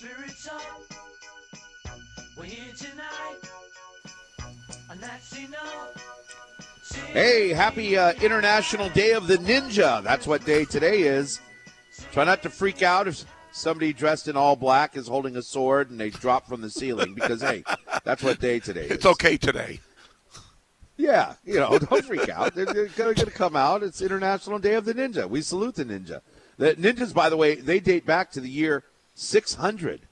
The 0.00 0.06
spirit's 0.06 0.48
up. 0.48 0.62
We're 2.38 2.44
here 2.44 2.72
tonight. 2.74 3.36
And 4.90 5.00
that's 5.00 5.36
enough. 5.36 7.06
Hey, 7.12 7.50
happy 7.50 7.98
uh, 7.98 8.12
International 8.22 8.88
Day 8.90 9.12
of 9.12 9.26
the 9.26 9.36
Ninja. 9.38 10.02
That's 10.02 10.26
what 10.26 10.44
day 10.46 10.64
today 10.64 11.02
is. 11.02 11.40
Try 12.12 12.24
not 12.24 12.42
to 12.44 12.50
freak 12.50 12.82
out 12.82 13.08
if 13.08 13.24
somebody 13.52 13.92
dressed 13.92 14.28
in 14.28 14.36
all 14.36 14.56
black 14.56 14.96
is 14.96 15.06
holding 15.06 15.36
a 15.36 15.42
sword 15.42 15.90
and 15.90 16.00
they 16.00 16.10
drop 16.10 16.46
from 16.48 16.62
the 16.62 16.70
ceiling 16.70 17.14
because, 17.14 17.42
hey, 17.42 17.62
that's 18.04 18.22
what 18.22 18.40
day 18.40 18.58
today 18.58 18.86
is. 18.86 18.92
it's 18.92 19.06
okay 19.06 19.36
today. 19.36 19.80
Yeah, 20.96 21.34
you 21.44 21.56
know, 21.56 21.78
don't 21.78 22.04
freak 22.04 22.28
out. 22.30 22.54
They're, 22.54 22.64
they're 22.64 22.86
going 22.86 23.16
to 23.16 23.30
come 23.30 23.54
out. 23.54 23.82
It's 23.82 24.00
International 24.00 24.58
Day 24.58 24.74
of 24.74 24.86
the 24.86 24.94
Ninja. 24.94 25.28
We 25.28 25.42
salute 25.42 25.74
the 25.74 25.84
ninja. 25.84 26.20
The 26.56 26.74
ninjas, 26.74 27.12
by 27.12 27.28
the 27.28 27.36
way, 27.36 27.56
they 27.56 27.80
date 27.80 28.06
back 28.06 28.30
to 28.32 28.40
the 28.40 28.48
year 28.48 28.84
600. 29.20 30.02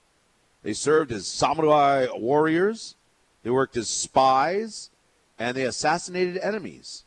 They 0.63 0.73
served 0.73 1.13
as 1.13 1.27
samurai 1.27 2.07
warriors, 2.15 2.97
they 3.43 3.51
worked 3.51 3.77
as 3.77 3.89
spies, 3.89 4.91
and 5.39 5.57
they 5.57 5.63
assassinated 5.63 6.39
enemies. 6.39 7.05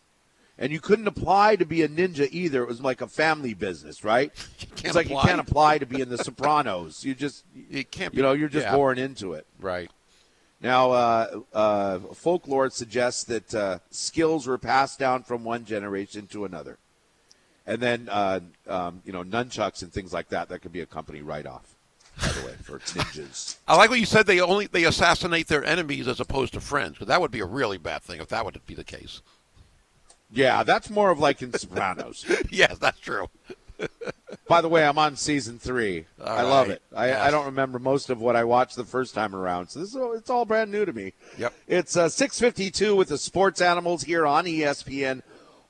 And 0.57 0.71
you 0.71 0.79
couldn't 0.79 1.07
apply 1.07 1.55
to 1.55 1.65
be 1.65 1.81
a 1.81 1.89
ninja 1.89 2.27
either. 2.31 2.61
It 2.61 2.67
was 2.67 2.81
like 2.81 3.01
a 3.01 3.07
family 3.07 3.53
business, 3.53 4.03
right? 4.03 4.31
it's 4.83 4.95
like 4.95 5.07
apply. 5.07 5.21
you 5.21 5.27
can't 5.27 5.39
apply 5.39 5.77
to 5.79 5.85
be 5.85 6.01
in 6.01 6.09
The 6.09 6.17
Sopranos. 6.17 7.03
You 7.03 7.15
just, 7.15 7.45
You 7.69 7.83
can't. 7.83 8.11
Be, 8.11 8.17
you 8.17 8.23
know, 8.23 8.33
you're 8.33 8.49
just 8.49 8.67
yeah, 8.67 8.75
born 8.75 8.97
into 8.97 9.33
it. 9.33 9.45
right. 9.59 9.89
Now, 10.61 10.91
uh, 10.91 11.39
uh, 11.53 11.99
folklore 12.13 12.69
suggests 12.69 13.23
that 13.23 13.55
uh, 13.55 13.79
skills 13.89 14.45
were 14.45 14.59
passed 14.59 14.99
down 14.99 15.23
from 15.23 15.43
one 15.43 15.65
generation 15.65 16.27
to 16.27 16.45
another, 16.45 16.77
and 17.65 17.81
then 17.81 18.07
uh, 18.11 18.41
um, 18.67 19.01
you 19.03 19.11
know 19.11 19.23
nunchucks 19.23 19.81
and 19.81 19.91
things 19.91 20.13
like 20.13 20.29
that. 20.29 20.49
That 20.49 20.59
could 20.59 20.71
be 20.71 20.81
a 20.81 20.85
company 20.85 21.23
write-off, 21.23 21.75
by 22.21 22.27
the 22.27 22.45
way, 22.45 22.53
for 22.61 22.79
ninjas. 22.79 23.57
I 23.67 23.75
like 23.75 23.89
what 23.89 23.99
you 23.99 24.05
said. 24.05 24.27
They 24.27 24.39
only 24.39 24.67
they 24.67 24.83
assassinate 24.83 25.47
their 25.47 25.63
enemies 25.63 26.07
as 26.07 26.19
opposed 26.19 26.53
to 26.53 26.61
friends. 26.61 26.93
Because 26.93 27.07
that 27.07 27.21
would 27.21 27.31
be 27.31 27.39
a 27.39 27.45
really 27.45 27.77
bad 27.77 28.03
thing 28.03 28.21
if 28.21 28.27
that 28.29 28.45
would 28.45 28.59
be 28.65 28.75
the 28.75 28.83
case. 28.83 29.21
Yeah, 30.31 30.63
that's 30.63 30.89
more 30.89 31.11
of 31.11 31.19
like 31.19 31.41
in 31.41 31.51
Sopranos. 31.53 32.25
yes, 32.49 32.77
that's 32.77 32.99
true. 32.99 33.27
by 34.47 34.61
the 34.61 34.69
way, 34.69 34.85
I'm 34.85 34.97
on 34.97 35.15
season 35.15 35.59
three. 35.59 36.05
All 36.23 36.27
I 36.27 36.41
love 36.43 36.67
right. 36.67 36.75
it. 36.75 36.81
I, 36.95 37.07
Yes. 37.07 37.21
I 37.21 37.31
don't 37.31 37.45
remember 37.45 37.79
most 37.79 38.09
of 38.09 38.21
what 38.21 38.35
I 38.35 38.43
watched 38.43 38.75
the 38.75 38.85
first 38.85 39.13
time 39.13 39.35
around, 39.35 39.69
so 39.69 39.79
this 39.79 39.89
is 39.89 39.97
it's 40.15 40.29
all 40.29 40.45
brand 40.45 40.71
new 40.71 40.85
to 40.85 40.93
me. 40.93 41.13
Yep. 41.37 41.53
It's 41.67 41.97
uh, 41.97 42.05
6:52 42.05 42.95
with 42.95 43.09
the 43.09 43.17
Sports 43.17 43.61
Animals 43.61 44.03
here 44.03 44.25
on 44.25 44.45
ESPN 44.45 45.21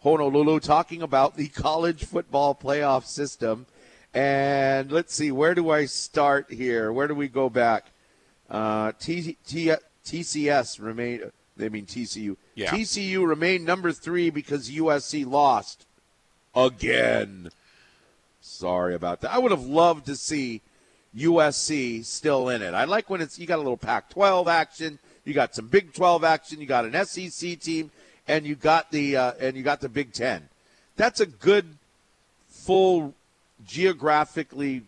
Honolulu, 0.04 0.60
talking 0.60 1.02
about 1.02 1.38
the 1.38 1.48
college 1.48 2.06
football 2.06 2.54
playoff 2.56 3.06
system. 3.06 3.66
And 4.14 4.92
let's 4.92 5.14
see, 5.14 5.32
where 5.32 5.56
do 5.56 5.70
I 5.70 5.86
start 5.86 6.52
here? 6.52 6.92
Where 6.92 7.08
do 7.08 7.16
we 7.16 7.28
go 7.28 7.50
back? 7.50 7.86
Uh, 8.50 8.92
T, 9.00 9.38
T, 9.48 9.74
TCS 10.06 10.82
remain. 10.82 11.32
They 11.56 11.70
mean 11.70 11.86
TCU. 11.86 12.36
Yeah. 12.56 12.72
TCU 12.72 13.26
remained 13.26 13.66
number 13.66 13.92
three 13.92 14.30
because 14.30 14.70
USC 14.70 15.26
lost 15.26 15.86
again. 16.56 17.50
Sorry 18.42 18.96
about 18.96 19.22
that. 19.22 19.34
I 19.34 19.38
would 19.38 19.52
have 19.52 19.66
loved 19.66 20.08
to 20.08 20.16
see 20.16 20.62
USC 21.16 22.04
still 22.04 22.50
in 22.50 22.62
it. 22.62 22.74
I 22.74 22.86
like 22.86 23.10
when 23.10 23.22
it's 23.22 23.38
you 23.38 23.46
got 23.46 23.58
a 23.58 23.64
little 23.64 23.78
Pac-12 23.78 24.48
action, 24.48 25.00
you 25.24 25.34
got 25.34 25.54
some 25.54 25.68
Big 25.68 25.94
12 25.94 26.24
action, 26.24 26.60
you 26.60 26.66
got 26.66 26.86
an 26.86 27.06
SEC 27.06 27.60
team, 27.60 27.92
and 28.28 28.46
you 28.46 28.56
got 28.56 28.92
the 28.92 29.16
uh, 29.16 29.34
and 29.40 29.56
you 29.56 29.64
got 29.64 29.82
the 29.82 29.90
Big 29.90 30.14
Ten. 30.14 30.50
That's 30.96 31.20
a 31.20 31.26
good, 31.26 31.78
full, 32.50 33.14
geographically, 33.66 34.84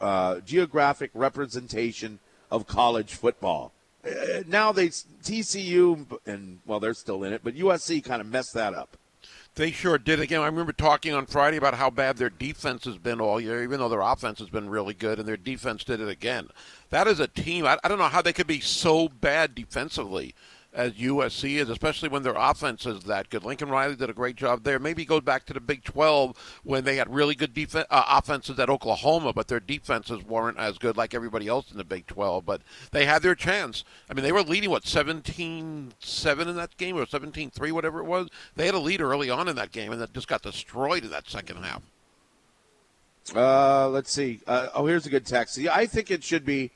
uh, 0.00 0.40
geographic 0.40 1.10
representation 1.14 2.18
of 2.50 2.66
college 2.66 3.14
football. 3.14 3.72
Uh, 4.04 4.42
now 4.46 4.72
they 4.72 4.88
TCU 4.88 6.18
and 6.26 6.58
well 6.66 6.80
they're 6.80 6.94
still 6.94 7.24
in 7.24 7.32
it, 7.32 7.42
but 7.44 7.54
USC 7.54 8.02
kind 8.04 8.20
of 8.20 8.26
messed 8.26 8.54
that 8.54 8.74
up. 8.74 8.96
They 9.54 9.70
sure 9.70 9.98
did. 9.98 10.18
Again, 10.18 10.40
I 10.40 10.46
remember 10.46 10.72
talking 10.72 11.12
on 11.12 11.26
Friday 11.26 11.58
about 11.58 11.74
how 11.74 11.90
bad 11.90 12.16
their 12.16 12.30
defense 12.30 12.86
has 12.86 12.96
been 12.96 13.20
all 13.20 13.38
year, 13.38 13.62
even 13.62 13.80
though 13.80 13.90
their 13.90 14.00
offense 14.00 14.38
has 14.38 14.48
been 14.48 14.70
really 14.70 14.94
good, 14.94 15.18
and 15.18 15.28
their 15.28 15.36
defense 15.36 15.84
did 15.84 16.00
it 16.00 16.08
again. 16.08 16.48
That 16.88 17.06
is 17.06 17.20
a 17.20 17.28
team. 17.28 17.66
I, 17.66 17.78
I 17.84 17.88
don't 17.88 17.98
know 17.98 18.04
how 18.04 18.22
they 18.22 18.32
could 18.32 18.46
be 18.46 18.60
so 18.60 19.08
bad 19.08 19.54
defensively 19.54 20.34
as 20.72 20.92
USC 20.92 21.56
is, 21.56 21.68
especially 21.68 22.08
when 22.08 22.22
their 22.22 22.34
offense 22.36 22.86
is 22.86 23.04
that 23.04 23.28
good. 23.28 23.44
Lincoln 23.44 23.68
Riley 23.68 23.96
did 23.96 24.08
a 24.08 24.14
great 24.14 24.36
job 24.36 24.64
there. 24.64 24.78
Maybe 24.78 25.04
go 25.04 25.20
back 25.20 25.44
to 25.46 25.52
the 25.52 25.60
Big 25.60 25.84
12 25.84 26.60
when 26.64 26.84
they 26.84 26.96
had 26.96 27.12
really 27.12 27.34
good 27.34 27.52
defense 27.52 27.86
uh, 27.90 28.04
offenses 28.08 28.58
at 28.58 28.70
Oklahoma, 28.70 29.32
but 29.32 29.48
their 29.48 29.60
defenses 29.60 30.24
weren't 30.24 30.58
as 30.58 30.78
good 30.78 30.96
like 30.96 31.14
everybody 31.14 31.46
else 31.46 31.70
in 31.70 31.76
the 31.76 31.84
Big 31.84 32.06
12. 32.06 32.46
But 32.46 32.62
they 32.90 33.04
had 33.04 33.22
their 33.22 33.34
chance. 33.34 33.84
I 34.08 34.14
mean, 34.14 34.24
they 34.24 34.32
were 34.32 34.42
leading 34.42 34.70
what 34.70 34.84
17-7 34.84 36.46
in 36.46 36.56
that 36.56 36.76
game 36.78 36.96
or 36.96 37.04
17-3, 37.04 37.72
whatever 37.72 38.00
it 38.00 38.06
was. 38.06 38.28
They 38.56 38.66
had 38.66 38.74
a 38.74 38.78
lead 38.78 39.00
early 39.00 39.28
on 39.28 39.48
in 39.48 39.56
that 39.56 39.72
game, 39.72 39.92
and 39.92 40.00
that 40.00 40.14
just 40.14 40.28
got 40.28 40.42
destroyed 40.42 41.04
in 41.04 41.10
that 41.10 41.28
second 41.28 41.58
half. 41.58 41.82
Uh, 43.34 43.88
let's 43.88 44.10
see. 44.10 44.40
Uh, 44.46 44.68
oh, 44.74 44.86
here's 44.86 45.06
a 45.06 45.10
good 45.10 45.26
text. 45.26 45.58
I 45.58 45.86
think 45.86 46.10
it 46.10 46.24
should 46.24 46.44
be 46.44 46.70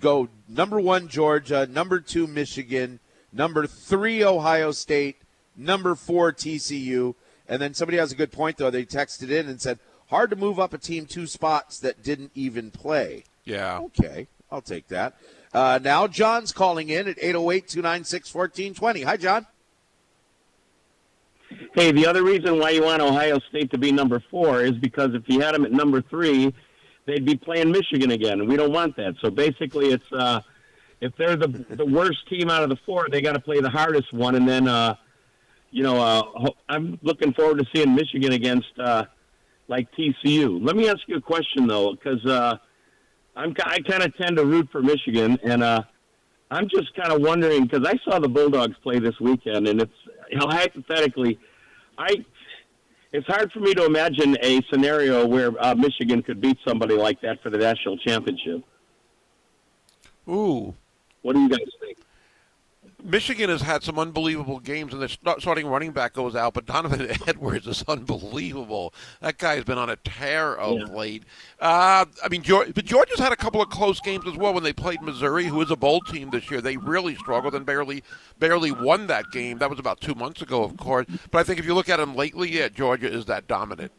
go 0.00 0.28
number 0.48 0.80
one 0.80 1.08
Georgia, 1.08 1.66
number 1.66 2.00
two 2.00 2.26
Michigan, 2.26 3.00
number 3.34 3.66
three 3.66 4.24
Ohio 4.24 4.70
State, 4.70 5.16
number 5.56 5.94
four 5.94 6.32
TCU, 6.32 7.14
and 7.48 7.60
then 7.60 7.74
somebody 7.74 7.98
has 7.98 8.12
a 8.12 8.16
good 8.16 8.32
point 8.32 8.56
though. 8.56 8.70
They 8.70 8.84
texted 8.84 9.30
in 9.30 9.48
and 9.48 9.60
said 9.60 9.78
hard 10.08 10.30
to 10.30 10.36
move 10.36 10.58
up 10.58 10.72
a 10.72 10.78
team 10.78 11.06
two 11.06 11.26
spots 11.26 11.78
that 11.80 12.02
didn't 12.02 12.30
even 12.34 12.70
play. 12.70 13.24
Yeah. 13.44 13.80
Okay, 13.80 14.28
I'll 14.50 14.62
take 14.62 14.88
that. 14.88 15.14
Uh, 15.52 15.78
now 15.82 16.06
John's 16.06 16.52
calling 16.52 16.88
in 16.88 17.06
at 17.08 17.16
808-296-1420. 17.18 19.04
Hi, 19.04 19.16
John. 19.16 19.46
Hey, 21.74 21.92
the 21.92 22.06
other 22.06 22.24
reason 22.24 22.58
why 22.58 22.70
you 22.70 22.82
want 22.82 23.00
Ohio 23.00 23.38
State 23.48 23.70
to 23.70 23.78
be 23.78 23.92
number 23.92 24.22
four 24.30 24.62
is 24.62 24.72
because 24.72 25.14
if 25.14 25.22
you 25.26 25.40
had 25.40 25.54
them 25.54 25.64
at 25.64 25.70
number 25.70 26.02
three, 26.02 26.52
they'd 27.06 27.24
be 27.24 27.36
playing 27.36 27.70
Michigan 27.70 28.10
again, 28.10 28.40
and 28.40 28.48
we 28.48 28.56
don't 28.56 28.72
want 28.72 28.96
that. 28.96 29.14
So 29.20 29.30
basically, 29.30 29.92
it's 29.92 30.12
uh, 30.12 30.40
if 31.04 31.14
they're 31.18 31.36
the 31.36 31.66
the 31.70 31.84
worst 31.84 32.26
team 32.30 32.48
out 32.48 32.62
of 32.62 32.70
the 32.70 32.78
four, 32.86 33.08
they 33.10 33.20
got 33.20 33.34
to 33.34 33.40
play 33.40 33.60
the 33.60 33.68
hardest 33.68 34.12
one, 34.12 34.36
and 34.36 34.48
then 34.48 34.66
uh, 34.66 34.94
you 35.70 35.82
know 35.82 36.00
uh, 36.00 36.48
I'm 36.68 36.98
looking 37.02 37.34
forward 37.34 37.58
to 37.58 37.66
seeing 37.74 37.94
Michigan 37.94 38.32
against 38.32 38.78
uh, 38.82 39.04
like 39.68 39.86
TCU. 39.92 40.64
Let 40.64 40.76
me 40.76 40.88
ask 40.88 41.00
you 41.06 41.16
a 41.16 41.20
question 41.20 41.66
though, 41.66 41.92
because 41.92 42.24
uh, 42.24 42.56
I'm 43.36 43.54
I 43.64 43.80
kind 43.80 44.02
of 44.02 44.16
tend 44.16 44.38
to 44.38 44.46
root 44.46 44.68
for 44.72 44.80
Michigan, 44.80 45.38
and 45.42 45.62
uh, 45.62 45.82
I'm 46.50 46.68
just 46.70 46.94
kind 46.94 47.12
of 47.12 47.20
wondering 47.20 47.64
because 47.64 47.86
I 47.86 47.98
saw 48.08 48.18
the 48.18 48.28
Bulldogs 48.28 48.76
play 48.82 48.98
this 48.98 49.18
weekend, 49.20 49.68
and 49.68 49.82
it's 49.82 49.92
you 50.30 50.38
know, 50.38 50.46
hypothetically, 50.48 51.38
I 51.98 52.24
it's 53.12 53.26
hard 53.26 53.52
for 53.52 53.60
me 53.60 53.74
to 53.74 53.84
imagine 53.84 54.38
a 54.42 54.62
scenario 54.72 55.26
where 55.26 55.52
uh, 55.62 55.74
Michigan 55.74 56.22
could 56.22 56.40
beat 56.40 56.56
somebody 56.66 56.94
like 56.94 57.20
that 57.20 57.42
for 57.42 57.50
the 57.50 57.58
national 57.58 57.98
championship. 57.98 58.64
Ooh. 60.26 60.74
What 61.24 61.32
do 61.34 61.40
you 61.40 61.48
guys 61.48 61.60
think? 61.80 61.96
Michigan 63.02 63.48
has 63.48 63.62
had 63.62 63.82
some 63.82 63.98
unbelievable 63.98 64.60
games, 64.60 64.92
and 64.92 65.10
start- 65.10 65.40
starting 65.40 65.66
running 65.66 65.92
back 65.92 66.12
goes 66.12 66.34
out, 66.36 66.52
but 66.52 66.66
Donovan 66.66 67.06
Edwards 67.26 67.66
is 67.66 67.82
unbelievable. 67.88 68.92
That 69.22 69.38
guy 69.38 69.54
has 69.56 69.64
been 69.64 69.78
on 69.78 69.88
a 69.88 69.96
tear 69.96 70.54
of 70.54 70.78
Yeah. 70.78 70.84
late. 70.94 71.22
Uh, 71.60 72.04
I 72.22 72.28
mean, 72.30 72.42
Georgia, 72.42 72.72
but 72.74 72.84
Georgia's 72.84 73.18
had 73.20 73.32
a 73.32 73.36
couple 73.36 73.62
of 73.62 73.70
close 73.70 74.00
games 74.00 74.24
as 74.26 74.36
well 74.36 74.52
when 74.52 74.62
they 74.64 74.72
played 74.74 75.00
Missouri, 75.00 75.46
who 75.46 75.62
is 75.62 75.70
a 75.70 75.76
bowl 75.76 76.00
team 76.00 76.28
this 76.30 76.50
year. 76.50 76.60
They 76.60 76.76
really 76.76 77.14
struggled 77.16 77.54
and 77.54 77.64
barely 77.64 78.02
barely 78.38 78.70
won 78.72 79.06
that 79.06 79.30
game. 79.32 79.58
That 79.58 79.70
was 79.70 79.78
about 79.78 80.00
two 80.02 80.14
months 80.14 80.42
ago, 80.42 80.62
of 80.62 80.76
course. 80.76 81.06
But 81.30 81.38
I 81.38 81.42
think 81.42 81.58
if 81.58 81.64
you 81.64 81.72
look 81.74 81.88
at 81.88 81.96
them 81.98 82.14
lately, 82.14 82.50
yeah, 82.50 82.68
Georgia 82.68 83.10
is 83.10 83.24
that 83.26 83.46
dominant. 83.48 83.92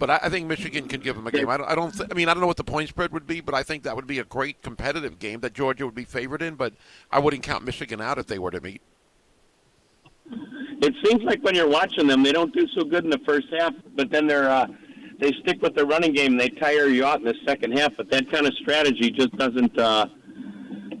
But 0.00 0.10
I, 0.10 0.20
I 0.22 0.28
think 0.30 0.48
Michigan 0.48 0.88
can 0.88 1.00
give 1.00 1.14
them 1.14 1.26
a 1.26 1.30
game. 1.30 1.48
I 1.48 1.58
don't. 1.58 1.68
I, 1.68 1.74
don't 1.74 1.94
th- 1.94 2.08
I 2.10 2.14
mean, 2.14 2.28
I 2.28 2.34
don't 2.34 2.40
know 2.40 2.46
what 2.46 2.56
the 2.56 2.64
point 2.64 2.88
spread 2.88 3.12
would 3.12 3.26
be, 3.26 3.40
but 3.40 3.54
I 3.54 3.62
think 3.62 3.82
that 3.84 3.94
would 3.94 4.06
be 4.06 4.18
a 4.18 4.24
great 4.24 4.62
competitive 4.62 5.18
game 5.18 5.40
that 5.40 5.52
Georgia 5.52 5.84
would 5.84 5.94
be 5.94 6.04
favored 6.04 6.40
in. 6.40 6.54
But 6.54 6.72
I 7.12 7.18
wouldn't 7.20 7.42
count 7.42 7.64
Michigan 7.64 8.00
out 8.00 8.18
if 8.18 8.26
they 8.26 8.38
were 8.38 8.50
to 8.50 8.60
meet. 8.62 8.80
It 10.82 10.94
seems 11.04 11.22
like 11.22 11.44
when 11.44 11.54
you're 11.54 11.68
watching 11.68 12.06
them, 12.06 12.22
they 12.22 12.32
don't 12.32 12.52
do 12.54 12.66
so 12.74 12.82
good 12.82 13.04
in 13.04 13.10
the 13.10 13.20
first 13.26 13.48
half, 13.58 13.74
but 13.94 14.10
then 14.10 14.26
they're 14.26 14.48
uh, 14.48 14.66
they 15.20 15.32
stick 15.42 15.60
with 15.60 15.74
their 15.74 15.84
running 15.84 16.14
game. 16.14 16.32
and 16.32 16.40
They 16.40 16.48
tire 16.48 16.86
you 16.86 17.04
out 17.04 17.18
in 17.18 17.26
the 17.26 17.34
second 17.46 17.76
half, 17.78 17.92
but 17.98 18.10
that 18.10 18.30
kind 18.30 18.46
of 18.46 18.54
strategy 18.54 19.10
just 19.10 19.36
doesn't 19.36 19.78
uh, 19.78 20.06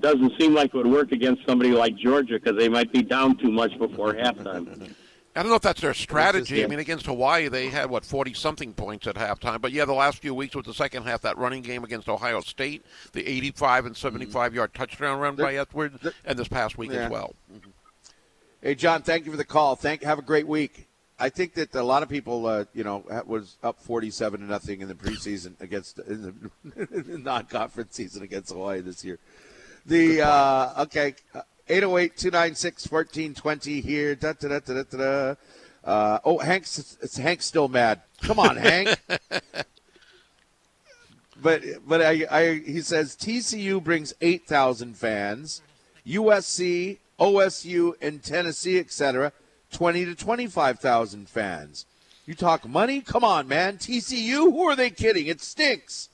doesn't 0.00 0.32
seem 0.38 0.52
like 0.52 0.74
it 0.74 0.76
would 0.76 0.86
work 0.86 1.12
against 1.12 1.46
somebody 1.46 1.70
like 1.70 1.96
Georgia 1.96 2.34
because 2.34 2.58
they 2.58 2.68
might 2.68 2.92
be 2.92 3.02
down 3.02 3.38
too 3.38 3.50
much 3.50 3.76
before 3.78 4.12
halftime. 4.12 4.92
I 5.40 5.42
don't 5.42 5.48
know 5.48 5.56
if 5.56 5.62
that's 5.62 5.80
their 5.80 5.94
strategy. 5.94 6.62
I 6.62 6.66
mean, 6.66 6.80
against 6.80 7.06
Hawaii, 7.06 7.48
they 7.48 7.70
had 7.70 7.88
what 7.88 8.04
forty 8.04 8.34
something 8.34 8.74
points 8.74 9.06
at 9.06 9.14
halftime. 9.14 9.58
But 9.62 9.72
yeah, 9.72 9.86
the 9.86 9.94
last 9.94 10.18
few 10.18 10.34
weeks 10.34 10.54
with 10.54 10.66
the 10.66 10.74
second 10.74 11.04
half, 11.04 11.22
that 11.22 11.38
running 11.38 11.62
game 11.62 11.82
against 11.82 12.10
Ohio 12.10 12.42
State, 12.42 12.84
the 13.12 13.26
eighty-five 13.26 13.86
and 13.86 13.96
seventy-five 13.96 14.54
yard 14.54 14.74
touchdown 14.74 15.18
run 15.18 15.36
by 15.36 15.54
Edwards, 15.54 16.06
and 16.26 16.38
this 16.38 16.46
past 16.46 16.76
week 16.76 16.90
Yeah. 16.92 17.04
as 17.06 17.10
well. 17.10 17.34
Hey, 18.60 18.74
John, 18.74 19.00
thank 19.00 19.24
you 19.24 19.30
for 19.30 19.38
the 19.38 19.46
call. 19.46 19.76
Thank. 19.76 20.02
Have 20.02 20.18
a 20.18 20.22
great 20.22 20.46
week. 20.46 20.86
I 21.18 21.30
think 21.30 21.54
that 21.54 21.74
a 21.74 21.82
lot 21.82 22.02
of 22.02 22.10
people, 22.10 22.44
uh, 22.44 22.66
you 22.74 22.84
know, 22.84 23.02
was 23.26 23.56
up 23.62 23.80
forty-seven 23.80 24.40
to 24.40 24.46
nothing 24.46 24.82
in 24.82 24.88
the 24.88 24.94
preseason 24.94 25.58
against 25.58 26.00
in 26.00 26.50
the, 26.64 26.86
in 26.94 27.12
the 27.12 27.18
non-conference 27.18 27.94
season 27.94 28.22
against 28.22 28.52
Hawaii 28.52 28.82
this 28.82 29.02
year. 29.06 29.18
The 29.86 30.20
uh, 30.20 30.82
okay, 30.82 31.14
808-296-1420 31.70 33.82
here. 33.82 34.14
Da, 34.14 34.32
da, 34.32 34.48
da, 34.48 34.58
da, 34.58 34.74
da, 34.74 34.82
da, 34.82 34.98
da. 34.98 35.34
Uh, 35.82 36.18
oh, 36.24 36.36
Hank's 36.38 36.98
it's 37.00 37.16
Hank's 37.16 37.46
still 37.46 37.68
mad. 37.68 38.02
Come 38.22 38.38
on, 38.38 38.56
Hank. 38.56 38.98
but 41.42 41.62
but 41.86 42.02
I, 42.02 42.26
I 42.30 42.58
he 42.58 42.82
says 42.82 43.16
TCU 43.16 43.82
brings 43.82 44.12
eight 44.20 44.46
thousand 44.46 44.98
fans, 44.98 45.62
USC, 46.06 46.98
OSU, 47.18 47.94
and 48.02 48.22
Tennessee, 48.22 48.78
etc., 48.78 49.32
twenty 49.72 50.04
to 50.04 50.14
twenty 50.14 50.46
five 50.46 50.80
thousand 50.80 51.30
fans. 51.30 51.86
You 52.26 52.34
talk 52.34 52.68
money? 52.68 53.00
Come 53.00 53.24
on, 53.24 53.48
man. 53.48 53.78
TCU? 53.78 54.52
Who 54.52 54.68
are 54.68 54.76
they 54.76 54.90
kidding? 54.90 55.28
It 55.28 55.40
stinks. 55.40 56.10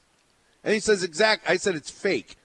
And 0.62 0.74
he 0.74 0.80
says 0.80 1.02
exact. 1.02 1.50
I 1.50 1.57
said 1.57 1.74
it's 1.74 1.90
fake. 1.90 2.36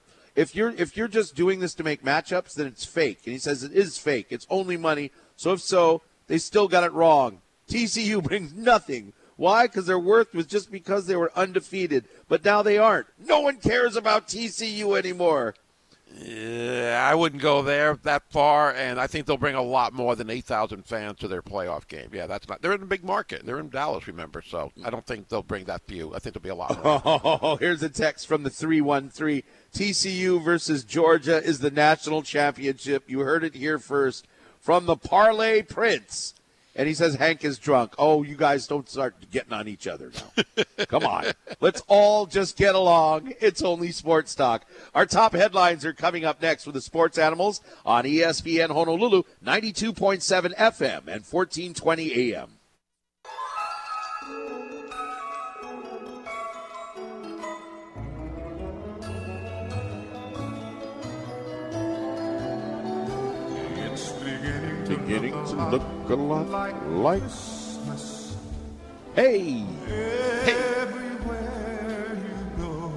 If 0.41 0.55
you're 0.55 0.71
if 0.71 0.97
you're 0.97 1.07
just 1.07 1.35
doing 1.35 1.59
this 1.59 1.75
to 1.75 1.83
make 1.83 2.03
matchups, 2.03 2.55
then 2.55 2.65
it's 2.65 2.83
fake. 2.83 3.19
And 3.25 3.33
he 3.33 3.37
says 3.37 3.63
it 3.63 3.73
is 3.73 3.99
fake. 3.99 4.27
It's 4.31 4.47
only 4.49 4.75
money. 4.75 5.11
So 5.35 5.53
if 5.53 5.61
so, 5.61 6.01
they 6.25 6.39
still 6.39 6.67
got 6.67 6.83
it 6.83 6.93
wrong. 6.93 7.41
TCU 7.69 8.23
brings 8.27 8.51
nothing. 8.51 9.13
Why? 9.35 9.67
Because 9.67 9.85
their 9.85 9.99
worth 9.99 10.33
was 10.33 10.47
just 10.47 10.71
because 10.71 11.05
they 11.05 11.15
were 11.15 11.31
undefeated. 11.35 12.05
But 12.27 12.43
now 12.43 12.63
they 12.63 12.79
aren't. 12.79 13.05
No 13.23 13.41
one 13.41 13.57
cares 13.57 13.95
about 13.95 14.27
TCU 14.27 14.97
anymore. 14.97 15.53
Yeah, 16.17 17.07
I 17.09 17.15
wouldn't 17.15 17.41
go 17.41 17.61
there 17.61 17.97
that 18.03 18.23
far, 18.31 18.73
and 18.73 18.99
I 18.99 19.07
think 19.07 19.25
they'll 19.25 19.37
bring 19.37 19.55
a 19.55 19.61
lot 19.61 19.93
more 19.93 20.15
than 20.15 20.29
eight 20.29 20.45
thousand 20.45 20.85
fans 20.85 21.17
to 21.19 21.27
their 21.27 21.41
playoff 21.41 21.87
game. 21.87 22.09
Yeah, 22.13 22.27
that's 22.27 22.47
not. 22.47 22.61
They're 22.61 22.73
in 22.73 22.83
a 22.83 22.85
big 22.85 23.03
market. 23.03 23.45
They're 23.45 23.59
in 23.59 23.69
Dallas, 23.69 24.07
remember? 24.07 24.41
So 24.41 24.71
I 24.83 24.89
don't 24.89 25.05
think 25.05 25.29
they'll 25.29 25.43
bring 25.43 25.65
that 25.65 25.81
few. 25.87 26.13
I 26.13 26.19
think 26.19 26.33
there'll 26.33 26.43
be 26.43 26.49
a 26.49 26.55
lot 26.55 26.83
more. 26.83 27.01
Oh, 27.05 27.55
here's 27.59 27.81
a 27.83 27.89
text 27.89 28.27
from 28.27 28.43
the 28.43 28.49
313. 28.49 29.43
TCU 29.73 30.43
versus 30.43 30.83
Georgia 30.83 31.41
is 31.41 31.59
the 31.59 31.71
national 31.71 32.23
championship. 32.23 33.03
You 33.07 33.19
heard 33.19 33.43
it 33.43 33.55
here 33.55 33.79
first 33.79 34.27
from 34.59 34.85
the 34.85 34.97
Parlay 34.97 35.61
Prince. 35.61 36.35
And 36.75 36.87
he 36.87 36.93
says 36.93 37.15
Hank 37.15 37.43
is 37.43 37.59
drunk. 37.59 37.93
Oh, 37.97 38.23
you 38.23 38.35
guys 38.35 38.65
don't 38.65 38.87
start 38.87 39.15
getting 39.29 39.51
on 39.51 39.67
each 39.67 39.87
other 39.87 40.11
now. 40.13 40.63
Come 40.87 41.05
on. 41.05 41.25
Let's 41.59 41.83
all 41.87 42.25
just 42.25 42.55
get 42.57 42.75
along. 42.75 43.33
It's 43.41 43.61
only 43.61 43.91
sports 43.91 44.33
talk. 44.35 44.65
Our 44.95 45.05
top 45.05 45.33
headlines 45.33 45.83
are 45.83 45.93
coming 45.93 46.23
up 46.23 46.41
next 46.41 46.65
with 46.65 46.75
the 46.75 46.81
sports 46.81 47.17
animals 47.17 47.59
on 47.85 48.05
ESPN 48.05 48.71
Honolulu, 48.71 49.23
92.7 49.43 50.55
FM 50.55 51.07
and 51.07 51.25
1420 51.25 52.33
AM. 52.33 52.60
Beginning 64.97 65.31
to 65.31 65.55
look 65.69 65.81
a 66.09 66.15
lot 66.15 66.47
look 66.47 66.49
a 66.49 66.49
lot 66.49 66.81
like 66.89 67.21
Christmas. 67.21 68.35
Hey. 69.15 69.65
Everywhere 70.45 72.17
you 72.27 72.61
go, 72.61 72.91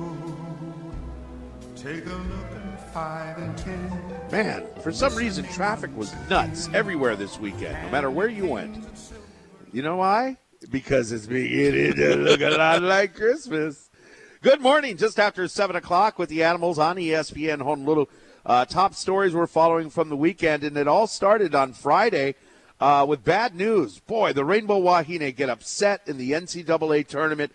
Take 1.76 2.06
a 2.06 2.08
look 2.08 2.50
at 2.52 2.92
five 2.92 3.38
and 3.38 3.56
ten. 3.56 3.90
Man, 4.32 4.66
for 4.82 4.90
some 4.90 5.14
reason, 5.14 5.44
traffic 5.46 5.96
was 5.96 6.12
nuts 6.28 6.68
everywhere 6.74 7.14
this 7.14 7.38
weekend, 7.38 7.80
no 7.84 7.90
matter 7.90 8.10
where 8.10 8.28
you 8.28 8.46
went. 8.46 8.84
You 9.72 9.82
know 9.82 9.96
why? 9.96 10.36
Because 10.70 11.12
it's 11.12 11.26
beginning 11.26 11.94
to 11.94 12.16
look 12.16 12.40
a 12.40 12.50
lot 12.50 12.82
like 12.94 13.14
Christmas. 13.14 13.90
Good 14.42 14.60
morning, 14.60 14.96
just 14.96 15.18
after 15.18 15.46
7 15.48 15.76
o'clock 15.76 16.18
with 16.18 16.28
the 16.28 16.42
animals 16.42 16.78
on 16.78 16.96
ESPN 16.96 17.62
Honolulu. 17.62 18.06
Uh, 18.46 18.66
top 18.66 18.94
stories 18.94 19.34
we're 19.34 19.46
following 19.46 19.88
from 19.88 20.10
the 20.10 20.16
weekend, 20.16 20.64
and 20.64 20.76
it 20.76 20.86
all 20.86 21.06
started 21.06 21.54
on 21.54 21.72
Friday 21.72 22.34
uh, 22.78 23.06
with 23.08 23.24
bad 23.24 23.54
news. 23.54 24.00
Boy, 24.00 24.34
the 24.34 24.44
Rainbow 24.44 24.78
Wahine 24.78 25.34
get 25.34 25.48
upset 25.48 26.02
in 26.06 26.18
the 26.18 26.32
NCAA 26.32 27.06
tournament. 27.06 27.52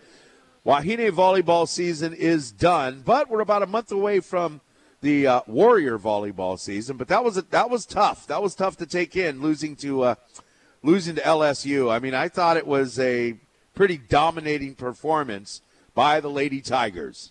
Wahine 0.66 1.12
volleyball 1.12 1.68
season 1.68 2.12
is 2.12 2.50
done, 2.50 3.02
but 3.04 3.30
we're 3.30 3.40
about 3.40 3.62
a 3.62 3.68
month 3.68 3.92
away 3.92 4.18
from 4.18 4.60
the 5.00 5.28
uh, 5.28 5.40
Warrior 5.46 5.96
volleyball 5.96 6.58
season. 6.58 6.96
But 6.96 7.06
that 7.06 7.22
was 7.22 7.36
a, 7.36 7.42
that 7.42 7.70
was 7.70 7.86
tough. 7.86 8.26
That 8.26 8.42
was 8.42 8.56
tough 8.56 8.76
to 8.78 8.86
take 8.86 9.14
in, 9.14 9.40
losing 9.40 9.76
to 9.76 10.02
uh, 10.02 10.14
losing 10.82 11.14
to 11.14 11.22
LSU. 11.22 11.92
I 11.92 12.00
mean, 12.00 12.14
I 12.14 12.28
thought 12.28 12.56
it 12.56 12.66
was 12.66 12.98
a 12.98 13.38
pretty 13.76 13.96
dominating 13.96 14.74
performance 14.74 15.62
by 15.94 16.18
the 16.18 16.30
Lady 16.30 16.60
Tigers. 16.60 17.30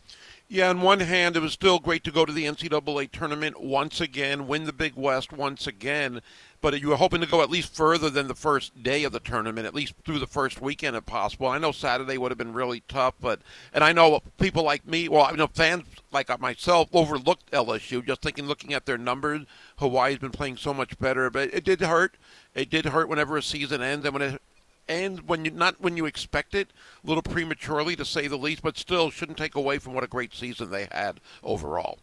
Yeah, 0.52 0.70
on 0.70 0.82
one 0.82 1.02
hand, 1.02 1.38
it 1.38 1.44
was 1.44 1.54
still 1.54 1.78
great 1.78 2.04
to 2.06 2.12
go 2.12 2.26
to 2.26 2.34
the 2.34 2.46
NCAA 2.46 3.12
tournament 3.12 3.62
once 3.62 4.02
again, 4.02 4.48
win 4.48 4.64
the 4.64 4.74
Big 4.74 4.96
West 4.96 5.32
once 5.32 5.68
again. 5.68 6.22
But 6.60 6.82
you 6.82 6.88
were 6.90 6.96
hoping 6.96 7.22
to 7.22 7.28
go 7.28 7.44
at 7.44 7.52
least 7.52 7.76
further 7.76 8.10
than 8.10 8.28
the 8.28 8.34
first 8.34 8.82
day 8.82 9.04
of 9.04 9.12
the 9.12 9.20
tournament, 9.20 9.68
at 9.68 9.76
least 9.76 9.94
through 10.04 10.18
the 10.18 10.26
first 10.26 10.60
weekend 10.60 10.96
if 10.96 11.06
possible. 11.06 11.46
I 11.46 11.60
know 11.60 11.72
Saturday 11.72 12.18
would 12.18 12.32
have 12.32 12.40
been 12.40 12.54
really 12.54 12.82
tough, 12.88 13.14
but 13.22 13.42
and 13.74 13.84
I 13.84 13.94
know 13.94 14.22
people 14.40 14.64
like 14.64 14.88
me, 14.88 15.08
well, 15.08 15.24
I 15.24 15.34
know 15.34 15.46
fans 15.46 15.84
like 16.12 16.38
myself 16.42 16.90
overlooked 16.94 17.52
LSU, 17.52 18.04
just 18.04 18.24
thinking, 18.24 18.48
looking 18.48 18.74
at 18.74 18.88
their 18.88 18.98
numbers, 18.98 19.46
Hawaii's 19.78 20.18
been 20.18 20.32
playing 20.32 20.58
so 20.58 20.74
much 20.74 20.98
better, 20.98 21.30
but 21.30 21.54
it 21.54 21.64
did 21.64 21.82
hurt. 21.82 22.18
It 22.56 22.72
did 22.72 22.86
hurt 22.86 23.08
whenever 23.08 23.38
a 23.38 23.44
season 23.44 23.84
ends, 23.84 24.04
and 24.04 24.14
when 24.14 24.24
it 24.24 24.42
and 24.90 25.30
when 25.30 25.46
you 25.46 25.52
not 25.52 25.80
when 25.80 25.96
you 25.96 26.06
expect 26.06 26.56
it, 26.56 26.74
a 27.04 27.08
little 27.08 27.22
prematurely 27.22 27.96
to 27.96 28.04
say 28.04 28.28
the 28.28 28.38
least, 28.38 28.64
but 28.64 28.78
still 28.78 29.12
shouldn't 29.12 29.38
take 29.38 29.56
away 29.56 29.78
from 29.78 29.94
what 29.94 30.04
a 30.04 30.08
great 30.08 30.34
season 30.34 30.72
they 30.72 30.88
had 30.92 31.22
overall. 31.44 32.00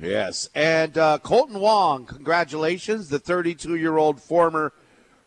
Yes, 0.00 0.48
and 0.56 0.98
uh, 0.98 1.18
Kolten 1.22 1.60
Wong, 1.60 2.06
congratulations, 2.06 3.10
the 3.10 3.20
32-year-old 3.20 4.20
former 4.20 4.72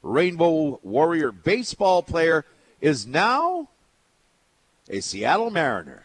Rainbow 0.03 0.81
Warrior 0.83 1.31
baseball 1.31 2.03
player 2.03 2.43
is 2.81 3.07
now 3.07 3.69
a 4.89 4.99
Seattle 4.99 5.51
Mariner. 5.51 6.03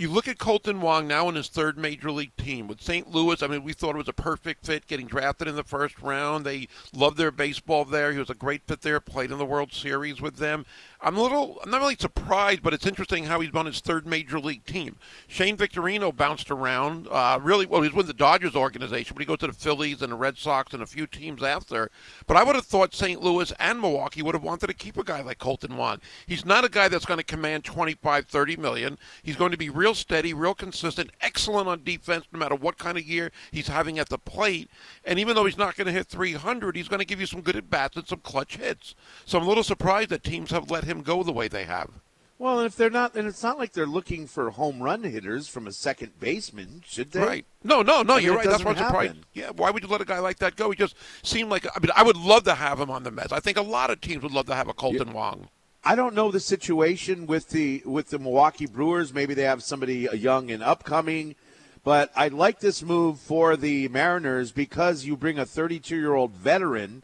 You 0.00 0.12
look 0.12 0.28
at 0.28 0.38
Kolten 0.38 0.78
Wong 0.78 1.08
now 1.08 1.28
in 1.28 1.34
his 1.34 1.48
third 1.48 1.76
major 1.76 2.12
league 2.12 2.36
team 2.36 2.68
with 2.68 2.80
St. 2.80 3.10
Louis. 3.10 3.42
I 3.42 3.48
mean, 3.48 3.64
we 3.64 3.72
thought 3.72 3.96
it 3.96 3.98
was 3.98 4.06
a 4.06 4.12
perfect 4.12 4.64
fit 4.64 4.86
getting 4.86 5.08
drafted 5.08 5.48
in 5.48 5.56
the 5.56 5.64
first 5.64 6.00
round. 6.00 6.46
They 6.46 6.68
loved 6.94 7.16
their 7.16 7.32
baseball 7.32 7.84
there. 7.84 8.12
He 8.12 8.18
was 8.20 8.30
a 8.30 8.34
great 8.34 8.62
fit 8.68 8.82
there, 8.82 9.00
played 9.00 9.32
in 9.32 9.38
the 9.38 9.44
World 9.44 9.72
Series 9.72 10.20
with 10.20 10.36
them. 10.36 10.66
I'm 11.00 11.16
a 11.16 11.22
little, 11.22 11.60
I'm 11.62 11.70
not 11.70 11.80
really 11.80 11.96
surprised, 11.98 12.62
but 12.62 12.74
it's 12.74 12.86
interesting 12.86 13.24
how 13.24 13.38
he's 13.38 13.54
on 13.54 13.66
his 13.66 13.80
third 13.80 14.04
major 14.04 14.40
league 14.40 14.64
team. 14.64 14.96
Shane 15.28 15.56
Victorino 15.56 16.14
bounced 16.14 16.50
around, 16.50 17.06
uh, 17.08 17.38
really, 17.40 17.66
well, 17.66 17.82
he 17.82 17.88
was 17.88 17.96
with 17.96 18.08
the 18.08 18.12
Dodgers 18.12 18.56
organization, 18.56 19.14
but 19.14 19.20
he 19.20 19.26
goes 19.26 19.38
to 19.38 19.46
the 19.46 19.52
Phillies 19.52 20.02
and 20.02 20.10
the 20.10 20.16
Red 20.16 20.36
Sox 20.36 20.74
and 20.74 20.82
a 20.82 20.86
few 20.86 21.06
teams 21.06 21.40
after. 21.40 21.88
But 22.26 22.36
I 22.36 22.42
would 22.42 22.56
have 22.56 22.66
thought 22.66 22.94
St. 22.94 23.22
Louis 23.22 23.52
and 23.60 23.80
Milwaukee 23.80 24.22
would 24.22 24.34
have 24.34 24.42
wanted 24.42 24.66
to 24.66 24.74
keep 24.74 24.96
a 24.96 25.04
guy 25.04 25.22
like 25.22 25.38
Kolten 25.38 25.76
Wong. 25.76 26.00
He's 26.26 26.44
not 26.44 26.64
a 26.64 26.68
guy 26.68 26.88
that's 26.88 27.06
going 27.06 27.18
to 27.18 27.24
command 27.24 27.64
25, 27.64 28.26
30 28.26 28.56
million. 28.56 28.98
He's 29.22 29.36
going 29.36 29.52
to 29.52 29.56
be 29.56 29.70
real 29.70 29.94
steady, 29.94 30.34
real 30.34 30.54
consistent, 30.54 31.10
excellent 31.20 31.68
on 31.68 31.84
defense 31.84 32.24
no 32.32 32.40
matter 32.40 32.56
what 32.56 32.76
kind 32.76 32.98
of 32.98 33.04
year 33.06 33.30
he's 33.52 33.68
having 33.68 34.00
at 34.00 34.08
the 34.08 34.18
plate. 34.18 34.68
And 35.04 35.20
even 35.20 35.36
though 35.36 35.44
he's 35.44 35.56
not 35.56 35.76
going 35.76 35.86
to 35.86 35.92
hit 35.92 36.08
300, 36.08 36.74
he's 36.74 36.88
going 36.88 36.98
to 36.98 37.06
give 37.06 37.20
you 37.20 37.26
some 37.26 37.42
good 37.42 37.54
at 37.54 37.70
bats 37.70 37.96
and 37.96 38.06
some 38.06 38.18
clutch 38.18 38.56
hits. 38.56 38.96
So 39.24 39.38
I'm 39.38 39.44
a 39.44 39.48
little 39.48 39.62
surprised 39.62 40.10
that 40.10 40.24
teams 40.24 40.50
have 40.50 40.72
let 40.72 40.87
him 40.88 41.02
go 41.02 41.22
the 41.22 41.32
way 41.32 41.48
they 41.48 41.64
have. 41.64 41.90
Well, 42.38 42.58
and 42.60 42.66
if 42.66 42.76
they're 42.76 42.88
not, 42.88 43.14
then 43.14 43.26
it's 43.26 43.42
not 43.42 43.58
like 43.58 43.72
they're 43.72 43.84
looking 43.86 44.28
for 44.28 44.50
home 44.50 44.80
run 44.80 45.02
hitters 45.02 45.48
from 45.48 45.66
a 45.66 45.72
second 45.72 46.20
baseman, 46.20 46.84
should 46.86 47.10
they? 47.10 47.20
Right. 47.20 47.46
No, 47.64 47.82
no, 47.82 48.02
no. 48.02 48.14
I 48.14 48.16
mean, 48.18 48.26
you're 48.26 48.36
right. 48.36 48.46
That's 48.46 48.64
I'm 48.64 48.76
surprised. 48.76 49.16
Yeah. 49.34 49.50
Why 49.50 49.70
would 49.70 49.82
you 49.82 49.88
let 49.88 50.00
a 50.00 50.04
guy 50.04 50.20
like 50.20 50.38
that 50.38 50.54
go? 50.54 50.70
He 50.70 50.76
just 50.76 50.94
seemed 51.24 51.50
like. 51.50 51.66
I 51.66 51.80
mean, 51.80 51.90
I 51.96 52.04
would 52.04 52.16
love 52.16 52.44
to 52.44 52.54
have 52.54 52.78
him 52.78 52.90
on 52.90 53.02
the 53.02 53.10
Mets. 53.10 53.32
I 53.32 53.40
think 53.40 53.56
a 53.56 53.62
lot 53.62 53.90
of 53.90 54.00
teams 54.00 54.22
would 54.22 54.32
love 54.32 54.46
to 54.46 54.54
have 54.54 54.68
a 54.68 54.74
Kolten 54.74 55.12
Wong. 55.12 55.48
I 55.84 55.96
don't 55.96 56.14
know 56.14 56.30
the 56.30 56.38
situation 56.38 57.26
with 57.26 57.50
the 57.50 57.82
with 57.84 58.10
the 58.10 58.20
Milwaukee 58.20 58.66
Brewers. 58.66 59.12
Maybe 59.12 59.34
they 59.34 59.42
have 59.42 59.64
somebody 59.64 60.08
young 60.12 60.50
and 60.50 60.62
upcoming, 60.62 61.34
but 61.82 62.12
I 62.14 62.28
like 62.28 62.60
this 62.60 62.84
move 62.84 63.18
for 63.18 63.56
the 63.56 63.88
Mariners 63.88 64.52
because 64.52 65.04
you 65.04 65.16
bring 65.16 65.38
a 65.40 65.46
32 65.46 65.96
year 65.96 66.14
old 66.14 66.32
veteran 66.32 67.02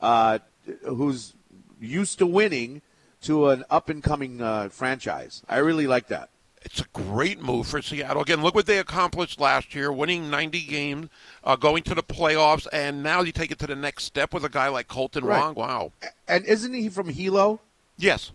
uh, 0.00 0.38
who's 0.84 1.34
used 1.80 2.18
to 2.18 2.26
winning 2.26 2.82
to 3.26 3.48
an 3.48 3.64
up 3.70 3.88
and 3.88 4.02
coming 4.02 4.40
uh, 4.40 4.68
franchise. 4.68 5.42
I 5.48 5.58
really 5.58 5.86
like 5.86 6.08
that. 6.08 6.30
It's 6.62 6.80
a 6.80 6.86
great 6.92 7.40
move 7.40 7.68
for 7.68 7.80
Seattle. 7.80 8.22
Again, 8.22 8.42
look 8.42 8.54
what 8.54 8.66
they 8.66 8.78
accomplished 8.78 9.38
last 9.38 9.72
year, 9.74 9.92
winning 9.92 10.30
90 10.30 10.62
games, 10.62 11.08
uh, 11.44 11.54
going 11.54 11.84
to 11.84 11.94
the 11.94 12.02
playoffs, 12.02 12.66
and 12.72 13.04
now 13.04 13.20
you 13.22 13.30
take 13.30 13.52
it 13.52 13.58
to 13.60 13.68
the 13.68 13.76
next 13.76 14.04
step 14.04 14.34
with 14.34 14.44
a 14.44 14.48
guy 14.48 14.68
like 14.68 14.88
Kolten 14.88 15.22
Right. 15.22 15.40
Wong. 15.40 15.54
Wow. 15.54 15.92
And 16.26 16.44
isn't 16.44 16.74
he 16.74 16.88
from 16.88 17.08
Hilo? 17.08 17.60
Yes. 17.96 18.32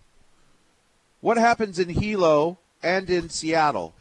What 1.19 1.37
happens 1.37 1.77
in 1.77 1.89
Hilo 1.89 2.57
and 2.81 3.09
in 3.09 3.29
Seattle? 3.29 3.93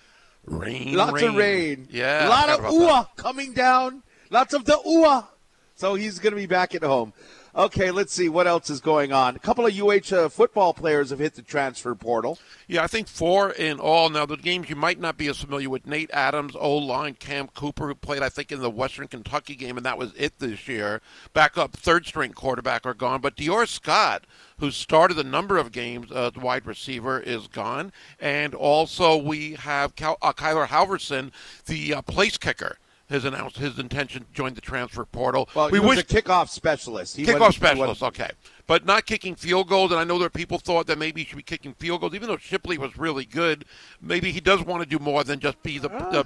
Rain. 0.44 0.94
Lots 0.94 1.22
of 1.22 1.34
rain. 1.34 1.88
Yeah. 1.90 2.28
A 2.28 2.30
lot 2.30 2.48
of 2.48 2.60
ooah 2.72 3.08
coming 3.16 3.52
down. 3.52 4.02
Lots 4.30 4.54
of 4.54 4.64
the 4.64 4.76
ooah. 4.86 5.26
So 5.74 5.94
he's 5.96 6.18
going 6.18 6.32
to 6.32 6.40
be 6.40 6.46
back 6.46 6.74
at 6.74 6.82
home. 6.82 7.12
Okay, 7.52 7.90
let's 7.90 8.12
see 8.12 8.28
what 8.28 8.46
else 8.46 8.70
is 8.70 8.80
going 8.80 9.12
on. 9.12 9.34
A 9.34 9.40
couple 9.40 9.66
of 9.66 9.76
UH 9.76 10.14
uh, 10.14 10.28
football 10.28 10.72
players 10.72 11.10
have 11.10 11.18
hit 11.18 11.34
the 11.34 11.42
transfer 11.42 11.96
portal. 11.96 12.38
Yeah, 12.68 12.84
I 12.84 12.86
think 12.86 13.08
four 13.08 13.50
in 13.50 13.80
all. 13.80 14.08
Now, 14.08 14.24
the 14.24 14.36
games 14.36 14.70
you 14.70 14.76
might 14.76 15.00
not 15.00 15.16
be 15.16 15.26
as 15.26 15.40
familiar 15.40 15.68
with 15.68 15.84
Nate 15.84 16.12
Adams, 16.12 16.54
O 16.54 16.76
line, 16.76 17.14
Cam 17.14 17.48
Cooper, 17.48 17.88
who 17.88 17.96
played, 17.96 18.22
I 18.22 18.28
think, 18.28 18.52
in 18.52 18.60
the 18.60 18.70
Western 18.70 19.08
Kentucky 19.08 19.56
game, 19.56 19.76
and 19.76 19.84
that 19.84 19.98
was 19.98 20.12
it 20.16 20.38
this 20.38 20.68
year. 20.68 21.00
Backup 21.32 21.72
third 21.72 22.06
string 22.06 22.32
quarterback 22.32 22.86
are 22.86 22.94
gone. 22.94 23.20
But 23.20 23.36
Dior 23.36 23.66
Scott, 23.66 24.28
who 24.60 24.70
started 24.70 25.18
a 25.18 25.24
number 25.24 25.58
of 25.58 25.72
games 25.72 26.12
as 26.12 26.36
wide 26.36 26.66
receiver, 26.66 27.18
is 27.18 27.48
gone. 27.48 27.92
And 28.20 28.54
also, 28.54 29.16
we 29.16 29.54
have 29.54 29.96
Cal- 29.96 30.18
uh, 30.22 30.32
Kyler 30.32 30.68
Halverson, 30.68 31.32
the 31.66 31.94
uh, 31.94 32.02
place 32.02 32.38
kicker. 32.38 32.78
Has 33.10 33.24
announced 33.24 33.56
his 33.58 33.78
intention 33.80 34.24
to 34.24 34.32
join 34.32 34.54
the 34.54 34.60
transfer 34.60 35.04
portal. 35.04 35.48
Well, 35.54 35.68
we 35.68 35.80
he 35.80 35.84
was 35.84 35.96
wish 35.96 36.04
a 36.04 36.22
kickoff 36.22 36.48
specialist. 36.48 37.16
He 37.16 37.26
kickoff 37.26 37.54
specialist, 37.54 38.04
okay, 38.04 38.30
but 38.68 38.86
not 38.86 39.04
kicking 39.04 39.34
field 39.34 39.68
goals. 39.68 39.90
And 39.90 39.98
I 39.98 40.04
know 40.04 40.16
there 40.16 40.28
are 40.28 40.30
people 40.30 40.58
thought 40.58 40.86
that 40.86 40.96
maybe 40.96 41.22
he 41.22 41.26
should 41.26 41.36
be 41.36 41.42
kicking 41.42 41.74
field 41.74 42.02
goals, 42.02 42.14
even 42.14 42.28
though 42.28 42.36
Shipley 42.36 42.78
was 42.78 42.96
really 42.96 43.24
good. 43.24 43.64
Maybe 44.00 44.30
he 44.30 44.38
does 44.40 44.62
want 44.62 44.84
to 44.84 44.88
do 44.88 45.02
more 45.02 45.24
than 45.24 45.40
just 45.40 45.60
be 45.64 45.78
the 45.78 45.88
the, 45.88 46.24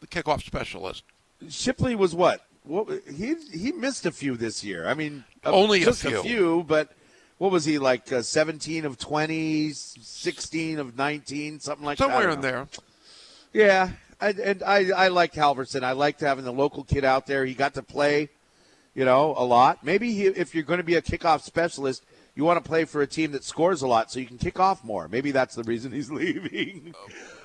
the 0.00 0.06
kickoff 0.06 0.42
specialist. 0.42 1.04
Shipley 1.50 1.94
was 1.94 2.14
what? 2.14 2.40
What 2.64 2.88
he 3.14 3.34
he 3.52 3.72
missed 3.72 4.06
a 4.06 4.10
few 4.10 4.36
this 4.38 4.64
year. 4.64 4.88
I 4.88 4.94
mean, 4.94 5.24
uh, 5.44 5.52
Only 5.52 5.82
a 5.82 5.84
just 5.84 6.02
few. 6.02 6.64
but 6.66 6.90
what 7.36 7.52
was 7.52 7.64
he 7.64 7.78
like? 7.78 8.10
Uh, 8.10 8.22
Seventeen 8.22 8.84
of 8.84 8.98
20, 8.98 9.72
16 9.72 10.78
of 10.78 10.96
nineteen, 10.96 11.60
something 11.60 11.84
like 11.84 11.98
that. 11.98 12.04
Somewhere 12.04 12.30
in 12.30 12.36
know. 12.36 12.42
there. 12.42 12.68
Yeah, 13.52 13.90
I, 14.20 14.30
and 14.30 14.62
I 14.62 14.90
I 14.90 15.08
liked 15.08 15.36
Halverson. 15.36 15.82
I 15.84 15.92
liked 15.92 16.20
having 16.20 16.44
the 16.44 16.52
local 16.52 16.84
kid 16.84 17.04
out 17.04 17.26
there. 17.26 17.44
He 17.44 17.54
got 17.54 17.74
to 17.74 17.82
play, 17.82 18.28
you 18.94 19.04
know, 19.04 19.34
a 19.36 19.44
lot. 19.44 19.84
Maybe 19.84 20.12
he, 20.12 20.26
if 20.26 20.54
you're 20.54 20.64
going 20.64 20.78
to 20.78 20.84
be 20.84 20.96
a 20.96 21.02
kickoff 21.02 21.42
specialist, 21.42 22.04
you 22.34 22.44
want 22.44 22.62
to 22.62 22.68
play 22.68 22.84
for 22.84 23.02
a 23.02 23.06
team 23.06 23.32
that 23.32 23.44
scores 23.44 23.82
a 23.82 23.86
lot 23.86 24.10
so 24.10 24.20
you 24.20 24.26
can 24.26 24.38
kick 24.38 24.58
off 24.60 24.82
more. 24.84 25.08
Maybe 25.08 25.30
that's 25.30 25.54
the 25.54 25.64
reason 25.64 25.92
he's 25.92 26.10
leaving. 26.22 26.94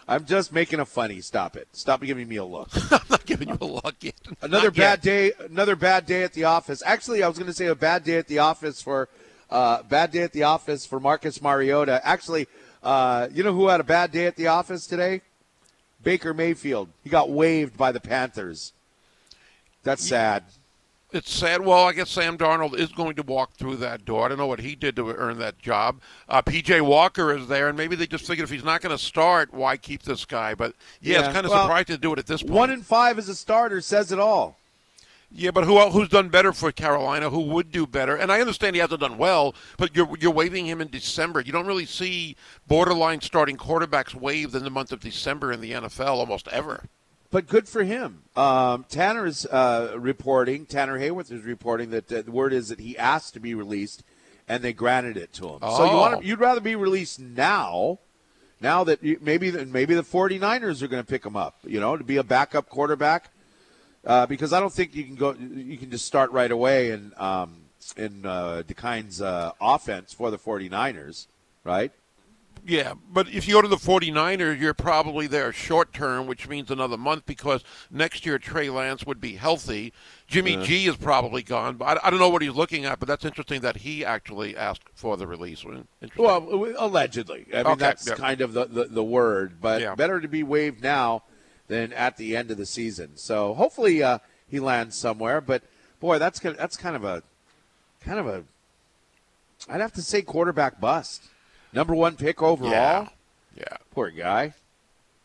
I'm 0.08 0.26
just 0.26 0.52
making 0.52 0.80
a 0.80 0.86
funny. 0.86 1.22
Stop 1.22 1.56
it. 1.56 1.68
Stop 1.72 2.02
giving 2.02 2.28
me 2.28 2.36
a 2.36 2.44
look. 2.44 2.70
I'm 2.92 3.00
not 3.10 3.26
giving 3.26 3.50
you 3.50 3.58
a 3.62 3.66
look 3.66 3.96
yet. 4.02 4.16
Another 4.42 4.68
Not 4.68 4.78
yet. 4.78 4.84
bad 4.84 5.02
day. 5.02 5.32
Another 5.40 5.76
bad 5.76 6.06
day 6.06 6.24
at 6.24 6.34
the 6.34 6.44
office. 6.44 6.84
Actually, 6.86 7.24
I 7.24 7.28
was 7.28 7.38
going 7.38 7.48
to 7.50 7.54
say 7.54 7.68
a 7.68 7.76
bad 7.76 8.04
day 8.04 8.18
at 8.18 8.28
the 8.28 8.40
office 8.40 8.82
for 8.82 9.10
uh, 9.50 9.84
bad 9.84 10.12
day 10.12 10.22
at 10.24 10.34
the 10.34 10.44
office 10.44 10.86
for 10.86 11.00
Marcus 11.00 11.42
Mariota. 11.42 12.02
Actually, 12.06 12.48
uh, 12.82 13.30
you 13.32 13.44
know 13.44 13.54
who 13.54 13.68
had 13.68 13.80
a 13.80 13.84
bad 13.86 14.12
day 14.12 14.26
at 14.26 14.36
the 14.36 14.48
office 14.48 14.88
today? 14.88 15.22
Baker 16.04 16.34
Mayfield. 16.34 16.90
He 17.04 17.10
got 17.10 17.30
waived 17.30 17.78
by 17.78 17.92
the 17.92 18.00
Panthers. 18.00 18.74
That's 19.84 20.08
sad. 20.08 20.44
It's 21.12 21.32
sad. 21.32 21.62
Well, 21.62 21.86
I 21.86 21.94
guess 21.94 22.10
Sam 22.10 22.40
Darnold 22.40 22.74
is 22.74 22.92
going 22.92 23.16
to 23.16 23.22
walk 23.22 23.54
through 23.54 23.76
that 23.78 24.04
door. 24.04 24.26
I 24.26 24.30
don't 24.30 24.40
know 24.40 24.48
what 24.48 24.62
he 24.62 24.74
did 24.74 24.96
to 24.96 25.14
earn 25.14 25.38
that 25.40 25.60
job. 25.60 26.02
Uh, 26.28 26.42
P.J. 26.42 26.82
Walker 26.82 27.36
is 27.36 27.48
there, 27.48 27.68
and 27.68 27.78
maybe 27.78 27.96
they 27.96 28.08
just 28.08 28.26
figured 28.26 28.46
if 28.46 28.50
he's 28.50 28.64
not 28.64 28.82
going 28.82 28.98
to 28.98 29.04
start, 29.04 29.54
why 29.54 29.78
keep 29.78 30.02
this 30.04 30.26
guy? 30.26 30.56
But 30.56 30.74
yeah, 31.02 31.20
Yeah, 31.20 31.26
it's 31.26 31.34
kind 31.34 31.46
of 31.46 31.52
well, 31.52 31.66
surprising 31.66 31.96
to 31.96 31.98
do 31.98 32.14
it 32.14 32.20
at 32.20 32.26
this 32.26 32.42
point. 32.42 32.54
One 32.54 32.72
in 32.72 32.82
five 32.82 33.20
as 33.20 33.30
a 33.30 33.36
starter 33.36 33.80
says 33.80 34.12
it 34.12 34.20
all. 34.20 34.58
Yeah, 35.36 35.50
but 35.52 35.64
who 35.64 35.80
who's 35.90 36.10
done 36.10 36.30
better 36.30 36.54
for 36.54 36.72
Carolina? 36.72 37.30
Who 37.32 37.40
would 37.42 37.72
do 37.72 37.88
better? 37.88 38.16
And 38.16 38.32
I 38.32 38.40
understand 38.40 38.76
he 38.76 38.80
hasn't 38.82 39.02
done 39.02 39.18
well, 39.18 39.56
but 39.78 39.96
you're 39.96 40.16
you're 40.20 40.32
waiving 40.32 40.68
him 40.68 40.80
in 40.80 40.90
December. 40.90 41.42
You 41.42 41.52
don't 41.52 41.66
really 41.66 41.86
see 41.88 42.36
borderline 42.68 43.22
starting 43.22 43.58
quarterbacks 43.58 44.14
waived 44.14 44.54
in 44.56 44.64
the 44.64 44.70
month 44.70 44.92
of 44.92 45.00
December 45.00 45.52
in 45.52 45.60
the 45.60 45.72
NFL 45.72 46.08
almost 46.18 46.48
ever. 46.50 46.86
but 47.32 47.48
good 47.48 47.68
for 47.68 47.84
him. 47.84 48.22
Um, 48.36 48.86
Tanner 48.88 49.26
is 49.26 49.48
uh, 49.48 49.96
reporting. 49.98 50.68
Tanner 50.68 51.00
Hayworth 51.00 51.32
is 51.32 51.44
reporting 51.44 51.90
that 51.90 52.12
uh, 52.14 52.22
the 52.22 52.32
word 52.32 52.54
is 52.54 52.70
that 52.70 52.80
he 52.80 52.96
asked 52.96 53.34
to 53.34 53.40
be 53.40 53.56
released, 53.56 54.04
and 54.48 54.64
they 54.64 54.72
granted 54.72 55.18
it 55.18 55.34
to 55.34 55.48
him. 55.50 55.60
Oh. 55.64 55.78
So 55.78 55.86
you 55.86 55.92
Oh. 55.92 56.00
want 56.00 56.24
you'd 56.24 56.40
rather 56.40 56.62
be 56.62 56.76
released 56.76 57.20
now, 57.20 57.98
now 58.62 58.84
that 58.84 59.02
you, 59.04 59.18
maybe 59.20 59.50
maybe 59.66 59.96
the 59.96 60.04
49ers 60.04 60.84
are 60.84 60.88
going 60.88 61.02
to 61.02 61.10
pick 61.10 61.26
him 61.26 61.36
up. 61.36 61.56
You 61.64 61.80
know, 61.80 61.98
to 61.98 62.04
be 62.04 62.18
a 62.18 62.24
backup 62.24 62.70
quarterback, 62.70 63.32
uh, 64.06 64.26
because 64.26 64.54
I 64.54 64.60
don't 64.60 64.74
think 64.74 64.96
you 64.96 65.04
can 65.04 65.16
go. 65.16 65.34
You 65.34 65.78
can 65.78 65.90
just 65.92 66.06
start 66.06 66.32
right 66.32 66.52
away 66.52 66.92
in 66.92 67.14
um, 67.18 67.62
in 67.98 68.26
uh, 68.26 68.64
DeKine's 68.68 69.22
uh, 69.22 69.52
offense 69.62 70.14
for 70.14 70.32
the 70.32 70.38
49ers, 70.38 71.28
right? 71.64 71.92
Yeah, 72.66 72.94
but 73.12 73.28
if 73.28 73.46
you 73.46 73.56
go 73.56 73.62
to 73.62 73.68
the 73.68 73.76
49ers, 73.76 74.58
you're 74.58 74.74
probably 74.74 75.28
there 75.28 75.52
short 75.52 75.92
term, 75.92 76.28
which 76.28 76.48
means 76.48 76.72
another 76.72 76.96
month 76.96 77.26
because 77.26 77.62
next 77.92 78.26
year 78.26 78.40
Trey 78.40 78.70
Lance 78.70 79.06
would 79.06 79.20
be 79.20 79.36
healthy. 79.36 79.92
Jimmy 80.28 80.54
Yeah. 80.54 80.64
G 80.64 80.86
is 80.88 80.96
probably 80.96 81.44
gone, 81.44 81.76
but 81.76 81.98
I, 82.02 82.08
I 82.08 82.10
don't 82.10 82.20
know 82.20 82.30
what 82.30 82.42
he's 82.42 82.54
looking 82.54 82.86
at, 82.86 83.00
but 83.00 83.08
that's 83.10 83.26
interesting 83.26 83.60
that 83.62 83.78
he 83.78 84.06
actually 84.06 84.56
asked 84.56 84.84
for 84.94 85.18
the 85.18 85.28
release. 85.28 85.66
Well, 86.16 86.74
allegedly. 86.78 87.48
I 87.54 87.58
mean, 87.58 87.66
Okay, 87.66 87.80
that's 87.80 88.08
yeah. 88.08 88.16
kind 88.16 88.40
of 88.40 88.54
the, 88.54 88.64
the, 88.66 88.86
the 88.86 89.04
word, 89.04 89.60
but 89.60 89.82
Yeah. 89.82 89.96
better 89.96 90.22
to 90.22 90.30
be 90.30 90.44
waived 90.44 90.82
now 90.82 91.24
than 91.68 91.94
at 91.94 92.18
the 92.18 92.36
end 92.36 92.52
of 92.52 92.58
the 92.58 92.66
season. 92.66 93.12
So 93.16 93.54
hopefully 93.54 94.04
uh, 94.04 94.20
he 94.48 94.60
lands 94.60 94.96
somewhere. 94.98 95.42
But 95.42 95.64
boy, 96.00 96.20
that's 96.20 96.40
kind 96.40 96.56
that's 96.58 96.78
kind 96.78 96.96
of 96.96 97.04
a 97.04 97.24
kind 98.02 98.20
of 98.20 98.28
a 98.28 98.44
I'd 99.70 99.82
have 99.82 99.94
to 99.94 100.02
say 100.02 100.22
quarterback 100.22 100.80
bust. 100.82 101.24
Number 101.72 101.96
one 101.96 102.16
pick 102.16 102.42
overall. 102.42 102.72
Yeah. 102.72 103.08
Yeah. 103.58 103.78
Poor 103.92 104.10
guy. 104.10 104.54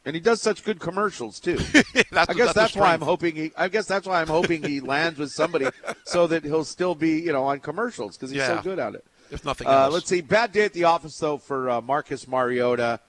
And 0.04 0.14
he 0.14 0.20
does 0.20 0.40
such 0.40 0.64
good 0.64 0.78
commercials 0.80 1.38
too. 1.40 1.56
That's- 2.10 2.28
I 2.30 2.32
guess 2.34 2.54
that's 2.54 2.74
why 2.74 2.94
I'm 2.94 3.00
hoping 3.02 3.34
he. 3.34 3.52
I 3.56 3.68
guess 3.68 3.84
that's 3.86 4.06
why 4.06 4.22
I'm 4.22 4.28
hoping 4.28 4.62
he 4.62 4.80
lands 4.94 5.18
with 5.18 5.30
somebody 5.32 5.66
so 6.04 6.26
that 6.28 6.44
he'll 6.44 6.64
still 6.64 6.94
be, 6.94 7.20
you 7.20 7.32
know, 7.32 7.44
on 7.44 7.60
commercials 7.60 8.16
because 8.16 8.30
he's 8.30 8.44
so 8.46 8.60
good 8.62 8.78
at 8.78 8.94
it. 8.94 9.04
If 9.30 9.44
nothing 9.44 9.66
Uh, 9.66 9.72
else. 9.72 9.92
let's 9.94 10.08
see. 10.08 10.22
Bad 10.22 10.52
day 10.52 10.64
at 10.64 10.72
the 10.72 10.84
office, 10.84 11.18
though, 11.18 11.36
for 11.36 11.68
uh, 11.68 11.80
Marcus 11.82 12.26
Mariota 12.26 13.00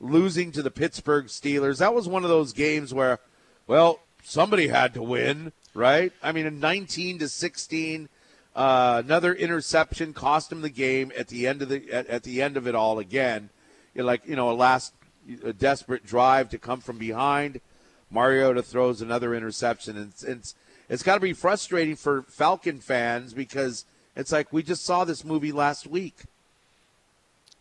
losing 0.00 0.52
to 0.52 0.62
the 0.62 0.70
Pittsburgh 0.70 1.26
Steelers. 1.26 1.78
That 1.78 1.94
was 1.94 2.08
one 2.08 2.24
of 2.24 2.30
those 2.30 2.52
games 2.52 2.94
where, 2.94 3.18
well, 3.66 4.00
somebody 4.22 4.68
had 4.68 4.94
to 4.94 5.02
win, 5.02 5.52
right? 5.74 6.12
I 6.22 6.32
mean, 6.32 6.46
a 6.46 6.50
19 6.50 7.18
to 7.20 7.28
16, 7.28 8.08
uh, 8.54 9.02
another 9.04 9.34
interception 9.34 10.12
cost 10.12 10.50
him 10.50 10.62
the 10.62 10.70
game 10.70 11.12
at 11.16 11.28
the 11.28 11.46
end 11.46 11.62
of 11.62 11.68
the 11.68 11.90
at, 11.92 12.06
at 12.08 12.22
the 12.24 12.42
end 12.42 12.56
of 12.56 12.66
it 12.66 12.74
all 12.74 12.98
again. 12.98 13.50
Like 13.94 14.26
you 14.26 14.36
know, 14.36 14.50
a 14.50 14.52
last 14.52 14.94
a 15.44 15.52
desperate 15.52 16.04
drive 16.04 16.48
to 16.50 16.58
come 16.58 16.80
from 16.80 16.98
behind. 16.98 17.60
Mariota 18.10 18.62
throws 18.62 19.00
another 19.00 19.34
interception, 19.34 19.96
and 19.96 20.10
it's 20.10 20.24
it's, 20.24 20.54
it's 20.88 21.02
got 21.02 21.14
to 21.14 21.20
be 21.20 21.32
frustrating 21.32 21.96
for 21.96 22.22
Falcon 22.22 22.80
fans 22.80 23.32
because 23.32 23.84
it's 24.16 24.32
like 24.32 24.52
we 24.52 24.62
just 24.62 24.84
saw 24.84 25.04
this 25.04 25.24
movie 25.24 25.52
last 25.52 25.86
week. 25.86 26.22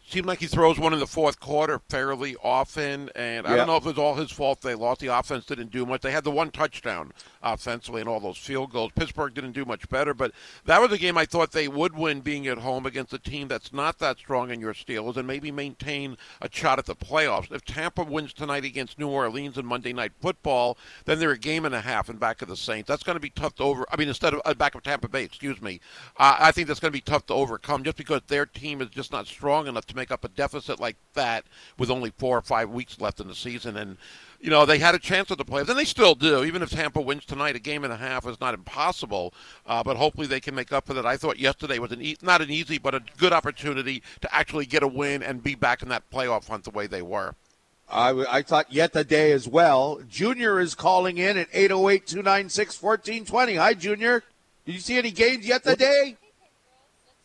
Seemed 0.10 0.26
like 0.26 0.40
he 0.40 0.48
throws 0.48 0.80
one 0.80 0.94
in 0.94 1.00
the 1.00 1.06
fourth 1.08 1.38
quarter 1.42 1.82
fairly 1.90 2.38
often, 2.42 3.10
and 3.14 3.46
I 3.46 3.50
Yeah. 3.52 3.56
don't 3.58 3.68
know 3.68 3.76
if 3.76 3.84
it 3.86 3.90
was 3.90 3.98
all 3.98 4.16
his 4.16 4.32
fault 4.32 4.62
they 4.62 4.74
lost. 4.74 5.02
The 5.02 5.08
offense 5.08 5.46
didn't 5.46 5.70
do 5.70 5.86
much. 5.86 6.00
They 6.00 6.12
had 6.12 6.24
the 6.24 6.32
one 6.32 6.50
touchdown 6.50 7.12
offensively 7.54 8.02
and 8.02 8.10
all 8.10 8.20
those 8.20 8.38
field 8.38 8.72
goals. 8.72 8.92
Pittsburgh 8.96 9.34
didn't 9.34 9.52
do 9.52 9.66
much 9.66 9.90
better, 9.90 10.14
but 10.14 10.32
that 10.66 10.82
was 10.82 10.92
a 10.92 10.98
game 10.98 11.18
I 11.18 11.26
thought 11.26 11.52
they 11.52 11.68
would 11.68 11.96
win 11.96 12.22
being 12.22 12.48
at 12.48 12.60
home 12.60 12.86
against 12.86 13.14
a 13.14 13.20
team 13.20 13.48
that's 13.48 13.74
not 13.74 14.00
that 14.00 14.18
strong 14.18 14.52
in 14.52 14.60
your 14.60 14.74
Steelers 14.74 15.18
and 15.18 15.28
maybe 15.28 15.52
maintain 15.52 16.18
a 16.42 16.50
shot 16.52 16.80
at 16.80 16.86
the 16.86 16.96
playoffs. 16.96 17.52
If 17.52 17.66
Tampa 17.66 18.04
wins 18.04 18.34
tonight 18.34 18.66
against 18.66 19.00
New 19.00 19.10
Orleans 19.10 19.58
in 19.58 19.66
Monday 19.66 19.94
Night 19.94 20.14
Football, 20.22 20.78
then 21.06 21.20
they're 21.20 21.32
a 21.32 21.38
game 21.38 21.66
and 21.66 21.76
a 21.76 21.82
half 21.82 22.10
in 22.10 22.18
back 22.18 22.42
of 22.42 22.48
the 22.48 22.56
Saints. 22.56 22.88
That's 22.88 23.04
going 23.04 23.16
to 23.16 23.22
be 23.22 23.30
tough 23.30 23.56
to 23.56 23.64
over. 23.64 23.86
I 23.92 23.98
mean, 23.98 24.08
instead 24.08 24.34
of 24.34 24.42
uh, 24.46 24.54
back 24.54 24.76
of 24.76 24.84
Tampa 24.84 25.08
Bay, 25.08 25.24
excuse 25.24 25.62
me. 25.62 25.80
Uh, 26.18 26.38
I 26.40 26.52
think 26.52 26.68
that's 26.68 26.80
going 26.80 26.92
to 26.92 26.98
be 26.98 27.02
tough 27.02 27.26
to 27.28 27.34
overcome 27.34 27.84
just 27.84 27.98
because 27.98 28.22
their 28.28 28.46
team 28.46 28.82
is 28.82 28.90
just 28.90 29.12
not 29.12 29.28
strong 29.28 29.68
enough 29.68 29.86
to 29.88 29.96
make 29.96 30.12
up 30.12 30.24
a 30.24 30.30
deficit 30.30 30.80
like 30.80 30.98
that 31.14 31.46
with 31.78 31.90
only 31.90 32.12
four 32.18 32.38
or 32.38 32.42
five 32.42 32.70
weeks 32.70 33.00
left 33.00 33.20
in 33.20 33.28
the 33.28 33.36
season. 33.36 33.78
And 33.78 33.98
you 34.40 34.50
know 34.50 34.66
they 34.66 34.80
had 34.80 34.96
a 34.96 35.00
chance 35.00 35.32
at 35.32 35.38
the 35.38 35.46
playoffs, 35.46 35.70
and 35.70 35.78
they 35.78 35.86
still 35.86 36.16
do. 36.16 36.44
Even 36.44 36.62
if 36.62 36.70
Tampa 36.70 37.02
wins 37.02 37.26
tonight, 37.26 37.56
a 37.56 37.60
game 37.60 37.84
and 37.84 37.94
a 37.94 37.98
half 37.98 38.28
is 38.28 38.40
not 38.40 38.54
impossible. 38.54 39.34
Uh, 39.66 39.84
but 39.84 39.98
hopefully 39.98 40.28
they 40.28 40.40
can 40.40 40.56
make 40.56 40.72
up 40.72 40.86
for 40.86 40.94
that. 40.94 41.06
I 41.06 41.18
thought 41.18 41.40
yesterday 41.40 41.80
was 41.80 41.92
an 41.92 42.02
e- 42.02 42.18
not 42.22 42.42
an 42.42 42.50
easy, 42.50 42.78
but 42.78 42.96
a 42.96 43.02
good 43.18 43.34
opportunity 43.34 44.04
to 44.22 44.34
actually 44.34 44.66
get 44.66 44.84
a 44.84 44.88
win 44.88 45.24
and 45.24 45.44
be 45.44 45.56
back 45.56 45.82
in 45.82 45.90
that 45.90 46.10
playoff 46.12 46.48
hunt 46.48 46.64
the 46.64 46.72
way 46.72 46.88
they 46.88 47.02
were. 47.02 47.36
I, 47.90 48.10
I 48.30 48.42
thought 48.42 48.72
yet 48.72 48.94
the 48.94 49.04
day 49.04 49.32
as 49.32 49.48
well. 49.48 50.02
Junior 50.10 50.60
is 50.60 50.76
calling 50.76 51.18
in 51.18 51.38
at 51.38 51.48
808 51.54 52.06
296 52.06 52.82
1420. 52.82 53.56
Hi, 53.56 53.74
Junior. 53.74 54.24
Did 54.66 54.76
you 54.76 54.82
see 54.82 54.98
any 54.98 55.12
games 55.12 55.48
yet 55.48 55.64
the 55.64 55.78
day? 55.78 56.18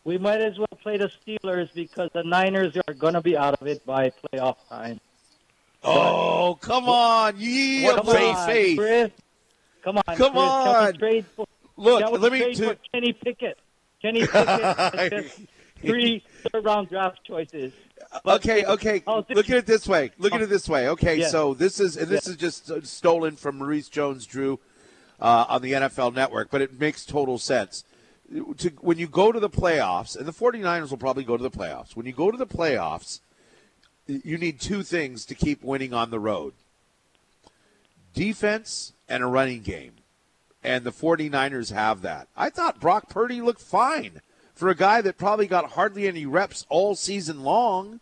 We 0.05 0.19
might 0.19 0.41
as 0.41 0.59
well 0.59 0.69
play 0.81 0.99
the 0.99 1.11
Steelers 1.27 1.73
because 1.75 2.11
the 2.13 2.23
Niners 2.25 2.77
are 2.89 2.95
going 2.95 3.15
to 3.15 3.21
be 3.21 3.37
out 3.37 3.61
of 3.61 3.67
it 3.67 3.85
by 3.85 4.13
playoff 4.33 4.57
time. 4.69 5.01
Oh, 5.85 6.59
come 6.61 6.89
on. 6.89 7.35
Ye 7.39 7.87
Come 7.89 8.07
faith, 8.07 8.37
on, 8.37 8.47
faith. 8.47 8.79
Chris. 8.79 9.11
Come 9.83 9.97
on, 9.99 10.17
Come 10.17 10.33
Chris. 10.33 10.43
On. 10.43 10.93
trade 10.95 11.27
for, 11.35 11.47
Look, 11.77 12.21
let 12.21 12.33
me 12.33 12.55
for 12.55 12.77
Kenny 12.93 13.13
Pickett. 13.13 13.59
Kenny 14.01 14.27
Pickett 14.27 15.31
three 15.81 16.23
third-round 16.53 16.89
draft 16.89 17.19
choices. 17.25 17.73
But- 18.25 18.45
okay, 18.45 18.65
okay. 18.65 19.03
Oh, 19.07 19.25
Look 19.31 19.51
at 19.51 19.57
it 19.57 19.67
this 19.67 19.89
way. 19.89 20.11
Look 20.19 20.33
at 20.33 20.43
it 20.43 20.49
this 20.49 20.69
way. 20.69 20.89
Okay, 20.91 21.17
Yes. 21.17 21.31
so 21.33 21.55
this 21.55 21.81
is 21.81 21.97
and 21.97 22.09
this 22.09 22.27
is 22.29 22.37
just 22.37 22.71
stolen 22.87 23.37
from 23.37 23.59
Maurice 23.59 23.89
Jones-Drew 23.89 24.61
uh, 25.21 25.47
on 25.49 25.63
the 25.63 25.73
NFL 25.73 26.15
Network, 26.15 26.51
but 26.51 26.61
it 26.61 26.79
makes 26.79 27.05
total 27.05 27.39
sense. 27.39 27.85
To, 28.59 28.71
when 28.81 28.99
you 28.99 29.09
go 29.09 29.31
to 29.33 29.39
the 29.41 29.51
playoffs, 29.51 30.17
and 30.17 30.27
the 30.27 30.33
49ers 30.33 30.91
will 30.91 30.97
probably 30.97 31.25
go 31.25 31.37
to 31.37 31.43
the 31.43 31.51
playoffs. 31.51 31.95
When 31.97 32.07
you 32.07 32.13
go 32.13 32.31
to 32.31 32.37
the 32.39 32.47
playoffs, 32.47 33.21
you 34.25 34.39
need 34.39 34.61
two 34.61 34.83
things 34.83 35.25
to 35.27 35.35
keep 35.35 35.63
winning 35.63 35.95
on 35.95 36.11
the 36.11 36.21
road. 36.21 36.55
Defense 38.15 38.93
and 39.09 39.23
a 39.23 39.27
running 39.27 39.63
game. 39.63 39.93
And 40.65 40.85
the 40.85 40.93
49ers 40.93 41.73
have 41.73 42.03
that. 42.03 42.29
I 42.37 42.51
thought 42.51 42.81
Brock 42.81 43.09
Purdy 43.09 43.41
looked 43.41 43.61
fine 43.61 44.21
for 44.55 44.69
a 44.69 44.77
guy 44.77 45.01
that 45.01 45.19
probably 45.19 45.47
got 45.47 45.73
hardly 45.73 46.07
any 46.07 46.25
reps 46.25 46.67
all 46.69 46.95
season 46.95 47.43
long. 47.43 48.01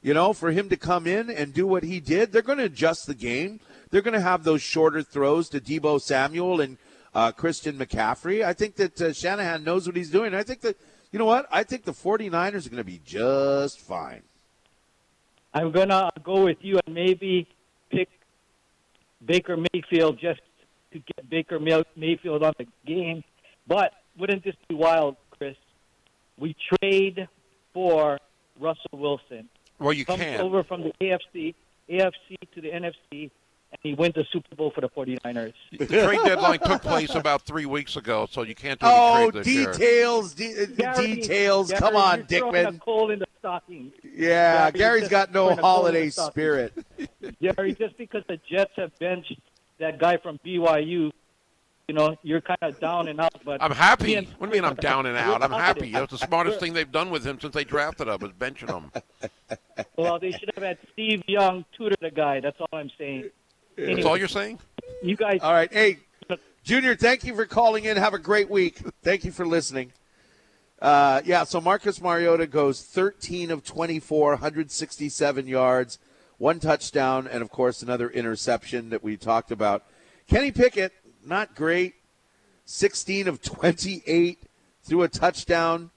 You 0.00 0.14
know, 0.14 0.32
for 0.32 0.52
him 0.52 0.68
to 0.68 0.76
come 0.76 1.08
in 1.08 1.28
and 1.28 1.52
do 1.52 1.66
what 1.66 1.82
he 1.82 1.98
did, 1.98 2.30
they're 2.30 2.40
going 2.42 2.58
to 2.58 2.64
adjust 2.64 3.06
the 3.06 3.14
game. 3.14 3.58
They're 3.90 4.02
going 4.02 4.14
to 4.14 4.20
have 4.20 4.44
those 4.44 4.62
shorter 4.62 5.02
throws 5.02 5.48
to 5.48 5.60
Debo 5.60 6.00
Samuel 6.00 6.60
and 6.60 6.78
uh, 7.14 7.32
Christian 7.32 7.76
McCaffrey. 7.76 8.44
I 8.44 8.52
think 8.52 8.76
that 8.76 9.00
uh, 9.00 9.12
Shanahan 9.12 9.64
knows 9.64 9.86
what 9.86 9.96
he's 9.96 10.10
doing. 10.10 10.34
I 10.34 10.44
think 10.44 10.60
that, 10.60 10.76
you 11.10 11.18
know 11.18 11.24
what? 11.24 11.48
I 11.50 11.64
think 11.64 11.84
the 11.84 11.92
49ers 11.92 12.66
are 12.66 12.70
going 12.70 12.76
to 12.76 12.84
be 12.84 13.00
just 13.04 13.80
fine. 13.80 14.22
I'm 15.54 15.72
going 15.72 15.88
to 15.88 16.10
go 16.22 16.44
with 16.44 16.58
you 16.60 16.78
and 16.86 16.94
maybe 16.94 17.46
pick 17.90 18.08
Baker 19.24 19.56
Mayfield 19.72 20.18
just 20.20 20.40
to 20.92 20.98
get 20.98 21.28
Baker 21.28 21.58
May- 21.58 21.84
Mayfield 21.96 22.42
on 22.42 22.52
the 22.58 22.66
game. 22.86 23.24
But 23.66 23.92
wouldn't 24.18 24.44
this 24.44 24.54
be 24.68 24.74
wild, 24.74 25.16
Chris? 25.30 25.56
We 26.38 26.54
trade 26.80 27.28
for 27.72 28.18
Russell 28.60 28.90
Wilson. 28.92 29.48
Well, 29.78 29.92
you 29.92 30.04
Comes 30.04 30.22
can. 30.22 30.40
over 30.40 30.64
from 30.64 30.82
the 30.82 30.92
AFC, 31.00 31.54
AFC 31.88 32.36
to 32.54 32.60
the 32.60 32.68
NFC, 32.70 33.30
and 33.70 33.78
he 33.82 33.94
wins 33.94 34.14
the 34.14 34.24
Super 34.32 34.54
Bowl 34.56 34.70
for 34.70 34.80
the 34.80 34.88
49ers. 34.88 35.52
The 35.78 35.86
trade 35.86 36.20
deadline 36.24 36.58
took 36.60 36.82
place 36.82 37.14
about 37.14 37.42
three 37.42 37.66
weeks 37.66 37.96
ago, 37.96 38.26
so 38.30 38.42
you 38.42 38.54
can't 38.54 38.80
do 38.80 38.86
any 38.86 38.94
Oh, 38.96 39.30
trade 39.30 39.44
this 39.44 39.54
year. 39.54 39.72
details, 39.72 40.34
de- 40.34 40.62
uh, 40.62 40.66
Gary, 40.76 41.14
details. 41.16 41.68
Gary, 41.70 41.80
Come 41.80 41.96
on, 41.96 42.26
you're 42.30 42.42
Dickman. 42.50 42.76
a 42.76 42.78
coal 42.78 43.10
in 43.10 43.18
the 43.18 43.26
stocking. 43.38 43.92
Yeah, 44.14 44.70
Gary, 44.70 44.78
Gary's 44.78 45.00
just 45.02 45.10
got 45.10 45.32
no 45.32 45.46
throwing 45.48 45.58
a 45.58 45.62
coal 45.62 45.86
in 45.86 45.94
the 45.94 46.00
holiday 46.00 46.10
spirit. 46.10 46.72
Gary, 47.42 47.74
just 47.74 47.96
because 47.98 48.22
the 48.28 48.38
Jets 48.50 48.72
have 48.76 48.96
benched 48.98 49.38
that 49.78 49.98
guy 49.98 50.16
from 50.16 50.38
BYU, 50.44 51.10
you 51.88 51.94
know, 51.94 52.16
you're 52.22 52.40
kind 52.40 52.58
of 52.62 52.78
down 52.80 53.08
and 53.08 53.20
out. 53.20 53.32
But 53.44 53.62
I'm 53.62 53.70
happy. 53.72 54.14
and- 54.14 54.26
What 54.38 54.50
do 54.50 54.56
you 54.56 54.62
mean 54.62 54.68
I'm 54.70 54.76
down 54.76 55.06
and 55.06 55.16
out? 55.16 55.42
I'm 55.42 55.50
happy. 55.50 55.80
positive. 55.80 55.92
That's 56.10 56.12
the 56.20 56.26
smartest 56.26 56.58
thing 56.60 56.72
they've 56.72 56.90
done 56.90 57.10
with 57.10 57.24
him 57.24 57.38
since 57.40 57.54
they 57.54 57.64
drafted 57.64 58.08
him, 58.08 58.18
is 58.22 58.32
benching 58.32 58.68
him. 58.70 58.90
Well, 59.96 60.18
they 60.18 60.30
should 60.32 60.50
have 60.54 60.64
had 60.64 60.78
Steve 60.92 61.22
Young 61.26 61.64
tutor 61.76 61.96
the 62.00 62.10
guy. 62.10 62.40
That's 62.40 62.58
all 62.60 62.68
I'm 62.78 62.90
saying. 62.98 63.30
That's 63.78 64.04
all 64.04 64.16
you're 64.16 64.28
saying? 64.28 64.58
You 65.02 65.16
guys. 65.16 65.40
All 65.40 65.52
right. 65.52 65.72
Hey, 65.72 65.98
Junior, 66.64 66.96
thank 66.96 67.24
you 67.24 67.34
for 67.34 67.46
calling 67.46 67.84
in. 67.84 67.96
Have 67.96 68.14
a 68.14 68.18
great 68.18 68.50
week. 68.50 68.80
Thank 69.02 69.24
you 69.24 69.30
for 69.30 69.46
listening. 69.46 69.92
Uh, 70.82 71.22
yeah, 71.24 71.44
so 71.44 71.60
Marcus 71.60 72.00
Mariota 72.00 72.46
goes 72.46 72.82
13 72.82 73.50
of 73.50 73.64
24, 73.64 74.30
167 74.30 75.46
yards, 75.46 75.98
one 76.38 76.60
touchdown, 76.60 77.26
and 77.26 77.42
of 77.42 77.50
course 77.50 77.82
another 77.82 78.10
interception 78.10 78.90
that 78.90 79.02
we 79.02 79.16
talked 79.16 79.50
about. 79.50 79.84
Kenny 80.28 80.52
Pickett, 80.52 80.92
not 81.24 81.54
great, 81.54 81.94
16 82.64 83.26
of 83.26 83.42
28, 83.42 84.38
threw 84.82 85.02
a 85.02 85.08
touchdown, 85.08 85.90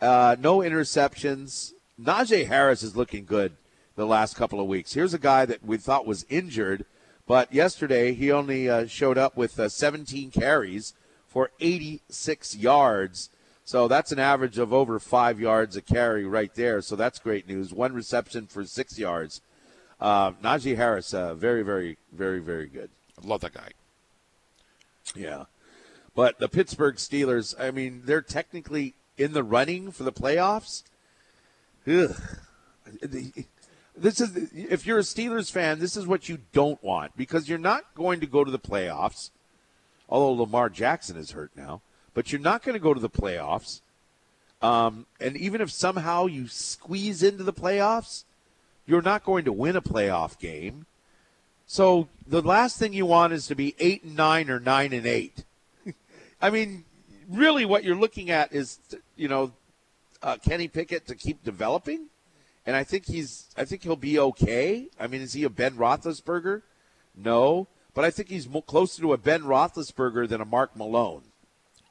uh, 0.00 0.36
no 0.38 0.58
interceptions. 0.58 1.72
Najee 2.00 2.46
Harris 2.46 2.82
is 2.82 2.96
looking 2.96 3.24
good 3.24 3.56
the 3.96 4.06
last 4.06 4.36
couple 4.36 4.60
of 4.60 4.66
weeks. 4.66 4.92
Here's 4.92 5.14
a 5.14 5.18
guy 5.18 5.46
that 5.46 5.64
we 5.64 5.78
thought 5.78 6.06
was 6.06 6.26
injured, 6.28 6.84
But 7.28 7.52
yesterday 7.52 8.14
he 8.14 8.32
only 8.32 8.70
uh, 8.70 8.86
showed 8.86 9.18
up 9.18 9.36
with 9.36 9.60
uh, 9.60 9.68
17 9.68 10.30
carries 10.30 10.94
for 11.26 11.50
86 11.60 12.56
yards. 12.56 13.28
So 13.66 13.86
that's 13.86 14.12
an 14.12 14.18
average 14.18 14.56
of 14.56 14.72
over 14.72 14.98
five 14.98 15.38
yards 15.38 15.76
a 15.76 15.82
carry 15.82 16.24
right 16.24 16.52
there. 16.54 16.80
So 16.80 16.96
that's 16.96 17.18
great 17.18 17.46
news. 17.46 17.70
One 17.70 17.92
reception 17.92 18.46
for 18.46 18.64
six 18.64 18.98
yards. 18.98 19.42
Uh, 20.00 20.32
Najee 20.42 20.76
Harris, 20.76 21.12
uh, 21.12 21.34
very, 21.34 21.62
very, 21.62 21.98
very, 22.12 22.38
very 22.38 22.66
good. 22.66 22.88
I 23.22 23.26
love 23.26 23.42
that 23.42 23.52
guy. 23.52 23.72
Yeah. 25.14 25.44
But 26.14 26.38
the 26.38 26.48
Pittsburgh 26.48 26.96
Steelers, 26.96 27.54
I 27.60 27.72
mean, 27.72 28.02
they're 28.06 28.22
technically 28.22 28.94
in 29.18 29.34
the 29.34 29.42
running 29.42 29.90
for 29.90 30.04
the 30.04 30.12
playoffs. 30.12 30.82
Ugh. 31.86 32.16
This 34.00 34.20
is 34.20 34.50
if 34.52 34.86
you're 34.86 34.98
a 34.98 35.02
Steelers 35.02 35.50
fan, 35.50 35.78
this 35.78 35.96
is 35.96 36.06
what 36.06 36.28
you 36.28 36.38
don't 36.52 36.82
want 36.82 37.16
because 37.16 37.48
you're 37.48 37.58
not 37.58 37.94
going 37.94 38.20
to 38.20 38.26
go 38.26 38.44
to 38.44 38.50
the 38.50 38.58
playoffs. 38.58 39.30
Although 40.08 40.42
Lamar 40.42 40.70
Jackson 40.70 41.16
is 41.16 41.32
hurt 41.32 41.50
now, 41.54 41.82
but 42.14 42.32
you're 42.32 42.40
not 42.40 42.62
going 42.62 42.74
to 42.74 42.80
go 42.80 42.94
to 42.94 43.00
the 43.00 43.10
playoffs. 43.10 43.80
Um, 44.62 45.06
and 45.20 45.36
even 45.36 45.60
if 45.60 45.70
somehow 45.70 46.26
you 46.26 46.48
squeeze 46.48 47.22
into 47.22 47.44
the 47.44 47.52
playoffs, 47.52 48.24
you're 48.86 49.02
not 49.02 49.24
going 49.24 49.44
to 49.44 49.52
win 49.52 49.76
a 49.76 49.82
playoff 49.82 50.38
game. 50.38 50.86
So 51.66 52.08
the 52.26 52.40
last 52.40 52.78
thing 52.78 52.94
you 52.94 53.04
want 53.04 53.34
is 53.34 53.46
to 53.48 53.54
be 53.54 53.74
eight 53.78 54.02
and 54.02 54.16
nine 54.16 54.48
or 54.48 54.58
nine 54.58 54.92
and 54.94 55.06
eight. 55.06 55.44
I 56.40 56.50
mean, 56.50 56.84
really, 57.28 57.66
what 57.66 57.84
you're 57.84 57.94
looking 57.94 58.30
at 58.30 58.54
is, 58.54 58.78
you 59.16 59.28
know, 59.28 59.52
uh, 60.22 60.38
Kenny 60.42 60.66
Pickett 60.66 61.06
to 61.06 61.14
keep 61.14 61.44
developing, 61.44 62.06
and 62.68 62.76
I 62.76 62.84
think 62.84 63.06
he's, 63.06 63.46
I 63.56 63.64
think 63.64 63.82
he'll 63.82 63.96
be 63.96 64.18
okay. 64.18 64.88
I 65.00 65.06
mean, 65.08 65.22
is 65.22 65.32
he 65.32 65.42
a 65.44 65.50
Ben 65.50 65.74
Roethlisberger? 65.74 66.60
No, 67.16 67.66
but 67.94 68.04
I 68.04 68.10
think 68.10 68.28
he's 68.28 68.46
closer 68.66 69.00
to 69.02 69.12
a 69.14 69.18
Ben 69.18 69.42
Roethlisberger 69.42 70.28
than 70.28 70.40
a 70.40 70.44
Mark 70.44 70.76
Malone. 70.76 71.22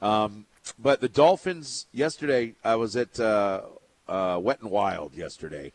Um, 0.00 0.46
but 0.78 1.00
the 1.00 1.08
Dolphins 1.08 1.86
yesterday, 1.92 2.54
I 2.64 2.76
was 2.76 2.96
at 2.96 3.20
uh, 3.20 3.62
uh, 4.08 4.38
Wet 4.42 4.60
and 4.60 4.70
Wild 4.70 5.14
yesterday. 5.14 5.72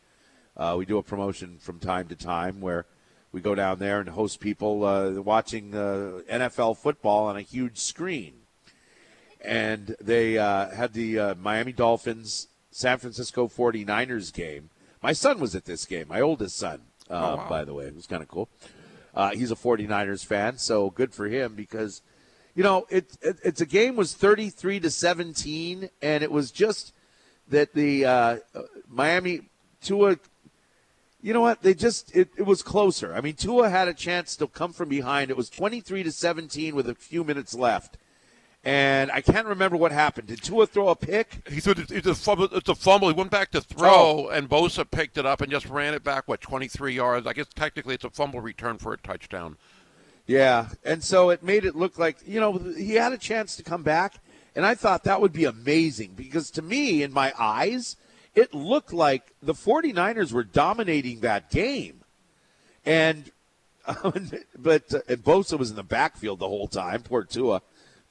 Uh, 0.55 0.75
we 0.77 0.85
do 0.85 0.97
a 0.97 1.03
promotion 1.03 1.57
from 1.59 1.79
time 1.79 2.07
to 2.07 2.15
time 2.15 2.61
where 2.61 2.85
we 3.31 3.39
go 3.39 3.55
down 3.55 3.79
there 3.79 3.99
and 3.99 4.09
host 4.09 4.39
people 4.39 4.83
uh, 4.83 5.11
watching 5.21 5.73
uh, 5.73 6.21
NFL 6.29 6.77
football 6.77 7.27
on 7.27 7.37
a 7.37 7.41
huge 7.41 7.77
screen. 7.77 8.33
And 9.43 9.95
they 9.99 10.37
uh, 10.37 10.69
had 10.69 10.93
the 10.93 11.35
Miami 11.41 11.71
Dolphins 11.71 12.47
San 12.71 12.99
Francisco 12.99 13.47
49ers 13.47 14.33
game. 14.33 14.69
My 15.01 15.13
son 15.13 15.39
was 15.39 15.55
at 15.55 15.65
this 15.65 15.85
game, 15.85 16.07
my 16.07 16.21
oldest 16.21 16.57
son, 16.57 16.81
uh, 17.09 17.13
Oh, 17.13 17.35
wow. 17.37 17.49
by 17.49 17.65
the 17.65 17.73
way. 17.73 17.85
It 17.85 17.95
was 17.95 18.07
kind 18.07 18.21
of 18.21 18.29
cool. 18.29 18.49
Uh, 19.13 19.31
he's 19.31 19.51
a 19.51 19.55
49ers 19.55 20.25
fan, 20.25 20.57
so 20.57 20.89
good 20.89 21.13
for 21.13 21.27
him 21.27 21.53
because, 21.55 22.01
you 22.55 22.63
know, 22.63 22.85
it, 22.89 23.17
it, 23.21 23.37
it's 23.43 23.61
a 23.61 23.65
game 23.65 23.95
was 23.95 24.13
33 24.13 24.79
to 24.79 24.89
17, 24.89 25.89
and 26.01 26.23
it 26.23 26.31
was 26.31 26.51
just 26.51 26.93
that 27.49 27.73
the 27.73 28.05
uh, 28.05 28.37
uh, 28.55 28.61
Miami 28.87 29.49
Tua 29.81 30.17
you 31.23 31.33
know 31.33 31.41
what? 31.41 31.61
They 31.61 31.73
just 31.73 32.15
it, 32.15 32.29
it 32.35 32.43
was 32.43 32.63
closer. 32.63 33.13
I 33.13 33.21
mean, 33.21 33.35
Tua 33.35 33.69
had 33.69 33.87
a 33.87 33.93
chance 33.93 34.35
to 34.37 34.47
come 34.47 34.73
from 34.73 34.89
behind. 34.89 35.29
It 35.29 35.37
was 35.37 35.49
23 35.49 36.03
to 36.03 36.11
17 36.11 36.75
with 36.75 36.89
a 36.89 36.95
few 36.95 37.23
minutes 37.23 37.53
left. 37.53 37.97
And 38.63 39.11
I 39.11 39.21
can't 39.21 39.47
remember 39.47 39.75
what 39.75 39.91
happened. 39.91 40.27
Did 40.27 40.43
Tua 40.43 40.67
throw 40.67 40.89
a 40.89 40.95
pick? 40.95 41.47
He 41.49 41.59
threw 41.59 41.73
it's 41.77 42.07
a 42.07 42.13
fumble. 42.13 42.47
It's 42.51 42.69
a 42.69 42.75
fumble. 42.75 43.07
He 43.07 43.13
went 43.15 43.31
back 43.31 43.49
to 43.51 43.61
throw, 43.61 44.29
and 44.29 44.47
Bosa 44.47 44.89
picked 44.89 45.17
it 45.17 45.25
up 45.25 45.41
and 45.41 45.51
just 45.51 45.67
ran 45.67 45.95
it 45.95 46.03
back. 46.03 46.27
What 46.27 46.41
23 46.41 46.93
yards? 46.93 47.25
I 47.25 47.33
guess 47.33 47.47
technically 47.55 47.95
it's 47.95 48.03
a 48.03 48.11
fumble 48.11 48.39
return 48.39 48.77
for 48.77 48.93
a 48.93 48.97
touchdown. 48.97 49.57
Yeah. 50.27 50.69
And 50.85 51.03
so 51.03 51.31
it 51.31 51.41
made 51.41 51.65
it 51.65 51.75
look 51.75 51.97
like, 51.97 52.17
you 52.25 52.39
know, 52.39 52.53
he 52.53 52.93
had 52.93 53.13
a 53.13 53.17
chance 53.17 53.55
to 53.55 53.63
come 53.63 53.83
back. 53.83 54.15
And 54.55 54.65
I 54.65 54.75
thought 54.75 55.05
that 55.05 55.21
would 55.21 55.33
be 55.33 55.45
amazing 55.45 56.13
because 56.15 56.51
to 56.51 56.61
me, 56.61 57.03
in 57.03 57.11
my 57.11 57.33
eyes, 57.39 57.95
it 58.35 58.53
looked 58.53 58.93
like 58.93 59.33
the 59.41 59.53
49ers 59.53 60.31
were 60.31 60.43
dominating 60.43 61.21
that 61.21 61.49
game. 61.49 62.03
And, 62.85 63.31
but, 64.57 64.93
uh, 64.93 65.15
Bosa 65.15 65.57
was 65.57 65.69
in 65.69 65.75
the 65.75 65.83
backfield 65.83 66.39
the 66.39 66.47
whole 66.47 66.67
time, 66.67 67.01
poor 67.01 67.23
Tua. 67.23 67.61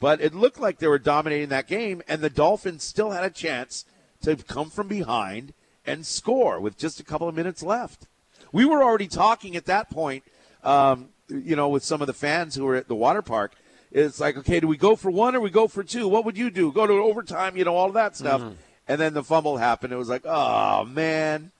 But 0.01 0.21
it 0.21 0.35
looked 0.35 0.59
like 0.59 0.79
they 0.79 0.89
were 0.89 0.99
dominating 0.99 1.51
that 1.51 1.69
game, 1.69 2.03
and 2.09 2.23
the 2.23 2.31
Dolphins 2.31 2.83
still 2.83 3.11
had 3.11 3.23
a 3.23 3.31
chance 3.31 3.85
to 4.23 4.35
come 4.37 4.71
from 4.71 4.89
behind 4.89 5.53
and 5.87 6.07
score 6.07 6.59
with 6.59 6.79
just 6.79 6.99
a 7.01 7.05
couple 7.05 7.29
of 7.29 7.35
minutes 7.35 7.63
left. 7.63 8.07
We 8.53 8.65
were 8.65 8.83
already 8.83 9.07
talking 9.09 9.57
at 9.57 9.67
that 9.67 9.91
point, 9.91 10.25
um, 10.65 11.11
you 11.29 11.55
know, 11.55 11.69
with 11.69 11.85
some 11.85 12.01
of 12.01 12.07
the 12.07 12.15
fans 12.15 12.55
who 12.55 12.65
were 12.65 12.75
at 12.77 12.89
the 12.89 12.95
water 12.95 13.23
park. 13.23 13.53
It's 13.93 14.21
like, 14.21 14.37
okay, 14.39 14.61
do 14.61 14.69
we 14.69 14.77
go 14.77 14.97
for 14.97 15.11
one 15.11 15.35
or 15.37 15.41
we 15.41 15.51
go 15.51 15.69
for 15.69 15.83
two? 15.83 16.09
What 16.09 16.25
would 16.25 16.39
you 16.39 16.51
do? 16.51 16.73
Go 16.73 16.87
to 16.87 16.93
overtime, 16.95 17.57
you 17.57 17.65
know, 17.65 17.77
all 17.77 17.89
of 17.89 17.95
that 17.95 18.17
stuff. 18.17 18.41
And 18.89 19.01
then 19.01 19.15
the 19.15 19.23
fumble 19.23 19.59
happened. 19.59 19.93
It 19.93 19.97
was 19.97 20.09
like, 20.09 20.25
oh 20.25 20.85
man. 20.85 21.51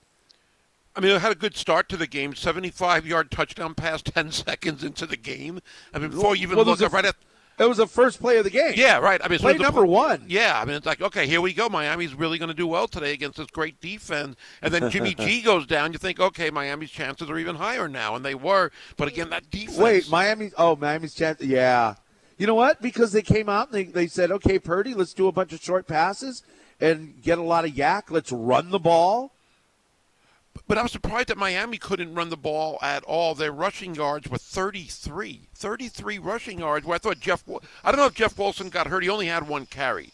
I 0.95 0.99
mean, 0.99 1.11
it 1.11 1.21
had 1.21 1.31
a 1.31 1.35
good 1.35 1.55
start 1.55 1.87
to 1.89 1.97
the 1.97 2.07
game. 2.07 2.35
75 2.35 3.05
yard 3.05 3.31
touchdown 3.31 3.75
pass 3.75 4.01
10 4.01 4.31
seconds 4.33 4.83
into 4.83 5.05
the 5.05 5.17
game. 5.17 5.61
I 5.93 5.99
mean, 5.99 6.09
before 6.09 6.35
you 6.35 6.43
even 6.43 6.57
Well, 6.57 6.65
look 6.65 6.81
up 6.81 6.91
right 6.93 7.05
at. 7.05 7.15
It 7.61 7.69
was 7.69 7.77
the 7.77 7.85
first 7.85 8.19
play 8.19 8.37
of 8.37 8.43
the 8.43 8.49
game. 8.49 8.73
Yeah, 8.75 8.97
right. 8.97 9.21
I 9.23 9.27
mean, 9.27 9.37
play 9.37 9.55
number 9.55 9.85
one. 9.85 10.25
Yeah, 10.27 10.59
I 10.59 10.65
mean, 10.65 10.75
it's 10.75 10.85
like, 10.87 10.99
okay, 10.99 11.27
here 11.27 11.41
we 11.41 11.53
go. 11.53 11.69
Miami's 11.69 12.15
really 12.15 12.39
going 12.39 12.49
to 12.49 12.55
do 12.55 12.65
well 12.65 12.87
today 12.87 13.13
against 13.13 13.37
this 13.37 13.51
great 13.51 13.79
defense. 13.79 14.35
And 14.63 14.73
then 14.73 14.89
Jimmy 14.89 15.13
G 15.19 15.43
goes 15.43 15.67
down. 15.67 15.93
You 15.93 15.99
think, 15.99 16.19
okay, 16.19 16.49
Miami's 16.49 16.89
chances 16.89 17.29
are 17.29 17.37
even 17.37 17.55
higher 17.57 17.87
now. 17.87 18.15
And 18.15 18.25
they 18.25 18.33
were. 18.33 18.71
But 18.97 19.09
again, 19.09 19.29
that 19.29 19.51
defense. 19.51 19.77
Wait, 19.77 20.09
Miami. 20.09 20.49
Oh, 20.57 20.75
Miami's 20.75 21.13
chance. 21.13 21.39
Yeah. 21.39 21.95
You 22.39 22.47
know 22.47 22.55
what? 22.55 22.81
Because 22.81 23.11
they 23.11 23.21
came 23.21 23.47
out 23.47 23.67
and 23.67 23.75
they, 23.75 23.83
they 23.83 24.07
said, 24.07 24.31
okay, 24.31 24.57
Purdy, 24.57 24.95
let's 24.95 25.13
do 25.13 25.27
a 25.27 25.31
bunch 25.31 25.53
of 25.53 25.61
short 25.61 25.85
passes 25.85 26.41
and 26.79 27.21
get 27.21 27.37
a 27.37 27.43
lot 27.43 27.65
of 27.65 27.77
yak. 27.77 28.09
Let's 28.09 28.31
run 28.31 28.71
the 28.71 28.79
ball. 28.79 29.33
But 30.67 30.77
I'm 30.77 30.87
surprised 30.87 31.27
that 31.29 31.37
Miami 31.37 31.77
couldn't 31.77 32.13
run 32.13 32.29
the 32.29 32.37
ball 32.37 32.77
at 32.81 33.03
all. 33.03 33.35
Their 33.35 33.51
rushing 33.51 33.95
yards 33.95 34.29
were 34.29 34.37
33. 34.37 35.47
33 35.55 36.17
rushing 36.19 36.59
yards. 36.59 36.85
Where 36.85 36.95
I 36.95 36.99
thought 36.99 37.19
Jeff, 37.19 37.43
I 37.83 37.91
don't 37.91 37.99
know 37.99 38.05
if 38.05 38.13
Jeff 38.15 38.37
Wilson 38.37 38.69
got 38.69 38.87
hurt. 38.87 39.03
He 39.03 39.09
only 39.09 39.27
had 39.27 39.47
one 39.47 39.65
carry. 39.65 40.11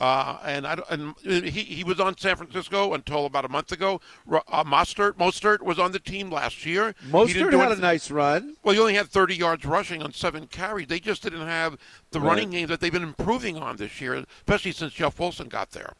Uh, 0.00 0.38
and 0.46 0.66
I, 0.66 0.78
and 0.88 1.14
he, 1.22 1.50
he 1.60 1.84
was 1.84 2.00
on 2.00 2.16
San 2.16 2.34
Francisco 2.36 2.94
until 2.94 3.26
about 3.26 3.44
a 3.44 3.50
month 3.50 3.70
ago. 3.70 4.00
Uh, 4.30 4.64
Mostert, 4.64 5.12
Mostert 5.18 5.60
was 5.60 5.78
on 5.78 5.92
the 5.92 5.98
team 5.98 6.30
last 6.30 6.64
year. 6.64 6.94
Mostert 7.10 7.52
had 7.52 7.72
a 7.72 7.76
nice 7.76 8.10
run. 8.10 8.56
Well, 8.62 8.72
he 8.74 8.80
only 8.80 8.94
had 8.94 9.08
30 9.08 9.34
yards 9.36 9.66
rushing 9.66 10.02
on 10.02 10.14
seven 10.14 10.46
carries. 10.46 10.86
They 10.86 11.00
just 11.00 11.22
didn't 11.22 11.46
have 11.46 11.76
the 12.12 12.20
Right. 12.20 12.28
running 12.28 12.50
game 12.50 12.68
that 12.68 12.80
they've 12.80 12.90
been 12.90 13.02
improving 13.02 13.58
on 13.58 13.76
this 13.76 14.00
year, 14.00 14.24
especially 14.38 14.72
since 14.72 14.94
Jeff 14.94 15.18
Wilson 15.20 15.48
got 15.48 15.72
there. 15.72 15.92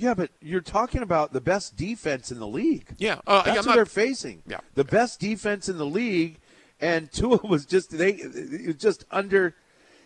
Yeah, 0.00 0.14
but 0.14 0.30
you're 0.40 0.62
talking 0.62 1.02
about 1.02 1.34
the 1.34 1.42
best 1.42 1.76
defense 1.76 2.32
in 2.32 2.38
the 2.38 2.46
league. 2.46 2.94
Yeah, 2.96 3.20
uh, 3.26 3.42
That's 3.42 3.48
I'm 3.50 3.56
what 3.56 3.66
not- 3.66 3.74
they're 3.76 3.86
facing. 3.86 4.42
Yeah. 4.46 4.60
The 4.74 4.84
best 4.84 5.20
defense 5.20 5.68
in 5.68 5.76
the 5.76 5.84
league, 5.84 6.38
and 6.80 7.12
Tua 7.12 7.38
was 7.44 7.66
just 7.66 7.90
they 7.90 8.12
it 8.12 8.66
was 8.66 8.76
just 8.76 9.04
under. 9.10 9.54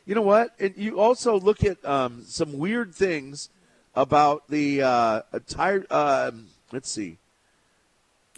You 0.04 0.14
know 0.14 0.22
what? 0.22 0.50
And 0.58 0.74
you 0.76 1.00
also 1.00 1.38
look 1.38 1.64
at 1.64 1.82
um, 1.84 2.24
some 2.26 2.58
weird 2.58 2.94
things 2.94 3.48
about 3.94 4.48
the 4.48 4.82
uh, 4.82 5.22
tire. 5.46 5.86
Um, 5.90 6.48
let's 6.72 6.90
see. 6.90 7.18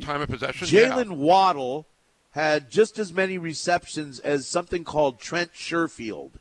Time 0.00 0.20
of 0.20 0.28
possession. 0.28 0.68
yeah. 0.70 0.90
Jalen 0.90 1.12
Waddle 1.12 1.86
had 2.32 2.70
just 2.70 2.98
as 2.98 3.14
many 3.14 3.38
receptions 3.38 4.20
as 4.20 4.46
something 4.46 4.84
called 4.84 5.18
Trent 5.18 5.54
Sherfield. 5.54 6.32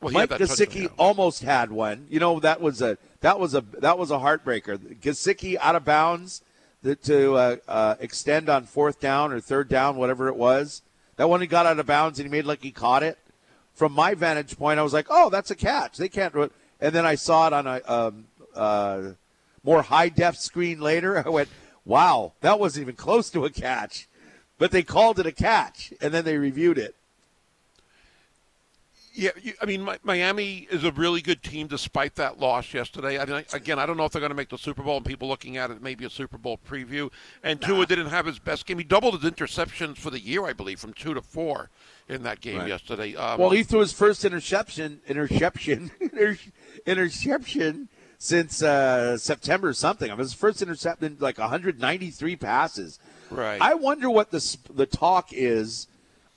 Well, 0.00 0.14
Mike 0.14 0.30
Gesicki 0.30 0.84
yeah. 0.84 0.88
almost 0.98 1.42
had 1.42 1.70
one. 1.70 2.06
You 2.08 2.20
know 2.20 2.40
that 2.40 2.60
was 2.60 2.80
a 2.80 2.96
that 3.20 3.38
was 3.38 3.54
a 3.54 3.62
that 3.78 3.98
was 3.98 4.10
a 4.10 4.18
heartbreaker. 4.18 4.78
Gesicki 5.00 5.56
out 5.60 5.76
of 5.76 5.84
bounds 5.84 6.42
to 6.82 7.34
uh, 7.34 7.56
uh, 7.68 7.94
extend 8.00 8.48
on 8.48 8.64
fourth 8.64 9.00
down 9.00 9.32
or 9.32 9.40
third 9.40 9.68
down, 9.68 9.96
whatever 9.96 10.28
it 10.28 10.36
was. 10.36 10.82
That 11.16 11.28
one 11.28 11.40
he 11.40 11.46
got 11.46 11.66
out 11.66 11.78
of 11.78 11.86
bounds 11.86 12.18
and 12.18 12.26
he 12.26 12.30
made 12.30 12.46
like 12.46 12.62
he 12.62 12.70
caught 12.70 13.02
it. 13.02 13.18
From 13.74 13.92
my 13.92 14.14
vantage 14.14 14.58
point, 14.58 14.78
I 14.78 14.82
was 14.82 14.92
like, 14.92 15.06
"Oh, 15.10 15.30
that's 15.30 15.50
a 15.50 15.54
catch." 15.54 15.96
They 15.98 16.08
can't. 16.08 16.34
ru-" 16.34 16.50
And 16.80 16.94
then 16.94 17.04
I 17.04 17.14
saw 17.14 17.46
it 17.46 17.52
on 17.52 17.66
a 17.66 17.80
um, 17.86 18.24
uh, 18.54 19.02
more 19.62 19.82
high 19.82 20.08
def 20.08 20.36
screen 20.36 20.80
later. 20.80 21.18
I 21.26 21.28
went, 21.28 21.48
"Wow, 21.84 22.32
that 22.40 22.58
wasn't 22.58 22.82
even 22.82 22.96
close 22.96 23.30
to 23.30 23.44
a 23.44 23.50
catch." 23.50 24.08
But 24.58 24.70
they 24.70 24.82
called 24.82 25.18
it 25.18 25.26
a 25.26 25.32
catch, 25.32 25.92
and 26.00 26.12
then 26.12 26.24
they 26.24 26.36
reviewed 26.36 26.78
it. 26.78 26.94
Yeah, 29.12 29.30
you, 29.42 29.54
I 29.60 29.66
mean, 29.66 29.84
Mi- 29.84 29.98
Miami 30.04 30.68
is 30.70 30.84
a 30.84 30.92
really 30.92 31.20
good 31.20 31.42
team 31.42 31.66
despite 31.66 32.14
that 32.14 32.38
loss 32.38 32.72
yesterday. 32.72 33.18
I 33.18 33.24
mean, 33.24 33.44
again, 33.52 33.78
I 33.78 33.84
don't 33.84 33.96
know 33.96 34.04
if 34.04 34.12
they're 34.12 34.20
going 34.20 34.30
to 34.30 34.36
make 34.36 34.50
the 34.50 34.56
Super 34.58 34.82
Bowl, 34.84 34.96
and 34.98 35.04
people 35.04 35.26
looking 35.26 35.56
at 35.56 35.70
it 35.70 35.82
maybe 35.82 36.04
a 36.04 36.10
Super 36.10 36.38
Bowl 36.38 36.58
preview. 36.68 37.10
And 37.42 37.60
Tua 37.60 37.86
didn't 37.86 38.06
have 38.10 38.24
his 38.26 38.38
best 38.38 38.66
game. 38.66 38.78
He 38.78 38.84
doubled 38.84 39.20
his 39.20 39.28
interceptions 39.30 39.96
for 39.96 40.10
the 40.10 40.20
year, 40.20 40.46
I 40.46 40.52
believe, 40.52 40.78
from 40.78 40.92
two 40.92 41.12
to 41.14 41.22
four 41.22 41.70
in 42.08 42.22
that 42.22 42.40
game 42.40 42.58
Right. 42.58 42.68
yesterday. 42.68 43.16
Um, 43.16 43.40
Well, 43.40 43.50
he 43.50 43.62
threw 43.64 43.80
his 43.80 43.92
first 43.92 44.24
interception, 44.24 45.00
interception, 45.08 45.90
inter- 46.00 46.38
interception 46.86 47.88
since 48.18 48.62
uh, 48.62 49.16
September 49.16 49.68
or 49.68 49.72
something. 49.72 50.10
I 50.10 50.14
was 50.14 50.32
his 50.32 50.38
first 50.38 50.60
interception, 50.62 51.16
like 51.20 51.38
193 51.38 52.36
passes. 52.36 52.98
Right. 53.30 53.60
I 53.60 53.74
wonder 53.74 54.10
what 54.10 54.30
the 54.30 54.40
sp- 54.42 54.74
the 54.74 54.86
talk 54.86 55.28
is, 55.32 55.86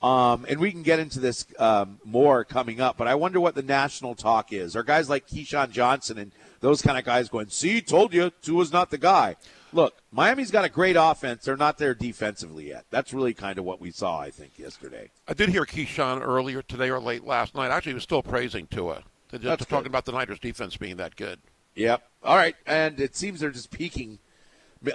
um, 0.04 0.45
and 0.49 0.60
we 0.60 0.70
can 0.72 0.84
get 0.84 0.99
into 0.99 1.20
this 1.22 1.47
um, 1.58 1.97
more 2.04 2.43
coming 2.43 2.82
up. 2.82 2.97
But 2.97 3.08
I 3.08 3.16
wonder 3.16 3.39
what 3.39 3.56
the 3.56 3.64
national 3.64 4.16
talk 4.16 4.51
is. 4.51 4.76
Are 4.76 4.84
guys 4.84 5.10
like 5.10 5.28
Keyshawn 5.28 5.72
Johnson 5.72 6.18
and 6.18 6.32
those 6.60 6.82
kind 6.82 6.97
of 6.97 7.06
guys 7.06 7.30
going? 7.30 7.47
See, 7.47 7.80
told 7.82 8.14
you, 8.14 8.32
Tua's 8.41 8.74
not 8.74 8.91
the 8.91 8.97
guy. 8.97 9.38
Look, 9.72 9.95
Miami's 10.12 10.51
got 10.51 10.66
a 10.66 10.70
great 10.70 10.97
offense. 10.99 11.45
They're 11.45 11.58
not 11.58 11.78
there 11.78 11.95
defensively 11.95 12.68
yet. 12.68 12.86
That's 12.91 13.14
really 13.14 13.34
kind 13.34 13.58
of 13.58 13.66
what 13.66 13.80
we 13.80 13.91
saw, 13.91 14.20
I 14.20 14.30
think, 14.30 14.60
yesterday. 14.60 15.10
I 15.28 15.34
did 15.34 15.49
hear 15.49 15.66
Keyshawn 15.66 16.22
earlier 16.22 16.62
today 16.62 16.89
or 16.89 16.99
late 16.99 17.24
last 17.24 17.56
night. 17.56 17.72
Actually, 17.72 17.91
he 17.91 17.95
was 17.95 18.04
still 18.04 18.22
praising 18.22 18.68
Tua. 18.68 19.04
They're 19.32 19.39
just 19.39 19.60
That's 19.60 19.66
talking 19.66 19.84
good. 19.84 19.91
about 19.91 20.06
the 20.06 20.12
Niners' 20.12 20.38
defense 20.38 20.78
being 20.78 20.97
that 20.97 21.16
good. 21.16 21.39
Yep. 21.76 22.04
All 22.24 22.36
right, 22.36 22.56
and 22.68 22.99
it 22.99 23.16
seems 23.16 23.39
they're 23.39 23.49
just 23.49 23.72
peaking. 23.72 24.20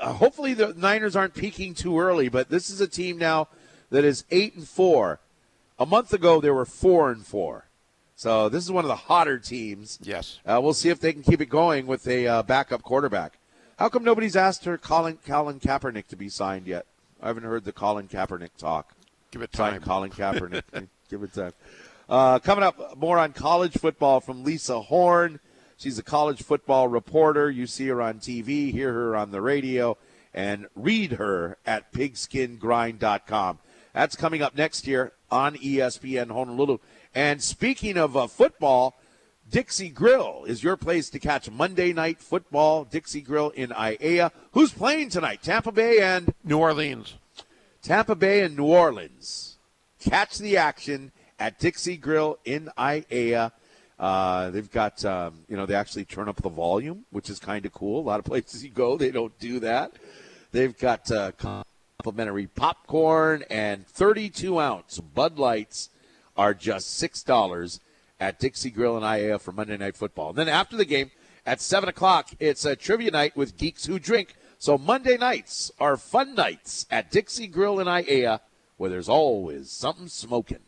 Hopefully, 0.01 0.55
the 0.55 0.75
Niners 0.75 1.17
aren't 1.17 1.35
peaking 1.35 1.75
too 1.75 1.99
early, 1.99 2.29
but 2.29 2.51
this 2.51 2.71
is 2.71 2.81
a 2.81 2.87
team 2.87 3.19
now 3.19 3.49
that 3.91 4.05
is 4.05 4.25
eight 4.31 4.55
and 4.55 4.69
four. 4.69 5.21
A 5.79 5.87
month 5.87 6.13
ago, 6.13 6.41
they 6.41 6.51
were 6.51 6.65
four 6.65 7.11
and 7.11 7.25
four. 7.25 7.67
So 8.17 8.49
this 8.49 8.65
is 8.65 8.73
one 8.73 8.85
of 8.85 8.89
the 8.89 8.97
hotter 8.97 9.39
teams. 9.39 9.99
Yes. 10.03 10.41
Uh, 10.45 10.59
we'll 10.61 10.75
see 10.75 10.89
if 10.89 10.99
they 10.99 11.13
can 11.13 11.23
keep 11.23 11.41
it 11.41 11.47
going 11.47 11.87
with 11.87 12.07
a 12.09 12.27
uh, 12.27 12.43
backup 12.43 12.83
quarterback. 12.83 13.39
How 13.79 13.89
come 13.89 14.03
nobody's 14.03 14.35
asked 14.35 14.65
her 14.65 14.77
Colin 14.77 15.19
Colin 15.25 15.61
Kaepernick 15.61 16.09
to 16.09 16.17
be 16.17 16.29
signed 16.29 16.67
yet? 16.67 16.85
I 17.23 17.29
haven't 17.29 17.45
heard 17.45 17.65
the 17.65 17.73
Colin 17.73 18.09
Kaepernick 18.09 18.57
talk. 18.59 18.93
Give 19.31 19.43
it 19.43 19.55
Sign 19.55 19.73
time. 19.73 19.83
Colin 19.83 20.11
Kaepernick. 20.13 20.89
Give 21.09 21.23
it 21.23 21.33
time. 21.33 21.53
Uh, 22.09 22.39
coming 22.41 22.65
up, 22.65 22.97
more 22.97 23.19
on 23.19 23.33
college 23.33 23.75
football 23.75 24.21
from 24.21 24.43
Lisa 24.43 24.81
Horne. 24.81 25.39
She's 25.77 25.99
a 25.99 26.03
college 26.03 26.43
football 26.43 26.89
reporter. 26.89 27.51
You 27.51 27.69
see 27.69 27.87
her 27.87 28.03
on 28.03 28.19
TV, 28.19 28.73
hear 28.73 28.93
her 28.93 29.15
on 29.15 29.31
the 29.31 29.41
radio, 29.41 29.97
and 30.35 30.67
read 30.75 31.13
her 31.13 31.57
at 31.65 31.93
pigskingrind.com. 31.93 33.59
That's 33.99 34.15
coming 34.15 34.43
up 34.43 34.55
next 34.55 34.87
year 34.87 35.11
on 35.29 35.57
ESPN 35.57 36.31
Honolulu. 36.31 36.79
And 37.17 37.43
speaking 37.43 37.97
of 37.97 38.17
uh, 38.17 38.29
football, 38.29 38.97
Dixie 39.51 39.89
Grill 39.89 40.45
is 40.47 40.63
your 40.63 40.77
place 40.77 41.11
to 41.11 41.19
catch 41.19 41.51
Monday 41.51 41.93
night 41.93 42.21
football. 42.21 42.85
Dixie 42.85 43.23
Grill 43.23 43.51
in 43.51 43.71
Aiea. 43.71 44.31
Who's 44.53 44.73
playing 44.73 45.09
tonight? 45.09 45.43
Tampa 45.43 45.73
Bay 45.73 45.99
and 45.99 46.33
New 46.45 46.59
Orleans. 46.59 47.17
Tampa 47.83 48.15
Bay 48.15 48.43
and 48.43 48.57
New 48.57 48.67
Orleans. 48.67 49.57
Catch 49.99 50.39
the 50.39 50.57
action 50.59 51.11
at 51.41 51.59
Dixie 51.59 51.97
Grill 51.97 52.39
in 52.45 52.71
Aiea. 52.79 53.51
Uh, 53.99 54.51
they've 54.51 54.71
got, 54.71 55.05
um, 55.05 55.41
you 55.49 55.57
know, 55.57 55.67
they 55.67 55.75
actually 55.75 56.05
turn 56.05 56.29
up 56.29 56.41
the 56.41 56.49
volume, 56.49 57.05
which 57.11 57.29
is 57.29 57.41
kind 57.41 57.67
of 57.67 57.73
cool. 57.73 57.99
A 57.99 58.07
lot 58.07 58.21
of 58.21 58.25
places 58.27 58.63
you 58.63 58.71
go, 58.71 58.97
they 58.97 59.11
don't 59.11 59.37
do 59.41 59.59
that. 59.59 59.91
They've 60.53 60.79
got 60.79 61.11
uh, 61.11 61.33
complimentary 62.09 62.47
popcorn 62.47 63.45
and 63.51 63.87
32 63.87 64.59
ounce 64.59 64.99
Bud 64.99 65.39
Lights 65.39 65.91
are 66.39 66.55
just 66.55 67.03
$6 67.03 67.81
at 68.19 68.39
Dixie 68.39 68.71
Grill 68.71 68.97
and 68.97 69.05
Aiea 69.05 69.39
for 69.39 69.53
Monday 69.53 69.77
Night 69.77 69.95
Football. 69.95 70.31
And 70.31 70.39
then 70.39 70.49
after 70.49 70.75
the 70.75 70.87
game 70.87 71.11
at 71.45 71.61
7 71.61 71.87
o'clock, 71.87 72.31
it's 72.41 72.65
a 72.65 72.75
trivia 72.75 73.11
night 73.11 73.37
with 73.37 73.59
Geeks 73.59 73.85
Who 73.85 73.99
Drink. 73.99 74.37
So 74.59 74.79
Monday 74.79 75.19
nights 75.19 75.71
are 75.79 75.99
fun 75.99 76.35
nights 76.35 76.87
at 76.91 77.11
Dixie 77.11 77.47
Grill 77.47 77.79
and 77.79 77.91
Aiea, 77.91 78.41
where 78.79 78.89
there's 78.89 79.11
always 79.11 79.71
something 79.71 80.09
smoking. 80.09 80.61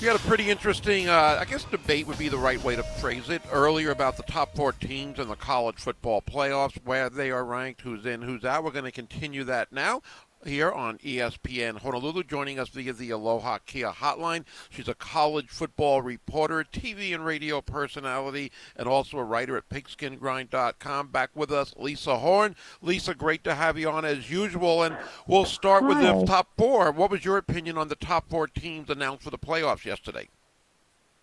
You 0.00 0.06
had 0.06 0.14
a 0.14 0.20
pretty 0.20 0.48
interesting, 0.48 1.08
uh, 1.08 1.38
I 1.40 1.44
guess 1.44 1.64
debate 1.64 2.06
would 2.06 2.18
be 2.18 2.28
the 2.28 2.38
right 2.38 2.62
way 2.62 2.76
to 2.76 2.84
phrase 2.84 3.30
it, 3.30 3.42
earlier 3.50 3.90
about 3.90 4.16
the 4.16 4.22
top 4.22 4.54
four 4.54 4.70
teams 4.72 5.18
in 5.18 5.26
the 5.26 5.34
college 5.34 5.74
football 5.74 6.22
playoffs, 6.22 6.78
where 6.84 7.10
they 7.10 7.32
are 7.32 7.44
ranked, 7.44 7.80
who's 7.80 8.06
in, 8.06 8.22
who's 8.22 8.44
out. 8.44 8.62
We're 8.62 8.70
going 8.70 8.84
to 8.84 8.92
continue 8.92 9.42
that 9.44 9.72
now 9.72 10.02
here 10.44 10.70
on 10.70 10.98
ESPN 10.98 11.80
Honolulu. 11.80 12.24
Joining 12.24 12.58
us 12.58 12.68
via 12.68 12.92
the 12.92 13.10
Aloha 13.10 13.58
Kia 13.66 13.90
hotline. 13.90 14.44
She's 14.70 14.88
a 14.88 14.94
college 14.94 15.48
football 15.48 16.02
reporter, 16.02 16.64
TV 16.64 17.14
and 17.14 17.24
radio 17.24 17.60
personality, 17.60 18.52
and 18.76 18.88
also 18.88 19.18
a 19.18 19.24
writer 19.24 19.56
at 19.56 19.68
pigskingrind.com. 19.68 21.08
Back 21.08 21.30
with 21.34 21.50
us, 21.50 21.74
Lisa 21.76 22.18
Horne. 22.18 22.56
Lisa, 22.80 23.14
great 23.14 23.44
to 23.44 23.54
have 23.54 23.78
you 23.78 23.90
on 23.90 24.04
as 24.04 24.30
usual. 24.30 24.82
And 24.82 24.96
we'll 25.26 25.44
start 25.44 25.84
with 25.84 26.00
the 26.00 26.24
top 26.26 26.48
four. 26.56 26.92
What 26.92 27.10
was 27.10 27.24
your 27.24 27.36
opinion 27.36 27.78
on 27.78 27.88
the 27.88 27.96
top 27.96 28.28
four 28.28 28.46
teams 28.46 28.90
announced 28.90 29.24
for 29.24 29.30
the 29.30 29.38
playoffs 29.38 29.84
yesterday? 29.84 30.28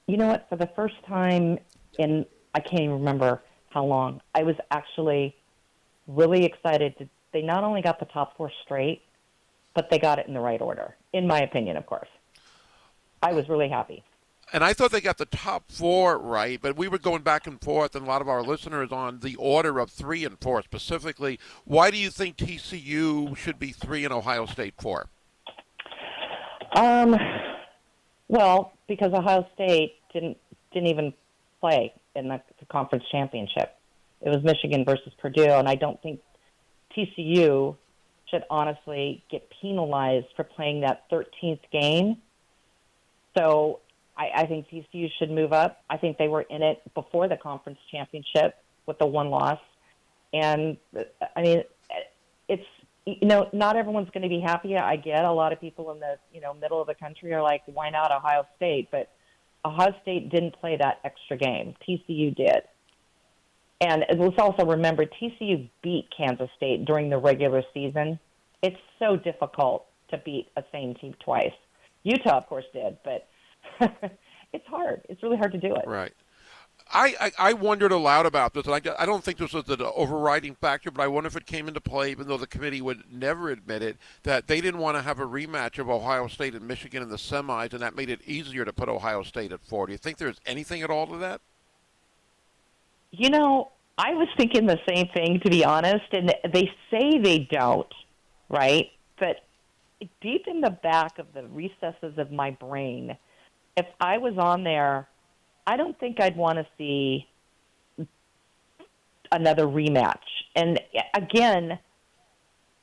You 0.08 0.18
know 0.18 0.28
what? 0.28 0.48
For 0.50 0.56
the 0.56 0.70
first 0.76 0.96
time 1.08 1.60
in, 1.98 2.26
I 2.54 2.60
can't 2.60 2.82
even 2.84 3.00
remember 3.00 3.42
how 3.70 3.86
long, 3.86 4.22
I 4.34 4.44
was 4.44 4.56
actually 4.72 5.36
really 6.08 6.46
excited. 6.46 6.98
To, 7.00 7.10
they 7.34 7.42
not 7.42 7.64
only 7.64 7.82
got 7.82 8.00
the 8.00 8.06
top 8.06 8.38
four 8.38 8.50
straight, 8.64 9.02
but 9.76 9.90
they 9.92 10.00
got 10.00 10.18
it 10.18 10.28
in 10.28 10.34
the 10.34 10.40
right 10.40 10.62
order, 10.62 10.96
in 11.14 11.28
my 11.28 11.42
opinion, 11.42 11.78
of 11.78 11.86
course. 11.86 12.08
I 13.22 13.34
was 13.34 13.48
really 13.50 13.70
happy. 13.70 14.04
and 14.54 14.64
I 14.64 14.74
thought 14.74 14.92
they 14.92 15.02
got 15.02 15.18
the 15.18 15.26
top 15.26 15.72
four 15.72 16.18
right, 16.18 16.60
but 16.62 16.78
we 16.78 16.88
were 16.88 16.98
going 16.98 17.22
back 17.24 17.46
and 17.48 17.60
forth, 17.62 17.96
and 17.96 18.06
a 18.06 18.08
lot 18.08 18.22
of 18.22 18.30
our 18.30 18.42
listeners 18.44 18.92
on 18.92 19.20
the 19.20 19.36
order 19.36 19.80
of 19.80 19.92
three 19.92 20.24
and 20.24 20.40
four 20.40 20.62
specifically. 20.62 21.40
Why 21.66 21.92
do 21.92 21.98
you 21.98 22.10
think 22.10 22.38
TCU 22.38 23.36
should 23.36 23.60
be 23.60 23.72
three 23.72 24.06
and 24.06 24.14
Ohio 24.14 24.46
State 24.46 24.76
four? 24.80 25.10
Um, 26.76 27.16
well, 28.28 28.74
because 28.88 29.14
Ohio 29.14 29.48
State 29.54 29.96
didn't 30.14 30.38
didn't 30.72 30.90
even 30.90 31.14
play 31.60 31.94
in 32.16 32.28
the, 32.28 32.42
the 32.60 32.66
conference 32.66 33.06
championship. 33.12 33.76
It 34.22 34.30
was 34.30 34.44
Michigan 34.44 34.86
versus 34.86 35.14
Purdue, 35.18 35.44
and 35.44 35.68
I 35.68 35.76
don't 35.76 36.02
think 36.02 36.20
TCU 36.96 37.76
should 38.30 38.44
honestly 38.50 39.24
get 39.30 39.50
penalized 39.62 40.28
for 40.36 40.44
playing 40.44 40.82
that 40.82 41.10
13th 41.12 41.60
game. 41.72 42.18
So 43.38 43.80
I, 44.18 44.30
I 44.36 44.46
think 44.46 44.68
TCU 44.70 45.10
should 45.20 45.32
move 45.32 45.54
up. 45.54 45.84
I 45.90 45.98
think 45.98 46.18
they 46.18 46.28
were 46.28 46.42
in 46.42 46.62
it 46.62 46.82
before 46.94 47.28
the 47.28 47.38
conference 47.38 47.80
championship 47.92 48.56
with 48.86 48.98
the 49.00 49.06
one 49.06 49.30
loss, 49.30 49.60
and 50.34 50.78
I 51.36 51.42
mean, 51.42 51.64
it's 52.48 52.66
you 53.06 53.28
know 53.28 53.50
not 53.52 53.76
everyone's 53.76 54.10
going 54.12 54.24
to 54.24 54.30
be 54.30 54.40
happy. 54.40 54.78
I 54.78 54.96
get 54.96 55.26
a 55.26 55.32
lot 55.32 55.54
of 55.54 55.60
people 55.60 55.92
in 55.92 56.00
the 56.00 56.18
you 56.34 56.40
know 56.40 56.54
middle 56.54 56.80
of 56.82 56.88
the 56.88 56.96
country 56.96 57.34
are 57.34 57.42
like, 57.42 57.64
why 57.66 57.90
not 57.90 58.12
Ohio 58.12 58.46
State? 58.56 58.90
But 58.92 59.12
Ohio 59.66 59.94
State 60.02 60.30
didn't 60.30 60.56
play 60.60 60.78
that 60.78 61.00
extra 61.04 61.38
game. 61.38 61.76
TCU 61.88 62.36
did. 62.36 62.62
And 63.82 64.06
let's 64.18 64.38
also 64.38 64.66
remember 64.66 65.06
TCU 65.06 65.70
beat 65.82 66.08
Kansas 66.16 66.50
State 66.56 66.86
during 66.86 67.10
the 67.10 67.18
regular 67.18 67.62
season. 67.74 68.20
It's 68.62 68.80
so 69.00 69.18
difficult 69.18 69.86
to 70.10 70.18
beat 70.20 70.48
a 70.56 70.64
same 70.72 70.96
team 70.96 71.14
twice. 71.24 71.54
Utah, 72.04 72.38
of 72.38 72.48
course, 72.48 72.66
did, 72.72 72.98
but 73.04 73.28
it's 74.54 74.66
hard. 74.68 75.02
It's 75.10 75.22
really 75.24 75.38
hard 75.38 75.52
to 75.52 75.58
do 75.58 75.76
it. 75.76 75.88
Right. 75.88 76.14
I, 76.94 77.16
I, 77.20 77.50
I 77.50 77.54
wondered 77.54 77.92
aloud 77.92 78.26
about 78.26 78.54
this, 78.54 78.68
and 78.68 78.76
I, 78.76 78.82
I 79.00 79.06
don't 79.06 79.24
think 79.24 79.40
this 79.40 79.54
was 79.54 79.64
the 79.66 79.92
overriding 79.92 80.56
factor, 80.56 80.92
but 80.92 81.02
I 81.02 81.08
wonder 81.08 81.28
if 81.28 81.36
it 81.36 81.48
came 81.48 81.68
into 81.68 81.82
play, 81.82 82.12
even 82.12 82.28
though 82.28 82.38
the 82.38 82.48
committee 82.48 82.82
would 82.82 83.12
never 83.12 83.50
admit 83.50 83.82
it, 83.82 83.98
that 84.24 84.48
they 84.48 84.62
didn't 84.62 84.80
want 84.80 84.96
to 84.96 85.02
have 85.02 85.20
a 85.20 85.26
rematch 85.26 85.80
of 85.80 85.90
Ohio 85.90 86.28
State 86.28 86.54
and 86.54 86.68
Michigan 86.68 87.02
in 87.02 87.10
the 87.10 87.18
semis, 87.18 87.74
and 87.74 87.82
that 87.82 87.96
made 87.96 88.10
it 88.10 88.22
easier 88.26 88.66
to 88.66 88.72
put 88.72 88.88
Ohio 88.88 89.24
State 89.24 89.52
at 89.52 89.64
four. 89.64 89.88
Do 89.88 89.94
you 89.94 89.98
think 89.98 90.18
there's 90.18 90.40
anything 90.46 90.84
at 90.84 90.92
all 90.92 91.08
to 91.08 91.18
that? 91.18 91.42
You 93.12 93.30
know, 93.30 93.72
I 93.98 94.14
was 94.14 94.28
thinking 94.38 94.66
the 94.66 94.80
same 94.88 95.08
thing, 95.14 95.40
to 95.44 95.50
be 95.50 95.64
honest, 95.64 96.06
and 96.12 96.34
they 96.52 96.70
say 96.92 97.20
they 97.20 97.48
don't, 97.50 97.94
right? 98.50 98.90
But 99.20 99.38
deep 100.22 100.46
in 100.48 100.62
the 100.62 100.72
back 100.72 101.20
of 101.20 101.28
the 101.34 101.48
recesses 101.48 102.18
of 102.18 102.32
my 102.32 102.52
brain, 102.52 103.18
if 103.78 103.86
I 104.02 104.18
was 104.18 104.38
on 104.38 104.64
there, 104.64 105.08
I 105.66 105.78
don't 105.78 105.98
think 106.00 106.22
I'd 106.22 106.36
want 106.36 106.58
to 106.58 106.68
see 106.78 107.28
another 109.32 109.66
rematch. 109.66 110.20
And 110.56 110.80
again, 111.14 111.80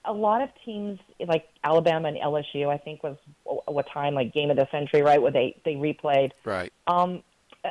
a 0.05 0.13
lot 0.13 0.43
of 0.43 0.49
teams 0.65 0.99
like 1.27 1.49
Alabama 1.63 2.09
and 2.09 2.17
LSU, 2.19 2.69
I 2.69 2.79
think 2.79 3.03
was 3.03 3.17
what 3.45 3.87
time 3.93 4.15
like 4.15 4.35
game 4.35 4.51
of 4.51 4.57
the 4.57 4.67
century, 4.71 5.03
right? 5.03 5.21
Where 5.21 5.33
they 5.33 5.61
they 5.65 5.75
replayed. 5.75 6.33
Right. 6.45 6.73
Um, 6.87 7.23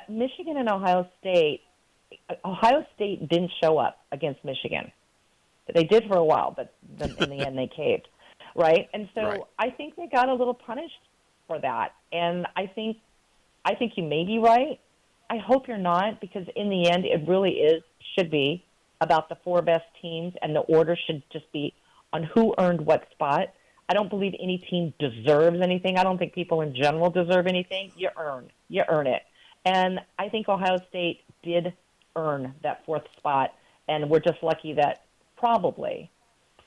Michigan 0.08 0.58
and 0.58 0.70
Ohio 0.70 1.08
State. 1.20 1.62
Ohio 2.46 2.86
State 2.96 3.28
didn't 3.30 3.52
show 3.62 3.78
up 3.78 4.00
against 4.12 4.44
Michigan. 4.44 4.92
They 5.74 5.84
did 5.84 6.06
for 6.08 6.18
a 6.18 6.24
while, 6.24 6.52
but 6.56 6.74
then 6.98 7.16
in 7.20 7.30
the 7.30 7.46
end 7.46 7.58
they 7.58 7.68
caved, 7.68 8.08
right? 8.56 8.90
And 8.94 9.08
so 9.16 9.22
Right. 9.22 9.42
I 9.60 9.70
think 9.70 9.96
they 9.96 10.08
got 10.08 10.30
a 10.30 10.34
little 10.34 10.54
punished 10.54 11.00
for 11.48 11.60
that. 11.60 11.94
And 12.12 12.48
I 12.56 12.68
think 12.68 12.98
I 13.64 13.76
think 13.76 13.94
you 13.96 14.04
may 14.04 14.26
be 14.26 14.40
right. 14.40 14.80
I 15.30 15.38
hope 15.38 15.68
you're 15.68 15.78
not 15.78 16.20
because 16.20 16.48
in 16.56 16.70
the 16.70 16.90
end 16.90 17.06
it 17.06 17.28
really 17.28 17.52
is 17.52 17.84
should 18.18 18.30
be 18.32 18.66
about 19.00 19.30
the 19.30 19.36
four 19.44 19.62
best 19.62 19.86
teams 20.02 20.34
and 20.42 20.56
the 20.56 20.60
order 20.62 20.98
should 21.08 21.24
just 21.32 21.50
be 21.52 21.74
on 22.12 22.24
who 22.24 22.54
earned 22.58 22.86
what 22.86 23.08
spot. 23.12 23.54
I 23.88 23.94
don't 23.94 24.10
believe 24.10 24.34
any 24.42 24.58
team 24.58 24.94
deserves 25.00 25.60
anything. 25.62 25.98
I 25.98 26.04
don't 26.04 26.18
think 26.18 26.34
people 26.34 26.62
in 26.62 26.76
general 26.76 27.10
deserve 27.10 27.48
anything. 27.48 27.92
You 27.96 28.10
earn. 28.18 28.50
You 28.70 28.84
earn 28.90 29.08
it. 29.08 29.24
And 29.66 30.00
I 30.18 30.30
think 30.30 30.50
Ohio 30.50 30.78
State 30.90 31.22
did 31.44 31.74
earn 32.16 32.54
that 32.64 32.86
fourth 32.86 33.04
spot 33.18 33.54
and 33.88 34.10
we're 34.10 34.20
just 34.20 34.42
lucky 34.44 34.74
that 34.74 35.04
probably 35.38 36.10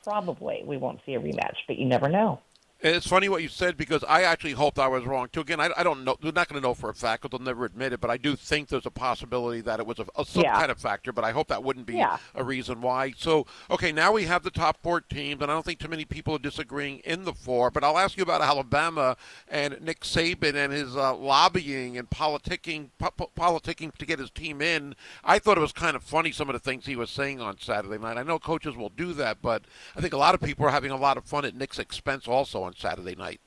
probably 0.02 0.62
we 0.66 0.76
won't 0.76 1.00
see 1.06 1.14
a 1.14 1.20
rematch, 1.20 1.56
but 1.66 1.78
you 1.78 1.86
never 1.86 2.08
know. 2.08 2.40
It's 2.86 3.06
funny 3.06 3.30
what 3.30 3.40
you 3.42 3.48
said 3.48 3.78
because 3.78 4.04
I 4.06 4.24
actually 4.24 4.52
hoped 4.52 4.78
I 4.78 4.88
was 4.88 5.06
wrong 5.06 5.28
too. 5.32 5.40
Again, 5.40 5.58
I, 5.58 5.70
I 5.74 5.82
don't 5.82 6.04
know. 6.04 6.16
We're 6.22 6.32
not 6.32 6.48
going 6.48 6.60
to 6.60 6.68
know 6.68 6.74
for 6.74 6.90
a 6.90 6.94
fact 6.94 7.22
because 7.22 7.36
they'll 7.38 7.42
never 7.46 7.64
admit 7.64 7.94
it. 7.94 8.00
But 8.00 8.10
I 8.10 8.18
do 8.18 8.36
think 8.36 8.68
there's 8.68 8.84
a 8.84 8.90
possibility 8.90 9.62
that 9.62 9.80
it 9.80 9.86
was 9.86 9.98
a, 10.00 10.06
a 10.18 10.24
some 10.26 10.42
Yeah. 10.42 10.52
kind 10.58 10.70
of 10.70 10.78
factor. 10.78 11.10
But 11.10 11.24
I 11.24 11.30
hope 11.30 11.48
that 11.48 11.64
wouldn't 11.64 11.86
be 11.86 11.94
Yeah. 11.94 12.18
a 12.34 12.44
reason 12.44 12.82
why. 12.82 13.14
So, 13.16 13.46
okay, 13.70 13.90
now 13.90 14.12
we 14.12 14.24
have 14.24 14.42
the 14.42 14.50
top 14.50 14.82
four 14.82 15.00
teams, 15.00 15.40
and 15.40 15.50
I 15.50 15.54
don't 15.54 15.64
think 15.64 15.78
too 15.78 15.88
many 15.88 16.04
people 16.04 16.34
are 16.34 16.38
disagreeing 16.38 16.98
in 17.06 17.24
the 17.24 17.32
four. 17.32 17.70
But 17.70 17.84
I'll 17.84 17.96
ask 17.96 18.18
you 18.18 18.22
about 18.22 18.42
Alabama 18.42 19.16
and 19.48 19.80
Nick 19.80 20.00
Saban 20.00 20.54
and 20.54 20.70
his 20.70 20.94
uh, 20.94 21.16
lobbying 21.16 21.96
and 21.96 22.10
politicking, 22.10 22.90
po- 22.98 23.12
po- 23.16 23.30
politicking 23.34 23.94
to 23.96 24.04
get 24.04 24.18
his 24.18 24.30
team 24.30 24.60
in. 24.60 24.94
I 25.24 25.38
thought 25.38 25.56
it 25.56 25.62
was 25.62 25.72
kind 25.72 25.96
of 25.96 26.02
funny 26.02 26.32
some 26.32 26.50
of 26.50 26.52
the 26.52 26.58
things 26.60 26.84
he 26.84 26.96
was 26.96 27.08
saying 27.08 27.40
on 27.40 27.58
Saturday 27.58 27.96
night. 27.96 28.18
I 28.18 28.24
know 28.24 28.38
coaches 28.38 28.76
will 28.76 28.90
do 28.90 29.14
that, 29.14 29.38
but 29.40 29.62
I 29.96 30.02
think 30.02 30.12
a 30.12 30.18
lot 30.18 30.34
of 30.34 30.42
people 30.42 30.66
are 30.66 30.70
having 30.70 30.90
a 30.90 30.96
lot 30.98 31.16
of 31.16 31.24
fun 31.24 31.46
at 31.46 31.54
Nick's 31.54 31.78
expense 31.78 32.28
also 32.28 32.62
on 32.62 32.73
Saturday 32.76 33.14
night. 33.14 33.40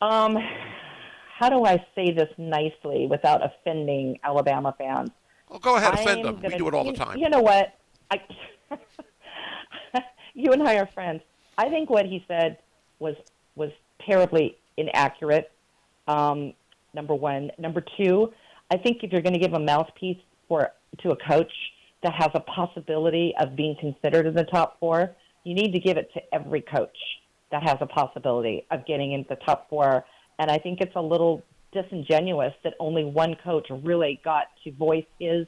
Um, 0.00 0.36
how 1.38 1.48
do 1.48 1.64
I 1.64 1.84
say 1.94 2.12
this 2.12 2.28
nicely 2.38 3.06
without 3.06 3.42
offending 3.44 4.18
Alabama 4.24 4.74
fans? 4.76 5.10
Well, 5.48 5.58
go 5.58 5.76
ahead, 5.76 5.94
offend 5.94 6.24
them. 6.24 6.36
We 6.36 6.42
gonna- 6.42 6.58
do 6.58 6.68
it 6.68 6.74
all 6.74 6.84
the 6.84 6.92
time. 6.92 7.18
You 7.18 7.28
know 7.28 7.40
what? 7.40 7.74
I, 8.10 8.20
you 10.34 10.52
and 10.52 10.62
I 10.62 10.76
are 10.76 10.86
friends. 10.86 11.22
I 11.58 11.68
think 11.68 11.90
what 11.90 12.06
he 12.06 12.24
said 12.28 12.58
was 12.98 13.16
was 13.54 13.70
terribly 14.04 14.56
inaccurate. 14.76 15.50
Um, 16.08 16.52
number 16.94 17.14
one. 17.14 17.50
Number 17.58 17.82
two. 17.96 18.32
I 18.70 18.76
think 18.76 19.02
if 19.04 19.12
you're 19.12 19.22
going 19.22 19.32
to 19.32 19.38
give 19.38 19.54
a 19.54 19.60
mouthpiece 19.60 20.18
for 20.48 20.70
to 20.98 21.10
a 21.10 21.16
coach 21.16 21.52
that 22.02 22.12
has 22.12 22.30
a 22.34 22.40
possibility 22.40 23.32
of 23.38 23.56
being 23.56 23.76
considered 23.78 24.26
in 24.26 24.34
the 24.34 24.44
top 24.44 24.78
four, 24.80 25.14
you 25.44 25.54
need 25.54 25.72
to 25.72 25.78
give 25.78 25.96
it 25.96 26.12
to 26.14 26.34
every 26.34 26.60
coach 26.60 26.96
that 27.50 27.62
has 27.62 27.76
a 27.80 27.86
possibility 27.86 28.66
of 28.70 28.86
getting 28.86 29.12
into 29.12 29.28
the 29.28 29.36
top 29.36 29.68
four. 29.68 30.04
And 30.38 30.50
I 30.50 30.58
think 30.58 30.80
it's 30.80 30.96
a 30.96 31.00
little 31.00 31.42
disingenuous 31.72 32.54
that 32.64 32.74
only 32.80 33.04
one 33.04 33.36
coach 33.42 33.68
really 33.70 34.20
got 34.24 34.46
to 34.64 34.72
voice 34.72 35.04
his 35.20 35.46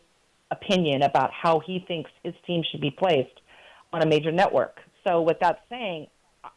opinion 0.51 1.03
about 1.03 1.31
how 1.33 1.61
he 1.61 1.85
thinks 1.87 2.11
his 2.23 2.35
team 2.47 2.63
should 2.71 2.81
be 2.81 2.91
placed 2.91 3.41
on 3.93 4.03
a 4.03 4.07
major 4.07 4.33
network. 4.33 4.79
So, 5.07 5.23
with 5.23 5.39
that 5.41 5.65
saying, 5.71 6.09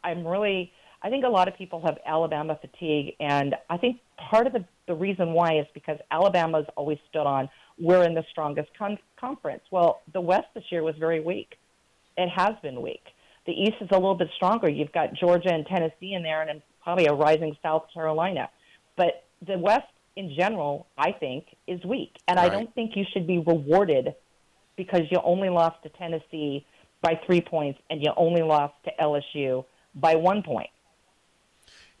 I'm 0.04 0.26
really, 0.26 0.72
I 1.02 1.10
think 1.10 1.24
a 1.24 1.28
lot 1.28 1.48
of 1.48 1.56
people 1.56 1.82
have 1.84 1.98
Alabama 2.06 2.58
fatigue, 2.60 3.14
and 3.20 3.54
I 3.70 3.76
think 3.76 3.98
part 4.30 4.46
of 4.46 4.52
the, 4.52 4.64
the 4.86 4.94
reason 4.94 5.32
why 5.32 5.58
is 5.58 5.66
because 5.74 5.98
Alabama's 6.10 6.66
always 6.76 6.98
stood 7.08 7.26
on 7.26 7.48
we're 7.78 8.04
in 8.04 8.14
the 8.14 8.24
strongest 8.30 8.68
con- 8.78 8.98
conference. 9.18 9.62
Well, 9.70 10.02
the 10.12 10.20
West 10.20 10.46
this 10.54 10.64
year 10.70 10.82
was 10.82 10.94
very 10.98 11.20
weak. 11.20 11.56
It 12.16 12.28
has 12.28 12.54
been 12.62 12.82
weak. 12.82 13.02
The 13.46 13.52
East 13.52 13.76
is 13.80 13.88
a 13.90 13.94
little 13.94 14.14
bit 14.14 14.28
stronger. 14.36 14.68
You've 14.68 14.92
got 14.92 15.14
Georgia 15.14 15.52
and 15.52 15.66
Tennessee 15.66 16.14
in 16.14 16.22
there, 16.22 16.42
and 16.42 16.62
probably 16.82 17.06
a 17.06 17.12
rising 17.12 17.56
South 17.62 17.86
Carolina. 17.92 18.48
But 18.96 19.24
the 19.46 19.58
West 19.58 19.86
in 20.16 20.34
general, 20.36 20.86
I 20.98 21.12
think, 21.12 21.46
is 21.66 21.82
weak. 21.84 22.16
And 22.28 22.38
I 22.38 22.48
don't 22.48 22.72
think 22.74 22.92
you 22.96 23.04
should 23.12 23.26
be 23.26 23.38
rewarded 23.38 24.14
because 24.76 25.02
you 25.10 25.18
only 25.24 25.48
lost 25.48 25.82
to 25.84 25.88
Tennessee 25.90 26.66
by 27.00 27.18
three 27.26 27.40
points 27.40 27.80
and 27.90 28.02
you 28.02 28.12
only 28.16 28.42
lost 28.42 28.74
to 28.84 28.90
LSU 29.00 29.64
by 29.94 30.14
one 30.14 30.42
point. 30.42 30.70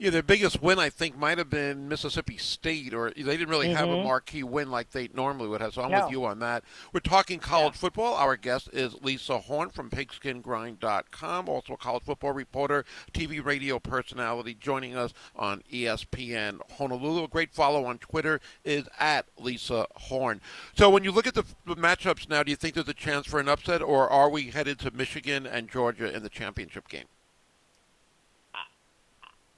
Yeah, 0.02 0.10
their 0.10 0.20
biggest 0.24 0.60
win, 0.60 0.80
I 0.80 0.90
think, 0.90 1.16
might 1.16 1.38
have 1.38 1.48
been 1.48 1.86
Mississippi 1.88 2.36
State, 2.36 2.92
or 2.92 3.12
they 3.12 3.22
didn't 3.22 3.50
really 3.50 3.68
have 3.72 3.88
a 3.88 3.92
Mhm. 3.92 4.02
marquee 4.02 4.42
win 4.42 4.68
like 4.68 4.90
they 4.90 5.06
normally 5.14 5.46
would 5.48 5.60
have. 5.60 5.74
So 5.74 5.82
I'm 5.82 5.92
No. 5.92 6.02
with 6.02 6.10
you 6.10 6.24
on 6.24 6.40
that. 6.40 6.64
We're 6.92 6.98
talking 6.98 7.38
college 7.38 7.76
football. 7.76 8.16
Our 8.16 8.36
guest 8.36 8.68
is 8.72 8.94
Lisa 8.94 9.38
Horne 9.38 9.70
from 9.70 9.90
PigskinGrind.com, 9.90 11.48
also 11.48 11.74
a 11.74 11.76
college 11.76 12.02
football 12.02 12.32
reporter, 12.32 12.84
TV 13.12 13.38
radio 13.38 13.78
personality, 13.78 14.54
joining 14.54 14.96
us 14.96 15.12
on 15.36 15.62
ESPN 15.70 16.58
Honolulu. 16.78 17.22
A 17.22 17.28
great 17.28 17.54
follow 17.54 17.84
on 17.84 17.98
Twitter 17.98 18.40
is 18.64 18.88
at 18.98 19.26
Lisa 19.38 19.86
Horne. 19.94 20.40
So 20.76 20.90
when 20.90 21.04
you 21.04 21.12
look 21.12 21.28
at 21.28 21.34
the 21.34 21.44
matchups 21.64 22.28
now, 22.28 22.42
do 22.42 22.50
you 22.50 22.56
think 22.56 22.74
there's 22.74 22.88
a 22.88 22.92
chance 22.92 23.28
for 23.28 23.38
an 23.38 23.48
upset, 23.48 23.80
or 23.80 24.10
are 24.10 24.28
we 24.28 24.50
headed 24.50 24.80
to 24.80 24.90
Michigan 24.90 25.46
and 25.46 25.70
Georgia 25.70 26.12
in 26.12 26.24
the 26.24 26.28
championship 26.28 26.88
game? 26.88 27.06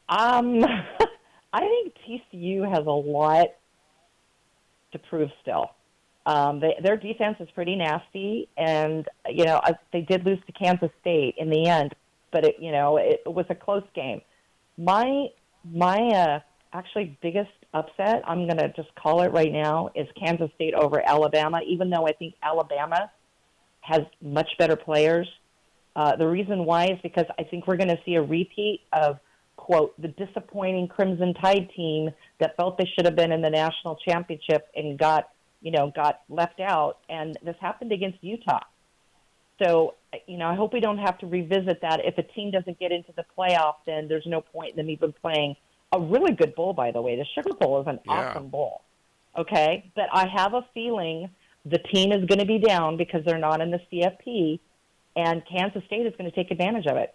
Um, 0.08 0.64
I 1.52 1.60
think 1.60 1.94
TCU 2.06 2.68
has 2.68 2.86
a 2.86 2.90
lot 2.90 3.48
to 4.92 4.98
prove 4.98 5.30
still. 5.42 5.70
Um, 6.26 6.60
they, 6.60 6.74
their 6.82 6.96
defense 6.96 7.36
is 7.40 7.48
pretty 7.54 7.76
nasty, 7.76 8.48
and 8.56 9.06
you 9.28 9.44
know 9.44 9.56
uh, 9.56 9.74
they 9.92 10.00
did 10.00 10.24
lose 10.24 10.38
to 10.46 10.52
Kansas 10.52 10.90
State 11.00 11.34
in 11.36 11.50
the 11.50 11.68
end, 11.68 11.94
but 12.32 12.44
it 12.44 12.56
you 12.58 12.72
know 12.72 12.96
it, 12.96 13.22
it 13.26 13.32
was 13.32 13.44
a 13.50 13.54
close 13.54 13.84
game. 13.94 14.22
My 14.78 15.26
my 15.64 15.98
uh, 15.98 16.40
actually 16.72 17.16
biggest 17.22 17.50
upset, 17.72 18.22
I'm 18.26 18.46
going 18.46 18.58
to 18.58 18.72
just 18.74 18.94
call 18.94 19.22
it 19.22 19.32
right 19.32 19.52
now, 19.52 19.90
is 19.94 20.08
Kansas 20.18 20.50
State 20.54 20.74
over 20.74 21.00
Alabama. 21.06 21.60
Even 21.66 21.90
though 21.90 22.06
I 22.06 22.12
think 22.12 22.34
Alabama 22.42 23.10
has 23.80 24.00
much 24.22 24.48
better 24.58 24.76
players, 24.76 25.28
uh, 25.94 26.16
the 26.16 26.26
reason 26.26 26.64
why 26.64 26.86
is 26.86 26.98
because 27.02 27.26
I 27.38 27.44
think 27.44 27.66
we're 27.66 27.76
going 27.76 27.88
to 27.88 28.00
see 28.04 28.14
a 28.14 28.22
repeat 28.22 28.80
of 28.92 29.18
quote 29.64 29.98
the 30.00 30.08
disappointing 30.08 30.86
Crimson 30.88 31.32
Tide 31.32 31.70
team 31.74 32.10
that 32.38 32.54
felt 32.54 32.76
they 32.76 32.84
should 32.94 33.06
have 33.06 33.16
been 33.16 33.32
in 33.32 33.40
the 33.40 33.48
national 33.48 33.96
championship 34.06 34.68
and 34.76 34.98
got 34.98 35.30
you 35.62 35.70
know 35.70 35.90
got 35.96 36.20
left 36.28 36.60
out, 36.60 36.98
and 37.08 37.38
this 37.42 37.56
happened 37.60 37.90
against 37.90 38.22
Utah. 38.22 38.60
So 39.62 39.94
you 40.26 40.36
know 40.36 40.48
I 40.48 40.54
hope 40.54 40.74
we 40.74 40.80
don't 40.80 40.98
have 40.98 41.16
to 41.18 41.26
revisit 41.26 41.80
that. 41.80 42.00
If 42.04 42.18
a 42.18 42.22
team 42.22 42.50
doesn't 42.50 42.78
get 42.78 42.92
into 42.92 43.12
the 43.16 43.24
playoff, 43.36 43.76
then 43.86 44.06
there's 44.06 44.26
no 44.26 44.42
point 44.42 44.72
in 44.72 44.76
them 44.76 44.90
even 44.90 45.14
playing 45.14 45.56
a 45.92 45.98
really 45.98 46.32
good 46.34 46.54
bowl. 46.54 46.74
By 46.74 46.90
the 46.90 47.00
way, 47.00 47.16
the 47.16 47.24
Sugar 47.34 47.56
Bowl 47.58 47.80
is 47.80 47.86
an 47.86 48.00
Yeah. 48.04 48.32
awesome 48.32 48.48
bowl. 48.48 48.82
Okay, 49.38 49.90
but 49.96 50.08
I 50.12 50.26
have 50.28 50.52
a 50.52 50.62
feeling 50.74 51.30
the 51.64 51.78
team 51.78 52.12
is 52.12 52.26
going 52.26 52.38
to 52.40 52.44
be 52.44 52.58
down 52.58 52.98
because 52.98 53.24
they're 53.24 53.38
not 53.38 53.62
in 53.62 53.70
the 53.70 53.80
CFP, 53.90 54.60
and 55.16 55.42
Kansas 55.46 55.82
State 55.86 56.04
is 56.06 56.14
going 56.18 56.30
to 56.30 56.36
take 56.36 56.50
advantage 56.50 56.86
of 56.86 56.98
it. 56.98 57.14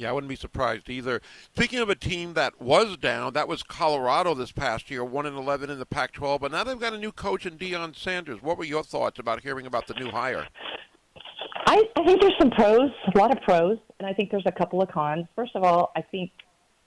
Yeah, 0.00 0.08
I 0.08 0.12
wouldn't 0.12 0.30
be 0.30 0.36
surprised 0.36 0.88
either. 0.88 1.20
Speaking 1.54 1.78
of 1.78 1.90
a 1.90 1.94
team 1.94 2.32
that 2.32 2.58
was 2.58 2.96
down, 2.96 3.34
that 3.34 3.46
was 3.46 3.62
Colorado 3.62 4.32
this 4.32 4.50
past 4.50 4.90
year, 4.90 5.04
one 5.04 5.26
and 5.26 5.36
eleven 5.36 5.68
in 5.68 5.78
the 5.78 5.84
Pac-12. 5.84 6.40
But 6.40 6.52
now 6.52 6.64
they've 6.64 6.80
got 6.80 6.94
a 6.94 6.98
new 6.98 7.12
coach 7.12 7.44
in 7.44 7.58
Deion 7.58 7.94
Sanders. 7.94 8.40
What 8.40 8.56
were 8.56 8.64
your 8.64 8.82
thoughts 8.82 9.18
about 9.18 9.42
hearing 9.42 9.66
about 9.66 9.88
the 9.88 9.94
new 9.94 10.10
hire? 10.10 10.48
I, 11.66 11.84
I 11.96 12.04
think 12.06 12.22
there's 12.22 12.32
some 12.38 12.50
pros, 12.50 12.90
a 13.14 13.18
lot 13.18 13.30
of 13.30 13.42
pros, 13.42 13.76
and 13.98 14.08
I 14.08 14.14
think 14.14 14.30
there's 14.30 14.46
a 14.46 14.52
couple 14.52 14.80
of 14.80 14.88
cons. 14.88 15.26
First 15.36 15.54
of 15.54 15.64
all, 15.64 15.92
I 15.94 16.00
think 16.00 16.30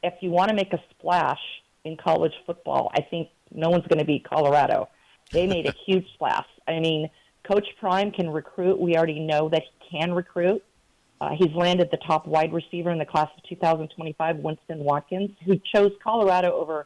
if 0.01 0.15
you 0.21 0.31
want 0.31 0.49
to 0.49 0.55
make 0.55 0.73
a 0.73 0.81
splash 0.89 1.39
in 1.83 1.95
college 1.97 2.33
football, 2.47 2.91
I 2.95 3.01
think 3.01 3.29
no 3.51 3.69
one's 3.69 3.85
going 3.85 3.99
to 3.99 4.05
beat 4.05 4.27
Colorado. 4.27 4.89
They 5.31 5.45
made 5.45 5.67
a 5.67 5.73
huge 5.85 6.07
splash. 6.15 6.47
I 6.67 6.79
mean, 6.79 7.11
Coach 7.47 7.67
Prime 7.79 8.09
can 8.09 8.31
recruit. 8.31 8.79
We 8.79 8.97
already 8.97 9.19
know 9.19 9.49
that 9.49 9.61
he 9.61 9.99
can 9.99 10.13
recruit. 10.13 10.63
Uh, 11.23 11.29
he's 11.37 11.55
landed 11.55 11.87
the 11.89 11.97
top 12.05 12.27
wide 12.27 12.51
receiver 12.51 12.91
in 12.91 12.97
the 12.97 13.05
class 13.05 13.29
of 13.37 13.43
2025, 13.47 14.37
Winston 14.39 14.79
Watkins, 14.79 15.31
who 15.45 15.57
chose 15.73 15.91
Colorado 16.03 16.51
over, 16.51 16.85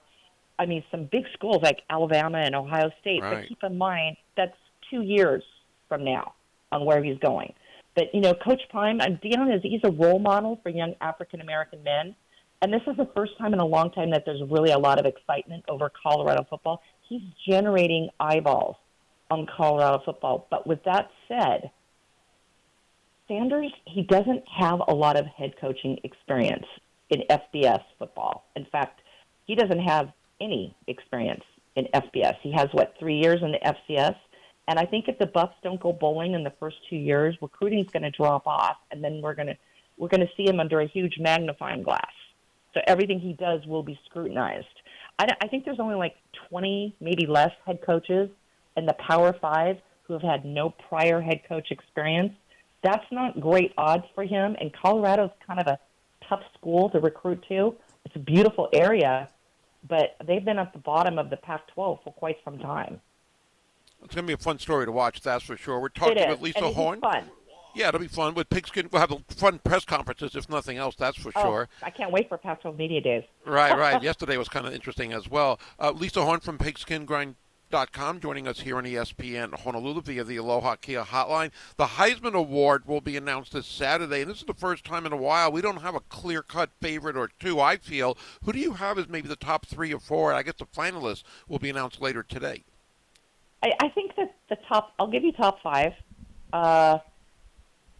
I 0.60 0.68
mean, 0.68 0.84
some 0.92 1.06
big 1.06 1.24
schools 1.34 1.58
like 1.64 1.80
Alabama 1.90 2.38
and 2.38 2.54
Ohio 2.54 2.92
State. 3.02 3.24
Right. 3.24 3.40
But 3.40 3.48
keep 3.48 3.58
in 3.64 3.80
mind, 3.80 4.18
that's 4.36 4.56
two 4.92 5.02
years 5.02 5.44
from 5.90 6.04
now 6.04 6.34
on 6.72 6.86
where 6.86 7.04
he's 7.04 7.18
going. 7.18 7.52
But, 7.96 8.14
you 8.14 8.22
know, 8.22 8.36
Coach 8.36 8.62
Prime, 8.70 9.00
Deion 9.00 9.56
is, 9.56 9.64
he's 9.64 9.82
a 9.84 9.90
role 9.92 10.20
model 10.20 10.60
for 10.62 10.70
young 10.70 10.94
African 11.02 11.42
American 11.42 11.84
men. 11.84 12.16
And 12.62 12.72
this 12.72 12.82
is 12.86 12.96
the 12.96 13.10
first 13.16 13.36
time 13.40 13.54
in 13.54 13.60
a 13.60 13.66
long 13.66 13.90
time 13.90 14.12
that 14.12 14.24
there's 14.24 14.42
really 14.52 14.72
a 14.72 14.78
lot 14.78 15.00
of 15.00 15.08
excitement 15.08 15.64
over 15.68 15.92
Colorado 16.04 16.46
football. 16.48 16.84
He's 17.10 17.22
generating 17.50 18.10
eyeballs 18.20 18.76
on 19.32 19.48
Colorado 19.48 20.04
football. 20.06 20.46
But 20.52 20.68
with 20.68 20.84
that 20.84 21.10
said, 21.28 21.72
Sanders, 23.28 23.72
he 23.86 24.04
doesn't 24.04 24.44
have 24.48 24.82
a 24.88 24.94
lot 24.94 25.18
of 25.18 25.26
head 25.26 25.54
coaching 25.60 26.00
experience 26.04 26.66
in 27.10 27.24
FBS 27.30 27.84
football. 28.00 28.46
In 28.56 28.66
fact, 28.66 29.02
he 29.46 29.56
doesn't 29.56 29.82
have 29.82 30.12
any 30.40 30.76
experience 30.88 31.44
in 31.76 31.86
FBS. 31.94 32.36
He 32.42 32.52
has 32.54 32.68
what 32.72 32.94
three 33.00 33.20
years 33.20 33.42
in 33.42 33.52
the 33.52 33.60
FCS, 33.60 34.16
and 34.68 34.78
I 34.80 34.86
think 34.86 35.08
if 35.08 35.18
the 35.18 35.28
Buffs 35.28 35.56
don't 35.64 35.80
go 35.80 35.94
bowling 35.94 36.34
in 36.34 36.44
the 36.44 36.54
first 36.60 36.78
two 36.90 36.98
years, 36.98 37.36
recruiting's 37.42 37.90
going 37.92 38.04
to 38.04 38.12
drop 38.12 38.46
off, 38.46 38.78
and 38.92 39.04
then 39.04 39.22
we're 39.22 39.36
going 39.36 39.48
to 39.48 39.58
we're 39.98 40.10
going 40.10 40.22
to 40.22 40.30
see 40.38 40.48
him 40.48 40.60
under 40.60 40.80
a 40.80 40.88
huge 40.88 41.16
magnifying 41.20 41.82
glass. 41.82 42.12
So 42.76 42.82
everything 42.86 43.20
he 43.20 43.34
does 43.34 43.66
will 43.66 43.82
be 43.82 44.00
scrutinized. 44.06 44.68
I, 45.18 45.28
I 45.42 45.48
think 45.48 45.66
there's 45.66 45.80
only 45.80 45.96
like 45.96 46.16
20, 46.50 46.96
maybe 47.02 47.26
less 47.26 47.52
head 47.66 47.80
coaches 47.84 48.30
in 48.76 48.86
the 48.86 48.94
Power 48.94 49.34
Five 49.42 49.78
who 50.04 50.14
have 50.14 50.22
had 50.22 50.46
no 50.46 50.70
prior 50.70 51.20
head 51.20 51.42
coach 51.50 51.72
experience. 51.72 52.34
That's 52.88 53.12
not 53.12 53.42
great 53.42 53.74
odds 53.78 54.06
for 54.16 54.24
him, 54.24 54.56
and 54.62 54.72
Colorado's 54.72 55.32
kind 55.46 55.60
of 55.60 55.68
a 55.68 55.78
tough 56.30 56.40
school 56.58 56.90
to 56.92 57.02
recruit 57.02 57.44
to. 57.50 57.76
It's 58.06 58.16
a 58.16 58.20
beautiful 58.20 58.70
area, 58.72 59.28
but 59.90 60.16
they've 60.26 60.46
been 60.46 60.58
at 60.58 60.72
the 60.72 60.80
bottom 60.80 61.20
of 61.20 61.30
the 61.30 61.36
Pac-12 61.36 62.02
for 62.02 62.14
quite 62.14 62.38
some 62.46 62.58
time. 62.60 63.02
It's 64.06 64.16
going 64.16 64.24
to 64.26 64.28
be 64.28 64.36
a 64.36 64.38
fun 64.38 64.58
story 64.58 64.86
to 64.86 64.92
watch, 64.94 65.20
that's 65.20 65.44
for 65.44 65.58
sure. 65.58 65.82
We're 65.82 65.90
talking 65.90 66.30
with 66.30 66.40
Lisa 66.40 66.64
and 66.64 66.74
Horne. 66.74 67.02
fun. 67.02 67.26
Yeah, 67.76 67.90
it'll 67.90 68.00
be 68.00 68.08
fun. 68.08 68.36
With 68.36 68.50
Pigskin, 68.50 68.88
we'll 68.90 69.02
have 69.02 69.12
fun 69.28 69.60
press 69.66 69.84
conferences, 69.84 70.38
if 70.38 70.50
nothing 70.50 70.78
else, 70.78 70.96
that's 70.96 71.18
for 71.18 71.34
Oh, 71.36 71.42
sure. 71.42 71.70
I 71.84 71.90
can't 71.90 72.14
wait 72.14 72.30
for 72.30 72.38
Pac-12 72.38 72.78
Media 72.78 73.02
Days. 73.02 73.26
Right, 73.46 73.78
right. 73.78 74.02
Yesterday 74.10 74.38
was 74.38 74.48
kind 74.48 74.66
of 74.66 74.74
interesting 74.74 75.12
as 75.12 75.30
well. 75.30 75.60
Uh, 75.78 75.92
Lisa 75.92 76.24
Horne 76.24 76.40
from 76.40 76.58
PigskinGrind.com 77.70 78.20
joining 78.20 78.48
us 78.48 78.62
here 78.62 78.78
on 78.78 78.86
ESPN 78.86 79.54
Honolulu 79.60 80.02
via 80.02 80.24
the 80.24 80.38
Aloha 80.38 80.76
Kia 80.76 81.04
hotline. 81.04 81.52
The 81.78 81.86
Heisman 81.86 82.34
Award 82.34 82.88
will 82.88 83.02
be 83.02 83.18
announced 83.18 83.54
this 83.54 83.66
Saturday, 83.66 84.22
and 84.22 84.30
this 84.30 84.40
is 84.40 84.46
the 84.46 84.54
first 84.54 84.86
time 84.86 85.06
in 85.06 85.14
a 85.14 85.18
while 85.18 85.52
we 85.52 85.62
don't 85.62 85.82
have 85.82 85.96
a 85.96 86.00
clear 86.02 86.42
cut 86.42 86.70
favorite 86.82 87.18
or 87.18 87.30
two, 87.40 87.60
I 87.60 87.78
feel. 87.78 88.18
Who 88.44 88.54
do 88.54 88.60
you 88.60 88.74
have 88.74 88.98
as 88.98 89.08
maybe 89.08 89.28
the 89.28 89.36
top 89.36 89.66
three 89.66 89.94
or 89.94 90.00
four? 90.00 90.34
I 90.34 90.44
guess 90.44 90.56
the 90.58 90.66
finalists 90.66 91.24
will 91.48 91.60
be 91.60 91.70
announced 91.70 92.02
later 92.02 92.24
today. 92.24 92.64
I, 93.64 93.72
I 93.82 93.90
think 93.90 94.16
that 94.16 94.36
the 94.50 94.58
top, 94.68 94.94
I'll 95.00 95.10
give 95.10 95.24
you 95.24 95.32
top 95.32 95.62
five. 95.62 95.94
Uh, 96.54 97.00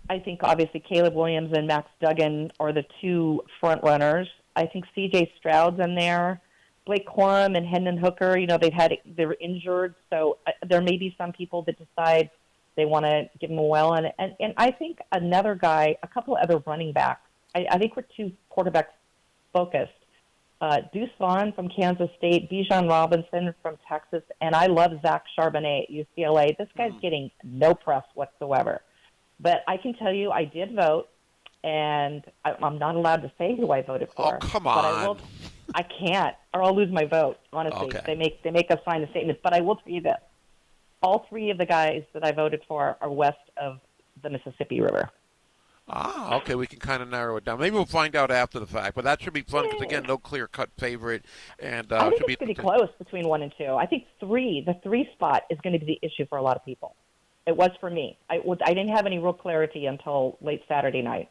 I 0.10 0.20
think 0.20 0.42
obviously 0.44 0.80
Caleb 0.80 1.14
Williams 1.14 1.52
and 1.56 1.68
Max 1.68 1.90
Duggan 2.00 2.52
are 2.60 2.72
the 2.72 2.86
two 3.02 3.42
front 3.60 3.84
runners. 3.84 4.28
I 4.56 4.66
think 4.66 4.86
C.J. 4.96 5.34
Stroud's 5.38 5.80
in 5.80 5.96
there. 5.96 6.42
Blake 6.88 7.06
Corum 7.06 7.56
and 7.56 7.68
Hendon 7.68 7.98
Hooker, 7.98 8.38
you 8.38 8.48
know, 8.48 8.58
they've 8.58 8.74
had 8.74 8.98
they're 9.06 9.36
injured, 9.40 9.94
so 10.10 10.38
uh, 10.48 10.52
there 10.68 10.82
may 10.82 10.98
be 10.98 11.14
some 11.18 11.32
people 11.34 11.62
that 11.64 11.76
decide 11.78 12.32
they 12.76 12.86
want 12.86 13.06
to 13.06 13.30
give 13.40 13.50
them 13.50 13.60
a 13.60 13.64
well. 13.64 13.94
And, 13.94 14.12
and 14.18 14.34
and 14.40 14.54
I 14.58 14.72
think 14.72 15.00
another 15.12 15.54
guy, 15.54 15.98
a 16.02 16.08
couple 16.08 16.36
of 16.36 16.42
other 16.42 16.64
running 16.66 16.94
backs. 16.94 17.22
I, 17.54 17.68
I 17.70 17.78
think 17.78 17.96
we're 17.96 18.06
too 18.16 18.32
quarterback 18.50 18.90
focused. 19.54 19.92
Uh, 20.60 20.80
Deuce 20.92 21.10
Vaughn 21.20 21.54
from 21.54 21.70
Kansas 21.70 22.10
State, 22.18 22.50
Bijan 22.50 22.90
Robinson 22.90 23.54
from 23.62 23.78
Texas, 23.88 24.24
and 24.42 24.56
I 24.56 24.66
love 24.66 24.92
Zach 25.04 25.26
Charbonnet 25.38 25.84
at 25.84 25.90
UCLA. 25.92 26.58
This 26.58 26.70
guy's 26.76 26.94
getting 27.00 27.30
no 27.44 27.76
press 27.76 28.04
whatsoever. 28.16 28.82
But 29.40 29.64
I 29.68 29.78
can 29.78 29.94
tell 29.94 30.12
you, 30.12 30.32
I 30.32 30.46
did 30.46 30.74
vote, 30.74 31.10
and 31.64 32.24
I, 32.44 32.54
I'm 32.64 32.80
not 32.80 32.96
allowed 32.96 33.18
to 33.18 33.32
say 33.38 33.56
who 33.56 33.72
I 33.72 33.84
voted 33.84 34.10
for. 34.16 34.36
Oh, 34.36 34.48
come 34.48 34.64
But 34.64 34.86
I, 34.86 35.06
will, 35.06 35.12
on. 35.12 35.20
I 35.76 35.84
can't, 35.84 36.36
or 36.54 36.64
I'll 36.64 36.76
lose 36.76 36.92
my 36.92 37.06
vote. 37.06 37.38
Honestly, 37.52 37.88
Okay. 37.88 38.02
they 38.06 38.16
make 38.16 38.42
they 38.44 38.52
make 38.52 38.72
us 38.72 38.80
sign 38.86 39.04
a 39.04 39.10
statement. 39.10 39.40
But 39.44 39.54
I 39.54 39.62
will 39.62 39.76
tell 39.76 39.92
you 39.94 40.02
this: 40.02 40.20
all 41.02 41.26
three 41.30 41.50
of 41.50 41.58
the 41.58 41.66
guys 41.66 42.04
that 42.14 42.26
I 42.26 42.32
voted 42.32 42.62
for 42.68 42.98
are 43.02 43.10
west 43.10 43.38
of 43.58 43.80
the 44.22 44.30
Mississippi 44.30 44.82
River. 44.82 45.10
Ah, 45.90 46.36
okay, 46.36 46.56
we 46.56 46.68
can 46.68 46.80
kind 46.80 47.02
of 47.02 47.10
narrow 47.10 47.38
it 47.38 47.46
down. 47.46 47.60
Maybe 47.60 47.74
we'll 47.74 47.86
find 47.86 48.14
out 48.14 48.30
after 48.30 48.60
the 48.60 48.66
fact, 48.68 48.94
but 48.94 49.06
that 49.06 49.22
should 49.22 49.32
be 49.32 49.42
fun 49.42 49.70
because 49.70 49.82
again, 49.82 50.04
no 50.06 50.18
clear 50.18 50.46
cut 50.46 50.70
favorite, 50.78 51.24
and 51.60 51.94
uh, 51.94 51.98
I 51.98 52.10
think 52.10 52.18
should 52.18 52.28
be 52.28 52.34
it's 52.34 52.40
pretty 52.40 52.54
close 52.56 52.90
between 52.98 53.28
one 53.28 53.42
and 53.42 53.54
two. 53.58 53.74
I 53.74 53.86
think 53.86 54.06
three, 54.20 54.62
the 54.66 54.74
three 54.84 55.10
spot, 55.14 55.44
is 55.50 55.58
going 55.64 55.80
to 55.80 55.86
be 55.86 55.98
the 56.02 56.06
issue 56.06 56.26
for 56.28 56.38
a 56.38 56.42
lot 56.42 56.58
of 56.58 56.66
people. 56.66 56.96
It 57.46 57.56
was 57.56 57.70
for 57.80 57.90
me. 57.90 58.18
I, 58.30 58.42
I 58.66 58.74
didn't 58.74 58.90
have 58.90 59.06
any 59.06 59.18
real 59.20 59.32
clarity 59.32 59.86
until 59.86 60.38
late 60.42 60.64
Saturday 60.68 61.02
night. 61.02 61.30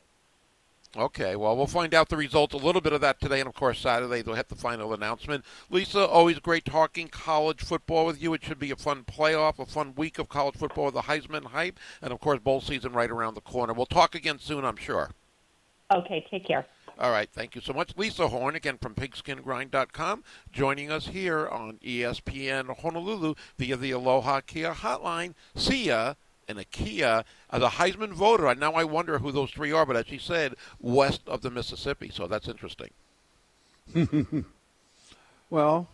Okay, 0.96 1.36
well, 1.36 1.56
we'll 1.56 1.66
find 1.66 1.92
out 1.92 2.08
the 2.08 2.16
results, 2.16 2.54
a 2.54 2.58
little 2.58 2.80
bit 2.80 2.94
of 2.94 3.02
that 3.02 3.20
today, 3.20 3.40
and 3.40 3.48
of 3.48 3.54
course, 3.54 3.78
Saturday, 3.78 4.22
they'll 4.22 4.34
have 4.34 4.48
the 4.48 4.54
final 4.54 4.94
announcement. 4.94 5.44
Lisa, 5.68 6.06
always 6.06 6.38
great 6.38 6.64
talking 6.64 7.08
college 7.08 7.60
football 7.60 8.06
with 8.06 8.22
you. 8.22 8.32
It 8.32 8.42
should 8.44 8.58
be 8.58 8.70
a 8.70 8.76
fun 8.76 9.04
playoff, 9.04 9.58
a 9.58 9.66
fun 9.66 9.94
week 9.94 10.18
of 10.18 10.28
college 10.28 10.56
football 10.56 10.86
with 10.86 10.94
the 10.94 11.02
Heisman 11.02 11.46
hype, 11.46 11.78
and 12.00 12.12
of 12.12 12.20
course, 12.20 12.38
bowl 12.38 12.60
season 12.60 12.92
right 12.92 13.10
around 13.10 13.34
the 13.34 13.42
corner. 13.42 13.74
We'll 13.74 13.86
talk 13.86 14.14
again 14.14 14.38
soon, 14.38 14.64
I'm 14.64 14.76
sure. 14.76 15.10
Okay, 15.92 16.26
take 16.30 16.46
care. 16.46 16.66
All 16.98 17.10
right, 17.10 17.28
thank 17.30 17.54
you 17.54 17.60
so 17.60 17.74
much. 17.74 17.92
Lisa 17.98 18.28
Horne, 18.28 18.56
again 18.56 18.78
from 18.78 18.94
pigskinGrind.com, 18.94 20.24
joining 20.50 20.90
us 20.90 21.08
here 21.08 21.46
on 21.46 21.78
ESPN 21.84 22.74
Honolulu 22.78 23.34
via 23.58 23.76
the 23.76 23.90
Aloha 23.90 24.40
Kia 24.40 24.72
hotline. 24.72 25.34
See 25.54 25.88
ya. 25.88 26.14
And 26.48 26.58
a 26.58 26.64
Kia, 26.64 27.24
as 27.50 27.62
a 27.62 27.68
Heisman 27.68 28.12
voter, 28.12 28.46
And 28.46 28.60
now 28.60 28.72
I 28.72 28.84
wonder 28.84 29.18
who 29.18 29.32
those 29.32 29.50
three 29.50 29.72
are, 29.72 29.84
but 29.84 29.96
as 29.96 30.06
she 30.06 30.18
said, 30.18 30.54
west 30.80 31.22
of 31.26 31.42
the 31.42 31.50
Mississippi, 31.50 32.10
so 32.12 32.26
that's 32.26 32.46
interesting. 32.48 32.90
Well, 35.50 35.88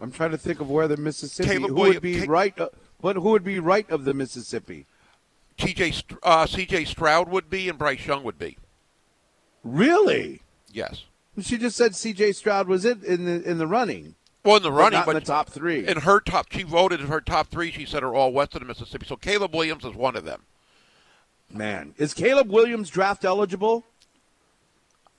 I'm 0.00 0.10
trying 0.10 0.30
to 0.30 0.38
think 0.38 0.60
of 0.60 0.70
where 0.70 0.88
the 0.88 0.96
Mississippi. 0.96 1.48
Caleb 1.48 1.70
who 1.70 1.76
would 1.76 2.00
be 2.00 2.26
right? 2.26 2.58
Uh, 2.58 2.68
but 3.00 3.16
who 3.16 3.30
would 3.30 3.44
be 3.44 3.58
right 3.58 3.88
of 3.90 4.04
the 4.04 4.14
Mississippi? 4.14 4.86
TJ, 5.58 6.16
uh, 6.22 6.46
CJ 6.46 6.86
Stroud 6.86 7.28
would 7.28 7.50
be, 7.50 7.68
and 7.68 7.78
Bryce 7.78 8.06
Young 8.06 8.24
would 8.24 8.38
be. 8.38 8.58
Really? 9.62 10.40
Yes. 10.72 11.04
She 11.40 11.58
just 11.58 11.76
said 11.76 11.96
C.J. 11.96 12.32
Stroud 12.32 12.68
was 12.68 12.84
in 12.84 13.02
in 13.04 13.24
the 13.24 13.42
in 13.42 13.58
the 13.58 13.66
running. 13.66 14.14
Well, 14.44 14.56
in 14.56 14.62
the 14.62 14.72
running, 14.72 15.02
but 15.06 15.16
in 15.16 15.22
the 15.22 15.26
top 15.26 15.48
three. 15.48 15.86
In 15.86 15.98
her 16.00 16.20
top, 16.20 16.52
she 16.52 16.62
voted 16.62 17.00
in 17.00 17.06
her 17.06 17.20
top 17.20 17.48
three. 17.48 17.70
She 17.70 17.86
said 17.86 18.02
are 18.02 18.14
all 18.14 18.32
west 18.32 18.54
of 18.54 18.60
the 18.60 18.66
Mississippi. 18.66 19.06
So 19.06 19.16
Caleb 19.16 19.54
Williams 19.54 19.84
is 19.84 19.94
one 19.94 20.16
of 20.16 20.24
them. 20.24 20.42
Man, 21.50 21.94
is 21.96 22.12
Caleb 22.12 22.50
Williams 22.50 22.90
draft 22.90 23.24
eligible? 23.24 23.84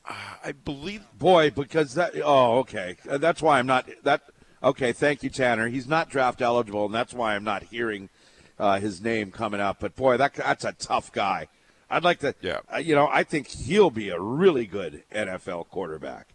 I 0.06 0.52
believe. 0.52 1.04
Boy, 1.18 1.50
because 1.50 1.96
that. 1.96 2.14
Oh, 2.24 2.60
okay. 2.60 2.98
Uh, 3.10 3.18
That's 3.18 3.42
why 3.42 3.58
I'm 3.58 3.66
not. 3.66 3.90
That. 4.04 4.22
Okay, 4.62 4.94
thank 4.94 5.24
you, 5.24 5.30
Tanner. 5.30 5.68
He's 5.68 5.88
not 5.88 6.10
draft 6.10 6.42
eligible, 6.42 6.86
and 6.86 6.94
that's 6.94 7.14
why 7.14 7.36
I'm 7.36 7.44
not 7.44 7.64
hearing 7.64 8.10
uh, 8.58 8.80
his 8.80 9.02
name 9.02 9.32
coming 9.32 9.60
up. 9.60 9.78
But 9.80 9.96
boy, 9.96 10.18
that 10.18 10.34
that's 10.36 10.64
a 10.64 10.74
tough 10.74 11.12
guy. 11.12 11.48
I'd 11.90 12.04
like 12.04 12.20
to. 12.20 12.36
Yeah. 12.42 12.60
Uh, 12.74 12.78
you 12.78 12.96
know, 12.96 13.08
I 13.12 13.24
think 13.24 13.48
he'll 13.48 13.90
be 13.90 14.10
a 14.10 14.20
really 14.20 14.66
good 14.66 15.04
NFL 15.12 15.70
quarterback. 15.70 16.35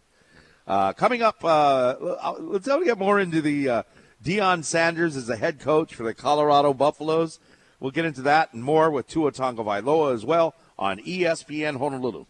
Uh, 0.71 0.93
coming 0.93 1.21
up, 1.21 1.43
uh, 1.43 1.95
let's 2.39 2.65
get 2.65 2.97
more 2.97 3.19
into 3.19 3.41
the 3.41 3.67
uh, 3.67 3.83
Deion 4.23 4.63
Sanders 4.63 5.17
as 5.17 5.29
a 5.29 5.35
head 5.35 5.59
coach 5.59 5.93
for 5.93 6.03
the 6.03 6.13
Colorado 6.13 6.73
Buffaloes. 6.73 7.41
We'll 7.81 7.91
get 7.91 8.05
into 8.05 8.21
that 8.21 8.53
and 8.53 8.63
more 8.63 8.89
with 8.89 9.05
Tua 9.05 9.33
Tagovailoa 9.33 10.13
as 10.13 10.23
well 10.23 10.55
on 10.79 10.99
ESPN 10.99 11.77
Honolulu. 11.77 12.25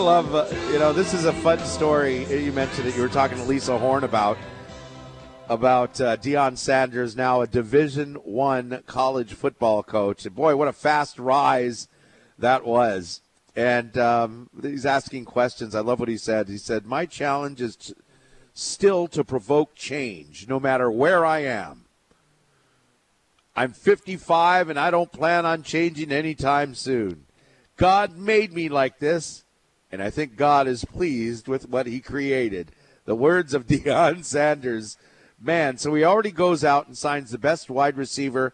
Love, 0.00 0.34
uh, 0.34 0.46
you 0.72 0.78
know, 0.78 0.94
this 0.94 1.12
is 1.12 1.26
a 1.26 1.32
fun 1.32 1.58
story. 1.58 2.24
You 2.24 2.52
mentioned 2.52 2.88
it. 2.88 2.96
You 2.96 3.02
were 3.02 3.08
talking 3.08 3.36
to 3.36 3.44
Lisa 3.44 3.76
Horne 3.76 4.04
about 4.04 4.38
about 5.48 6.00
uh, 6.00 6.16
Deion 6.16 6.56
Sanders, 6.56 7.14
now 7.14 7.42
a 7.42 7.46
Division 7.46 8.14
One 8.14 8.82
college 8.86 9.34
football 9.34 9.82
coach. 9.82 10.24
And 10.24 10.34
boy, 10.34 10.56
what 10.56 10.68
a 10.68 10.72
fast 10.72 11.18
rise 11.18 11.86
that 12.38 12.64
was. 12.64 13.20
And 13.54 13.98
um, 13.98 14.48
he's 14.62 14.86
asking 14.86 15.26
questions. 15.26 15.74
I 15.74 15.80
love 15.80 16.00
what 16.00 16.08
he 16.08 16.16
said. 16.16 16.48
He 16.48 16.58
said, 16.58 16.86
"My 16.86 17.04
challenge 17.04 17.60
is." 17.60 17.76
To, 17.76 17.94
still 18.52 19.06
to 19.08 19.24
provoke 19.24 19.74
change, 19.74 20.48
no 20.48 20.60
matter 20.60 20.90
where 20.90 21.24
I 21.24 21.40
am. 21.40 21.84
I'm 23.56 23.72
55 23.72 24.68
and 24.68 24.78
I 24.78 24.90
don't 24.90 25.12
plan 25.12 25.46
on 25.46 25.62
changing 25.62 26.12
anytime 26.12 26.74
soon. 26.74 27.26
God 27.76 28.16
made 28.16 28.52
me 28.52 28.68
like 28.68 28.98
this, 28.98 29.44
and 29.92 30.02
I 30.02 30.10
think 30.10 30.36
God 30.36 30.66
is 30.68 30.84
pleased 30.84 31.48
with 31.48 31.68
what 31.68 31.86
he 31.86 32.00
created. 32.00 32.72
The 33.04 33.14
words 33.14 33.54
of 33.54 33.66
Deion 33.68 34.24
Sanders. 34.24 34.96
Man, 35.40 35.78
so 35.78 35.94
he 35.94 36.04
already 36.04 36.30
goes 36.30 36.64
out 36.64 36.86
and 36.86 36.96
signs 36.96 37.30
the 37.30 37.38
best 37.38 37.70
wide 37.70 37.96
receiver 37.96 38.52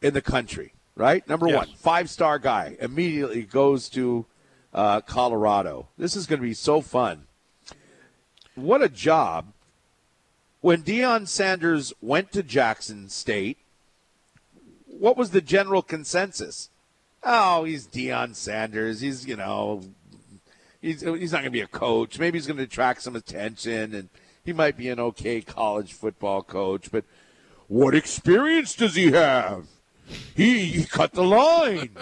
in 0.00 0.14
the 0.14 0.22
country, 0.22 0.72
right? 0.94 1.26
Number 1.28 1.48
Yes. 1.48 1.56
one, 1.56 1.68
five 1.76 2.08
star 2.08 2.38
guy, 2.38 2.76
immediately 2.80 3.42
goes 3.42 3.88
to 3.90 4.24
uh, 4.72 5.00
Colorado. 5.00 5.88
This 5.98 6.14
is 6.14 6.26
going 6.26 6.40
to 6.40 6.46
be 6.46 6.54
so 6.54 6.80
fun. 6.80 7.26
What 8.54 8.82
a 8.82 8.88
job. 8.88 9.46
When 10.60 10.82
Deion 10.82 11.26
Sanders 11.28 11.92
went 12.00 12.30
to 12.32 12.42
Jackson 12.42 13.08
State, 13.08 13.58
what 14.86 15.16
was 15.16 15.30
the 15.30 15.40
general 15.40 15.82
consensus? 15.82 16.70
Oh, 17.22 17.64
he's 17.64 17.86
Deion 17.86 18.34
Sanders. 18.36 19.00
He's, 19.00 19.26
you 19.26 19.36
know, 19.36 19.82
he's, 20.84 21.00
he's 21.00 21.32
not 21.32 21.38
going 21.38 21.44
to 21.44 21.50
be 21.50 21.60
a 21.60 21.66
coach. 21.66 22.18
Maybe 22.18 22.38
he's 22.38 22.46
going 22.46 22.58
to 22.58 22.64
attract 22.64 23.02
some 23.02 23.16
attention 23.16 23.94
and 23.94 24.08
he 24.44 24.52
might 24.52 24.76
be 24.76 24.88
an 24.88 25.00
okay 25.00 25.40
college 25.40 25.94
football 25.94 26.42
coach, 26.42 26.90
but 26.92 27.04
what 27.66 27.94
experience 27.94 28.74
does 28.74 28.94
he 28.94 29.12
have? 29.12 29.66
He, 30.34 30.66
he 30.66 30.84
cut 30.84 31.12
the 31.12 31.24
line. 31.24 31.96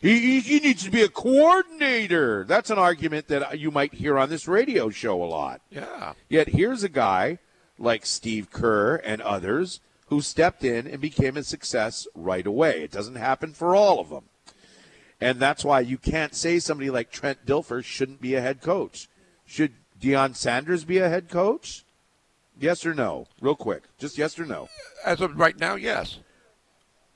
He, 0.00 0.18
he, 0.18 0.40
he 0.40 0.60
needs 0.60 0.84
to 0.84 0.90
be 0.90 1.02
a 1.02 1.08
coordinator. 1.08 2.44
That's 2.44 2.70
an 2.70 2.78
argument 2.78 3.28
that 3.28 3.58
you 3.58 3.70
might 3.70 3.94
hear 3.94 4.18
on 4.18 4.28
this 4.28 4.46
radio 4.46 4.90
show 4.90 5.22
a 5.22 5.24
lot. 5.24 5.62
Yeah. 5.70 6.12
Yet 6.28 6.50
here's 6.50 6.82
a 6.82 6.88
guy 6.88 7.38
like 7.78 8.04
Steve 8.04 8.50
Kerr 8.50 8.96
and 8.96 9.22
others 9.22 9.80
who 10.08 10.20
stepped 10.20 10.62
in 10.62 10.86
and 10.86 11.00
became 11.00 11.36
a 11.36 11.42
success 11.42 12.06
right 12.14 12.46
away. 12.46 12.82
It 12.82 12.90
doesn't 12.90 13.16
happen 13.16 13.54
for 13.54 13.74
all 13.74 13.98
of 13.98 14.10
them. 14.10 14.24
And 15.20 15.40
that's 15.40 15.64
why 15.64 15.80
you 15.80 15.98
can't 15.98 16.34
say 16.34 16.58
somebody 16.58 16.90
like 16.90 17.10
Trent 17.10 17.44
Dilfer 17.44 17.82
shouldn't 17.82 18.20
be 18.20 18.34
a 18.34 18.40
head 18.40 18.60
coach. 18.60 19.08
Should 19.46 19.72
Deion 20.00 20.36
Sanders 20.36 20.84
be 20.84 20.98
a 20.98 21.08
head 21.08 21.28
coach? 21.28 21.84
Yes 22.60 22.86
or 22.86 22.94
no? 22.94 23.26
Real 23.40 23.56
quick. 23.56 23.84
Just 23.98 24.18
yes 24.18 24.38
or 24.38 24.46
no. 24.46 24.68
As 25.04 25.20
of 25.20 25.38
right 25.38 25.58
now, 25.58 25.74
yes. 25.74 26.18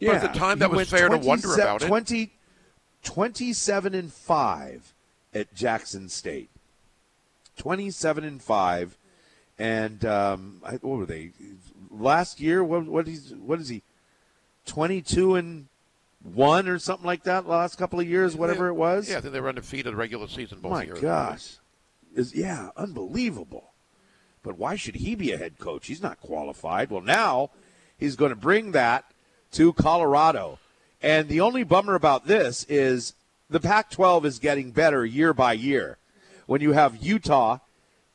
But 0.01 0.16
at 0.16 0.33
the 0.33 0.39
time, 0.39 0.59
that 0.59 0.70
He 0.70 0.77
was 0.77 0.91
fair 0.91 1.09
to 1.09 1.16
wonder 1.16 1.47
27 1.55 1.61
about 1.61 1.83
it. 1.83 2.31
27 3.05 3.95
and 3.95 4.12
5 4.12 4.95
at 5.35 5.55
Jackson 5.55 6.09
State. 6.09 6.51
27 7.57 8.24
and 8.24 8.43
5 8.43 8.99
and 9.59 10.05
um, 10.05 10.61
I- 10.65 10.73
what 10.77 10.99
were 10.99 11.07
they 11.07 11.31
last 11.91 12.41
year 12.41 12.65
what 12.65 12.87
what 12.87 13.07
is 13.07 13.35
what 13.35 13.61
is 13.61 13.69
he 13.69 13.83
22 14.65 15.35
and 15.35 15.69
1 16.23 16.69
or 16.69 16.78
something 16.78 17.07
like 17.07 17.24
that 17.24 17.49
last 17.49 17.77
couple 17.77 17.99
of 18.01 18.09
years 18.09 18.36
whatever 18.36 18.69
it 18.69 18.74
was? 18.74 19.09
Yeah, 19.09 19.19
I 19.19 19.20
think 19.20 19.32
they 19.32 19.40
were 19.40 19.49
undefeated 19.49 19.94
regular 19.94 20.28
season 20.28 20.61
both 20.61 20.73
my 20.73 20.85
years. 20.85 21.01
gosh. 21.01 21.57
Is 22.15 22.35
yeah 22.35 22.70
unbelievable. 22.77 23.73
But 24.43 24.59
why 24.59 24.77
should 24.77 24.97
he 24.97 25.15
be 25.15 25.32
a 25.32 25.39
head 25.39 25.59
coach? 25.59 25.86
He's 25.86 26.03
not 26.03 26.20
qualified. 26.20 26.90
Well 26.90 27.01
now 27.01 27.51
he's 27.97 28.16
going 28.16 28.31
to 28.31 28.36
bring 28.36 28.73
that 28.73 29.12
to 29.53 29.73
colorado. 29.73 30.59
And 31.01 31.28
the 31.28 31.40
only 31.40 31.65
bummer 31.65 31.94
about 31.94 32.27
this 32.27 32.65
is 32.65 33.15
the 33.51 33.61
pac 33.61 33.90
12 33.90 34.27
is 34.27 34.39
getting 34.39 34.70
better 34.70 35.05
year 35.05 35.32
by 35.35 35.55
year. 35.55 35.99
When 36.47 36.61
you 36.61 36.73
have 36.73 37.03
utah 37.03 37.59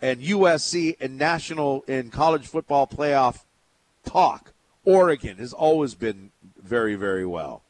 and 0.01 0.21
usc 0.21 0.95
and 0.99 1.17
national 1.17 1.81
in 1.87 2.09
college 2.11 2.47
football 2.47 2.85
playoff 2.87 3.43
talk 4.05 4.53
oregon 4.85 5.37
has 5.37 5.53
always 5.53 5.95
been 5.95 6.31
very 6.61 6.95
very 6.95 7.25
well 7.25 7.63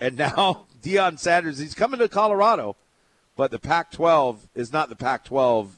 and 0.00 0.16
now 0.16 0.66
Deion 0.82 1.18
Sanders, 1.18 1.58
he's 1.58 1.74
coming 1.74 2.00
to 2.00 2.08
Colorado, 2.08 2.76
but 3.36 3.50
the 3.50 3.58
Pac-12 3.58 4.48
is 4.54 4.72
not 4.72 4.88
the 4.88 4.96
Pac-12 4.96 5.68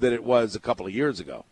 that 0.00 0.12
it 0.12 0.24
was 0.24 0.54
a 0.54 0.60
couple 0.60 0.86
of 0.86 0.94
years 0.94 1.20
ago. 1.20 1.44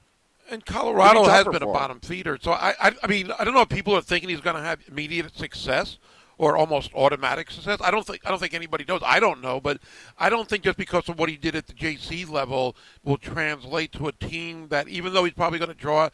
And 0.51 0.65
Colorado 0.67 1.25
has 1.25 1.47
been 1.47 1.63
a 1.63 1.67
him. 1.67 1.73
bottom 1.73 2.01
feeder. 2.01 2.39
So 2.41 2.53
I, 2.53 2.75
I, 2.81 2.93
I 3.03 3.07
mean, 3.07 3.31
I 3.39 3.45
don't 3.45 3.55
know 3.55 3.63
if 3.63 3.69
people 3.69 3.97
are 3.97 4.03
thinking 4.03 4.29
he's 4.29 4.41
going 4.41 4.57
to 4.57 4.63
have 4.63 4.81
immediate 4.89 5.35
success 5.37 5.99
or 6.37 6.57
almost 6.57 6.93
automatic 6.95 7.51
success. 7.51 7.79
I 7.81 7.91
don't 7.91 8.05
think 8.05 8.21
I 8.25 8.31
don't 8.31 8.39
think 8.39 8.53
anybody 8.53 8.85
knows. 8.87 9.01
I 9.05 9.21
don't 9.21 9.41
know, 9.41 9.61
but 9.61 9.79
I 10.19 10.29
don't 10.29 10.49
think 10.49 10.65
just 10.65 10.77
because 10.77 11.09
of 11.09 11.19
what 11.19 11.29
he 11.29 11.37
did 11.37 11.55
at 11.55 11.69
the 11.69 11.73
JC 11.73 12.29
level 12.29 12.77
will 13.05 13.17
translate 13.17 13.93
to 13.93 14.09
a 14.09 14.13
team 14.13 14.69
that, 14.69 14.89
even 14.89 15.15
though 15.15 15.25
he's 15.25 15.35
probably 15.35 15.59
going 15.59 15.71
to 15.71 15.77
draw 15.77 16.11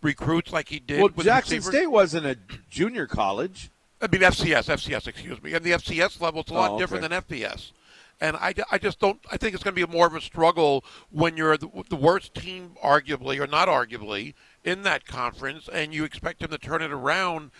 recruits 0.00 0.52
like 0.52 0.68
he 0.68 0.78
did. 0.78 1.00
Well, 1.00 1.10
with 1.14 1.26
Jackson 1.26 1.60
State 1.60 1.90
wasn't 1.90 2.26
a 2.26 2.38
junior 2.70 3.06
college. 3.06 3.70
I 4.04 4.08
mean 4.12 4.20
FCS, 4.20 4.68
FCS, 4.68 5.08
excuse 5.08 5.42
me, 5.42 5.54
and 5.54 5.64
the 5.64 5.70
FCS 5.72 6.20
level 6.20 6.42
it's 6.42 6.50
a 6.50 6.54
lot 6.54 6.72
Oh, 6.72 6.78
different 6.78 7.08
than 7.08 7.22
FBS. 7.22 7.72
And 8.20 8.36
I, 8.36 8.54
I 8.70 8.78
just 8.78 9.00
don't. 9.00 9.18
I 9.32 9.36
think 9.38 9.54
it's 9.54 9.64
going 9.64 9.74
to 9.74 9.86
be 9.86 9.92
more 9.92 10.06
of 10.06 10.14
a 10.14 10.20
struggle 10.20 10.84
when 11.10 11.36
you're 11.36 11.56
the, 11.56 11.68
the 11.88 11.96
worst 11.96 12.34
team, 12.34 12.76
arguably 12.82 13.40
or 13.40 13.46
not 13.46 13.66
arguably, 13.68 14.34
in 14.62 14.82
that 14.82 15.06
conference, 15.06 15.68
and 15.72 15.92
you 15.94 16.04
expect 16.04 16.42
him 16.42 16.50
to 16.50 16.58
turn 16.58 16.82
it 16.82 16.92
around. 16.92 17.50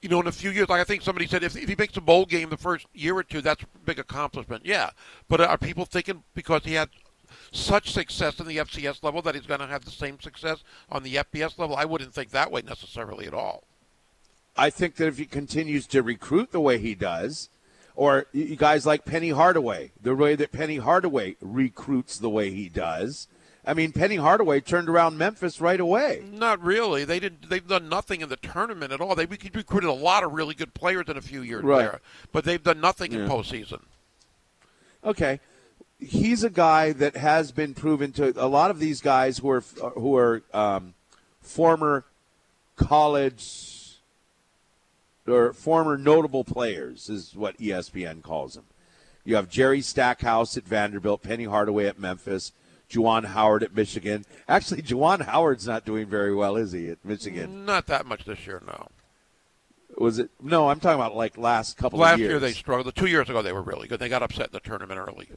You 0.00 0.08
know, 0.08 0.20
in 0.20 0.26
a 0.26 0.32
few 0.32 0.50
years, 0.50 0.68
like 0.68 0.80
I 0.80 0.84
think 0.84 1.02
somebody 1.02 1.26
said, 1.26 1.42
if, 1.42 1.56
if 1.56 1.68
he 1.68 1.74
makes 1.76 1.96
a 1.96 2.00
bowl 2.00 2.24
game 2.24 2.50
the 2.50 2.56
first 2.56 2.86
year 2.94 3.16
or 3.16 3.22
two, 3.22 3.40
that's 3.40 3.62
a 3.62 3.78
big 3.84 3.98
accomplishment. 3.98 4.64
Yeah, 4.64 4.90
but 5.28 5.40
are 5.40 5.58
people 5.58 5.84
thinking 5.86 6.22
because 6.34 6.64
he 6.64 6.74
had 6.74 6.88
such 7.52 7.92
success 7.92 8.38
in 8.38 8.46
the 8.46 8.58
FCS 8.58 9.02
level 9.02 9.22
that 9.22 9.34
he's 9.34 9.46
going 9.46 9.60
to 9.60 9.66
have 9.66 9.84
the 9.84 9.90
same 9.90 10.20
success 10.20 10.62
on 10.90 11.02
the 11.02 11.16
FBS 11.16 11.58
level? 11.58 11.76
I 11.76 11.84
wouldn't 11.84 12.14
think 12.14 12.30
that 12.30 12.50
way 12.50 12.62
necessarily 12.62 13.26
at 13.26 13.34
all. 13.34 13.64
I 14.56 14.70
think 14.70 14.96
that 14.96 15.06
if 15.08 15.18
he 15.18 15.26
continues 15.26 15.86
to 15.88 16.02
recruit 16.02 16.52
the 16.52 16.60
way 16.60 16.78
he 16.78 16.94
does, 16.94 17.48
or 17.96 18.26
you 18.32 18.56
guys 18.56 18.86
like 18.86 19.04
Penny 19.04 19.30
Hardaway, 19.30 19.92
the 20.00 20.14
way 20.14 20.34
that 20.36 20.52
Penny 20.52 20.76
Hardaway 20.78 21.36
recruits 21.40 22.18
the 22.18 22.30
way 22.30 22.50
he 22.50 22.68
does. 22.68 23.28
I 23.66 23.72
mean, 23.72 23.92
Penny 23.92 24.16
Hardaway 24.16 24.60
turned 24.60 24.90
around 24.90 25.16
Memphis 25.16 25.58
right 25.60 25.80
away. 25.80 26.22
Not 26.30 26.62
really. 26.62 27.04
They 27.04 27.18
did. 27.18 27.44
They've 27.44 27.66
done 27.66 27.88
nothing 27.88 28.20
in 28.20 28.28
the 28.28 28.36
tournament 28.36 28.92
at 28.92 29.00
all. 29.00 29.14
They 29.14 29.24
we 29.24 29.38
recruited 29.54 29.88
a 29.88 29.92
lot 29.94 30.22
of 30.22 30.32
really 30.34 30.54
good 30.54 30.74
players 30.74 31.06
in 31.08 31.16
a 31.16 31.22
few 31.22 31.40
years 31.40 31.62
Right. 31.64 31.78
there, 31.78 32.00
but 32.30 32.44
they've 32.44 32.62
done 32.62 32.80
nothing 32.80 33.12
in 33.12 33.26
postseason. 33.26 33.80
Okay, 35.02 35.40
he's 35.98 36.44
a 36.44 36.50
guy 36.50 36.92
that 36.92 37.16
has 37.16 37.52
been 37.52 37.72
proven 37.74 38.12
to 38.12 38.34
a 38.36 38.46
lot 38.48 38.70
of 38.70 38.80
these 38.80 39.00
guys 39.00 39.38
who 39.38 39.48
are 39.50 39.60
who 39.94 40.14
are 40.16 40.42
um, 40.52 40.92
former 41.40 42.04
college 42.76 43.83
or 45.26 45.52
former 45.52 45.96
notable 45.96 46.44
players 46.44 47.08
is 47.08 47.34
what 47.34 47.58
ESPN 47.58 48.22
calls 48.22 48.54
them. 48.54 48.64
You 49.24 49.36
have 49.36 49.48
Jerry 49.48 49.80
Stackhouse 49.80 50.56
at 50.56 50.64
Vanderbilt, 50.64 51.22
Penny 51.22 51.44
Hardaway 51.44 51.86
at 51.86 51.98
Memphis, 51.98 52.52
Juwan 52.90 53.24
Howard 53.24 53.62
at 53.62 53.74
Michigan. 53.74 54.24
Actually, 54.48 54.82
Juwan 54.82 55.22
Howard's 55.22 55.66
not 55.66 55.84
doing 55.86 56.06
very 56.06 56.34
well, 56.34 56.56
is 56.56 56.72
he, 56.72 56.90
at 56.90 57.04
Michigan? 57.04 57.64
Not 57.64 57.86
that 57.86 58.04
much 58.06 58.24
this 58.24 58.46
year, 58.46 58.62
no. 58.66 58.88
Was 59.96 60.18
it? 60.18 60.30
No, 60.42 60.68
I'm 60.68 60.80
talking 60.80 61.00
about 61.00 61.14
like 61.16 61.38
last 61.38 61.76
couple 61.76 62.00
Last 62.00 62.14
of 62.14 62.20
years. 62.20 62.30
year 62.30 62.40
they 62.40 62.52
struggled. 62.52 62.94
Two 62.96 63.06
years 63.06 63.30
ago 63.30 63.42
they 63.42 63.52
were 63.52 63.62
really 63.62 63.86
good. 63.86 64.00
They 64.00 64.08
got 64.08 64.24
upset 64.24 64.46
in 64.46 64.52
the 64.52 64.60
tournament 64.60 64.98
early. 64.98 65.28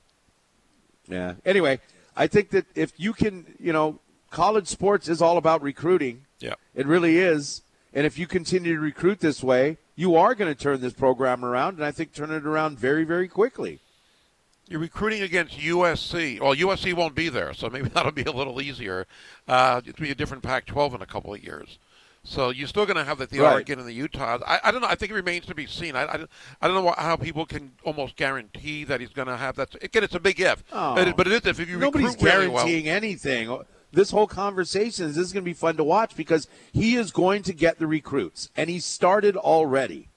Yeah. 1.08 1.36
Anyway, 1.46 1.80
I 2.16 2.26
think 2.26 2.50
that 2.50 2.66
if 2.76 2.92
you 2.98 3.14
can, 3.14 3.54
you 3.60 3.72
know, 3.72 4.00
college 4.32 4.68
sports 4.68 5.08
is 5.08 5.22
all 5.22 5.38
about 5.38 5.62
recruiting. 5.62 6.26
Yeah. 6.40 6.56
It 6.74 6.88
really 6.88 7.20
is. 7.20 7.62
And 7.94 8.06
if 8.06 8.20
you 8.20 8.28
continue 8.28 8.76
to 8.76 8.82
recruit 8.82 9.20
this 9.20 9.42
way, 9.44 9.78
you 9.96 10.16
are 10.16 10.36
going 10.36 10.54
to 10.54 10.60
turn 10.62 10.82
this 10.82 10.94
program 10.94 11.44
around, 11.44 11.76
and 11.78 11.86
I 11.86 11.92
think 11.92 12.14
turn 12.14 12.32
it 12.32 12.46
around 12.46 12.78
very, 12.78 13.04
very 13.04 13.28
quickly. 13.28 13.80
You're 14.70 14.82
recruiting 14.82 15.22
against 15.22 15.58
USC. 15.58 16.40
Well, 16.42 16.54
USC 16.54 16.94
won't 16.94 17.16
be 17.16 17.30
there, 17.30 17.54
so 17.54 17.70
maybe 17.70 17.90
that'll 17.94 18.12
be 18.12 18.24
a 18.24 18.32
little 18.32 18.62
easier. 18.62 19.08
Uh, 19.48 19.82
it'll 19.86 20.02
be 20.04 20.12
a 20.12 20.16
different 20.16 20.44
Pac-12 20.44 20.96
in 20.96 21.02
a 21.02 21.06
couple 21.06 21.34
of 21.34 21.44
years. 21.44 21.80
So 22.24 22.50
you're 22.50 22.68
still 22.68 22.86
going 22.86 22.98
to 22.98 23.06
have 23.06 23.20
the, 23.20 23.26
the 23.28 23.40
Right. 23.40 23.54
Oregon 23.54 23.80
and 23.80 23.88
the 23.88 23.94
Utah. 23.94 24.40
I, 24.46 24.60
I 24.66 24.72
don't 24.72 24.82
know. 24.82 24.88
I 24.90 24.96
think 24.96 25.14
it 25.14 25.16
remains 25.16 25.46
to 25.46 25.56
be 25.56 25.66
seen. 25.66 25.96
I, 25.96 26.04
I, 26.04 26.26
I 26.62 26.68
don't 26.68 26.76
know 26.76 26.82
what, 26.84 27.00
how 27.00 27.16
people 27.16 27.46
can 27.46 27.72
almost 27.86 28.18
guarantee 28.18 28.84
that 28.84 29.00
he's 29.00 29.12
going 29.12 29.30
to 29.30 29.38
have 29.38 29.56
that. 29.56 29.82
Again, 29.82 30.04
it's 30.04 30.14
a 30.16 30.20
big 30.20 30.42
if. 30.42 30.62
Oh. 30.74 30.98
It 30.98 31.08
is- 31.08 31.14
but 31.16 31.28
it 31.28 31.46
is 31.46 31.58
if, 31.60 31.68
you 31.70 31.78
Nobody's 31.80 32.12
recruit 32.12 32.24
really 32.30 32.48
well. 32.50 32.58
guaranteeing 32.66 32.90
anything. 32.90 33.58
This 33.98 34.12
whole 34.12 34.28
conversation 34.28 35.06
is 35.06 35.16
this 35.16 35.26
is 35.26 35.34
going 35.34 35.44
to 35.44 35.50
be 35.50 35.56
fun 35.56 35.76
to 35.78 35.84
watch 35.84 36.16
because 36.16 36.48
he 36.72 36.98
is 36.98 37.10
going 37.10 37.42
to 37.42 37.52
get 37.52 37.80
the 37.80 37.88
recruits, 37.88 38.52
and 38.56 38.70
he 38.70 38.80
started 38.80 39.36
already. 39.36 40.10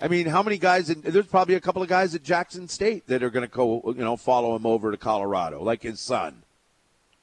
I 0.00 0.06
mean, 0.06 0.26
how 0.26 0.44
many 0.44 0.56
guys? 0.56 0.88
In, 0.88 1.00
there's 1.00 1.26
probably 1.26 1.56
a 1.56 1.60
couple 1.60 1.82
of 1.82 1.88
guys 1.88 2.14
at 2.14 2.22
Jackson 2.22 2.68
State 2.68 3.08
that 3.08 3.24
are 3.24 3.30
going 3.30 3.44
to 3.44 3.52
go, 3.52 3.82
you 3.86 4.04
know, 4.04 4.16
follow 4.16 4.54
him 4.54 4.64
over 4.64 4.92
to 4.92 4.96
Colorado, 4.96 5.60
like 5.60 5.82
his 5.82 5.98
son. 5.98 6.44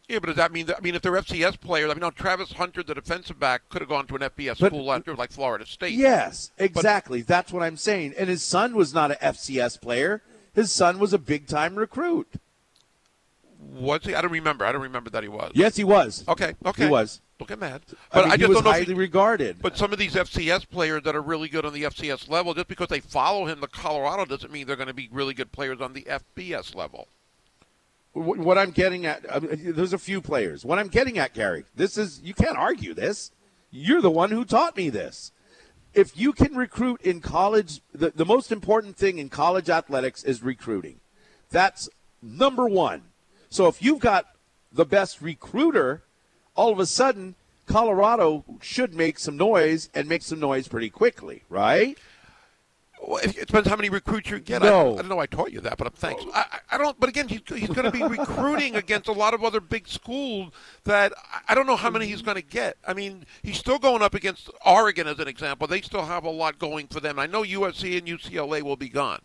Yeah, 0.09 0.19
but 0.19 0.27
does 0.27 0.35
that 0.35 0.51
mean 0.51 0.65
that? 0.65 0.79
I 0.79 0.81
mean, 0.81 0.93
if 0.93 1.01
they're 1.01 1.13
FCS 1.13 1.57
players, 1.61 1.89
I 1.89 1.93
mean, 1.93 2.01
no, 2.01 2.11
Travis 2.11 2.51
Hunter, 2.51 2.83
the 2.83 2.93
defensive 2.93 3.39
back, 3.39 3.69
could 3.69 3.81
have 3.81 3.87
gone 3.87 4.07
to 4.07 4.15
an 4.15 4.23
FBS 4.23 4.59
But- 4.59 4.73
school 4.73 4.91
after, 4.91 5.15
like 5.15 5.31
Florida 5.31 5.65
State. 5.65 5.93
Yes, 5.93 6.51
exactly. 6.57 7.21
That's 7.21 7.53
what 7.53 7.63
I'm 7.63 7.77
saying. 7.77 8.13
And 8.17 8.27
his 8.27 8.43
son 8.43 8.75
was 8.75 8.93
not 8.93 9.11
an 9.11 9.17
FCS 9.21 9.79
player. 9.79 10.21
His 10.53 10.73
son 10.73 10.99
was 10.99 11.13
a 11.13 11.17
big 11.17 11.47
time 11.47 11.77
recruit. 11.77 12.27
Was 13.71 14.03
he? 14.03 14.15
I 14.15 14.21
don't 14.21 14.31
remember. 14.31 14.65
I 14.65 14.71
don't 14.71 14.81
remember 14.81 15.09
that 15.11 15.23
he 15.23 15.29
was. 15.29 15.51
Yes, 15.55 15.75
he 15.75 15.83
was. 15.83 16.23
Okay. 16.27 16.53
Okay. 16.65 16.85
He 16.85 16.89
was. 16.89 17.21
Don't 17.39 17.47
get 17.47 17.59
mad. 17.59 17.81
I 17.89 17.95
But 18.15 18.23
mean, 18.25 18.31
I, 18.31 18.35
he 18.35 18.37
just 18.39 18.49
was 18.49 18.55
don't 18.57 18.63
know. 18.65 18.69
if 18.71 18.75
highly 18.75 18.85
he- 18.87 18.93
regarded. 18.93 19.61
But 19.61 19.77
some 19.77 19.91
of 19.91 19.99
these 19.99 20.13
FCS 20.15 20.69
players 20.69 21.03
that 21.03 21.15
are 21.15 21.21
really 21.21 21.47
good 21.49 21.65
on 21.65 21.73
the 21.73 21.83
FCS 21.83 22.29
level, 22.29 22.53
just 22.53 22.67
because 22.67 22.87
they 22.87 22.99
follow 22.99 23.45
him 23.45 23.59
to 23.61 23.67
Colorado, 23.67 24.25
doesn't 24.25 24.51
mean 24.51 24.67
they're 24.67 24.75
going 24.75 24.87
to 24.87 24.93
be 24.93 25.09
really 25.11 25.33
good 25.33 25.51
players 25.51 25.81
on 25.81 25.93
the 25.93 26.03
FBS 26.37 26.75
level. 26.75 27.07
Wh- 28.13 28.17
what 28.39 28.57
I'm 28.57 28.71
getting 28.71 29.05
at, 29.05 29.25
I 29.33 29.39
mean, 29.39 29.73
there's 29.73 29.93
a 29.93 29.97
few 29.97 30.21
players. 30.21 30.63
What 30.63 30.77
I'm 30.79 30.87
getting 30.87 31.17
at, 31.17 31.33
Gary, 31.33 31.65
this 31.75 31.97
is 31.97 32.21
you 32.23 32.33
can't 32.33 32.57
argue 32.57 32.93
this. 32.93 33.31
You're 33.71 34.01
the 34.01 34.11
one 34.11 34.29
who 34.31 34.45
taught 34.45 34.77
me 34.77 34.89
this. 34.89 35.31
If 35.95 36.17
you 36.17 36.31
can 36.33 36.55
recruit 36.55 37.01
in 37.01 37.19
college, 37.21 37.81
the, 37.93 38.11
the 38.11 38.25
most 38.25 38.51
important 38.51 38.97
thing 38.97 39.17
in 39.19 39.29
college 39.29 39.69
athletics 39.69 40.23
is 40.23 40.41
recruiting. 40.43 40.99
That's 41.49 41.89
number 42.21 42.67
one. 42.67 43.03
So 43.53 43.67
if 43.67 43.83
you've 43.83 43.99
got 43.99 44.25
the 44.71 44.83
best 44.83 45.21
recruiter, 45.21 46.01
all 46.55 46.71
of 46.71 46.79
a 46.79 46.87
sudden 46.87 47.35
Colorado 47.67 48.43
should 48.61 48.95
make 48.95 49.19
some 49.19 49.37
noise 49.37 49.89
and 49.93 50.09
make 50.09 50.23
some 50.23 50.39
noise 50.39 50.67
pretty 50.67 50.89
quickly, 50.89 51.43
right? 51.49 51.95
Well, 53.07 53.17
it 53.17 53.35
depends 53.35 53.69
how 53.69 53.75
many 53.75 53.89
recruits 53.89 54.31
you 54.31 54.39
get. 54.39 54.63
No. 54.63 54.91
I, 54.91 54.93
I 54.93 54.95
don't 54.95 55.09
know. 55.09 55.19
I 55.19 55.27
taught 55.27 55.51
you 55.51 55.59
that, 55.61 55.77
but 55.77 55.85
I'm 55.85 55.93
thanks. 55.93 56.23
I, 56.33 56.45
I 56.71 56.77
don't. 56.79 56.99
But 56.99 57.09
again, 57.09 57.27
he's, 57.27 57.41
he's 57.47 57.69
going 57.69 57.83
to 57.83 57.91
be 57.91 58.01
recruiting 58.01 58.75
against 58.75 59.07
a 59.07 59.11
lot 59.11 59.35
of 59.35 59.43
other 59.43 59.59
big 59.59 59.87
schools 59.87 60.51
that 60.85 61.13
I- 61.31 61.41
I 61.49 61.55
don't 61.55 61.67
know 61.67 61.75
how 61.75 61.91
many 61.91 62.07
he's 62.07 62.23
going 62.23 62.37
to 62.37 62.41
get. 62.41 62.77
I 62.87 62.95
mean, 62.95 63.25
he's 63.43 63.57
still 63.59 63.77
going 63.77 64.01
up 64.01 64.15
against 64.15 64.49
Oregon 64.65 65.05
as 65.07 65.19
an 65.19 65.27
example. 65.27 65.67
They 65.67 65.81
still 65.81 66.05
have 66.05 66.23
a 66.23 66.29
lot 66.31 66.57
going 66.57 66.87
for 66.87 67.01
them. 67.01 67.19
I 67.19 67.27
know 67.27 67.43
USC 67.43 67.97
and 67.99 68.07
UCLA 68.07 68.63
will 68.63 68.77
be 68.77 68.89
gone. 68.89 69.21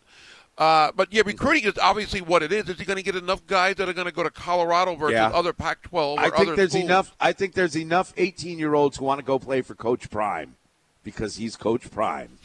Uh, 0.59 0.91
but 0.93 1.11
yeah, 1.13 1.23
recruiting 1.25 1.63
is 1.63 1.77
obviously 1.81 2.19
what 2.19 2.43
it 2.43 2.51
is. 2.51 2.67
Is 2.67 2.77
he 2.77 2.83
going 2.83 2.97
to 2.97 3.03
get 3.03 3.15
enough 3.15 3.47
guys 3.47 3.77
that 3.77 3.87
are 3.87 3.93
going 3.93 4.07
to 4.07 4.13
go 4.13 4.23
to 4.23 4.29
Colorado 4.29 4.93
versus 4.95 5.13
Yeah. 5.13 5.29
other 5.29 5.53
Pac-12 5.53 5.93
or 6.17 6.19
I 6.19 6.29
think 6.29 6.55
there's 6.57 6.71
schools? 6.71 6.83
enough. 6.83 7.15
I 7.17 7.31
think 7.31 7.53
there's 7.53 7.77
enough 7.77 8.13
18 8.17 8.59
year 8.59 8.73
olds 8.73 8.97
who 8.97 9.05
want 9.05 9.19
to 9.19 9.25
go 9.25 9.39
play 9.39 9.61
for 9.61 9.73
Coach 9.73 10.09
Prime 10.09 10.57
because 11.01 11.37
he's 11.37 11.55
Coach 11.55 11.89
Prime. 11.89 12.37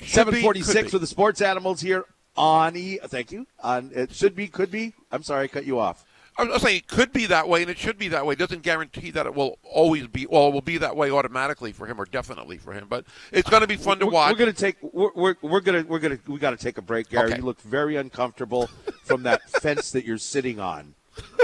Should 0.00 0.08
746 0.08 0.74
could 0.74 0.86
be. 0.86 0.92
with 0.92 1.00
the 1.02 1.06
sports 1.06 1.40
animals 1.40 1.80
here 1.80 2.04
on 2.36 2.76
E. 2.76 2.98
Thank 3.04 3.30
you. 3.30 3.46
On 3.62 3.90
it 3.94 4.12
should 4.12 4.34
be, 4.34 4.48
could 4.48 4.70
be. 4.70 4.92
I'm 5.12 5.22
sorry, 5.22 5.44
I 5.44 5.48
cut 5.48 5.64
you 5.66 5.78
off. 5.78 6.04
I 6.38 6.44
was 6.44 6.62
saying 6.62 6.76
it 6.76 6.86
could 6.86 7.12
be 7.12 7.26
that 7.26 7.48
way, 7.48 7.62
and 7.62 7.70
it 7.70 7.78
should 7.78 7.96
be 7.96 8.08
that 8.08 8.26
way. 8.26 8.34
It 8.34 8.38
doesn't 8.38 8.62
guarantee 8.62 9.10
that 9.12 9.26
it 9.26 9.34
will 9.34 9.58
always 9.62 10.06
be. 10.06 10.26
Well, 10.26 10.48
it 10.48 10.52
will 10.52 10.60
be 10.60 10.76
that 10.78 10.96
way 10.96 11.10
automatically 11.10 11.72
for 11.72 11.86
him, 11.86 11.98
or 12.00 12.04
definitely 12.04 12.58
for 12.58 12.72
him. 12.72 12.86
But 12.88 13.06
it's 13.32 13.48
going 13.48 13.62
to 13.62 13.66
be 13.66 13.76
fun 13.76 13.98
to 14.00 14.06
watch. 14.06 14.32
We're 14.32 14.38
gonna 14.38 14.52
take. 14.52 14.76
We're, 14.82 15.10
we're, 15.14 15.36
we're 15.40 15.60
gonna. 15.60 15.84
We're 15.88 15.98
gonna. 15.98 16.18
We 16.26 16.38
got 16.38 16.50
to 16.50 16.56
take 16.56 16.76
a 16.76 16.82
break, 16.82 17.08
Gary. 17.08 17.30
Okay. 17.30 17.36
You 17.38 17.44
look 17.44 17.60
very 17.62 17.96
uncomfortable 17.96 18.68
from 19.04 19.22
that 19.22 19.48
fence 19.62 19.92
that 19.92 20.04
you're 20.04 20.18
sitting 20.18 20.60
on. 20.60 20.94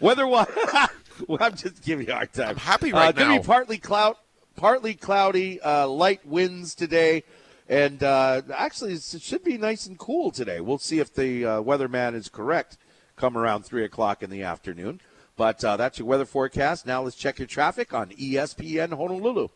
Weather 0.00 0.26
wise, 0.26 0.46
well, 1.28 1.38
I'm 1.40 1.54
just 1.54 1.82
giving 1.82 2.06
you 2.06 2.12
a 2.12 2.16
hard 2.16 2.32
time. 2.32 2.50
I'm 2.50 2.56
happy 2.56 2.92
right 2.92 3.00
Uh, 3.00 3.04
right 3.04 3.16
gonna 3.16 3.40
be 3.40 3.46
partly 3.46 3.78
cloud, 3.78 4.16
partly 4.56 4.94
cloudy, 4.94 5.60
uh, 5.60 5.86
light 5.86 6.26
winds 6.26 6.74
today, 6.74 7.22
and 7.68 8.02
uh, 8.02 8.42
actually 8.54 8.92
it 8.94 9.02
should 9.02 9.44
be 9.44 9.58
nice 9.58 9.86
and 9.86 9.98
cool 9.98 10.30
today. 10.30 10.60
We'll 10.60 10.78
see 10.78 10.98
if 11.00 11.12
the 11.14 11.44
uh, 11.44 11.62
weatherman 11.62 12.14
is 12.14 12.28
correct. 12.28 12.76
Come 13.16 13.38
around 13.38 13.64
three 13.64 13.84
o'clock 13.84 14.22
in 14.22 14.30
the 14.30 14.42
afternoon. 14.42 15.00
But 15.36 15.64
uh, 15.64 15.76
that's 15.76 15.98
your 15.98 16.06
weather 16.06 16.26
forecast. 16.26 16.86
Now 16.86 17.02
let's 17.02 17.16
check 17.16 17.38
your 17.38 17.48
traffic 17.48 17.92
on 17.92 18.10
ESPN 18.10 18.96
Honolulu. 18.96 19.48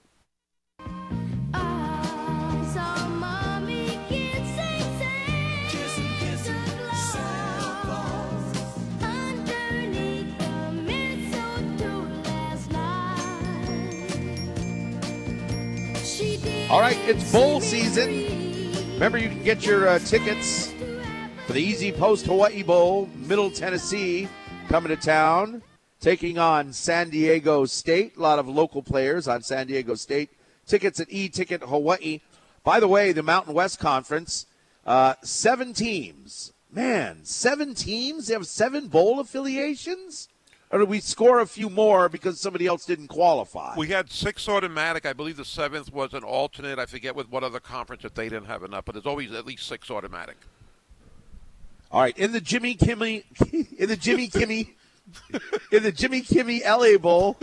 All 16.71 16.81
right, 16.81 16.99
it's 17.09 17.33
bowl 17.33 17.63
season. 17.63 18.27
Remember, 18.93 19.17
you 19.17 19.31
can 19.31 19.43
get 19.43 19.65
your 19.65 19.89
uh, 19.89 19.99
tickets 20.01 20.71
for 21.47 21.55
the 21.55 21.67
EasyPost 21.73 22.27
Hawaii 22.27 22.63
Bowl, 22.63 23.09
Middle 23.17 23.51
Tennessee, 23.51 24.29
coming 24.69 24.91
to 24.91 24.97
town, 24.97 25.63
taking 25.99 26.37
on 26.39 26.75
San 26.75 27.09
Diego 27.09 27.65
State. 27.65 28.19
A 28.19 28.21
lot 28.21 28.39
of 28.39 28.47
local 28.49 28.83
players 28.83 29.27
on 29.27 29.41
San 29.41 29.67
Diego 29.67 29.95
State. 29.95 30.29
Tickets 30.67 31.01
at 31.01 31.11
E-Ticket 31.11 31.63
Hawaii. 31.63 32.21
By 32.65 32.81
the 32.81 32.89
way, 32.89 33.13
the 33.13 33.23
Mountain 33.23 33.55
West 33.55 33.79
Conference, 33.79 34.45
uh, 34.85 35.15
seven 35.23 35.73
teams. 35.73 36.53
Man, 36.71 37.25
seven 37.25 37.75
teams? 37.75 38.27
They 38.27 38.35
have 38.35 38.47
seven 38.47 38.89
bowl 38.89 39.21
affiliations? 39.21 40.29
Or 40.71 40.81
did 40.81 40.89
we 40.89 41.01
score 41.01 41.41
a 41.41 41.47
few 41.47 41.71
more 41.71 42.09
because 42.11 42.41
somebody 42.41 42.67
else 42.67 42.85
didn't 42.85 43.09
qualify? 43.09 43.75
We 43.77 43.89
had 43.89 44.11
six 44.11 44.47
automatic. 44.49 45.07
I 45.07 45.15
believe 45.15 45.39
the 45.39 45.45
seventh 45.45 45.93
was 45.93 46.13
an 46.13 46.25
alternate. 46.25 46.79
I 46.79 46.85
forget 46.85 47.17
with 47.17 47.31
what 47.31 47.43
other 47.43 47.61
conference 47.61 48.05
if 48.05 48.13
they 48.15 48.29
didn't 48.29 48.47
have 48.47 48.63
enough, 48.63 48.85
but 48.85 48.93
there's 48.93 49.07
always 49.07 49.33
at 49.33 49.47
least 49.47 49.67
six 49.67 49.91
automatic. 49.91 50.37
All 51.91 52.03
right, 52.03 52.17
in 52.19 52.33
the 52.33 52.41
Jimmy 52.41 52.75
Kimmy, 52.75 53.25
in 53.79 53.89
the 53.89 53.97
Jimmy 53.97 54.29
Kimmy, 54.29 54.75
in 55.73 55.83
the 55.83 55.93
Jimmy 55.93 56.21
Kimmy 56.21 56.63
LA 56.63 56.99
Bowl, 56.99 57.39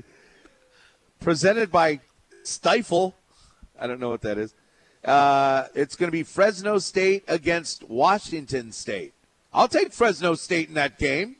presented 1.20 1.72
by 1.72 2.00
Stifel. 2.44 3.14
I 3.78 3.86
don't 3.86 3.98
know 3.98 4.10
what 4.10 4.20
that 4.22 4.36
is. 4.36 4.54
Uh, 5.02 5.68
it's 5.74 5.96
going 5.96 6.08
to 6.08 6.12
be 6.12 6.22
Fresno 6.22 6.76
State 6.76 7.24
against 7.28 7.88
Washington 7.88 8.72
State. 8.72 9.14
I'll 9.54 9.68
take 9.68 9.94
Fresno 9.94 10.34
State 10.34 10.68
in 10.68 10.74
that 10.74 10.98
game. 10.98 11.36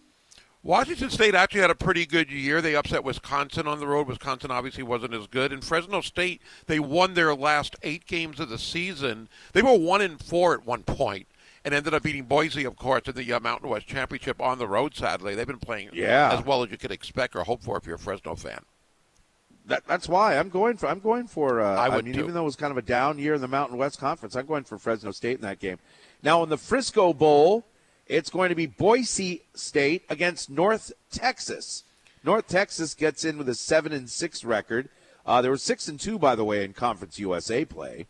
Washington 0.62 1.08
State 1.08 1.34
actually 1.34 1.62
had 1.62 1.70
a 1.70 1.74
pretty 1.74 2.04
good 2.04 2.30
year. 2.30 2.60
They 2.60 2.76
upset 2.76 3.02
Wisconsin 3.02 3.66
on 3.66 3.80
the 3.80 3.86
road. 3.86 4.06
Wisconsin 4.08 4.50
obviously 4.50 4.82
wasn't 4.82 5.14
as 5.14 5.26
good. 5.26 5.52
And 5.52 5.64
Fresno 5.64 6.02
State, 6.02 6.42
they 6.66 6.78
won 6.78 7.14
their 7.14 7.34
last 7.34 7.76
eight 7.82 8.06
games 8.06 8.38
of 8.38 8.50
the 8.50 8.58
season. 8.58 9.28
They 9.54 9.62
were 9.62 9.78
one 9.78 10.02
and 10.02 10.22
four 10.22 10.52
at 10.52 10.66
one 10.66 10.82
point, 10.82 11.28
and 11.64 11.72
ended 11.72 11.94
up 11.94 12.02
beating 12.02 12.24
Boise, 12.24 12.64
of 12.64 12.76
course, 12.76 13.04
in 13.06 13.14
the 13.14 13.32
uh, 13.32 13.40
Mountain 13.40 13.70
West 13.70 13.86
Championship 13.86 14.38
on 14.40 14.58
the 14.58 14.68
road. 14.68 14.94
Sadly, 14.94 15.34
they've 15.34 15.46
been 15.46 15.58
playing 15.60 15.90
Yeah. 15.94 16.36
as 16.38 16.44
well 16.44 16.62
as 16.62 16.70
you 16.70 16.76
could 16.76 16.92
expect 16.92 17.34
or 17.34 17.44
hope 17.44 17.62
for 17.62 17.78
if 17.78 17.86
you're 17.86 17.96
a 17.96 17.98
Fresno 17.98 18.34
fan. 18.34 18.60
That, 19.64 19.86
that's 19.86 20.08
why 20.10 20.36
I'm 20.36 20.50
going 20.50 20.76
for. 20.76 20.88
I'm 20.88 21.00
going 21.00 21.26
for. 21.26 21.60
Uh, 21.62 21.74
I 21.76 21.88
would 21.88 22.04
mean, 22.04 22.14
too. 22.14 22.20
even 22.20 22.34
though 22.34 22.42
it 22.42 22.44
was 22.44 22.56
kind 22.56 22.70
of 22.72 22.76
a 22.76 22.82
down 22.82 23.18
year 23.18 23.32
in 23.34 23.40
the 23.40 23.48
Mountain 23.48 23.78
West 23.78 23.98
Conference, 23.98 24.34
I'm 24.36 24.44
going 24.46 24.64
for 24.64 24.76
Fresno 24.78 25.10
State 25.12 25.36
in 25.36 25.42
that 25.42 25.58
game. 25.58 25.78
Now 26.22 26.42
in 26.42 26.48
the 26.50 26.58
Frisco 26.58 27.14
Bowl, 27.14 27.64
it's 28.10 28.28
going 28.28 28.48
to 28.48 28.56
be 28.56 28.66
Boise 28.66 29.42
State 29.54 30.04
against 30.10 30.50
North 30.50 30.92
Texas. 31.12 31.84
North 32.24 32.48
Texas 32.48 32.92
gets 32.94 33.24
in 33.24 33.38
with 33.38 33.48
a 33.48 33.54
seven 33.54 33.92
and 33.92 34.10
six 34.10 34.44
record. 34.44 34.88
Uh, 35.24 35.40
they 35.40 35.48
were 35.48 35.56
six 35.56 35.86
and 35.86 35.98
two, 35.98 36.18
by 36.18 36.34
the 36.34 36.44
way, 36.44 36.64
in 36.64 36.72
Conference 36.72 37.18
USA 37.20 37.64
play. 37.64 38.06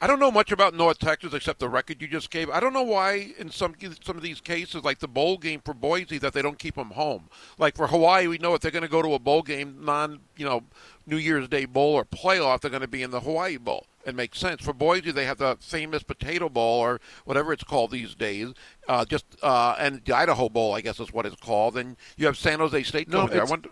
I 0.00 0.06
don't 0.06 0.18
know 0.18 0.30
much 0.30 0.50
about 0.50 0.74
North 0.74 0.98
Texas 0.98 1.34
except 1.34 1.60
the 1.60 1.68
record 1.68 2.00
you 2.00 2.08
just 2.08 2.30
gave. 2.30 2.50
I 2.50 2.58
don't 2.58 2.72
know 2.72 2.82
why 2.82 3.34
in 3.38 3.50
some 3.50 3.74
some 4.02 4.16
of 4.16 4.22
these 4.22 4.40
cases, 4.40 4.82
like 4.82 4.98
the 4.98 5.08
bowl 5.08 5.38
game 5.38 5.60
for 5.64 5.72
Boise, 5.74 6.18
that 6.18 6.32
they 6.32 6.42
don't 6.42 6.58
keep 6.58 6.74
them 6.74 6.90
home. 6.90 7.28
Like 7.58 7.76
for 7.76 7.86
Hawaii, 7.86 8.26
we 8.26 8.38
know 8.38 8.54
if 8.54 8.60
they're 8.60 8.70
going 8.70 8.82
to 8.82 8.88
go 8.88 9.02
to 9.02 9.14
a 9.14 9.18
bowl 9.18 9.42
game, 9.42 9.84
non 9.84 10.20
you 10.36 10.44
know 10.44 10.64
New 11.06 11.16
Year's 11.16 11.48
Day 11.48 11.66
bowl 11.66 11.94
or 11.94 12.04
playoff, 12.04 12.60
they're 12.60 12.70
going 12.70 12.80
to 12.80 12.88
be 12.88 13.02
in 13.02 13.12
the 13.12 13.20
Hawaii 13.20 13.56
Bowl. 13.56 13.86
It 14.06 14.14
makes 14.14 14.38
sense. 14.38 14.62
For 14.62 14.72
Boise, 14.72 15.10
they 15.12 15.24
have 15.24 15.38
the 15.38 15.56
famous 15.60 16.02
Potato 16.02 16.48
Bowl 16.48 16.80
or 16.80 17.00
whatever 17.24 17.52
it's 17.52 17.64
called 17.64 17.90
these 17.90 18.14
days. 18.14 18.52
Uh, 18.88 19.04
just 19.04 19.24
uh, 19.42 19.76
and 19.78 20.02
the 20.04 20.14
Idaho 20.14 20.48
Bowl, 20.48 20.74
I 20.74 20.80
guess 20.82 21.00
is 21.00 21.12
what 21.12 21.24
it's 21.26 21.36
called. 21.36 21.76
And 21.78 21.96
you 22.16 22.26
have 22.26 22.36
San 22.36 22.58
Jose 22.58 22.82
State 22.82 23.08
No, 23.08 23.20
going 23.26 23.30
there. 23.30 23.42
I 23.42 23.44
wonder, 23.44 23.70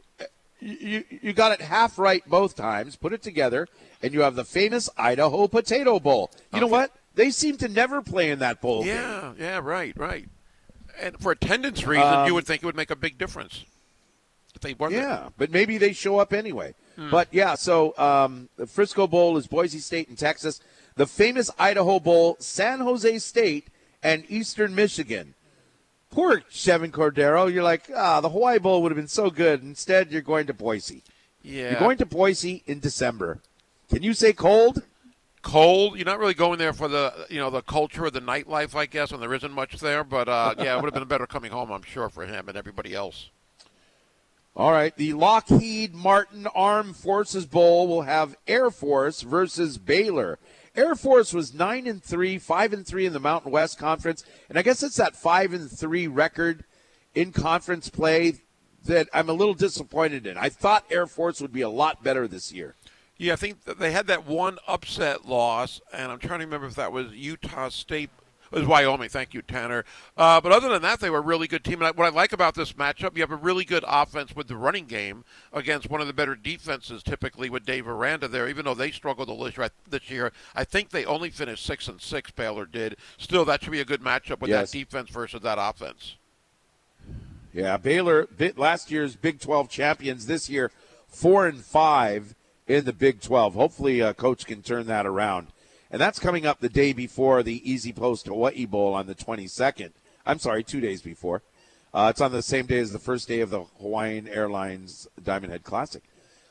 You, 0.61 1.05
you 1.11 1.33
got 1.33 1.53
it 1.53 1.61
half 1.61 1.99
right 1.99 2.23
both 2.29 2.55
times. 2.57 2.97
Put 2.97 3.13
it 3.13 3.21
together, 3.23 3.67
and 4.03 4.15
you 4.15 4.21
have 4.23 4.37
the 4.37 4.45
famous 4.45 4.89
Idaho 4.97 5.49
Potato 5.49 5.99
Bowl. 6.01 6.31
You 6.53 6.61
know 6.61 6.67
what? 6.67 6.93
They 7.15 7.31
seem 7.31 7.57
to 7.59 7.69
never 7.69 8.01
play 8.01 8.31
in 8.31 8.39
that 8.39 8.61
bowl. 8.63 8.85
game. 8.85 8.95
yeah, 8.97 9.33
yeah, 9.39 9.61
right, 9.63 9.93
right. 9.99 10.29
And 11.01 11.19
for 11.21 11.33
attendance 11.33 11.87
reasons, 11.87 12.07
Um, 12.17 12.27
you 12.27 12.35
would 12.35 12.47
think 12.47 12.63
it 12.63 12.67
would 12.67 12.77
make 12.77 12.91
a 12.91 12.97
big 12.97 13.19
difference 13.19 13.65
if 13.65 13.82
they 14.63 14.75
weren't. 14.75 14.95
Yeah, 14.95 15.29
but 15.37 15.51
maybe 15.51 15.79
they 15.79 15.93
show 15.93 16.19
up 16.19 16.33
anyway. 16.33 16.75
Hmm. 16.97 17.11
But 17.11 17.29
yeah, 17.31 17.55
so 17.55 17.97
um, 17.99 18.49
the 18.57 18.67
Frisco 18.67 19.07
Bowl 19.07 19.37
is 19.37 19.47
Boise 19.47 19.79
State 19.79 20.09
in 20.09 20.17
Texas. 20.17 20.61
The 20.97 21.07
famous 21.07 21.51
Idaho 21.59 22.01
Bowl, 22.01 22.37
San 22.39 22.81
Jose 22.81 23.19
State 23.19 23.69
and 24.03 24.25
Eastern 24.29 24.75
Michigan. 24.75 25.35
Poor 26.11 26.41
Chevan 26.51 26.91
Cordeiro. 26.91 27.53
You're 27.53 27.63
like, 27.63 27.91
ah, 27.95 28.21
the 28.21 28.29
Hawaii 28.29 28.59
Bowl 28.59 28.83
would 28.83 28.93
have 28.93 28.97
been 28.97 29.09
so 29.09 29.31
good. 29.31 29.63
Instead, 29.63 30.13
you're 30.13 30.21
going 30.21 30.47
to 30.47 30.55
Boise. 30.55 31.03
Yeah. 31.43 31.71
You're 31.71 31.81
going 31.81 31.99
to 31.99 32.07
Boise 32.07 32.63
in 32.67 32.81
December. 32.81 33.41
Can 33.89 34.03
you 34.03 34.13
say 34.13 34.33
cold? 34.33 34.83
cold. 35.43 35.97
You're 35.97 36.07
not 36.07 36.19
really 36.19 36.35
going 36.35 36.59
there 36.59 36.73
for 36.73 36.89
the 36.89 37.27
you 37.29 37.39
know 37.39 37.51
the 37.51 37.63
culture 37.63 38.07
of 38.07 38.13
the 38.13 38.21
nightlife, 38.21 38.75
I 38.75 38.87
guess, 38.87 39.11
and 39.13 39.21
there 39.21 39.35
isn't 39.35 39.53
much 39.53 39.79
there. 39.81 40.05
But 40.05 40.29
uh, 40.29 40.55
yeah, 40.59 40.77
it 40.77 40.83
would 40.83 40.93
have 40.93 40.95
been 40.95 41.09
better 41.09 41.27
coming 41.27 41.53
home, 41.53 41.71
I'm 41.71 41.83
sure, 41.83 42.09
for 42.09 42.25
him 42.25 42.49
and 42.49 42.57
everybody 42.57 42.95
else. 42.95 43.31
All 44.55 44.71
right. 44.71 44.95
The 44.95 45.15
Lockheed 45.15 45.95
Martin 45.95 46.47
Armed 46.55 46.97
Forces 46.97 47.47
Bowl 47.47 47.89
will 47.89 48.03
have 48.03 48.37
Air 48.47 48.71
Force 48.71 49.23
versus 49.23 49.79
Baylor. 49.79 50.39
Air 50.77 50.95
Force 50.95 51.33
was 51.33 51.55
nine 51.55 51.87
and 51.87 52.03
three, 52.03 52.39
five 52.39 52.73
and 52.73 52.87
three 52.87 53.07
in 53.07 53.13
the 53.13 53.21
Mountain 53.21 53.53
West 53.53 53.79
Conference, 53.79 54.25
and 54.49 54.59
I 54.59 54.63
guess 54.63 54.83
it's 54.83 54.97
that 54.97 55.17
five 55.17 55.53
and 55.53 55.71
three 55.71 56.07
record 56.07 56.65
in 57.15 57.33
conference 57.33 57.91
play 57.91 58.35
that 58.85 59.09
I'm 59.13 59.29
a 59.29 59.35
little 59.35 59.55
disappointed 59.55 60.27
in. 60.27 60.37
I 60.39 60.49
thought 60.49 60.85
Air 60.91 61.07
Force 61.07 61.41
would 61.41 61.53
be 61.53 61.61
a 61.61 61.69
lot 61.69 62.03
better 62.03 62.27
this 62.27 62.53
year. 62.53 62.75
Yeah, 63.19 63.35
I 63.35 63.37
think 63.37 63.65
they 63.65 63.93
had 63.93 64.07
that 64.09 64.27
one 64.27 64.59
upset 64.67 65.27
loss, 65.27 65.81
and 65.93 66.11
I'm 66.11 66.19
trying 66.19 66.41
to 66.41 66.47
remember 66.47 66.67
if 66.67 66.75
that 66.75 66.93
was 66.93 67.13
Utah 67.13 67.69
State. 67.69 68.11
It 68.53 68.59
was 68.59 68.69
Wyoming. 68.69 69.09
Thank 69.09 69.33
you, 69.33 69.41
Tanner. 69.41 69.85
Uh, 70.15 70.39
but 70.41 70.53
other 70.53 70.69
than 70.69 70.83
that, 70.83 71.01
they 71.01 71.09
were 71.09 71.19
a 71.19 71.23
really 71.23 71.47
good 71.47 71.65
team. 71.65 71.75
And 71.81 71.85
I- 71.87 71.91
what 71.93 72.05
I 72.07 72.11
like 72.11 72.35
about 72.35 72.55
this 72.55 72.75
matchup, 72.75 73.17
you 73.17 73.23
have 73.23 73.31
a 73.31 73.37
really 73.37 73.65
good 73.65 73.83
offense 73.89 74.37
with 74.37 74.47
the 74.49 74.57
running 74.57 74.85
game 74.85 75.25
against 75.55 75.89
one 75.89 76.03
of 76.03 76.07
the 76.07 76.13
better 76.13 76.35
defenses, 76.35 77.03
typically 77.03 77.49
with 77.49 77.65
Dave 77.65 77.89
Aranda 77.89 78.29
there. 78.29 78.49
Even 78.49 78.67
though 78.67 78.75
they 78.75 78.91
struggled 78.91 79.31
a 79.31 79.33
little 79.33 79.69
this 79.89 80.11
year, 80.11 80.33
I 80.55 80.65
think 80.65 80.91
they 80.91 81.07
only 81.07 81.31
finished 81.31 81.65
six 81.65 81.89
and 81.89 82.01
six. 82.01 82.31
Baylor 82.31 82.67
did. 82.67 82.97
Still, 83.17 83.47
that 83.47 83.63
should 83.63 83.73
be 83.73 83.81
a 83.81 83.87
good 83.87 84.03
matchup 84.03 84.41
with 84.41 84.51
Yes. 84.51 84.71
that 84.71 84.79
defense 84.79 85.09
versus 85.09 85.41
that 85.41 85.57
offense. 85.59 86.17
Yeah, 87.55 87.77
Baylor 87.79 88.29
last 88.57 88.91
year's 88.91 89.17
Big 89.17 89.41
12 89.41 89.69
champions. 89.71 90.27
This 90.27 90.49
year, 90.51 90.71
four 91.09 91.47
and 91.47 91.63
five 91.65 92.35
in 92.67 92.85
the 92.85 92.93
Big 92.93 93.21
12. 93.21 93.55
Hopefully, 93.55 94.01
uh, 94.03 94.13
coach 94.13 94.47
can 94.47 94.63
turn 94.63 94.87
that 94.87 95.07
around. 95.07 95.49
And 95.93 96.01
that's 96.01 96.19
coming 96.19 96.47
up 96.47 96.61
the 96.61 96.71
day 96.71 96.95
before 96.95 97.43
the 97.43 97.61
EasyPost 97.61 98.27
Hawaii 98.27 98.65
Bowl 98.65 98.95
on 98.95 99.07
the 99.07 99.15
22nd. 99.15 99.91
I'm 100.25 100.39
sorry, 100.39 100.65
two 100.65 100.81
days 100.81 101.03
before. 101.03 101.43
Uh, 101.93 102.09
it's 102.11 102.23
on 102.23 102.33
the 102.33 102.41
same 102.41 102.65
day 102.65 102.79
as 102.79 102.93
the 102.93 102.99
first 102.99 103.29
day 103.29 103.41
of 103.41 103.51
the 103.51 103.65
Hawaiian 103.79 104.27
Airlines 104.27 105.07
Diamond 105.23 105.53
Head 105.53 105.65
Classic. 105.65 106.03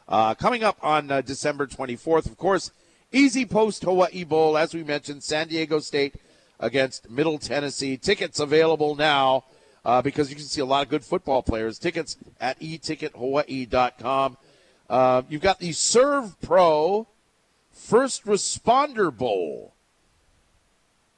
Uh, 0.08 0.36
coming 0.36 0.64
up 0.64 0.78
on 0.84 1.10
uh, 1.10 1.22
December 1.22 1.66
24th, 1.66 2.28
of 2.28 2.38
course, 2.38 2.70
EasyPost 3.12 3.84
Hawaii 3.84 4.24
Bowl, 4.24 4.60
as 4.60 4.76
we 4.76 4.84
mentioned, 4.84 5.24
San 5.24 5.48
Diego 5.48 5.80
State 5.80 6.14
against 6.60 7.10
Middle 7.10 7.40
Tennessee. 7.40 7.98
Tickets 7.98 8.40
available 8.40 8.94
now 8.94 9.46
uh, 9.84 10.04
because 10.04 10.30
you 10.30 10.36
can 10.36 10.46
see 10.46 10.62
a 10.62 10.66
lot 10.66 10.84
of 10.84 10.90
good 10.90 11.04
football 11.04 11.42
players. 11.42 11.80
Tickets 11.80 12.16
at 12.40 12.60
etickethawaii.com. 12.60 14.38
Uh, 14.88 15.24
you've 15.30 15.42
got 15.42 15.58
the 15.58 15.72
SERVPRO 15.72 17.08
First 17.82 18.26
Responder 18.26 19.16
Bowl 19.16 19.74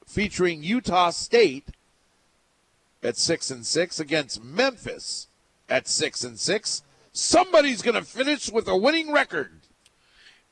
featuring 0.08 0.64
Utah 0.64 1.12
State 1.12 1.68
at 3.04 3.18
six 3.18 3.52
and 3.52 3.66
six 3.66 4.00
against 4.00 4.44
Memphis 4.44 5.28
at 5.70 5.88
six 5.88 6.24
and 6.24 6.40
six. 6.40 6.82
Somebody's 7.12 7.84
going 7.84 7.96
to 7.96 8.02
finish 8.02 8.52
with 8.52 8.68
a 8.68 8.78
winning 8.78 9.12
record. 9.12 9.60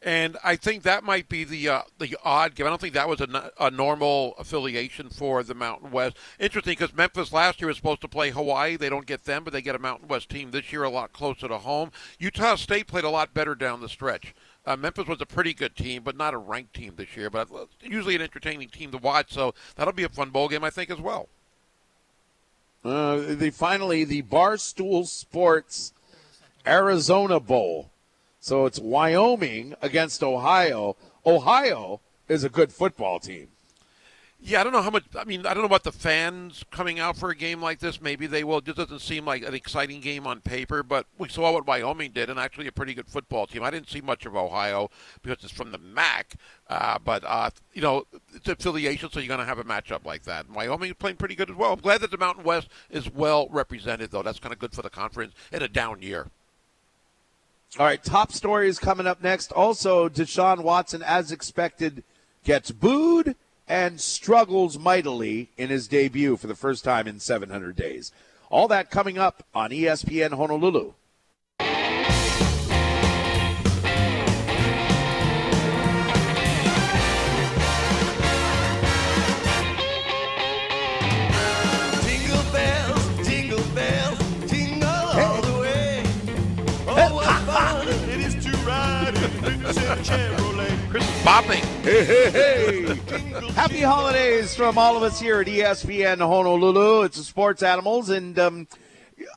And 0.04 0.38
I 0.44 0.58
think 0.58 0.84
that 0.84 1.04
might 1.04 1.30
be 1.30 1.44
the 1.44 1.70
uh, 1.70 1.82
the 1.98 2.18
odd 2.24 2.56
game. 2.56 2.68
I 2.68 2.70
don't 2.70 2.82
think 2.82 2.96
that 2.96 3.08
was 3.10 3.22
a, 3.22 3.52
a 3.60 3.72
normal 3.72 4.34
affiliation 4.38 5.10
for 5.10 5.44
the 5.44 5.54
Mountain 5.54 5.92
West. 5.92 6.18
Interesting 6.40 6.74
because 6.74 6.96
Memphis 6.96 7.32
last 7.32 7.62
year 7.62 7.68
was 7.68 7.78
supposed 7.78 8.02
to 8.02 8.08
play 8.08 8.32
Hawaii. 8.32 8.76
They 8.76 8.90
don't 8.90 9.06
get 9.06 9.26
them, 9.26 9.44
but 9.44 9.54
they 9.54 9.62
get 9.62 9.76
a 9.76 9.80
Mountain 9.80 10.08
West 10.08 10.30
team 10.30 10.52
this 10.52 10.72
year 10.74 10.84
a 10.84 10.90
lot 10.90 11.14
closer 11.14 11.48
to 11.48 11.60
home. 11.60 11.92
Utah 12.20 12.56
State 12.56 12.88
played 12.88 13.04
a 13.04 13.10
lot 13.10 13.34
better 13.34 13.56
down 13.56 13.82
the 13.82 13.90
stretch. 13.90 14.34
Uh, 14.66 14.76
Memphis 14.76 15.08
was 15.08 15.22
a 15.22 15.26
pretty 15.26 15.54
good 15.54 15.76
team, 15.76 16.04
but 16.04 16.16
not 16.16 16.34
a 16.34 16.38
ranked 16.38 16.76
team 16.76 16.94
this 16.96 17.16
year. 17.18 17.30
But 17.30 17.50
usually 17.82 18.16
an 18.16 18.22
entertaining 18.22 18.70
team 18.70 18.92
to 18.92 18.98
watch. 18.98 19.34
So 19.34 19.54
that'll 19.76 19.94
be 19.94 20.04
a 20.04 20.10
fun 20.10 20.30
bowl 20.30 20.50
game, 20.50 20.64
I 20.64 20.70
think, 20.70 20.90
as 20.90 21.00
well. 21.00 21.30
Uh, 22.84 23.36
the 23.36 23.52
finally 23.52 24.04
the 24.04 24.24
Barstool 24.24 25.06
Sports 25.06 25.94
Arizona 26.66 27.40
Bowl. 27.40 27.90
So 28.40 28.66
it's 28.66 28.80
Wyoming 28.80 29.76
against 29.82 30.24
Ohio. 30.24 30.96
Ohio 31.26 32.02
is 32.28 32.44
a 32.44 32.50
good 32.50 32.72
football 32.72 33.20
team. 33.20 33.50
Yeah, 34.44 34.60
I 34.60 34.64
don't 34.64 34.74
know 34.74 34.82
how 34.82 34.90
much. 34.90 35.04
I 35.16 35.24
mean, 35.24 35.46
I 35.46 35.54
don't 35.54 35.62
know 35.62 35.68
about 35.68 35.84
the 35.84 35.92
fans 35.92 36.66
coming 36.72 37.00
out 37.00 37.16
for 37.16 37.30
a 37.30 37.36
game 37.36 37.62
like 37.62 37.78
this. 37.78 38.02
Maybe 38.02 38.26
they 38.26 38.44
will. 38.44 38.58
It 38.58 38.66
just 38.66 38.78
doesn't 38.78 39.02
seem 39.02 39.24
like 39.24 39.44
an 39.44 39.54
exciting 39.54 40.02
game 40.02 40.26
on 40.26 40.42
paper. 40.42 40.82
But 40.82 41.06
we 41.20 41.30
saw 41.30 41.52
what 41.52 41.68
Wyoming 41.68 42.12
did, 42.12 42.28
and 42.28 42.40
actually 42.40 42.66
a 42.66 42.72
pretty 42.72 42.96
good 42.96 43.08
football 43.08 43.46
team. 43.46 43.62
I 43.62 43.70
didn't 43.70 43.90
see 43.90 44.02
much 44.02 44.26
of 44.26 44.36
Ohio 44.36 44.90
because 45.22 45.44
it's 45.44 45.54
from 45.54 45.72
the 45.72 45.78
MAC. 45.78 46.34
Uh, 46.68 46.98
but 47.06 47.24
uh, 47.24 47.52
you 47.74 47.84
know, 47.84 48.08
it's 48.34 48.48
affiliation, 48.48 49.12
so 49.12 49.20
you're 49.20 49.28
going 49.28 49.40
to 49.40 49.46
have 49.46 49.60
a 49.60 49.64
matchup 49.64 50.06
like 50.06 50.24
that. 50.24 50.50
Wyoming 50.50 50.90
is 50.90 50.96
playing 50.98 51.18
pretty 51.18 51.36
good 51.36 51.52
as 51.52 51.56
well. 51.56 51.74
I'm 51.74 51.80
glad 51.80 52.02
that 52.02 52.10
the 52.10 52.18
Mountain 52.18 52.44
West 52.44 52.68
is 52.90 53.14
well 53.14 53.48
represented, 53.52 54.10
though. 54.10 54.24
That's 54.24 54.40
kind 54.40 54.54
of 54.54 54.58
good 54.58 54.74
for 54.74 54.82
the 54.82 54.90
conference 54.90 55.36
in 55.52 55.62
a 55.62 55.68
down 55.68 56.02
year. 56.02 56.28
All 57.78 57.86
right, 57.86 58.04
top 58.04 58.32
stories 58.32 58.80
coming 58.80 59.06
up 59.06 59.22
next. 59.22 59.52
Also, 59.52 60.10
Deshaun 60.10 60.64
Watson, 60.64 61.04
as 61.04 61.32
expected, 61.32 62.04
gets 62.44 62.72
booed 62.72 63.36
and 63.72 64.02
struggles 64.02 64.78
mightily 64.78 65.50
in 65.56 65.70
his 65.70 65.88
debut 65.88 66.36
for 66.36 66.48
the 66.48 66.56
first 66.56 66.84
time 66.84 67.08
in 67.08 67.22
700 67.22 67.74
days. 67.74 68.12
All 68.50 68.68
that 68.68 68.92
coming 68.92 69.18
up 69.18 69.48
on 69.56 69.70
ESPN 69.70 70.34
Honolulu. 70.34 70.92
Jingle 90.04 90.41
bopping. 91.24 91.64
Hey, 91.84 92.04
hey, 92.06 92.32
hey. 92.32 93.48
Happy 93.54 93.82
holidays 93.82 94.56
from 94.56 94.78
all 94.78 94.98
of 94.98 95.04
us 95.04 95.20
here 95.20 95.42
at 95.42 95.48
ESPN 95.48 96.18
Honolulu. 96.20 97.04
It's 97.04 97.18
the 97.18 97.24
Sports 97.24 97.64
Animals, 97.64 98.10
and 98.10 98.38
um, 98.40 98.68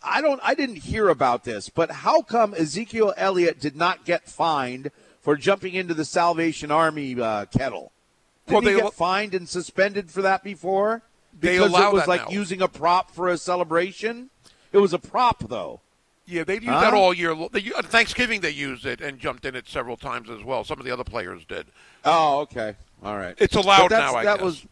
I 0.02 0.20
don't, 0.20 0.40
I 0.42 0.54
didn't 0.54 0.76
hear 0.76 1.08
about 1.08 1.44
this, 1.44 1.68
but 1.68 1.90
how 1.90 2.22
come 2.22 2.54
Ezekiel 2.54 3.12
Elliott 3.16 3.60
did 3.60 3.76
not 3.76 4.04
get 4.04 4.28
fined 4.28 4.90
for 5.20 5.36
jumping 5.36 5.74
into 5.74 5.94
the 5.94 6.04
Salvation 6.04 6.70
Army 6.70 7.18
uh, 7.20 7.46
kettle? 7.46 7.92
Did 8.46 8.52
Well, 8.52 8.60
he 8.62 8.68
they 8.68 8.74
get 8.74 8.84
al- 8.84 8.90
fined 8.90 9.34
and 9.34 9.48
suspended 9.48 10.10
for 10.10 10.22
that 10.22 10.42
before? 10.44 11.02
They 11.38 11.56
Because 11.58 11.70
allow 11.70 11.90
it 11.90 11.94
was 11.94 12.02
that 12.02 12.08
like 12.08 12.24
now. 12.26 12.30
using 12.30 12.62
a 12.62 12.68
prop 12.68 13.10
for 13.10 13.28
a 13.28 13.36
celebration. 13.38 14.30
It 14.72 14.78
was 14.78 14.92
a 14.92 14.98
prop, 14.98 15.48
though. 15.48 15.80
Yeah, 16.26 16.44
they've 16.44 16.62
used 16.62 16.72
Huh? 16.72 16.80
that 16.80 16.94
all 16.94 17.12
year. 17.12 17.34
They, 17.52 17.60
Thanksgiving, 17.60 18.40
they 18.40 18.50
used 18.50 18.86
it 18.86 19.00
and 19.00 19.18
jumped 19.18 19.44
in 19.44 19.54
it 19.54 19.68
several 19.68 19.96
times 19.96 20.30
as 20.30 20.42
well. 20.42 20.64
Some 20.64 20.78
of 20.78 20.86
the 20.86 20.90
other 20.90 21.04
players 21.04 21.44
did. 21.44 21.66
Oh, 22.04 22.40
okay. 22.40 22.76
All 23.02 23.16
right. 23.16 23.34
It's 23.38 23.56
allowed 23.56 23.90
now, 23.90 24.14
I 24.14 24.24
that 24.24 24.36
guess. 24.38 24.44
was 24.44 24.66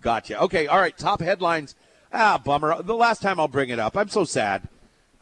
gotcha. 0.00 0.40
Okay. 0.42 0.66
All 0.66 0.78
right. 0.80 0.96
Top 0.96 1.20
headlines. 1.20 1.74
Ah, 2.12 2.38
bummer. 2.44 2.82
The 2.82 2.94
last 2.94 3.22
time 3.22 3.38
I'll 3.38 3.46
bring 3.48 3.68
it 3.70 3.78
up. 3.78 3.96
I'm 3.96 4.08
so 4.08 4.24
sad. 4.24 4.68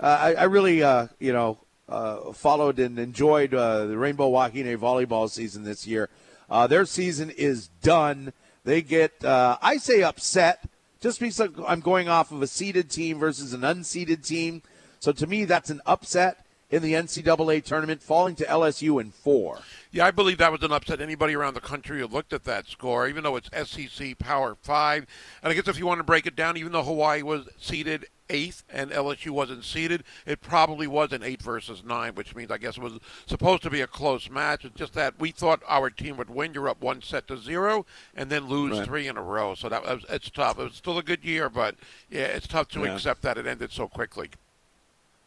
Uh, 0.01 0.19
I, 0.21 0.35
I 0.35 0.45
really, 0.45 0.83
uh, 0.83 1.09
you 1.19 1.33
know, 1.33 1.59
uh, 1.89 2.33
followed 2.33 2.79
and 2.79 2.99
enjoyed 2.99 3.53
uh, 3.53 3.85
the 3.87 3.99
Rainbow 3.99 4.31
Wahine 4.31 4.77
volleyball 4.79 5.29
season 5.29 5.65
this 5.65 5.87
year. 5.87 6.09
Uh, 6.49 6.67
their 6.67 6.85
season 6.87 7.31
is 7.31 7.69
done. 7.83 8.33
They 8.65 8.81
get, 8.81 9.23
uh, 9.25 9.59
I 9.61 9.77
say, 9.77 10.03
upset 10.03 10.65
just 11.01 11.21
because 11.21 11.51
I'm 11.67 11.81
going 11.81 12.09
off 12.09 12.33
of 12.33 12.41
a 12.41 12.47
seeded 12.47 12.89
team 12.91 13.19
versus 13.19 13.53
an 13.53 13.61
unseeded 13.61 14.27
team. 14.27 14.63
So 15.05 15.13
to 15.13 15.27
me, 15.27 15.45
that's 15.45 15.69
an 15.69 15.83
upset 15.85 16.47
in 16.71 16.83
the 16.83 16.95
NCAA 16.95 17.63
tournament, 17.63 18.03
falling 18.03 18.35
to 18.37 18.45
LSU 18.47 18.99
in 19.03 19.11
four. 19.11 19.59
Yeah, 19.93 20.07
I 20.07 20.11
believe 20.11 20.39
that 20.39 20.51
was 20.51 20.63
an 20.63 20.73
upset. 20.73 21.03
Anybody 21.03 21.35
around 21.35 21.53
the 21.53 21.61
country 21.61 22.01
who 22.01 22.07
looked 22.07 22.33
at 22.33 22.45
that 22.45 22.69
score, 22.69 23.07
even 23.07 23.23
though 23.23 23.37
it's 23.37 23.51
SEC 23.71 24.19
Power 24.19 24.57
Five, 24.63 25.05
and 25.43 25.53
I 25.53 25.55
guess 25.55 25.69
if 25.69 25.79
you 25.79 25.85
want 25.85 25.99
to 25.99 26.05
break 26.05 26.25
it 26.25 26.35
down, 26.35 26.57
even 26.57 26.73
though 26.73 26.83
Hawaii 26.83 27.21
was 27.21 27.51
seeded 27.61 28.07
eighth 28.31 28.65
and 28.71 28.93
LSU 28.93 29.29
wasn't 29.29 29.63
seeded, 29.63 30.05
it 30.25 30.41
probably 30.41 30.87
was 30.87 31.13
an 31.13 31.23
eight 31.23 31.43
versus 31.43 31.85
nine, 31.85 32.15
which 32.15 32.35
means 32.35 32.51
I 32.51 32.57
guess 32.57 32.79
it 32.79 32.83
was 32.83 32.99
supposed 33.27 33.63
to 33.65 33.71
be 33.71 33.83
a 33.83 33.87
close 33.87 34.31
match. 34.31 34.65
It's 34.65 34.75
just 34.75 34.95
that 34.95 35.21
we 35.21 35.33
thought 35.33 35.61
our 35.69 35.91
team 35.91 36.17
would 36.17 36.31
win. 36.31 36.55
You're 36.55 36.71
up 36.71 36.81
one 36.81 37.03
set 37.03 37.29
to 37.29 37.37
zero, 37.37 37.85
and 38.17 38.31
then 38.31 38.49
lose 38.49 38.79
Right. 38.79 38.87
three 38.87 39.07
in 39.07 39.19
a 39.19 39.23
row. 39.23 39.55
So 39.55 39.69
that 39.69 39.85
was 39.85 40.07
it's 40.09 40.31
tough. 40.31 40.59
It 40.59 40.63
was 40.63 40.77
still 40.77 40.97
a 40.97 41.03
good 41.03 41.25
year, 41.27 41.51
but 41.51 41.75
yeah, 42.09 42.23
it's 42.23 42.47
tough 42.47 42.69
to 42.69 42.85
Yeah. 42.85 42.95
accept 42.95 43.21
that 43.21 43.37
it 43.37 43.47
ended 43.47 43.71
so 43.71 43.87
quickly. 43.87 44.31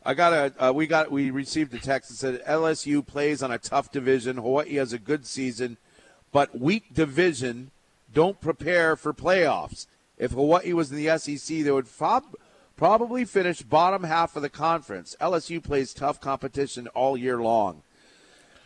I 0.08 0.14
got 0.14 0.32
a. 0.32 0.68
Uh, 0.68 0.72
we 0.72 0.88
got. 0.88 1.12
We 1.12 1.32
received 1.32 1.74
a 1.74 1.80
text 1.80 2.10
that 2.10 2.16
said 2.16 2.42
LSU 2.46 3.06
plays 3.06 3.44
on 3.44 3.52
a 3.52 3.58
tough 3.58 3.92
division. 3.92 4.38
Hawaii 4.38 4.76
has 4.76 4.94
a 4.94 4.98
good 4.98 5.26
season, 5.26 5.76
but 6.32 6.58
weak 6.58 6.94
division 6.94 7.72
don't 8.14 8.40
prepare 8.40 8.96
for 8.96 9.14
playoffs. 9.14 9.86
If 10.18 10.32
Hawaii 10.32 10.72
was 10.72 10.94
in 10.94 11.04
the 11.04 11.18
SEC, 11.18 11.58
they 11.58 11.72
would 11.72 11.94
prob- 11.94 12.38
probably 12.78 13.26
finish 13.26 13.64
bottom 13.64 14.06
half 14.06 14.38
of 14.38 14.44
the 14.44 14.50
conference. 14.50 15.14
LSU 15.20 15.62
plays 15.62 15.94
tough 15.94 16.22
competition 16.22 16.88
all 16.96 17.18
year 17.18 17.42
long. 17.42 17.84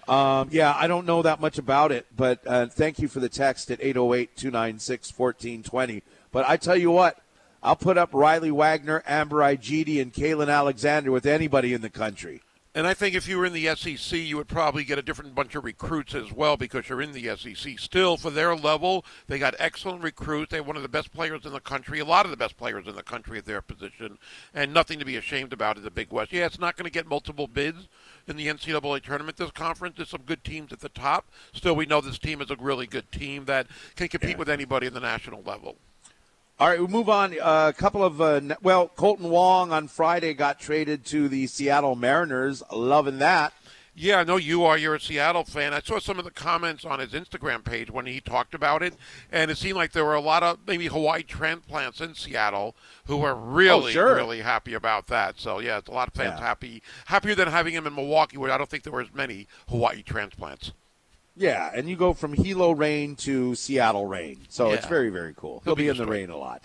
Um, 0.07 0.49
yeah, 0.51 0.75
I 0.77 0.85
don't 0.85 1.07
know 1.07 1.23
that 1.23 1.39
much 1.39 1.57
about 1.57 1.91
it, 1.91 2.05
but 2.15 2.45
uh, 2.45 2.67
thank 2.67 2.99
you 2.99 3.07
for 3.07 3.19
the 3.19 3.29
text 3.29 3.71
at 3.71 3.81
808 3.81 4.35
296 4.35 5.17
1420. 5.17 6.03
But 6.31 6.47
I 6.47 6.57
tell 6.57 6.77
you 6.77 6.91
what, 6.91 7.17
I'll 7.63 7.75
put 7.75 7.97
up 7.97 8.09
Riley 8.13 8.51
Wagoner, 8.51 9.03
Amber 9.05 9.37
Igiede, 9.37 10.01
and 10.01 10.11
Caylen 10.11 10.51
Alexander 10.51 11.11
with 11.11 11.25
anybody 11.25 11.73
in 11.73 11.81
the 11.81 11.89
country. 11.89 12.41
And 12.73 12.87
I 12.87 12.93
think 12.93 13.15
if 13.15 13.27
you 13.27 13.37
were 13.37 13.45
in 13.45 13.51
the 13.51 13.75
SEC, 13.75 14.17
you 14.17 14.37
would 14.37 14.47
probably 14.47 14.85
get 14.85 14.97
a 14.97 15.01
different 15.01 15.35
bunch 15.35 15.55
of 15.55 15.65
recruits 15.65 16.15
as 16.15 16.31
well 16.31 16.55
because 16.55 16.87
you're 16.87 17.01
in 17.01 17.11
the 17.11 17.35
SEC. 17.35 17.77
Still, 17.77 18.15
for 18.15 18.29
their 18.29 18.55
level, 18.55 19.03
they 19.27 19.37
got 19.37 19.55
excellent 19.59 20.01
recruits. 20.01 20.51
They 20.51 20.57
have 20.57 20.67
one 20.67 20.77
of 20.77 20.81
the 20.81 20.87
best 20.87 21.11
players 21.11 21.45
in 21.45 21.51
the 21.51 21.59
country, 21.59 21.99
a 21.99 22.05
lot 22.05 22.25
of 22.25 22.31
the 22.31 22.37
best 22.37 22.55
players 22.55 22.87
in 22.87 22.95
the 22.95 23.03
country 23.03 23.37
at 23.37 23.45
their 23.45 23.61
position, 23.61 24.17
and 24.53 24.73
nothing 24.73 24.99
to 24.99 25.05
be 25.05 25.17
ashamed 25.17 25.51
about 25.51 25.75
in 25.75 25.83
the 25.83 25.91
Big 25.91 26.13
West. 26.13 26.31
Yeah, 26.31 26.45
it's 26.45 26.59
not 26.59 26.77
going 26.77 26.85
to 26.85 26.91
get 26.91 27.05
multiple 27.05 27.47
bids 27.47 27.89
in 28.25 28.37
the 28.37 28.47
NCAA 28.47 29.03
tournament 29.03 29.35
this 29.35 29.51
conference. 29.51 29.97
There's 29.97 30.09
some 30.09 30.23
good 30.25 30.45
teams 30.45 30.71
at 30.71 30.79
the 30.79 30.89
top. 30.89 31.29
Still, 31.51 31.75
we 31.75 31.85
know 31.85 31.99
this 31.99 32.19
team 32.19 32.39
is 32.41 32.49
a 32.49 32.55
really 32.55 32.87
good 32.87 33.11
team 33.11 33.45
that 33.45 33.67
can 33.97 34.07
compete 34.07 34.37
with 34.37 34.49
anybody 34.49 34.87
in 34.87 34.93
the 34.93 35.01
national 35.01 35.43
level. 35.43 35.75
All 36.61 36.67
right, 36.67 36.79
we 36.79 36.85
move 36.85 37.09
on. 37.09 37.33
Uh, 37.41 37.69
a 37.69 37.73
couple 37.73 38.03
of 38.03 38.21
uh, 38.21 38.39
well, 38.61 38.87
Kolten 38.95 39.21
Wong 39.21 39.71
on 39.71 39.87
Friday 39.87 40.35
got 40.35 40.59
traded 40.59 41.03
to 41.05 41.27
the 41.27 41.47
Seattle 41.47 41.95
Mariners. 41.95 42.61
Loving 42.71 43.17
that. 43.17 43.51
Yeah, 43.95 44.19
I 44.19 44.23
know 44.25 44.35
you 44.37 44.63
are. 44.65 44.77
You're 44.77 44.93
a 44.93 44.99
Seattle 44.99 45.43
fan. 45.43 45.73
I 45.73 45.79
saw 45.79 45.97
some 45.97 46.19
of 46.19 46.23
the 46.23 46.29
comments 46.29 46.85
on 46.85 46.99
his 46.99 47.13
Instagram 47.13 47.63
page 47.65 47.89
when 47.89 48.05
he 48.05 48.21
talked 48.21 48.53
about 48.53 48.83
it, 48.83 48.93
and 49.31 49.49
it 49.49 49.57
seemed 49.57 49.75
like 49.75 49.91
there 49.93 50.05
were 50.05 50.13
a 50.13 50.21
lot 50.21 50.43
of 50.43 50.59
maybe 50.67 50.85
Hawaii 50.85 51.23
transplants 51.23 51.99
in 51.99 52.13
Seattle 52.13 52.75
who 53.05 53.17
were 53.17 53.33
really, 53.33 53.89
Oh, 53.89 53.93
sure. 53.93 54.15
really 54.15 54.41
happy 54.41 54.75
about 54.75 55.07
that. 55.07 55.39
So 55.39 55.57
yeah, 55.57 55.79
it's 55.79 55.89
a 55.89 55.93
lot 55.93 56.09
of 56.09 56.13
fans 56.13 56.39
Yeah. 56.39 56.45
happy, 56.45 56.83
happier 57.05 57.33
than 57.33 57.47
having 57.47 57.73
him 57.73 57.87
in 57.87 57.95
Milwaukee, 57.95 58.37
where 58.37 58.51
I 58.51 58.59
don't 58.59 58.69
think 58.69 58.83
there 58.83 58.93
were 58.93 59.01
as 59.01 59.11
many 59.15 59.47
Hawaii 59.67 60.03
transplants. 60.03 60.73
Yeah, 61.35 61.71
and 61.73 61.89
you 61.89 61.95
go 61.95 62.13
from 62.13 62.33
Hilo 62.33 62.71
rain 62.71 63.15
to 63.17 63.55
Seattle 63.55 64.05
rain, 64.05 64.41
so 64.49 64.71
it's 64.71 64.85
very 64.85 65.09
very 65.09 65.33
cool. 65.35 65.61
He'll 65.63 65.71
He'll 65.71 65.75
be 65.75 65.83
be 65.83 65.89
in 65.89 65.97
the 65.97 66.05
rain 66.05 66.29
a 66.29 66.37
lot. 66.37 66.63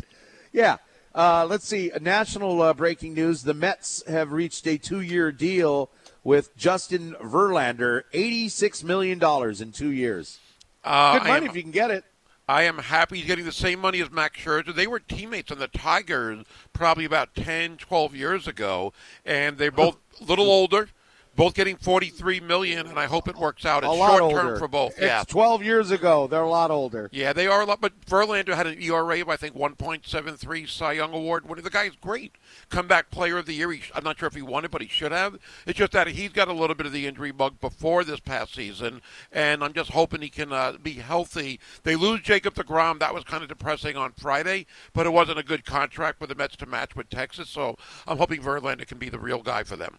Yeah. 0.53 0.79
Uh, 1.15 1.47
let's 1.49 1.67
see. 1.67 1.91
National 2.01 2.61
uh, 2.61 2.75
breaking 2.75 3.15
news: 3.15 3.43
The 3.43 3.55
Mets 3.55 4.03
have 4.07 4.33
reached 4.33 4.67
a 4.67 4.77
two-year 4.77 5.33
deal 5.33 5.91
with 6.25 6.55
Justin 6.57 7.15
Verlander, 7.23 8.03
eighty-six 8.13 8.83
million 8.85 9.19
dollars 9.19 9.61
in 9.63 9.73
two 9.73 9.91
years. 9.91 10.41
Uh, 10.85 11.19
Good 11.19 11.29
money 11.29 11.45
am- 11.47 11.51
if 11.51 11.57
you 11.57 11.63
can 11.63 11.71
get 11.71 11.91
it. 11.91 12.05
I 12.49 12.63
am 12.63 12.79
happy 12.79 13.17
he's 13.17 13.27
getting 13.27 13.45
the 13.45 13.51
same 13.51 13.81
money 13.81 14.01
as 14.01 14.11
Max 14.11 14.39
Scherzer. 14.39 14.73
They 14.73 14.87
were 14.87 15.01
teammates 15.01 15.51
on 15.51 15.59
the 15.59 15.67
Tigers 15.67 16.45
probably 16.73 17.05
about 17.05 17.35
10, 17.35 17.77
12 17.79 18.15
years 18.15 18.47
ago, 18.47 18.93
and 19.25 19.59
they're 19.59 19.73
both 19.73 19.97
a 20.21 20.25
little 20.25 20.49
older, 20.49 20.89
both 21.37 21.55
getting 21.55 21.77
43 21.77 22.41
million, 22.41 22.87
and 22.87 22.99
I 22.99 23.07
hope 23.07 23.29
it 23.29 23.37
works 23.37 23.65
out. 23.65 23.85
It's 23.85 23.95
short 23.95 24.33
term 24.33 24.59
for 24.59 24.69
both. 24.69 24.93
It's 24.93 25.03
yeah. 25.03 25.25
twelve 25.25 25.63
years 25.63 25.91
ago. 25.91 26.27
They're 26.27 26.41
a 26.41 26.49
lot 26.49 26.71
older. 26.71 27.11
Yeah, 27.13 27.33
they 27.33 27.47
are 27.47 27.61
a 27.61 27.65
lot, 27.65 27.81
but 27.81 28.01
Verlander 28.07 28.55
had 28.55 28.67
an 28.67 28.81
ERA 28.83 29.21
of 29.21 29.29
I 29.29 29.37
think 29.37 29.55
1.73 29.55 30.69
Cy 30.69 30.93
Young 30.93 31.13
Award. 31.13 31.49
winner. 31.49 31.63
The 31.63 31.71
guy's 31.71 31.95
great, 31.97 32.37
comeback 32.71 33.11
player 33.11 33.39
of 33.39 33.47
the 33.47 33.53
year. 33.53 33.71
He, 33.71 33.83
I'm 33.95 34.05
not 34.05 34.19
sure 34.19 34.29
if 34.29 34.35
he 34.35 34.43
won 34.43 34.65
it, 34.65 34.71
but 34.71 34.81
he 34.81 34.89
should 34.89 35.13
have. 35.13 35.37
It's 35.67 35.79
just 35.79 35.93
that 35.93 36.09
he's 36.09 36.33
got 36.33 36.49
a 36.49 36.53
little 36.53 36.75
bit 36.75 36.87
of 36.87 36.93
the 36.93 37.07
injury 37.07 37.33
bug 37.33 37.61
before 37.61 38.03
this 38.03 38.21
past 38.21 38.55
season, 38.55 39.03
and 39.31 39.63
I'm 39.63 39.75
just 39.75 39.91
hoping 39.91 40.23
he 40.23 40.31
can 40.31 40.53
uh, 40.53 40.75
be 40.83 40.95
healthy. 40.95 41.61
They 41.83 41.97
lose 41.97 42.23
Jacob 42.23 42.55
Degrom. 42.55 42.99
That 42.99 43.15
was 43.15 43.25
kind 43.25 43.43
of 43.43 43.49
depressing 43.49 43.97
on 43.97 44.13
Friday, 44.13 44.67
but 44.95 45.07
it 45.07 45.13
wasn't 45.13 45.39
a 45.39 45.45
good 45.45 45.65
contract 45.65 46.19
for 46.19 46.27
the 46.27 46.35
Mets 46.35 46.57
to 46.57 46.67
match 46.67 46.97
with 46.97 47.11
Texas. 47.11 47.51
So 47.51 47.77
I'm 48.07 48.19
hoping 48.19 48.43
Verlander 48.43 48.87
can 48.87 48.99
be 48.99 49.09
the 49.09 49.19
real 49.19 49.43
guy 49.43 49.63
for 49.63 49.77
them. 49.77 49.99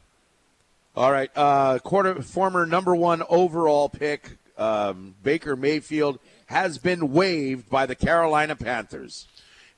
All 0.97 1.11
right. 1.11 1.29
Uh, 1.35 1.77
quarter 1.77 2.23
former 2.23 2.65
number 2.65 2.95
one 2.95 3.21
overall 3.29 3.87
pick 3.87 4.37
um, 4.57 5.13
Baker 5.21 5.55
Mayfield 5.55 6.17
has 6.47 6.79
been 6.79 7.11
waived 7.13 7.69
by 7.69 7.85
the 7.85 7.93
Carolina 7.93 8.55
Panthers. 8.55 9.27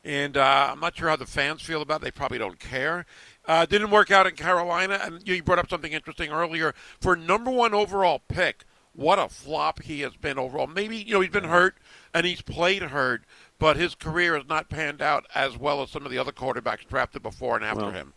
and 0.06 0.38
uh, 0.38 0.70
I'm 0.72 0.80
not 0.80 0.96
sure 0.96 1.10
how 1.10 1.18
the 1.18 1.26
fans 1.26 1.62
feel 1.62 1.82
about 1.82 2.00
it. 2.02 2.06
They 2.06 2.12
probably 2.12 2.38
don't 2.38 2.58
care. 2.58 3.06
Uh, 3.46 3.66
didn't 3.66 3.92
work 3.92 4.12
out 4.12 4.28
in 4.28 4.36
Carolina, 4.36 4.98
and 5.02 5.28
you 5.28 5.44
brought 5.44 5.60
up 5.60 5.70
something 5.70 5.92
interesting 5.92 6.30
earlier. 6.32 6.74
For 7.02 7.18
number 7.18 7.52
one 7.52 7.74
overall 7.74 8.22
pick, 8.30 8.64
what 8.94 9.20
a 9.20 9.28
flop 9.28 9.82
he 9.82 10.00
has 10.02 10.16
been 10.16 10.40
overall. 10.40 10.68
Maybe 10.68 10.96
you 10.96 11.16
know 11.16 11.20
he's 11.20 11.32
been 11.32 11.44
hurt 11.44 11.76
and 12.14 12.26
he's 12.26 12.42
played 12.42 12.82
hurt, 12.84 13.24
but 13.58 13.76
his 13.76 13.94
career 13.94 14.38
has 14.38 14.48
not 14.48 14.70
panned 14.70 15.02
out 15.02 15.26
as 15.36 15.58
well 15.58 15.82
as 15.82 15.90
some 15.90 16.06
of 16.06 16.12
the 16.12 16.18
other 16.18 16.32
quarterbacks 16.32 16.88
drafted 16.88 17.24
before 17.24 17.58
and 17.58 17.66
after 17.66 17.82
Well, 17.84 17.92
him. 17.92 18.14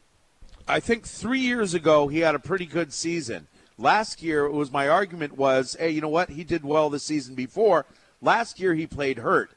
I 0.68 0.80
think 0.80 1.06
three 1.06 1.40
years 1.40 1.74
ago 1.74 2.09
he 2.09 2.20
had 2.20 2.34
a 2.34 2.39
pretty 2.39 2.66
good 2.66 2.93
season. 2.93 3.48
Last 3.78 4.22
year 4.22 4.47
it 4.47 4.52
was 4.52 4.70
my 4.70 4.89
argument 4.89 5.36
was, 5.36 5.76
hey, 5.78 5.90
you 5.90 6.01
know 6.01 6.09
what? 6.09 6.30
He 6.30 6.44
did 6.44 6.64
well 6.64 6.90
the 6.90 6.98
season 6.98 7.34
before. 7.34 7.86
Last 8.20 8.60
year 8.60 8.74
he 8.74 8.86
played 8.86 9.18
hurt. 9.18 9.51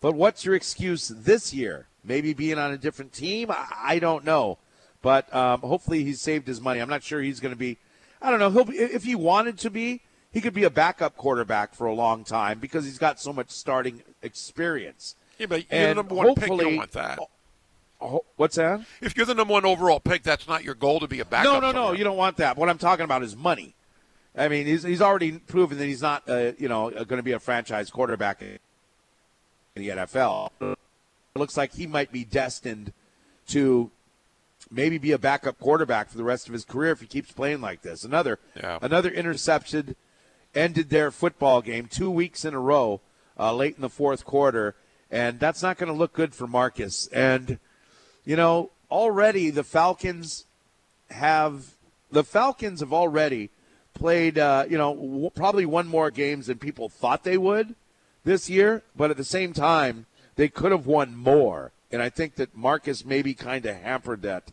But 0.00 0.14
what's 0.14 0.44
your 0.44 0.54
excuse 0.54 1.08
this 1.08 1.52
year? 1.52 1.86
Maybe 2.02 2.32
being 2.32 2.58
on 2.58 2.72
a 2.72 2.78
different 2.78 3.12
team? 3.12 3.50
I, 3.50 3.66
I 3.84 3.98
don't 3.98 4.24
know. 4.24 4.58
But 5.02 5.32
um, 5.34 5.60
hopefully 5.60 6.04
he 6.04 6.12
saved 6.14 6.46
his 6.46 6.60
money. 6.60 6.80
I'm 6.80 6.88
not 6.88 7.02
sure 7.02 7.20
he's 7.20 7.40
going 7.40 7.52
to 7.52 7.58
be. 7.58 7.78
I 8.20 8.30
don't 8.30 8.38
know. 8.38 8.50
He'll 8.50 8.64
be 8.64 8.76
if 8.76 9.04
he 9.04 9.14
wanted 9.14 9.58
to 9.60 9.70
be. 9.70 10.02
He 10.32 10.40
could 10.40 10.54
be 10.54 10.64
a 10.64 10.70
backup 10.70 11.16
quarterback 11.16 11.74
for 11.74 11.86
a 11.86 11.94
long 11.94 12.22
time 12.22 12.60
because 12.60 12.84
he's 12.84 12.98
got 12.98 13.18
so 13.18 13.32
much 13.32 13.50
starting 13.50 14.02
experience. 14.22 15.16
Yeah, 15.38 15.46
but 15.46 15.60
you're 15.60 15.66
And 15.70 15.90
the 15.90 15.94
number 16.02 16.14
one 16.14 16.34
pick. 16.34 16.50
You 16.50 16.58
don't 16.58 16.76
want 16.76 16.92
that. 16.92 17.18
Oh, 18.00 18.24
What's 18.36 18.56
that? 18.56 18.80
If 19.00 19.16
you're 19.16 19.26
the 19.26 19.34
number 19.34 19.52
one 19.52 19.64
overall 19.66 20.00
pick, 20.00 20.22
that's 20.22 20.48
not 20.48 20.64
your 20.64 20.74
goal 20.74 21.00
to 21.00 21.08
be 21.08 21.20
a 21.20 21.24
backup. 21.24 21.60
No, 21.62 21.72
no, 21.72 21.88
no. 21.88 21.92
You 21.92 22.04
don't 22.04 22.16
want 22.16 22.38
that. 22.38 22.56
What 22.56 22.68
I'm 22.68 22.78
talking 22.78 23.04
about 23.04 23.22
is 23.22 23.36
money. 23.36 23.74
I 24.36 24.48
mean, 24.48 24.66
he's, 24.66 24.82
he's 24.84 25.02
already 25.02 25.32
proven 25.38 25.76
that 25.78 25.84
he's 25.86 26.00
not, 26.02 26.28
uh, 26.28 26.52
you 26.58 26.68
know, 26.68 26.90
going 26.90 27.18
to 27.18 27.22
be 27.22 27.32
a 27.32 27.40
franchise 27.40 27.90
quarterback 27.90 28.40
in 28.42 28.58
the 29.74 29.88
NFL. 29.88 30.50
It 30.60 30.78
looks 31.38 31.56
like 31.56 31.74
he 31.74 31.86
might 31.86 32.10
be 32.12 32.24
destined 32.24 32.92
to 33.48 33.90
maybe 34.70 34.98
be 34.98 35.12
a 35.12 35.18
backup 35.18 35.58
quarterback 35.58 36.08
for 36.08 36.16
the 36.16 36.24
rest 36.24 36.46
of 36.46 36.52
his 36.52 36.64
career 36.64 36.92
if 36.92 37.00
he 37.00 37.06
keeps 37.06 37.32
playing 37.32 37.60
like 37.60 37.82
this. 37.82 38.04
Another, 38.04 38.38
Yeah. 38.54 38.78
another 38.80 39.10
interception 39.10 39.96
ended 40.54 40.90
their 40.90 41.10
football 41.10 41.60
game 41.60 41.86
two 41.86 42.10
weeks 42.10 42.44
in 42.44 42.54
a 42.54 42.60
row, 42.60 43.00
uh, 43.38 43.52
late 43.54 43.74
in 43.76 43.82
the 43.82 43.88
fourth 43.88 44.24
quarter, 44.24 44.74
and 45.10 45.40
that's 45.40 45.62
not 45.62 45.76
going 45.76 45.92
to 45.92 45.98
look 45.98 46.12
good 46.12 46.34
for 46.34 46.46
Marcus. 46.46 47.08
And 47.08 47.58
you 48.24 48.36
know, 48.36 48.70
already 48.90 49.50
the 49.50 49.64
Falcons 49.64 50.46
have 51.10 51.74
the 52.10 52.24
Falcons 52.24 52.80
have 52.80 52.92
already 52.92 53.50
played, 53.94 54.38
uh, 54.38 54.64
you 54.68 54.78
know, 54.78 54.94
w- 54.94 55.30
probably 55.30 55.66
one 55.66 55.86
more 55.86 56.10
games 56.10 56.46
than 56.46 56.58
people 56.58 56.88
thought 56.88 57.24
they 57.24 57.38
would 57.38 57.74
this 58.24 58.50
year. 58.50 58.82
But 58.96 59.10
at 59.10 59.16
the 59.16 59.24
same 59.24 59.52
time, 59.52 60.06
they 60.36 60.48
could 60.48 60.72
have 60.72 60.86
won 60.86 61.16
more, 61.16 61.72
and 61.90 62.02
I 62.02 62.08
think 62.08 62.36
that 62.36 62.56
Marcus 62.56 63.04
maybe 63.04 63.34
kind 63.34 63.66
of 63.66 63.76
hampered 63.76 64.22
that. 64.22 64.44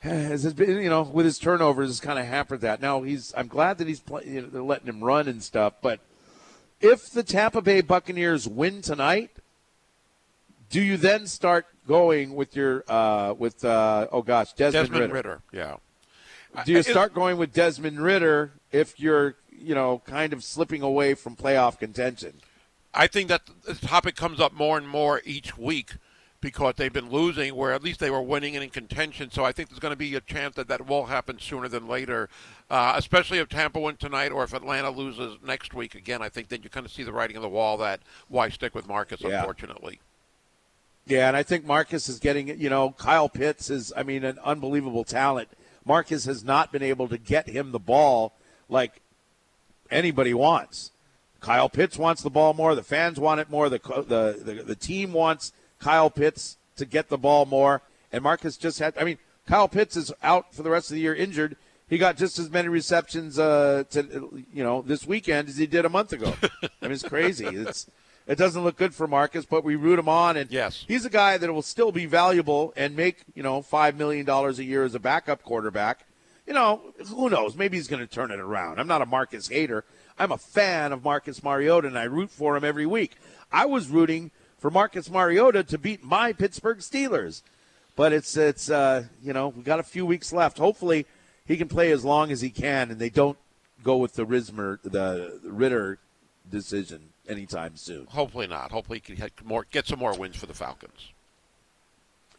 Has 0.00 0.52
been, 0.54 0.80
you 0.80 0.90
know, 0.90 1.02
with 1.02 1.26
his 1.26 1.40
turnovers, 1.40 1.88
has 1.88 2.00
kind 2.00 2.20
of 2.20 2.26
hampered 2.26 2.60
that. 2.60 2.80
Now 2.80 3.02
he's. 3.02 3.34
I'm 3.36 3.48
glad 3.48 3.78
that 3.78 3.88
he's 3.88 3.98
play, 3.98 4.22
you 4.26 4.42
know, 4.42 4.46
they're 4.48 4.62
letting 4.62 4.86
him 4.86 5.02
run 5.02 5.26
and 5.26 5.42
stuff. 5.42 5.74
But 5.82 5.98
if 6.80 7.10
the 7.10 7.24
Tampa 7.24 7.60
Bay 7.60 7.80
Buccaneers 7.80 8.46
win 8.46 8.80
tonight, 8.80 9.30
do 10.70 10.80
you 10.82 10.96
then 10.96 11.26
start 11.26 11.66
going 11.86 12.34
with 12.34 12.54
your 12.54 12.84
uh, 12.88 13.34
with 13.36 13.64
uh, 13.64 14.06
oh 14.12 14.22
gosh 14.22 14.52
Desmond, 14.52 14.88
Desmond 14.90 15.12
Ridder? 15.12 15.28
Ridder. 15.28 15.42
Yeah. 15.52 16.64
Do 16.64 16.72
you 16.72 16.82
start 16.82 17.14
going 17.14 17.36
with 17.36 17.52
Desmond 17.52 18.00
Ridder 18.00 18.52
if 18.72 18.98
you're 18.98 19.36
you 19.50 19.74
know 19.74 20.02
kind 20.06 20.32
of 20.32 20.42
slipping 20.44 20.82
away 20.82 21.14
from 21.14 21.36
playoff 21.36 21.78
contention? 21.78 22.34
I 22.94 23.06
think 23.06 23.28
that 23.28 23.42
the 23.64 23.74
topic 23.74 24.16
comes 24.16 24.40
up 24.40 24.52
more 24.52 24.78
and 24.78 24.88
more 24.88 25.20
each 25.24 25.56
week 25.58 25.96
because 26.40 26.74
they've 26.76 26.92
been 26.92 27.10
losing, 27.10 27.54
where 27.54 27.72
at 27.72 27.82
least 27.82 28.00
they 28.00 28.10
were 28.10 28.22
winning 28.22 28.54
and 28.54 28.62
in 28.62 28.70
contention. 28.70 29.30
So 29.30 29.44
I 29.44 29.52
think 29.52 29.68
there's 29.68 29.80
going 29.80 29.92
to 29.92 29.96
be 29.96 30.14
a 30.14 30.20
chance 30.20 30.54
that 30.54 30.68
that 30.68 30.86
will 30.86 31.06
happen 31.06 31.38
sooner 31.38 31.68
than 31.68 31.88
later, 31.88 32.28
uh, 32.70 32.94
especially 32.96 33.38
if 33.38 33.48
Tampa 33.48 33.80
wins 33.80 33.98
tonight 33.98 34.30
or 34.30 34.44
if 34.44 34.54
Atlanta 34.54 34.90
loses 34.90 35.36
next 35.44 35.74
week 35.74 35.94
again. 35.94 36.22
I 36.22 36.28
think 36.28 36.48
then 36.48 36.62
you 36.62 36.70
kind 36.70 36.86
of 36.86 36.92
see 36.92 37.02
the 37.02 37.12
writing 37.12 37.36
on 37.36 37.42
the 37.42 37.48
wall 37.48 37.76
that 37.78 38.00
why 38.28 38.48
stick 38.50 38.74
with 38.74 38.86
Marcus, 38.86 39.20
Yeah. 39.20 39.38
unfortunately. 39.40 40.00
Yeah, 41.08 41.28
and 41.28 41.36
I 41.36 41.42
think 41.42 41.64
Marcus 41.64 42.08
is 42.08 42.18
getting. 42.18 42.60
You 42.60 42.70
know, 42.70 42.90
Kyle 42.90 43.28
Pitts 43.28 43.70
is, 43.70 43.92
I 43.96 44.02
mean, 44.02 44.24
an 44.24 44.38
unbelievable 44.44 45.04
talent. 45.04 45.48
Marcus 45.84 46.26
has 46.26 46.44
not 46.44 46.70
been 46.70 46.82
able 46.82 47.08
to 47.08 47.16
get 47.16 47.48
him 47.48 47.72
the 47.72 47.78
ball 47.78 48.34
like 48.68 49.00
anybody 49.90 50.34
wants. 50.34 50.92
Kyle 51.40 51.68
Pitts 51.68 51.96
wants 51.96 52.22
the 52.22 52.30
ball 52.30 52.52
more. 52.52 52.74
The 52.74 52.82
fans 52.82 53.18
want 53.18 53.40
it 53.40 53.48
more. 53.48 53.68
The 53.68 53.78
the 53.78 54.40
the, 54.42 54.62
the 54.62 54.76
team 54.76 55.12
wants 55.12 55.52
Kyle 55.78 56.10
Pitts 56.10 56.58
to 56.76 56.84
get 56.84 57.08
the 57.08 57.18
ball 57.18 57.46
more. 57.46 57.82
And 58.12 58.22
Marcus 58.22 58.56
just 58.56 58.78
had. 58.78 58.96
I 58.98 59.04
mean, 59.04 59.18
Kyle 59.46 59.68
Pitts 59.68 59.96
is 59.96 60.12
out 60.22 60.54
for 60.54 60.62
the 60.62 60.70
rest 60.70 60.90
of 60.90 60.94
the 60.94 61.00
year 61.00 61.14
injured. 61.14 61.56
He 61.88 61.96
got 61.96 62.18
just 62.18 62.38
as 62.38 62.50
many 62.50 62.68
receptions, 62.68 63.38
uh, 63.38 63.84
to 63.90 64.44
you 64.52 64.62
know, 64.62 64.82
this 64.82 65.06
weekend 65.06 65.48
as 65.48 65.56
he 65.56 65.66
did 65.66 65.86
a 65.86 65.88
month 65.88 66.12
ago. 66.12 66.34
I 66.42 66.68
mean, 66.82 66.92
it's 66.92 67.02
crazy. 67.02 67.46
It's 67.46 67.86
it 68.28 68.36
doesn't 68.36 68.62
look 68.62 68.76
good 68.76 68.94
for 68.94 69.08
Marcus, 69.08 69.44
but 69.46 69.64
we 69.64 69.74
root 69.74 69.98
him 69.98 70.08
on, 70.08 70.36
and 70.36 70.50
Yes. 70.50 70.84
he's 70.86 71.04
a 71.04 71.10
guy 71.10 71.38
that 71.38 71.52
will 71.52 71.62
still 71.62 71.90
be 71.90 72.06
valuable 72.06 72.72
and 72.76 72.94
make 72.94 73.22
you 73.34 73.42
know 73.42 73.62
five 73.62 73.96
million 73.96 74.24
dollars 74.24 74.58
a 74.58 74.64
year 74.64 74.84
as 74.84 74.94
a 74.94 75.00
backup 75.00 75.42
quarterback. 75.42 76.04
You 76.46 76.54
know, 76.54 76.80
who 77.08 77.28
knows? 77.28 77.56
Maybe 77.56 77.76
he's 77.76 77.88
going 77.88 78.00
to 78.00 78.06
turn 78.06 78.30
it 78.30 78.38
around. 78.40 78.78
I'm 78.78 78.86
not 78.86 79.02
a 79.02 79.06
Marcus 79.06 79.48
hater. 79.48 79.84
I'm 80.18 80.32
a 80.32 80.38
fan 80.38 80.92
of 80.92 81.04
Marcus 81.04 81.42
Mariota, 81.42 81.88
and 81.88 81.98
I 81.98 82.04
root 82.04 82.30
for 82.30 82.56
him 82.56 82.64
every 82.64 82.86
week. 82.86 83.16
I 83.52 83.66
was 83.66 83.88
rooting 83.88 84.30
for 84.58 84.70
Marcus 84.70 85.10
Mariota 85.10 85.62
to 85.64 85.78
beat 85.78 86.02
my 86.02 86.32
Pittsburgh 86.32 86.78
Steelers, 86.78 87.42
but 87.96 88.12
it's 88.12 88.36
it's 88.36 88.70
uh, 88.70 89.04
you 89.22 89.32
know 89.32 89.48
we 89.48 89.62
got 89.62 89.80
a 89.80 89.84
few 89.84 90.04
weeks 90.06 90.32
left. 90.32 90.58
Hopefully, 90.58 91.06
he 91.46 91.56
can 91.56 91.68
play 91.68 91.90
as 91.92 92.04
long 92.04 92.30
as 92.30 92.40
he 92.40 92.50
can, 92.50 92.90
and 92.90 92.98
they 93.00 93.10
don't 93.10 93.38
go 93.82 93.96
with 93.96 94.14
the 94.14 94.26
Rismer, 94.26 94.78
the 94.82 95.38
Ridder 95.44 95.98
decision 96.50 97.10
anytime 97.28 97.76
soon. 97.76 98.06
Hopefully 98.06 98.46
not. 98.46 98.70
Hopefully 98.70 98.98
he 98.98 99.14
can 99.14 99.16
get 99.16 99.44
more, 99.44 99.66
get 99.70 99.86
some 99.86 99.98
more 99.98 100.16
wins 100.16 100.36
for 100.36 100.46
the 100.46 100.54
Falcons. 100.54 101.12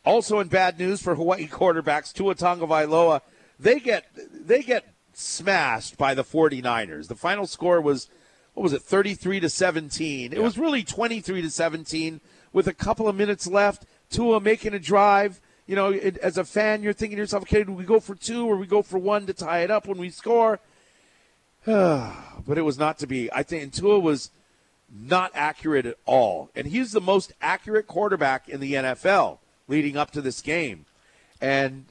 Also 0.06 0.40
in 0.40 0.48
bad 0.48 0.80
news 0.80 1.02
for 1.02 1.16
Hawaii 1.16 1.48
quarterbacks, 1.48 2.14
Tua 2.14 2.36
Tagovailoa, 2.36 3.22
they 3.60 3.80
get 3.80 4.06
they 4.16 4.62
get 4.62 4.94
smashed 5.14 5.98
by 5.98 6.14
the 6.14 6.24
49ers. 6.24 7.08
The 7.08 7.16
final 7.16 7.46
score 7.46 7.82
was 7.82 8.10
what 8.54 8.64
was 8.64 8.74
it 8.74 8.82
33 8.82 9.42
to 9.42 9.50
17. 9.50 10.34
It 10.34 10.42
was 10.42 10.58
really 10.58 10.84
23 10.84 11.42
to 11.42 11.50
17 11.50 12.22
with 12.54 12.68
a 12.68 12.74
couple 12.74 13.08
of 13.08 13.16
minutes 13.16 13.46
left. 13.48 13.86
Tua 14.10 14.40
making 14.40 14.74
a 14.74 14.80
drive. 14.80 15.40
You 15.68 15.76
know, 15.76 15.90
it, 15.92 16.18
as 16.18 16.38
a 16.38 16.46
fan, 16.46 16.82
you're 16.82 16.94
thinking 16.94 17.18
to 17.18 17.22
yourself, 17.22 17.44
okay, 17.44 17.64
do 17.64 17.72
we 17.72 17.84
go 17.84 18.00
for 18.00 18.16
two 18.16 18.50
or 18.50 18.56
we 18.58 18.66
go 18.66 18.82
for 18.82 18.98
one 18.98 19.28
to 19.28 19.34
tie 19.34 19.60
it 19.60 19.70
up 19.70 19.88
when 19.88 20.00
we 20.00 20.10
score? 20.10 20.60
but 21.66 22.58
it 22.58 22.64
was 22.64 22.80
not 22.80 22.98
to 23.00 23.08
be. 23.08 23.32
I 23.32 23.44
think 23.44 23.64
and 23.64 23.74
Tua 23.74 24.00
was 24.00 24.32
not 24.92 25.32
accurate 25.34 25.86
at 25.86 25.98
all. 26.06 26.50
And 26.56 26.68
he's 26.68 26.92
the 26.92 27.02
most 27.02 27.34
accurate 27.42 27.88
quarterback 27.88 28.50
in 28.50 28.60
the 28.60 28.74
NFL 28.74 29.40
leading 29.68 29.98
up 29.98 30.12
to 30.12 30.22
this 30.22 30.42
game. 30.42 30.86
And 31.42 31.86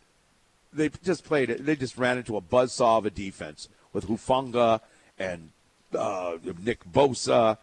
they 0.72 0.90
just 1.04 1.24
played 1.24 1.50
it. 1.50 1.64
They 1.64 1.76
just 1.76 1.96
ran 1.96 2.18
into 2.18 2.36
a 2.36 2.40
buzzsaw 2.40 2.98
of 2.98 3.06
a 3.06 3.10
defense 3.10 3.68
with 3.92 4.08
Hufanga 4.08 4.80
and 5.18 5.50
uh, 5.96 6.36
Nick 6.62 6.84
Bosa 6.84 7.58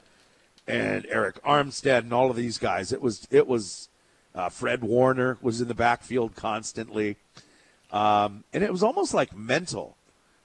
and 0.68 1.03
Arik 1.06 1.40
Armstead 1.41 1.99
and 1.99 2.14
all 2.14 2.30
of 2.30 2.36
these 2.36 2.57
guys. 2.57 2.91
It 2.91 3.02
was 3.02 3.28
it 3.30 3.48
was 3.48 3.90
uh, 4.34 4.49
Fred 4.49 4.84
Warner 4.84 5.38
was 5.41 5.62
in 5.62 5.68
the 5.68 5.76
backfield 5.76 6.36
constantly, 6.36 7.18
um, 7.91 8.44
and 8.52 8.64
it 8.64 8.72
was 8.72 8.84
almost 8.84 9.14
like 9.14 9.36
mental. 9.36 9.95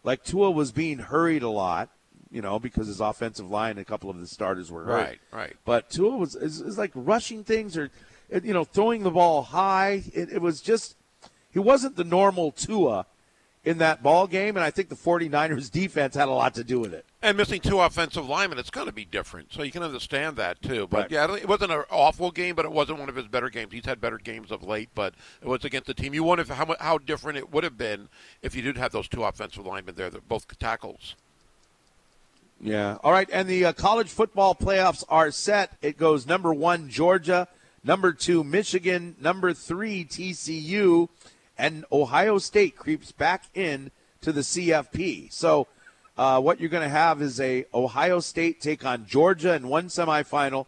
Like 0.02 0.24
Tua 0.24 0.50
was 0.50 0.72
being 0.72 0.98
hurried 0.98 1.42
a 1.42 1.48
lot, 1.48 1.90
you 2.30 2.42
know, 2.42 2.58
because 2.58 2.86
his 2.86 3.00
offensive 3.00 3.50
line, 3.50 3.78
a 3.78 3.84
couple 3.84 4.10
of 4.10 4.18
the 4.20 4.26
starters 4.26 4.70
were 4.70 4.84
hurt. 4.84 4.92
Right, 4.94 5.20
right. 5.32 5.56
But 5.64 5.90
Tua 5.90 6.16
was 6.16 6.34
is, 6.36 6.60
is 6.60 6.78
like 6.78 6.92
rushing 6.94 7.44
things 7.44 7.76
or, 7.76 7.90
you 8.30 8.52
know, 8.52 8.64
throwing 8.64 9.02
the 9.02 9.10
ball 9.10 9.42
high. 9.42 10.02
It, 10.14 10.30
it 10.32 10.40
was 10.40 10.60
just 10.60 10.96
he 11.50 11.58
wasn't 11.58 11.96
the 11.96 12.04
normal 12.04 12.52
Tua 12.52 13.06
in 13.62 13.76
that 13.78 14.02
ball 14.02 14.26
game, 14.26 14.56
and 14.56 14.64
I 14.64 14.70
think 14.70 14.88
the 14.88 14.94
49ers 14.94 15.70
defense 15.70 16.14
had 16.14 16.28
a 16.28 16.32
lot 16.32 16.54
to 16.54 16.64
do 16.64 16.80
with 16.80 16.94
it. 16.94 17.04
And 17.20 17.36
missing 17.36 17.60
two 17.60 17.78
offensive 17.80 18.26
linemen, 18.26 18.58
it's 18.58 18.70
going 18.70 18.86
to 18.86 18.92
be 18.92 19.04
different. 19.04 19.52
So 19.52 19.62
you 19.62 19.70
can 19.70 19.82
understand 19.82 20.36
that 20.36 20.62
too. 20.62 20.86
But 20.86 21.00
Right. 21.02 21.10
yeah, 21.10 21.34
it 21.34 21.46
wasn't 21.46 21.72
an 21.72 21.82
awful 21.90 22.30
game, 22.30 22.54
but 22.54 22.64
it 22.64 22.72
wasn't 22.72 23.00
one 23.00 23.10
of 23.10 23.16
his 23.16 23.26
better 23.26 23.50
games. 23.50 23.72
He's 23.72 23.84
had 23.84 24.00
better 24.00 24.16
games 24.16 24.50
of 24.50 24.62
late, 24.62 24.88
but 24.94 25.12
it 25.42 25.48
was 25.48 25.62
against 25.64 25.88
the 25.88 25.94
team. 25.94 26.14
You 26.14 26.24
wonder 26.24 26.44
how 26.54 26.74
how 26.80 26.96
different 26.96 27.36
it 27.36 27.52
would 27.52 27.64
have 27.64 27.76
been 27.76 28.08
if 28.40 28.54
you 28.54 28.62
did 28.62 28.78
have 28.78 28.92
those 28.92 29.08
two 29.08 29.24
offensive 29.24 29.66
linemen 29.66 29.94
there, 29.96 30.10
both 30.10 30.46
tackles. 30.58 31.14
Yeah. 32.60 32.98
All 33.02 33.12
right. 33.12 33.28
And 33.32 33.48
the 33.48 33.66
uh, 33.66 33.72
college 33.72 34.08
football 34.08 34.54
playoffs 34.54 35.02
are 35.08 35.30
set. 35.30 35.76
It 35.80 35.96
goes 35.96 36.26
number 36.26 36.52
one, 36.52 36.90
Georgia, 36.90 37.48
number 37.82 38.12
two, 38.12 38.44
Michigan, 38.44 39.16
number 39.20 39.54
three, 39.54 40.04
TCU, 40.04 41.08
and 41.56 41.84
Ohio 41.90 42.38
State 42.38 42.76
creeps 42.76 43.12
back 43.12 43.44
in 43.54 43.90
to 44.20 44.32
the 44.32 44.42
CFP. 44.42 45.32
So, 45.32 45.66
uh, 46.18 46.38
what 46.38 46.60
you're 46.60 46.68
going 46.68 46.82
to 46.82 46.88
have 46.88 47.22
is 47.22 47.40
a 47.40 47.64
Ohio 47.72 48.20
State 48.20 48.60
take 48.60 48.84
on 48.84 49.06
Georgia 49.06 49.54
in 49.54 49.68
one 49.68 49.86
semifinal, 49.86 50.66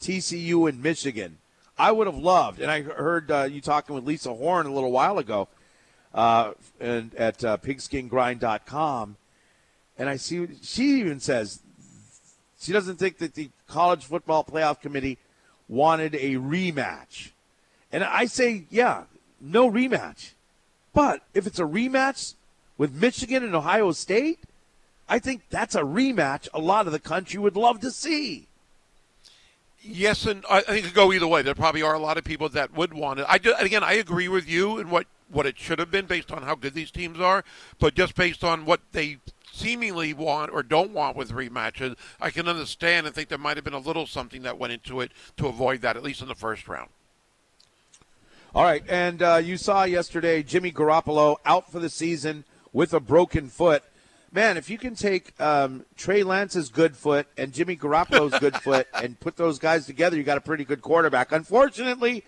TCU 0.00 0.66
and 0.66 0.82
Michigan. 0.82 1.38
I 1.76 1.92
would 1.92 2.06
have 2.06 2.16
loved, 2.16 2.60
and 2.60 2.70
I 2.70 2.82
heard 2.82 3.30
uh, 3.30 3.48
you 3.50 3.60
talking 3.60 3.94
with 3.94 4.06
Lisa 4.06 4.32
Horne 4.32 4.66
a 4.66 4.72
little 4.72 4.92
while 4.92 5.18
ago, 5.18 5.48
uh, 6.14 6.52
and 6.80 7.14
at 7.16 7.44
uh, 7.44 7.58
pigskingrind.com, 7.58 9.16
and 9.98 10.08
I 10.08 10.16
see 10.16 10.46
she 10.62 11.00
even 11.00 11.20
says 11.20 11.60
she 12.60 12.72
doesn't 12.72 12.96
think 12.96 13.18
that 13.18 13.34
the 13.34 13.50
college 13.68 14.04
football 14.04 14.44
playoff 14.44 14.80
committee 14.80 15.18
wanted 15.68 16.14
a 16.14 16.34
rematch. 16.34 17.30
And 17.92 18.02
I 18.02 18.26
say, 18.26 18.64
yeah, 18.70 19.04
no 19.40 19.70
rematch. 19.70 20.32
But 20.92 21.22
if 21.34 21.46
it's 21.46 21.58
a 21.58 21.64
rematch 21.64 22.34
with 22.78 22.94
Michigan 22.94 23.44
and 23.44 23.54
Ohio 23.54 23.92
State, 23.92 24.40
I 25.08 25.18
think 25.18 25.42
that's 25.50 25.74
a 25.74 25.82
rematch 25.82 26.48
a 26.54 26.58
lot 26.58 26.86
of 26.86 26.92
the 26.92 26.98
country 26.98 27.38
would 27.38 27.56
love 27.56 27.80
to 27.80 27.90
see. 27.90 28.46
Yes, 29.80 30.24
and 30.24 30.44
I 30.50 30.62
think 30.62 30.78
it 30.78 30.84
could 30.86 30.94
go 30.94 31.12
either 31.12 31.26
way. 31.26 31.42
There 31.42 31.54
probably 31.54 31.82
are 31.82 31.94
a 31.94 31.98
lot 31.98 32.16
of 32.16 32.24
people 32.24 32.48
that 32.50 32.74
would 32.74 32.94
want 32.94 33.20
it. 33.20 33.26
I 33.28 33.36
do, 33.36 33.54
again, 33.58 33.84
I 33.84 33.94
agree 33.94 34.28
with 34.28 34.48
you 34.48 34.78
in 34.78 34.88
what 34.88 35.06
what 35.30 35.46
it 35.46 35.58
should 35.58 35.78
have 35.78 35.90
been 35.90 36.06
based 36.06 36.30
on 36.30 36.42
how 36.42 36.54
good 36.54 36.74
these 36.74 36.90
teams 36.90 37.18
are, 37.18 37.44
but 37.78 37.94
just 37.94 38.14
based 38.14 38.44
on 38.44 38.64
what 38.64 38.80
they 38.92 39.18
seemingly 39.54 40.12
want 40.12 40.52
or 40.52 40.62
don't 40.62 40.92
want 40.92 41.16
with 41.16 41.30
rematches, 41.30 41.96
I 42.20 42.30
can 42.30 42.48
understand 42.48 43.06
and 43.06 43.14
think 43.14 43.28
there 43.28 43.38
might 43.38 43.56
have 43.56 43.64
been 43.64 43.72
a 43.72 43.78
little 43.78 44.06
something 44.06 44.42
that 44.42 44.58
went 44.58 44.72
into 44.72 45.00
it 45.00 45.12
to 45.36 45.46
avoid 45.46 45.82
that, 45.82 45.96
at 45.96 46.02
least 46.02 46.22
in 46.22 46.28
the 46.28 46.34
first 46.34 46.68
round. 46.68 46.90
All 48.54 48.62
right, 48.62 48.84
and 48.88 49.22
uh, 49.22 49.40
you 49.42 49.56
saw 49.56 49.84
yesterday 49.84 50.42
Jimmy 50.42 50.70
Garoppolo 50.70 51.36
out 51.44 51.72
for 51.72 51.80
the 51.80 51.90
season 51.90 52.44
with 52.72 52.94
a 52.94 53.00
broken 53.00 53.48
foot. 53.48 53.82
Man, 54.30 54.56
if 54.56 54.68
you 54.68 54.78
can 54.78 54.94
take 54.94 55.40
um, 55.40 55.84
Trey 55.96 56.22
Lance's 56.22 56.68
good 56.68 56.96
foot 56.96 57.26
and 57.36 57.52
Jimmy 57.52 57.76
Garoppolo's 57.76 58.38
good 58.38 58.56
foot 58.62 58.86
and 58.94 59.18
put 59.18 59.36
those 59.36 59.58
guys 59.58 59.86
together, 59.86 60.16
you 60.16 60.22
got 60.22 60.38
a 60.38 60.40
pretty 60.40 60.64
good 60.64 60.82
quarterback. 60.82 61.32
Unfortunately, 61.32 62.24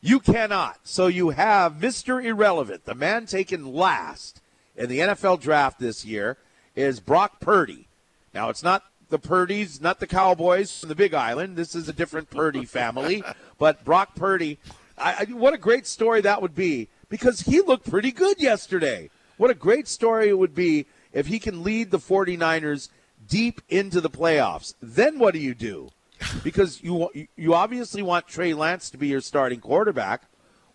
you 0.00 0.20
cannot. 0.20 0.78
So 0.84 1.06
you 1.06 1.30
have 1.30 1.74
Mr. 1.74 2.24
Irrelevant, 2.24 2.84
the 2.84 2.94
man 2.94 3.26
taken 3.26 3.72
last 3.72 4.40
in 4.76 4.88
the 4.88 4.98
NFL 4.98 5.40
draft 5.40 5.78
this 5.78 6.04
year, 6.04 6.36
is 6.74 7.00
Brock 7.00 7.40
Purdy. 7.40 7.88
Now, 8.32 8.48
it's 8.48 8.62
not 8.62 8.84
the 9.10 9.18
Purdy's, 9.18 9.80
not 9.80 10.00
the 10.00 10.06
Cowboys 10.06 10.80
from 10.80 10.88
the 10.88 10.94
Big 10.94 11.14
Island. 11.14 11.56
This 11.56 11.74
is 11.74 11.88
a 11.88 11.92
different 11.92 12.30
Purdy 12.30 12.64
family. 12.64 13.22
But 13.58 13.84
Brock 13.84 14.14
Purdy, 14.14 14.58
I, 14.98 15.26
I, 15.28 15.32
what 15.32 15.54
a 15.54 15.58
great 15.58 15.86
story 15.86 16.20
that 16.22 16.42
would 16.42 16.54
be 16.54 16.88
because 17.08 17.42
he 17.42 17.60
looked 17.60 17.88
pretty 17.88 18.12
good 18.12 18.40
yesterday. 18.40 19.10
What 19.36 19.50
a 19.50 19.54
great 19.54 19.88
story 19.88 20.28
it 20.28 20.38
would 20.38 20.54
be 20.54 20.86
if 21.12 21.26
he 21.26 21.38
can 21.38 21.62
lead 21.62 21.90
the 21.90 21.98
49ers 21.98 22.88
deep 23.28 23.60
into 23.68 24.00
the 24.00 24.10
playoffs. 24.10 24.74
Then 24.82 25.18
what 25.18 25.34
do 25.34 25.40
you 25.40 25.54
do? 25.54 25.90
Because 26.42 26.82
you 26.82 27.10
you 27.36 27.54
obviously 27.54 28.02
want 28.02 28.28
Trey 28.28 28.54
Lance 28.54 28.88
to 28.90 28.98
be 28.98 29.08
your 29.08 29.20
starting 29.20 29.60
quarterback. 29.60 30.22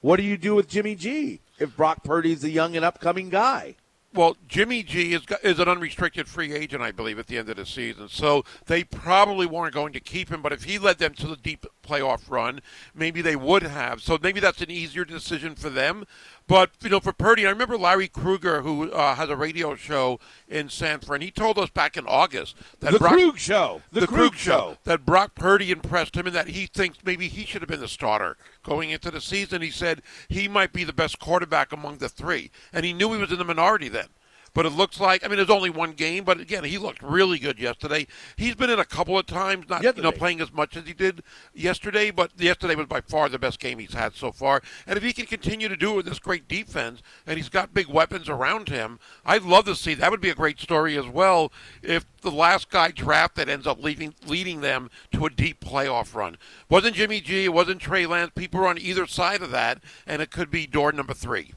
What 0.01 0.17
do 0.17 0.23
you 0.23 0.37
do 0.37 0.55
with 0.55 0.69
Jimmy 0.69 0.95
G 0.95 1.41
if 1.59 1.75
Brock 1.75 2.03
Purdy's 2.03 2.43
a 2.43 2.49
young 2.49 2.75
and 2.75 2.85
upcoming 2.85 3.29
guy? 3.29 3.75
Well, 4.13 4.37
Jimmy 4.47 4.81
G 4.81 5.13
is 5.13 5.21
is 5.43 5.59
an 5.59 5.67
unrestricted 5.67 6.27
free 6.27 6.53
agent, 6.53 6.81
I 6.81 6.91
believe, 6.91 7.19
at 7.19 7.27
the 7.27 7.37
end 7.37 7.49
of 7.49 7.57
the 7.57 7.65
season. 7.65 8.09
So 8.09 8.43
they 8.65 8.83
probably 8.83 9.45
weren't 9.45 9.73
going 9.73 9.93
to 9.93 9.99
keep 9.99 10.29
him. 10.29 10.41
But 10.41 10.51
if 10.51 10.63
he 10.63 10.79
led 10.79 10.97
them 10.97 11.13
to 11.15 11.27
the 11.27 11.35
deep 11.35 11.65
playoff 11.89 12.29
run, 12.29 12.61
maybe 12.93 13.21
they 13.21 13.35
would 13.35 13.63
have. 13.63 14.01
So 14.01 14.17
maybe 14.21 14.39
that's 14.39 14.61
an 14.61 14.69
easier 14.69 15.05
decision 15.05 15.55
for 15.55 15.69
them. 15.69 16.05
But 16.47 16.71
you 16.81 16.89
know, 16.89 16.99
for 16.99 17.13
Purdy, 17.13 17.45
I 17.45 17.51
remember 17.51 17.77
Larry 17.77 18.07
Krueger, 18.07 18.61
who 18.61 18.91
uh, 18.91 19.15
has 19.15 19.29
a 19.29 19.35
radio 19.35 19.75
show 19.75 20.19
in 20.47 20.69
San 20.69 20.99
Fran. 20.99 21.21
He 21.21 21.29
told 21.29 21.59
us 21.59 21.69
back 21.69 21.95
in 21.95 22.07
August 22.07 22.55
that 22.79 22.93
The 22.93 22.99
Brock, 22.99 23.13
Krug 23.13 23.37
Show. 23.37 23.81
The 23.91 24.01
the, 24.01 24.07
Krug 24.07 24.19
Krug 24.19 24.35
Show. 24.35 24.51
show, 24.51 24.77
that 24.83 25.05
Brock 25.05 25.35
Purdy 25.35 25.71
impressed 25.71 26.15
him, 26.15 26.25
and 26.25 26.35
that 26.35 26.47
he 26.47 26.65
thinks 26.65 26.97
maybe 27.05 27.27
he 27.27 27.45
should 27.45 27.61
have 27.61 27.69
been 27.69 27.79
the 27.79 27.87
starter 27.87 28.35
going 28.63 28.89
into 28.89 29.11
the 29.11 29.21
season. 29.21 29.61
He 29.61 29.69
said 29.69 30.01
he 30.27 30.47
might 30.47 30.73
be 30.73 30.83
the 30.83 30.93
best 30.93 31.19
quarterback 31.19 31.71
among 31.71 31.99
the 31.99 32.09
three, 32.09 32.49
and 32.73 32.83
he 32.83 32.93
knew 32.93 33.13
he 33.13 33.19
was 33.19 33.31
in 33.31 33.37
the 33.37 33.45
minority 33.45 33.89
then. 33.89 34.07
But 34.53 34.65
it 34.65 34.71
looks 34.71 34.99
like 34.99 35.23
I 35.23 35.27
mean, 35.27 35.37
there's 35.37 35.49
only 35.49 35.69
one 35.69 35.91
game, 35.93 36.23
but 36.23 36.39
again, 36.39 36.63
he 36.63 36.77
looked 36.77 37.01
really 37.01 37.39
good 37.39 37.59
yesterday. 37.59 38.07
He's 38.37 38.55
been 38.55 38.69
in 38.69 38.79
a 38.79 38.85
couple 38.85 39.17
of 39.17 39.25
times, 39.25 39.69
not 39.69 39.83
you 39.83 40.01
know 40.01 40.11
playing 40.11 40.41
as 40.41 40.51
much 40.51 40.75
as 40.75 40.85
he 40.85 40.93
did 40.93 41.23
yesterday, 41.53 42.11
but 42.11 42.31
yesterday 42.37 42.75
was 42.75 42.87
by 42.87 43.01
far 43.01 43.29
the 43.29 43.39
best 43.39 43.59
game 43.59 43.79
he's 43.79 43.93
had 43.93 44.15
so 44.15 44.31
far. 44.31 44.61
And 44.87 44.97
if 44.97 45.03
he 45.03 45.13
can 45.13 45.25
continue 45.25 45.67
to 45.67 45.75
do 45.75 45.93
it 45.93 45.95
with 45.97 46.05
this 46.05 46.19
great 46.19 46.47
defense, 46.47 47.01
and 47.25 47.37
he's 47.37 47.49
got 47.49 47.73
big 47.73 47.87
weapons 47.87 48.29
around 48.29 48.69
him, 48.69 48.99
I'd 49.25 49.43
love 49.43 49.65
to 49.65 49.75
see 49.75 49.93
that. 49.95 50.09
Would 50.09 50.21
be 50.21 50.29
a 50.29 50.35
great 50.35 50.59
story 50.59 50.97
as 50.97 51.07
well 51.07 51.51
if 51.83 52.05
the 52.21 52.31
last 52.31 52.69
guy 52.69 52.91
drafted 52.91 53.49
ends 53.49 53.67
up 53.67 53.81
leading 53.81 54.13
leading 54.25 54.61
them 54.61 54.89
to 55.11 55.25
a 55.25 55.29
deep 55.29 55.63
playoff 55.63 56.15
run. 56.15 56.37
Wasn't 56.69 56.95
Jimmy 56.95 57.21
G? 57.21 57.45
It 57.45 57.53
wasn't 57.53 57.81
Trey 57.81 58.05
Lance. 58.05 58.31
People 58.35 58.61
were 58.61 58.67
on 58.67 58.77
either 58.77 59.05
side 59.05 59.41
of 59.41 59.51
that, 59.51 59.83
and 60.07 60.21
it 60.21 60.31
could 60.31 60.49
be 60.49 60.65
door 60.65 60.91
number 60.91 61.13
three. 61.13 61.53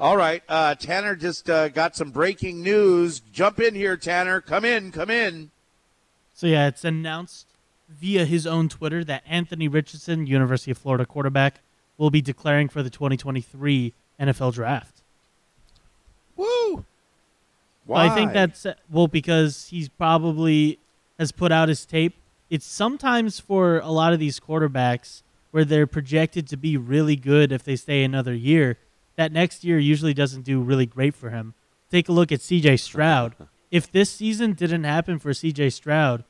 All 0.00 0.16
right, 0.16 0.42
uh, 0.48 0.76
Tanner 0.76 1.14
just 1.14 1.50
uh, 1.50 1.68
got 1.68 1.94
some 1.94 2.10
breaking 2.10 2.62
news. 2.62 3.20
Jump 3.20 3.60
in 3.60 3.74
here, 3.74 3.98
Tanner. 3.98 4.40
Come 4.40 4.64
in, 4.64 4.92
come 4.92 5.10
in. 5.10 5.50
So 6.32 6.46
yeah, 6.46 6.68
it's 6.68 6.86
announced 6.86 7.46
via 7.86 8.24
his 8.24 8.46
own 8.46 8.70
Twitter 8.70 9.04
that 9.04 9.22
Anthony 9.26 9.68
Richardson, 9.68 10.26
University 10.26 10.70
of 10.70 10.78
Florida 10.78 11.04
quarterback, 11.04 11.60
will 11.98 12.08
be 12.08 12.22
declaring 12.22 12.70
for 12.70 12.82
the 12.82 12.88
2023 12.88 13.92
NFL 14.18 14.54
Draft. 14.54 15.02
Woo! 16.34 16.86
Why? 17.84 18.06
I 18.06 18.14
think 18.14 18.32
that's 18.32 18.66
well 18.90 19.06
because 19.06 19.68
he's 19.68 19.90
probably 19.90 20.78
has 21.18 21.30
put 21.30 21.52
out 21.52 21.68
his 21.68 21.84
tape. 21.84 22.14
It's 22.48 22.64
sometimes 22.64 23.38
for 23.38 23.80
a 23.80 23.90
lot 23.90 24.14
of 24.14 24.18
these 24.18 24.40
quarterbacks 24.40 25.20
where 25.50 25.66
they're 25.66 25.86
projected 25.86 26.48
to 26.48 26.56
be 26.56 26.78
really 26.78 27.16
good 27.16 27.52
if 27.52 27.62
they 27.64 27.76
stay 27.76 28.02
another 28.02 28.32
year. 28.32 28.78
That 29.20 29.32
next 29.32 29.64
year 29.64 29.78
usually 29.78 30.14
doesn't 30.14 30.42
do 30.42 30.62
really 30.62 30.86
great 30.86 31.14
for 31.14 31.28
him. 31.28 31.52
Take 31.90 32.08
a 32.08 32.12
look 32.12 32.32
at 32.32 32.40
CJ 32.40 32.80
Stroud. 32.80 33.36
if 33.70 33.92
this 33.92 34.10
season 34.10 34.54
didn't 34.54 34.84
happen 34.84 35.18
for 35.18 35.30
CJ 35.32 35.74
Stroud, 35.74 36.24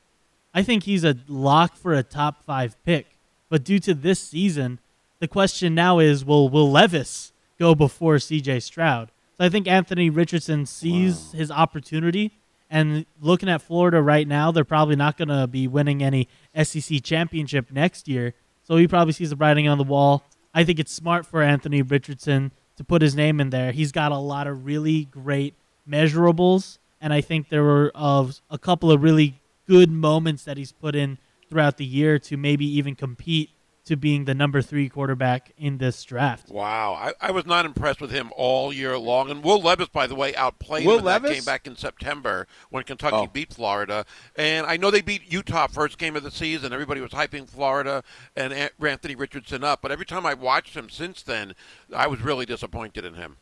I 0.53 0.61
think 0.61 0.83
he's 0.83 1.05
a 1.05 1.15
lock 1.27 1.77
for 1.77 1.93
a 1.93 2.03
top 2.03 2.43
five 2.43 2.75
pick. 2.83 3.17
But 3.49 3.63
due 3.63 3.79
to 3.79 3.93
this 3.93 4.19
season, 4.19 4.79
the 5.19 5.27
question 5.29 5.73
now 5.73 5.99
is 5.99 6.25
will 6.25 6.49
Will 6.49 6.69
Levis 6.69 7.31
go 7.57 7.73
before 7.75 8.15
CJ 8.15 8.61
Stroud? 8.61 9.11
So 9.37 9.45
I 9.45 9.49
think 9.49 9.67
Anthony 9.67 10.09
Richardson 10.09 10.65
sees 10.65 11.31
his 11.31 11.49
opportunity. 11.49 12.33
And 12.69 13.05
looking 13.21 13.47
at 13.47 13.61
Florida 13.61 14.01
right 14.01 14.27
now, 14.27 14.51
they're 14.51 14.65
probably 14.65 14.97
not 14.97 15.17
going 15.17 15.29
to 15.29 15.47
be 15.47 15.65
winning 15.65 16.03
any 16.03 16.27
SEC 16.61 17.01
championship 17.03 17.71
next 17.71 18.09
year. 18.09 18.33
So 18.63 18.75
he 18.75 18.87
probably 18.87 19.13
sees 19.13 19.29
the 19.29 19.37
writing 19.37 19.69
on 19.69 19.77
the 19.77 19.85
wall. 19.85 20.25
I 20.53 20.65
think 20.65 20.79
it's 20.79 20.91
smart 20.91 21.25
for 21.25 21.41
Anthony 21.41 21.81
Richardson 21.81 22.51
to 22.81 22.85
put 22.85 23.03
his 23.03 23.15
name 23.15 23.39
in 23.39 23.51
there. 23.51 23.71
He's 23.71 23.91
got 23.91 24.11
a 24.11 24.17
lot 24.17 24.47
of 24.47 24.65
really 24.65 25.05
great 25.05 25.53
measurables, 25.87 26.79
and 26.99 27.13
I 27.13 27.21
think 27.21 27.49
there 27.49 27.63
were 27.63 27.91
of 27.93 28.41
a 28.49 28.57
couple 28.57 28.91
of 28.91 29.03
really 29.03 29.39
good 29.67 29.91
moments 29.91 30.43
that 30.45 30.57
he's 30.57 30.71
put 30.71 30.95
in 30.95 31.19
throughout 31.47 31.77
the 31.77 31.85
year 31.85 32.17
to 32.17 32.37
maybe 32.37 32.65
even 32.65 32.95
compete 32.95 33.51
to 33.83 33.95
being 33.95 34.25
the 34.25 34.35
number 34.35 34.61
three 34.61 34.87
quarterback 34.89 35.51
in 35.57 35.79
this 35.79 36.03
draft. 36.03 36.49
Wow, 36.49 36.93
I, 36.93 37.13
I 37.19 37.31
was 37.31 37.47
not 37.47 37.65
impressed 37.65 37.99
with 37.99 38.11
him 38.11 38.31
all 38.37 38.71
year 38.71 38.95
long. 38.97 39.31
And 39.31 39.43
Will 39.43 39.59
Levis, 39.59 39.87
by 39.87 40.05
the 40.05 40.13
way, 40.13 40.35
outplayed 40.35 40.85
Will 40.85 40.93
him 40.93 40.99
in 40.99 41.05
that 41.05 41.23
Levis? 41.23 41.37
game 41.39 41.45
back 41.45 41.65
in 41.65 41.75
September 41.75 42.47
when 42.69 42.83
Kentucky 42.83 43.15
Oh. 43.15 43.27
beat 43.27 43.51
Florida. 43.53 44.05
And 44.35 44.67
I 44.67 44.77
know 44.77 44.91
they 44.91 45.01
beat 45.01 45.31
Utah 45.31 45.65
first 45.67 45.97
game 45.97 46.15
of 46.15 46.21
the 46.21 46.29
season. 46.29 46.73
Everybody 46.73 47.01
was 47.01 47.11
hyping 47.11 47.49
Florida 47.49 48.03
and 48.35 48.53
Anthony 48.79 49.15
Richardson 49.15 49.63
up. 49.63 49.81
But 49.81 49.91
every 49.91 50.05
time 50.05 50.27
I 50.27 50.35
watched 50.35 50.75
him 50.75 50.87
since 50.89 51.23
then, 51.23 51.55
I 51.95 52.05
was 52.05 52.21
really 52.21 52.45
disappointed 52.45 53.03
in 53.03 53.15
him. 53.15 53.37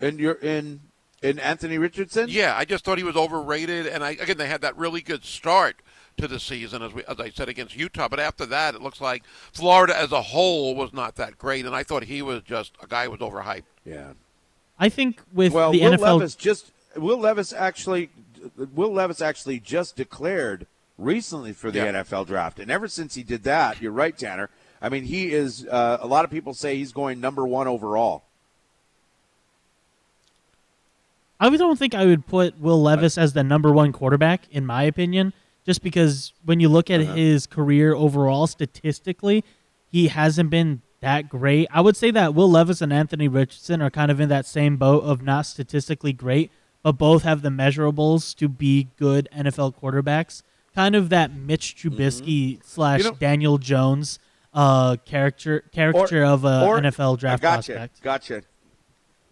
And 0.00 0.20
you're 0.20 0.34
in 0.34 0.80
in 1.22 1.38
Anthony 1.40 1.78
Richardson. 1.78 2.26
Yeah, 2.28 2.54
I 2.56 2.64
just 2.64 2.84
thought 2.84 2.98
he 2.98 3.02
was 3.04 3.16
overrated. 3.16 3.86
And 3.86 4.04
I, 4.04 4.10
again, 4.10 4.36
they 4.36 4.46
had 4.46 4.60
that 4.60 4.76
really 4.76 5.00
good 5.00 5.24
start 5.24 5.76
to 6.18 6.28
the 6.28 6.38
season, 6.38 6.82
as 6.82 6.92
we, 6.92 7.02
as 7.04 7.18
I 7.18 7.30
said, 7.30 7.48
against 7.48 7.76
Utah. 7.76 8.08
But 8.08 8.20
after 8.20 8.46
that, 8.46 8.74
it 8.74 8.82
looks 8.82 9.00
like 9.00 9.24
Florida 9.52 9.96
as 9.98 10.12
a 10.12 10.22
whole 10.22 10.74
was 10.74 10.92
not 10.92 11.16
that 11.16 11.38
great. 11.38 11.64
And 11.66 11.74
I 11.74 11.82
thought 11.82 12.04
he 12.04 12.22
was 12.22 12.42
just 12.42 12.72
a 12.82 12.86
guy 12.86 13.04
who 13.04 13.12
was 13.12 13.20
overhyped. 13.20 13.64
Yeah. 13.84 14.12
I 14.78 14.88
think 14.88 15.20
with 15.32 15.52
well, 15.52 15.72
the 15.72 15.82
Will 15.82 15.92
NFL, 15.92 16.18
Levis 16.18 16.34
just 16.34 16.70
Will 16.96 17.18
Levis 17.18 17.52
actually 17.52 18.10
Will 18.74 18.92
Levis 18.92 19.20
actually 19.20 19.58
just 19.58 19.96
declared 19.96 20.66
recently 20.96 21.52
for 21.52 21.70
the 21.70 21.78
Yeah. 21.78 21.92
NFL 22.02 22.26
draft, 22.26 22.60
and 22.60 22.70
ever 22.70 22.86
since 22.86 23.14
he 23.14 23.22
did 23.22 23.42
that, 23.44 23.80
you're 23.82 23.92
right, 23.92 24.16
Tanner. 24.16 24.50
I 24.80 24.88
mean, 24.88 25.04
he 25.04 25.32
is. 25.32 25.66
Uh, 25.66 25.98
a 26.00 26.06
lot 26.06 26.24
of 26.24 26.30
people 26.30 26.54
say 26.54 26.76
he's 26.76 26.92
going 26.92 27.20
number 27.20 27.44
one 27.44 27.66
overall. 27.66 28.22
I 31.40 31.50
don't 31.56 31.78
think 31.78 31.94
I 31.94 32.04
would 32.04 32.26
put 32.26 32.60
Will 32.60 32.82
Levis 32.82 33.16
as 33.16 33.32
the 33.32 33.44
number 33.44 33.72
one 33.72 33.92
quarterback, 33.92 34.42
in 34.50 34.66
my 34.66 34.82
opinion, 34.82 35.32
just 35.68 35.82
because 35.82 36.32
when 36.46 36.60
you 36.60 36.68
look 36.70 36.88
at 36.88 37.02
Uh-huh. 37.02 37.12
his 37.12 37.46
career 37.46 37.92
overall, 37.94 38.46
statistically, 38.46 39.44
he 39.90 40.08
hasn't 40.08 40.48
been 40.48 40.80
that 41.00 41.28
great. 41.28 41.68
I 41.70 41.82
would 41.82 41.94
say 41.94 42.10
that 42.10 42.34
Will 42.34 42.50
Levis 42.50 42.80
and 42.80 42.90
Anthony 42.90 43.28
Richardson 43.28 43.82
are 43.82 43.90
kind 43.90 44.10
of 44.10 44.18
in 44.18 44.30
that 44.30 44.46
same 44.46 44.78
boat 44.78 45.04
of 45.04 45.20
not 45.20 45.44
statistically 45.44 46.14
great, 46.14 46.50
but 46.82 46.92
both 46.92 47.22
have 47.24 47.42
the 47.42 47.50
measurables 47.50 48.34
to 48.36 48.48
be 48.48 48.88
good 48.96 49.28
NFL 49.30 49.74
quarterbacks. 49.78 50.40
Kind 50.74 50.96
of 50.96 51.10
that 51.10 51.34
Mitch 51.34 51.76
Trubisky 51.76 52.64
slash 52.64 53.00
Mm-hmm. 53.00 53.06
You 53.08 53.12
know- 53.12 53.16
Daniel 53.20 53.58
Jones 53.58 54.18
uh, 54.54 54.96
character 55.04 55.64
caricature 55.70 56.24
of 56.24 56.46
a 56.46 56.64
or- 56.64 56.80
NFL 56.80 57.18
draft 57.18 57.44
I 57.44 57.56
gotcha, 57.56 57.72
prospect. 57.74 58.02
Gotcha. 58.02 58.42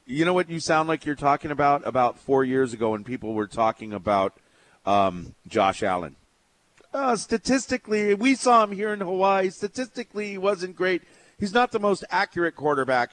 You 0.04 0.26
know 0.26 0.34
what 0.34 0.50
you 0.50 0.60
sound 0.60 0.86
like 0.86 1.06
you're 1.06 1.14
talking 1.16 1.50
about 1.50 1.84
about 1.86 2.18
four 2.18 2.44
years 2.44 2.74
ago 2.74 2.90
when 2.90 3.04
people 3.04 3.32
were 3.32 3.46
talking 3.48 3.94
about 3.94 4.34
um, 4.84 5.34
Josh 5.48 5.82
Allen. 5.82 6.14
Uh, 6.96 7.14
statistically, 7.14 8.14
we 8.14 8.34
saw 8.34 8.64
him 8.64 8.72
here 8.72 8.90
in 8.90 9.00
Hawaii. 9.00 9.50
Statistically, 9.50 10.30
he 10.30 10.38
wasn't 10.38 10.74
great. 10.74 11.02
He's 11.38 11.52
not 11.52 11.70
the 11.70 11.78
most 11.78 12.04
accurate 12.08 12.56
quarterback. 12.56 13.10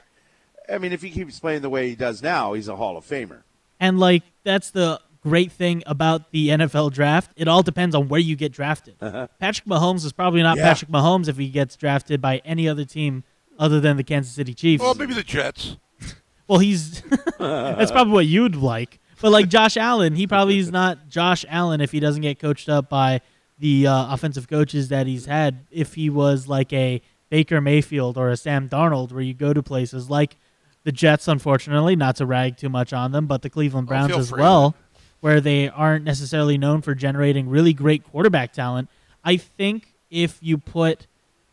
I 0.72 0.78
mean, 0.78 0.92
if 0.92 1.02
he 1.02 1.10
keeps 1.10 1.38
playing 1.38 1.60
the 1.60 1.68
way 1.68 1.90
he 1.90 1.94
does 1.94 2.22
now, 2.22 2.54
he's 2.54 2.66
a 2.66 2.76
Hall 2.76 2.96
of 2.96 3.04
Famer. 3.04 3.42
And 3.78 4.00
like 4.00 4.22
that's 4.42 4.70
the 4.70 5.02
great 5.22 5.52
thing 5.52 5.82
about 5.84 6.30
the 6.30 6.48
NFL 6.48 6.94
draft. 6.94 7.32
It 7.36 7.46
all 7.46 7.62
depends 7.62 7.94
on 7.94 8.08
where 8.08 8.20
you 8.20 8.36
get 8.36 8.52
drafted. 8.52 8.98
Patrick 9.00 9.68
Mahomes 9.68 10.06
is 10.06 10.12
probably 10.12 10.42
not 10.42 10.56
Yeah. 10.56 10.64
Patrick 10.68 10.90
Mahomes 10.90 11.28
if 11.28 11.36
he 11.36 11.50
gets 11.50 11.76
drafted 11.76 12.22
by 12.22 12.38
any 12.38 12.66
other 12.66 12.86
team 12.86 13.22
other 13.58 13.80
than 13.80 13.98
the 13.98 14.04
Kansas 14.04 14.32
City 14.32 14.54
Chiefs. 14.54 14.82
Well, 14.82 14.94
maybe 14.94 15.12
the 15.12 15.22
Jets. 15.22 15.76
Well, 16.46 16.58
he's 16.58 17.00
that's 17.38 17.90
probably 17.90 18.12
what 18.12 18.26
you'd 18.26 18.56
like. 18.56 18.98
But 19.22 19.30
like 19.32 19.48
Josh 19.48 19.78
Allen, 19.78 20.14
he 20.14 20.26
probably 20.26 20.58
is 20.58 20.70
not 20.70 21.08
Josh 21.08 21.44
Allen 21.48 21.80
if 21.80 21.90
he 21.90 22.00
doesn't 22.00 22.20
get 22.20 22.38
coached 22.38 22.68
up 22.68 22.90
by 22.90 23.22
the 23.58 23.86
uh, 23.86 24.12
offensive 24.14 24.48
coaches 24.48 24.88
that 24.88 25.06
he's 25.06 25.26
had. 25.26 25.66
If 25.70 25.94
he 25.94 26.10
was 26.10 26.48
like 26.48 26.72
a 26.72 27.00
Baker 27.30 27.60
Mayfield 27.60 28.16
or 28.18 28.30
a 28.30 28.36
Sam 28.36 28.68
Darnold, 28.68 29.12
where 29.12 29.22
you 29.22 29.34
go 29.34 29.52
to 29.52 29.62
places 29.62 30.10
like 30.10 30.36
the 30.84 30.92
Jets, 30.92 31.28
unfortunately, 31.28 31.96
not 31.96 32.16
to 32.16 32.26
rag 32.26 32.56
too 32.56 32.68
much 32.68 32.92
on 32.92 33.12
them, 33.12 33.26
but 33.26 33.42
the 33.42 33.50
Cleveland 33.50 33.86
Oh, 33.86 33.90
Browns 33.90 34.10
feel 34.10 34.18
as 34.20 34.30
free. 34.30 34.40
well, 34.42 34.74
where 35.20 35.40
they 35.40 35.68
aren't 35.68 36.04
necessarily 36.04 36.58
known 36.58 36.82
for 36.82 36.94
generating 36.94 37.48
really 37.48 37.72
great 37.72 38.04
quarterback 38.04 38.52
talent. 38.52 38.88
I 39.24 39.36
think 39.38 39.94
if 40.10 40.38
you 40.42 40.58
put 40.58 41.06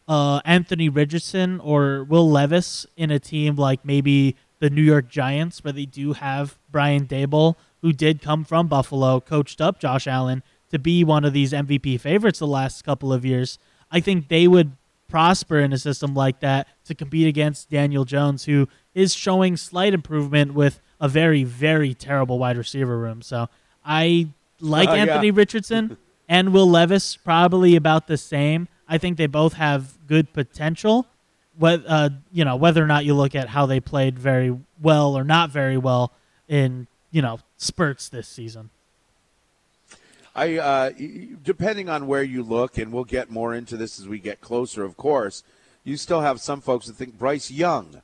uh, 0.07 0.41
Anthony 0.44 0.90
Richardson 0.90 1.60
or 1.61 2.03
Will 2.03 2.30
Levis 2.30 2.86
in 2.98 3.11
a 3.11 3.19
team 3.19 3.56
like 3.56 3.86
maybe 3.86 4.36
the 4.60 4.69
New 4.69 4.82
York 4.82 5.07
Giants, 5.07 5.64
where 5.64 5.72
they 5.72 5.86
do 5.86 6.14
have 6.14 6.57
Brian 6.69 7.07
Daboll, 7.07 7.56
who 7.82 7.94
did 7.94 8.22
come 8.22 8.44
from 8.44 8.68
Buffalo, 8.68 9.19
coached 9.22 9.61
up 9.61 9.80
Josh 9.80 10.06
Allen 10.06 10.44
to 10.72 10.80
be 10.80 11.03
one 11.03 11.23
of 11.26 11.34
these 11.34 11.53
MVP 11.53 11.99
favorites 11.99 12.39
the 12.39 12.48
last 12.48 12.84
couple 12.84 13.14
of 13.14 13.26
years. 13.26 13.60
I 13.91 13.99
think 13.99 14.30
they 14.30 14.48
would 14.48 14.72
prosper 15.07 15.60
in 15.60 15.73
a 15.73 15.77
system 15.77 16.14
like 16.14 16.39
that 16.39 16.68
to 16.85 16.95
compete 16.95 17.27
against 17.27 17.69
Daniel 17.69 18.06
Jones, 18.06 18.45
who 18.45 18.68
is 18.95 19.14
showing 19.14 19.57
slight 19.57 19.93
improvement 19.93 20.53
with 20.53 20.80
a 20.99 21.10
very, 21.10 21.43
very 21.43 21.93
terrible 21.93 22.39
wide 22.39 22.57
receiver 22.57 22.98
room. 22.98 23.22
So 23.22 23.49
I 23.85 24.30
like 24.61 24.88
yeah. 24.88 24.95
Anthony 24.95 25.31
Richardson 25.31 25.98
and 26.30 26.53
Will 26.53 26.69
Levis 26.69 27.18
probably 27.18 27.76
about 27.76 28.07
the 28.07 28.18
same. 28.18 28.69
I 28.88 28.98
think 28.98 29.18
they 29.18 29.27
both 29.27 29.53
have 29.53 29.98
good 30.07 30.31
potential. 30.34 31.06
What 31.57 31.84
uh, 31.85 32.11
you 32.31 32.45
know, 32.45 32.56
whether 32.56 32.81
or 32.81 32.88
not 32.88 33.03
you 33.03 33.14
look 33.14 33.35
at 33.35 33.49
how 33.49 33.65
they 33.65 33.81
played 33.81 34.18
very 34.18 34.57
well 34.81 35.18
or 35.18 35.26
not 35.26 35.49
very 35.49 35.77
well 35.77 36.14
in 36.48 36.88
you 37.11 37.22
know 37.22 37.39
spurts 37.57 38.07
this 38.07 38.27
season. 38.27 38.69
I 40.36 40.58
uh, 40.58 40.91
depending 41.44 41.90
on 41.90 42.08
where 42.08 42.24
you 42.24 42.44
look, 42.44 42.78
and 42.78 42.91
we'll 42.91 43.03
get 43.03 43.30
more 43.30 43.53
into 43.53 43.76
this 43.76 43.99
as 43.99 44.08
we 44.08 44.20
get 44.20 44.41
closer. 44.41 44.84
Of 44.84 44.95
course, 44.98 45.44
you 45.84 45.98
still 45.98 46.22
have 46.22 46.40
some 46.40 46.62
folks 46.62 46.88
that 46.88 46.95
think 46.95 47.18
Bryce 47.18 47.52
Young 47.52 48.02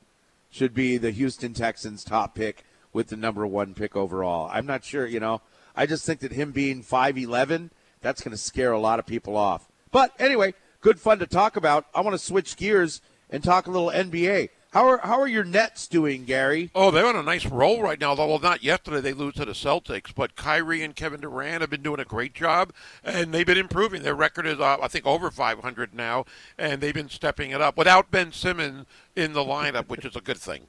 should 0.50 0.74
be 0.74 0.98
the 0.98 1.12
Houston 1.12 1.54
Texans' 1.54 2.04
top 2.04 2.36
pick 2.36 2.64
with 2.92 3.08
the 3.08 3.16
number 3.16 3.46
one 3.48 3.74
pick 3.74 3.96
overall. 3.96 4.50
I'm 4.52 4.66
not 4.66 4.84
sure. 4.84 5.06
You 5.06 5.20
know, 5.20 5.42
I 5.76 5.86
just 5.86 6.06
think 6.06 6.20
that 6.20 6.34
him 6.34 6.52
being 6.52 6.82
five 6.82 7.18
eleven, 7.18 7.72
that's 8.02 8.22
going 8.22 8.32
to 8.32 8.38
scare 8.38 8.72
a 8.74 8.80
lot 8.80 9.00
of 9.00 9.06
people 9.06 9.38
off. 9.38 9.70
But 9.92 10.12
anyway, 10.20 10.54
good 10.82 11.00
fun 11.00 11.20
to 11.20 11.28
talk 11.28 11.56
about. 11.56 11.86
I 11.96 12.02
want 12.02 12.14
to 12.14 12.24
switch 12.24 12.58
gears 12.58 13.02
and 13.30 13.44
talk 13.44 13.68
a 13.68 13.72
little 13.72 13.90
NBA. 13.90 14.50
How 14.78 14.88
are 14.90 15.00
how 15.00 15.20
are 15.20 15.28
your 15.28 15.44
Nets 15.44 15.88
doing, 15.88 16.26
Gary? 16.26 16.70
Oh, 16.76 16.92
they're 16.92 17.08
on 17.08 17.16
a 17.16 17.24
nice 17.24 17.48
roll 17.48 17.82
right 17.82 18.00
now. 18.00 18.12
Although 18.12 18.38
not 18.38 18.62
yesterday. 18.62 19.02
They 19.02 19.12
lose 19.12 19.34
to 19.34 19.46
the 19.46 19.54
Celtics, 19.54 20.14
but 20.14 20.36
Kyrie 20.36 20.84
and 20.84 20.96
Kevin 20.96 21.20
Durant 21.20 21.62
have 21.62 21.72
been 21.72 21.82
doing 21.82 22.00
a 22.00 22.06
great 22.06 22.36
job, 22.36 22.72
and 23.04 23.34
they've 23.34 23.44
been 23.44 23.58
improving. 23.58 24.04
Their 24.04 24.14
record 24.14 24.46
is, 24.46 24.60
uh, 24.60 24.78
I 24.80 24.88
think, 24.88 25.08
over 25.08 25.32
500 25.32 25.96
now, 25.96 26.26
and 26.60 26.80
they've 26.80 26.94
been 26.94 27.10
stepping 27.10 27.50
it 27.50 27.60
up 27.60 27.76
without 27.76 28.12
Ben 28.12 28.32
Simmons 28.32 28.86
in 29.16 29.34
the 29.34 29.40
lineup, 29.40 29.88
which 29.88 30.06
is 30.06 30.16
a 30.16 30.22
good 30.22 30.38
thing. 30.38 30.68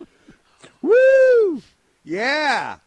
Woo! 0.80 1.60
Yeah, 2.02 2.78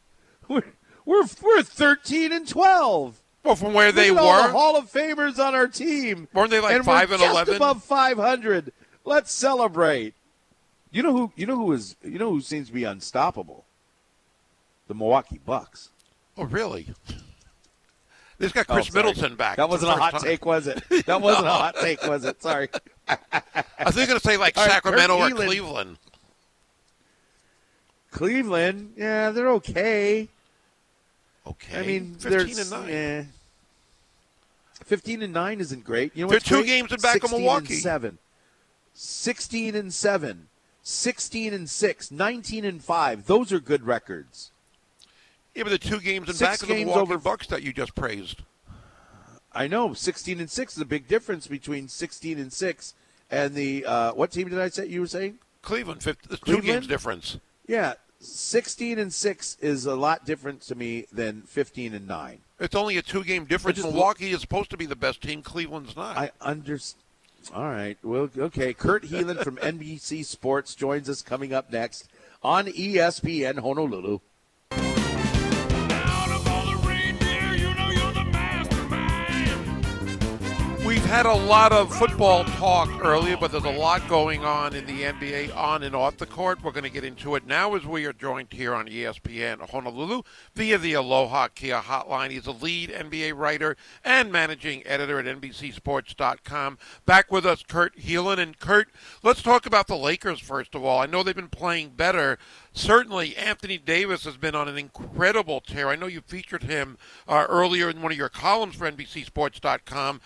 we're 0.48 0.64
we're, 1.06 1.26
we're 1.40 1.62
thirteen 1.62 2.32
and 2.32 2.48
twelve. 2.48 3.22
Well, 3.44 3.56
from 3.56 3.76
where 3.76 3.92
they 3.92 4.10
all 4.10 4.16
the 4.16 4.48
were, 4.48 4.50
Hall 4.50 4.76
of 4.76 4.92
Famers 4.92 5.38
on 5.38 5.54
our 5.54 5.68
team. 5.68 6.28
weren't 6.34 6.50
they 6.50 6.60
like 6.60 6.74
and 6.74 6.84
five 6.84 7.10
we're 7.10 7.18
and 7.18 7.22
just 7.22 7.32
11? 7.32 7.56
above 7.58 7.84
500. 7.84 8.74
Let's 9.06 9.32
celebrate. 9.32 10.16
You 10.98 11.04
know 11.04 11.12
who? 11.14 11.32
You 11.36 11.46
know 11.46 11.56
who 11.58 11.74
is? 11.74 11.96
You 12.04 12.18
know 12.18 12.32
who 12.32 12.42
seems 12.42 12.70
to 12.70 12.74
be 12.74 12.84
unstoppable? 12.84 13.66
The 14.88 14.96
Milwaukee 14.96 15.40
Bucks. 15.46 15.90
Oh, 16.36 16.46
really? 16.46 16.88
This 18.40 18.52
got 18.52 18.66
Oh, 18.68 18.74
Chris 18.74 18.88
sorry. 18.88 19.04
Middleton 19.04 19.36
back. 19.36 19.58
That 19.58 19.70
wasn't 19.70 19.92
a 19.92 19.96
hot 19.96 20.14
time. 20.14 20.22
take, 20.22 20.44
was 20.44 20.66
it? 20.66 20.82
That 21.06 21.22
wasn't 21.22 21.46
a 21.46 21.52
hot 21.52 21.76
take, 21.80 22.02
was 22.08 22.26
it? 22.26 22.42
Sorry. 22.42 22.70
I 23.08 23.18
was 23.86 23.94
going 23.96 24.08
to 24.08 24.20
say 24.20 24.38
like 24.38 24.58
All 24.58 24.64
right, 24.66 24.72
Sacramento 24.74 25.20
Kurt 25.20 25.34
or. 25.34 25.36
Cleveland. 25.36 25.98
Cleveland, 28.10 28.94
yeah, 28.98 29.30
they're 29.30 29.50
okay. 29.52 30.28
Okay. 31.46 31.78
I 31.80 31.86
mean, 31.86 32.16
15 32.16 32.30
they're 32.32 32.62
and 32.62 32.70
nine. 32.72 32.90
eh. 32.90 33.24
Fifteen 34.84 35.22
and 35.22 35.34
nine 35.34 35.60
isn't 35.60 35.84
great. 35.84 36.16
You 36.16 36.26
know 36.26 36.32
They're 36.32 36.40
two 36.40 36.56
great? 36.56 36.66
games 36.68 36.92
in 36.92 37.00
back 37.02 37.18
of 37.18 37.22
16 37.30 37.40
Milwaukee. 37.40 37.74
And 37.76 37.84
seven. 37.84 38.18
Sixteen 38.96 39.76
and 39.76 39.94
seven. 39.94 40.48
16 40.88 41.54
and 41.54 41.70
6, 41.70 42.12
19 42.12 42.64
and 42.64 42.82
5. 42.82 43.26
Those 43.26 43.52
are 43.52 43.60
good 43.60 43.86
records. 43.86 44.52
Yeah, 45.54 45.64
but 45.64 45.70
the 45.72 45.78
two 45.78 46.00
games 46.00 46.30
in 46.30 46.36
Six 46.36 46.50
back 46.50 46.62
of 46.62 46.70
the 46.70 46.76
Milwaukee 46.86 47.00
over- 47.02 47.18
Bucks 47.18 47.48
that 47.48 47.62
you 47.62 47.74
just 47.74 47.94
praised. 47.94 48.44
I 49.52 49.68
know 49.68 49.94
16 49.94 50.40
and 50.40 50.50
6 50.50 50.76
is 50.78 50.82
a 50.82 50.86
big 50.86 51.08
difference 51.10 51.48
between 51.48 51.90
16 51.90 52.40
and 52.40 52.54
6 52.54 52.94
and 53.30 53.54
the 53.54 53.86
uh, 53.86 54.12
what 54.14 54.32
team 54.32 54.48
did 54.48 54.60
I 54.60 54.70
say 54.70 54.86
you 54.86 55.02
were 55.02 55.08
saying? 55.08 55.40
Cleveland, 55.62 56.04
50, 56.04 56.28
it's 56.32 56.40
two 56.40 56.46
Cleveland? 56.46 56.66
games 56.66 56.88
difference. 56.88 57.38
Yeah, 57.68 57.96
16 58.20 58.98
and 58.98 59.12
6 59.12 59.58
is 59.60 59.86
a 59.86 59.96
lot 59.96 60.26
different 60.26 60.62
to 60.62 60.76
me 60.76 61.06
than 61.12 61.42
15 61.42 61.96
and 61.96 62.08
9. 62.08 62.40
It's 62.62 62.76
only 62.76 62.96
a 62.98 63.02
two-game 63.02 63.44
difference. 63.44 63.80
just- 63.80 63.90
Milwaukee 63.92 64.32
is 64.32 64.40
supposed 64.40 64.70
to 64.70 64.78
be 64.78 64.86
the 64.86 64.96
best 64.96 65.22
team. 65.22 65.42
Cleveland's 65.42 65.98
not. 65.98 66.16
I 66.18 66.32
understand. 66.40 67.04
All 67.54 67.70
right. 67.70 67.98
Well, 68.04 68.30
okay. 68.38 68.74
Kurt 68.74 69.06
Helin 69.06 69.44
from 69.44 69.58
NBC 69.58 70.26
Sports 70.26 70.76
joins 70.76 71.10
us 71.10 71.22
coming 71.22 71.54
up 71.54 71.72
next 71.72 72.10
on 72.44 72.66
ESPN 72.66 73.60
Honolulu. 73.60 74.20
Had 81.08 81.26
a 81.26 81.34
lot 81.34 81.72
of 81.72 81.96
football 81.96 82.44
talk 82.44 82.90
earlier, 83.04 83.38
but 83.38 83.50
there's 83.50 83.64
a 83.64 83.70
lot 83.70 84.06
going 84.10 84.44
on 84.44 84.76
in 84.76 84.86
the 84.86 85.04
NBA 85.04 85.56
on 85.56 85.84
and 85.84 85.96
off 85.96 86.18
the 86.18 86.26
court. 86.26 86.62
We're 86.62 86.74
going 86.74 86.84
to 86.84 86.90
get 86.90 87.06
into 87.06 87.36
it 87.36 87.48
now 87.48 87.76
as 87.76 87.86
we 87.86 88.06
are 88.06 88.12
joined 88.12 88.52
here 88.52 88.74
on 88.74 88.88
ESPN 88.88 89.70
Honolulu 89.70 90.24
via 90.54 90.78
the 90.78 90.94
Aloha 90.94 91.48
Kia 91.48 91.80
hotline. 91.80 92.32
He's 92.32 92.46
a 92.46 92.52
lead 92.52 92.90
NBA 92.90 93.38
writer 93.38 93.78
and 94.04 94.34
managing 94.34 94.86
editor 94.86 95.18
at 95.18 95.26
NBCSports.com. 95.26 96.78
Back 97.06 97.32
with 97.32 97.46
us, 97.46 97.64
Kurt 97.64 97.98
Helin. 97.98 98.38
And 98.38 98.60
Kurt, 98.60 98.90
let's 99.24 99.42
talk 99.42 99.66
about 99.66 99.88
the 99.88 99.96
Lakers 99.96 100.42
first 100.42 100.76
of 100.76 100.84
all. 100.84 101.00
I 101.00 101.06
know 101.06 101.24
they've 101.24 101.34
been 101.34 101.48
playing 101.48 101.92
better. 101.92 102.38
Certainly, 102.74 103.36
Anthony 103.38 103.78
Davis 103.78 104.26
has 104.26 104.36
been 104.36 104.54
on 104.54 104.68
an 104.68 104.78
incredible 104.78 105.62
tear. 105.62 105.88
I 105.88 105.96
know 105.96 106.06
you 106.06 106.22
featured 106.22 106.64
him 106.64 106.98
uh, 107.30 107.48
earlier 107.50 107.90
in 107.90 108.02
one 108.02 108.12
of 108.12 108.18
your 108.18 108.30
columns 108.30 108.76
for 108.76 108.92
NBCSports.com. 108.92 110.22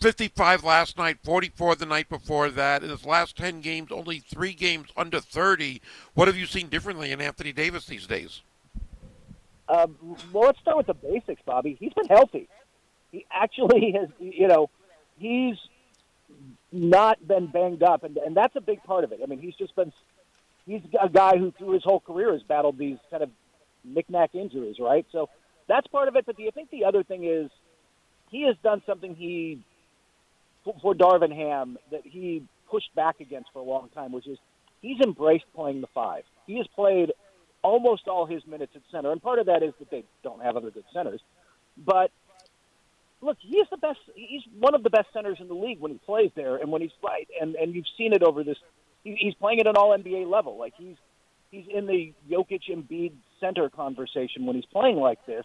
55 0.00 0.64
last 0.64 0.96
night, 0.96 1.18
44 1.22 1.76
the 1.76 1.86
night 1.86 2.08
before 2.08 2.48
that. 2.50 2.82
In 2.82 2.90
his 2.90 3.04
last 3.04 3.36
10 3.36 3.60
games, 3.60 3.92
only 3.92 4.18
three 4.18 4.54
games 4.54 4.88
under 4.96 5.20
30. 5.20 5.82
What 6.14 6.26
have 6.28 6.36
you 6.36 6.46
seen 6.46 6.68
differently 6.68 7.12
in 7.12 7.20
Anthony 7.20 7.52
Davis 7.52 7.86
these 7.86 8.06
days? 8.06 8.40
Um, 9.68 9.96
well, 10.32 10.46
let's 10.46 10.58
start 10.60 10.78
with 10.78 10.86
the 10.86 10.94
basics, 10.94 11.42
Bobby. 11.44 11.76
He's 11.78 11.92
been 11.92 12.06
healthy. 12.06 12.48
He 13.12 13.26
actually 13.30 13.92
has, 13.98 14.08
you 14.18 14.48
know, 14.48 14.70
he's 15.18 15.56
not 16.72 17.26
been 17.26 17.46
banged 17.46 17.82
up, 17.82 18.04
and 18.04 18.16
and 18.16 18.36
that's 18.36 18.54
a 18.56 18.60
big 18.60 18.82
part 18.84 19.04
of 19.04 19.12
it. 19.12 19.20
I 19.22 19.26
mean, 19.26 19.40
he's 19.40 19.54
just 19.54 19.74
been 19.76 19.92
he's 20.66 20.82
a 21.00 21.08
guy 21.08 21.36
who 21.36 21.52
through 21.52 21.72
his 21.72 21.84
whole 21.84 22.00
career 22.00 22.32
has 22.32 22.42
battled 22.42 22.78
these 22.78 22.98
kind 23.10 23.22
of 23.22 23.30
knick-knack 23.84 24.34
injuries, 24.34 24.76
right? 24.78 25.06
So 25.12 25.28
that's 25.68 25.86
part 25.88 26.08
of 26.08 26.16
it. 26.16 26.26
But 26.26 26.36
the, 26.36 26.48
I 26.48 26.50
think 26.50 26.70
the 26.70 26.84
other 26.84 27.02
thing 27.02 27.24
is 27.24 27.50
he 28.30 28.42
has 28.42 28.56
done 28.62 28.82
something 28.86 29.14
he 29.14 29.62
for, 30.80 30.94
Darvin 30.94 31.34
Ham 31.34 31.78
that 31.90 32.02
he 32.04 32.42
pushed 32.70 32.94
back 32.94 33.20
against 33.20 33.50
for 33.52 33.58
a 33.60 33.64
long 33.64 33.88
time, 33.94 34.12
which 34.12 34.26
is 34.26 34.38
he's 34.80 35.00
embraced 35.00 35.44
playing 35.54 35.80
the 35.80 35.86
five. 35.88 36.24
He 36.46 36.58
has 36.58 36.66
played 36.68 37.12
almost 37.62 38.08
all 38.08 38.26
his 38.26 38.46
minutes 38.46 38.72
at 38.74 38.82
center, 38.90 39.12
and 39.12 39.22
part 39.22 39.38
of 39.38 39.46
that 39.46 39.62
is 39.62 39.72
that 39.78 39.90
they 39.90 40.04
don't 40.22 40.42
have 40.42 40.56
other 40.56 40.70
good 40.70 40.84
centers. 40.92 41.20
But 41.76 42.10
look, 43.20 43.36
he's 43.40 43.66
the 43.70 43.76
best. 43.76 44.00
He's 44.14 44.42
one 44.58 44.74
of 44.74 44.82
the 44.82 44.90
best 44.90 45.12
centers 45.12 45.38
in 45.40 45.48
the 45.48 45.54
league 45.54 45.80
when 45.80 45.92
he 45.92 45.98
plays 45.98 46.30
there, 46.34 46.56
and 46.56 46.70
when 46.70 46.82
he's 46.82 46.92
right. 47.02 47.28
And 47.40 47.54
and 47.56 47.74
you've 47.74 47.86
seen 47.96 48.12
it 48.12 48.22
over 48.22 48.44
this. 48.44 48.58
He, 49.04 49.14
he's 49.16 49.34
playing 49.34 49.60
at 49.60 49.66
an 49.66 49.76
All 49.76 49.96
NBA 49.96 50.30
level. 50.30 50.58
Like 50.58 50.74
he's 50.76 50.96
he's 51.50 51.66
in 51.72 51.86
the 51.86 52.12
Jokic 52.30 52.62
Embiid 52.70 53.12
center 53.40 53.68
conversation 53.68 54.46
when 54.46 54.56
he's 54.56 54.66
playing 54.66 54.96
like 54.96 55.24
this, 55.26 55.44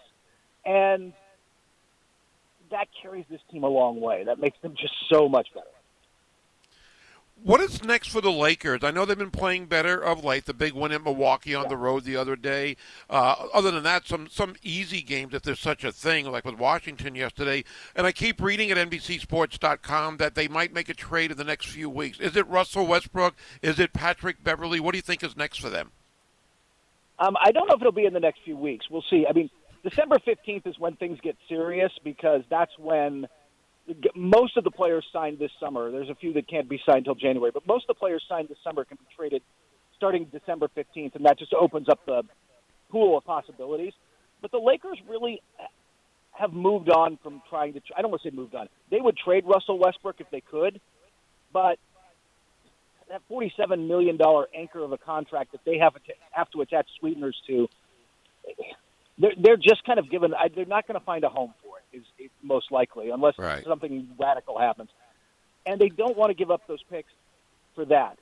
and 0.66 1.14
that 2.72 2.88
carries 3.02 3.26
this 3.30 3.42
team 3.52 3.64
a 3.64 3.70
long 3.70 4.00
way. 4.00 4.24
That 4.24 4.40
makes 4.40 4.60
them 4.62 4.76
just 4.80 4.94
so 5.10 5.28
much 5.28 5.48
better. 5.54 5.68
What 7.44 7.60
is 7.60 7.84
next 7.84 8.08
for 8.08 8.22
the 8.22 8.32
Lakers? 8.32 8.82
I 8.84 8.92
know 8.92 9.06
they've 9.06 9.18
been 9.18 9.30
playing 9.30 9.66
better 9.66 10.02
of 10.02 10.24
late. 10.24 10.46
The 10.46 10.54
big 10.54 10.74
win 10.74 10.94
in 10.94 11.04
Milwaukee 11.04 11.54
on 11.54 11.68
the 11.68 11.76
road 11.76 12.06
the 12.06 12.16
other 12.16 12.38
day. 12.38 12.78
Uh, 13.10 13.48
other 13.54 13.72
than 13.72 13.84
that, 13.84 14.08
some 14.08 14.30
some 14.30 14.56
easy 14.64 15.02
games, 15.02 15.34
if 15.34 15.44
there's 15.44 15.60
such 15.60 15.84
a 15.84 15.92
thing, 15.92 16.32
like 16.32 16.46
with 16.46 16.58
Washington 16.58 17.14
yesterday. 17.14 17.66
And 17.94 18.08
I 18.08 18.14
keep 18.14 18.42
reading 18.42 18.72
at 18.72 18.78
NBCSports.com 18.78 20.18
that 20.18 20.36
they 20.36 20.48
might 20.48 20.74
make 20.74 20.88
a 20.88 20.94
trade 20.94 21.30
in 21.30 21.38
the 21.38 21.44
next 21.44 21.68
few 21.68 21.90
weeks. 21.90 22.20
Is 22.20 22.38
it 22.38 22.48
Russell 22.48 22.88
Westbrook? 22.88 23.36
Is 23.62 23.80
it 23.80 23.92
Patrick 23.92 24.42
Beverley? 24.44 24.80
What 24.80 24.94
do 24.94 24.98
you 24.98 25.04
think 25.04 25.22
is 25.22 25.36
next 25.36 25.60
for 25.60 25.70
them? 25.70 25.92
Um, 27.20 27.36
I 27.40 27.52
don't 27.52 27.68
know 27.68 27.76
if 27.76 27.82
it'll 27.82 27.92
be 27.92 28.06
in 28.06 28.14
the 28.14 28.20
next 28.20 28.42
few 28.44 28.58
weeks. 28.58 28.90
We'll 28.90 29.06
see. 29.10 29.26
I 29.30 29.34
mean, 29.34 29.50
December 29.86 30.18
15th 30.18 30.66
is 30.66 30.80
when 30.80 30.96
things 30.96 31.20
get 31.22 31.38
serious 31.48 31.92
because 32.04 32.42
that's 32.50 32.72
when 32.80 33.28
most 34.16 34.58
of 34.58 34.64
the 34.64 34.72
players 34.72 35.06
signed 35.14 35.38
this 35.38 35.52
summer. 35.60 35.92
There's 35.92 36.10
a 36.10 36.16
few 36.16 36.34
that 36.34 36.48
can't 36.48 36.68
be 36.68 36.82
signed 36.84 37.06
until 37.06 37.14
January, 37.14 37.52
but 37.54 37.68
most 37.68 37.84
of 37.88 37.96
the 37.96 38.00
players 38.00 38.24
signed 38.28 38.50
this 38.50 38.58
summer 38.64 38.84
can 38.84 38.98
be 38.98 39.06
traded 39.16 39.44
starting 39.96 40.26
December 40.26 40.70
15th, 40.76 41.14
and 41.14 41.26
that 41.26 41.38
just 41.38 41.54
opens 41.54 41.88
up 41.88 42.04
the 42.08 42.24
pool 42.90 43.16
of 43.16 43.26
possibilities. 43.26 43.94
But 44.42 44.50
the 44.52 44.58
Lakers 44.58 44.98
really 45.08 45.44
have 46.32 46.52
moved 46.52 46.90
on 46.90 47.20
from 47.22 47.44
trying 47.48 47.74
to. 47.74 47.82
I 47.96 48.02
don't 48.02 48.10
want 48.10 48.24
to 48.24 48.30
say 48.32 48.36
moved 48.36 48.56
on. 48.56 48.68
They 48.90 49.00
would 49.00 49.16
trade 49.16 49.46
Russell 49.46 49.78
Westbrook 49.78 50.16
if 50.20 50.30
they 50.32 50.42
could, 50.42 50.82
but 51.54 51.78
that 53.10 53.22
$47 53.30 53.88
million 53.88 54.18
anchor 54.56 54.84
of 54.84 54.92
a 54.92 54.98
contract 54.98 55.52
that 55.52 55.62
they 55.64 55.78
have 55.78 55.94
to, 55.94 56.00
have 56.32 56.50
to 56.52 56.62
attach 56.62 56.88
sweeteners 57.00 57.40
to, 57.46 57.70
they're, 59.18 59.34
they're 59.38 59.58
just 59.58 59.84
kind 59.86 60.00
of 60.00 60.10
given, 60.10 60.34
I- 60.34 60.50
they're 60.54 60.66
not 60.66 60.88
going 60.88 61.00
to 61.00 61.06
find 61.06 61.24
a 61.24 61.30
home 61.30 61.54
for 61.64 61.78
it, 61.80 61.98
is, 61.98 62.04
is 62.20 62.32
most 62.44 62.72
likely, 62.72 63.10
unless 63.10 63.38
Right. 63.38 63.64
something 63.64 64.10
radical 64.20 64.60
happens. 64.60 64.90
And 65.66 65.80
they 65.80 65.90
don't 65.90 66.18
want 66.18 66.30
to 66.30 66.34
give 66.36 66.52
up 66.52 66.62
those 66.68 66.84
picks 66.84 67.12
for 67.74 67.86
that. 67.86 68.18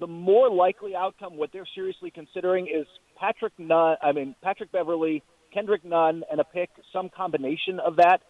The 0.00 0.06
more 0.06 0.48
likely 0.48 0.94
outcome, 0.96 1.36
what 1.36 1.52
they're 1.52 1.66
seriously 1.74 2.10
considering 2.10 2.66
is 2.66 2.86
Patrick 3.16 3.52
Nunn, 3.58 3.96
I 4.02 4.12
mean, 4.12 4.34
Patrick 4.42 4.72
Beverley, 4.72 5.22
Kendrick 5.52 5.84
Nunn, 5.84 6.24
and 6.30 6.40
a 6.40 6.44
pick, 6.44 6.70
some 6.92 7.08
combination 7.10 7.78
of 7.80 7.96
that 7.96 8.22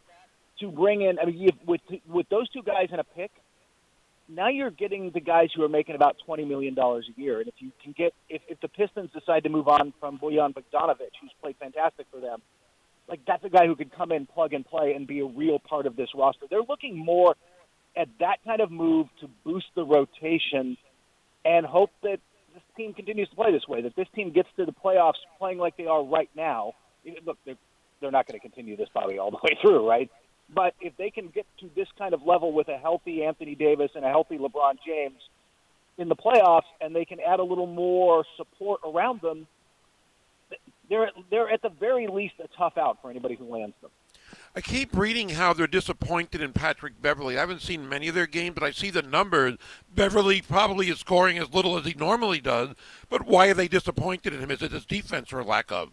to 0.60 0.70
bring 0.70 1.02
in, 1.02 1.18
I 1.18 1.26
mean, 1.26 1.38
you, 1.38 1.50
with, 1.66 1.80
with 2.08 2.28
those 2.30 2.48
two 2.48 2.62
guys 2.62 2.88
and 2.90 3.00
a 3.00 3.04
pick, 3.04 3.30
now 4.28 4.48
you're 4.48 4.70
getting 4.70 5.10
the 5.12 5.20
guys 5.20 5.50
who 5.54 5.62
are 5.62 5.68
making 5.68 5.94
about 5.94 6.16
twenty 6.24 6.44
million 6.44 6.74
dollars 6.74 7.08
a 7.16 7.20
year. 7.20 7.40
And 7.40 7.48
if 7.48 7.54
you 7.58 7.70
can 7.82 7.92
get 7.92 8.12
if, 8.28 8.42
if 8.48 8.60
the 8.60 8.68
Pistons 8.68 9.10
decide 9.12 9.44
to 9.44 9.48
move 9.48 9.68
on 9.68 9.92
from 10.00 10.18
Bojan 10.18 10.54
Bogdanovic, 10.54 11.12
who's 11.20 11.32
played 11.40 11.56
fantastic 11.58 12.06
for 12.10 12.20
them, 12.20 12.42
like 13.08 13.20
that's 13.26 13.44
a 13.44 13.48
guy 13.48 13.66
who 13.66 13.76
could 13.76 13.94
come 13.94 14.12
in, 14.12 14.26
plug 14.26 14.52
and 14.52 14.64
play, 14.66 14.94
and 14.94 15.06
be 15.06 15.20
a 15.20 15.26
real 15.26 15.58
part 15.58 15.86
of 15.86 15.96
this 15.96 16.08
roster. 16.14 16.46
They're 16.50 16.62
looking 16.68 16.96
more 16.96 17.36
at 17.96 18.08
that 18.20 18.38
kind 18.44 18.60
of 18.60 18.70
move 18.70 19.06
to 19.20 19.28
boost 19.44 19.66
the 19.74 19.84
rotation 19.84 20.76
and 21.44 21.64
hope 21.64 21.90
that 22.02 22.18
this 22.52 22.62
team 22.76 22.92
continues 22.94 23.28
to 23.28 23.36
play 23.36 23.52
this 23.52 23.66
way. 23.68 23.82
That 23.82 23.94
this 23.96 24.08
team 24.14 24.32
gets 24.32 24.48
to 24.56 24.66
the 24.66 24.72
playoffs 24.72 25.14
playing 25.38 25.58
like 25.58 25.76
they 25.76 25.86
are 25.86 26.02
right 26.04 26.30
now. 26.34 26.72
Look, 27.24 27.38
they're 27.46 27.56
they're 28.00 28.10
not 28.10 28.26
going 28.26 28.38
to 28.38 28.42
continue 28.42 28.76
this 28.76 28.88
Bobby 28.92 29.18
all 29.18 29.30
the 29.30 29.38
way 29.42 29.56
through, 29.62 29.88
right? 29.88 30.10
But 30.52 30.74
if 30.80 30.96
they 30.96 31.10
can 31.10 31.28
get 31.28 31.46
to 31.60 31.70
this 31.74 31.88
kind 31.98 32.14
of 32.14 32.22
level 32.22 32.52
with 32.52 32.68
a 32.68 32.78
healthy 32.78 33.24
Anthony 33.24 33.54
Davis 33.54 33.90
and 33.94 34.04
a 34.04 34.08
healthy 34.08 34.38
LeBron 34.38 34.78
James 34.86 35.20
in 35.98 36.08
the 36.08 36.16
playoffs, 36.16 36.68
and 36.80 36.94
they 36.94 37.04
can 37.04 37.18
add 37.20 37.40
a 37.40 37.44
little 37.44 37.66
more 37.66 38.24
support 38.36 38.80
around 38.84 39.20
them, 39.22 39.46
they're 40.88 41.10
they're 41.30 41.50
at 41.50 41.62
the 41.62 41.68
very 41.68 42.06
least 42.06 42.34
a 42.42 42.48
tough 42.56 42.78
out 42.78 42.98
for 43.02 43.10
anybody 43.10 43.34
who 43.34 43.44
lands 43.44 43.74
them. 43.80 43.90
I 44.54 44.60
keep 44.60 44.96
reading 44.96 45.30
how 45.30 45.52
they're 45.52 45.66
disappointed 45.66 46.40
in 46.40 46.52
Patrick 46.52 47.00
Beverley. 47.00 47.36
I 47.36 47.40
haven't 47.40 47.62
seen 47.62 47.88
many 47.88 48.08
of 48.08 48.14
their 48.14 48.26
games, 48.26 48.54
but 48.54 48.64
I 48.64 48.70
see 48.70 48.90
the 48.90 49.02
numbers. 49.02 49.56
Beverley 49.94 50.42
probably 50.42 50.88
is 50.88 50.98
scoring 50.98 51.38
as 51.38 51.52
little 51.52 51.76
as 51.76 51.84
he 51.84 51.94
normally 51.94 52.40
does, 52.40 52.70
but 53.08 53.26
why 53.26 53.48
are 53.48 53.54
they 53.54 53.68
disappointed 53.68 54.32
in 54.32 54.40
him? 54.40 54.50
Is 54.50 54.62
it 54.62 54.72
his 54.72 54.86
defense 54.86 55.32
or 55.32 55.44
lack 55.44 55.70
of? 55.70 55.92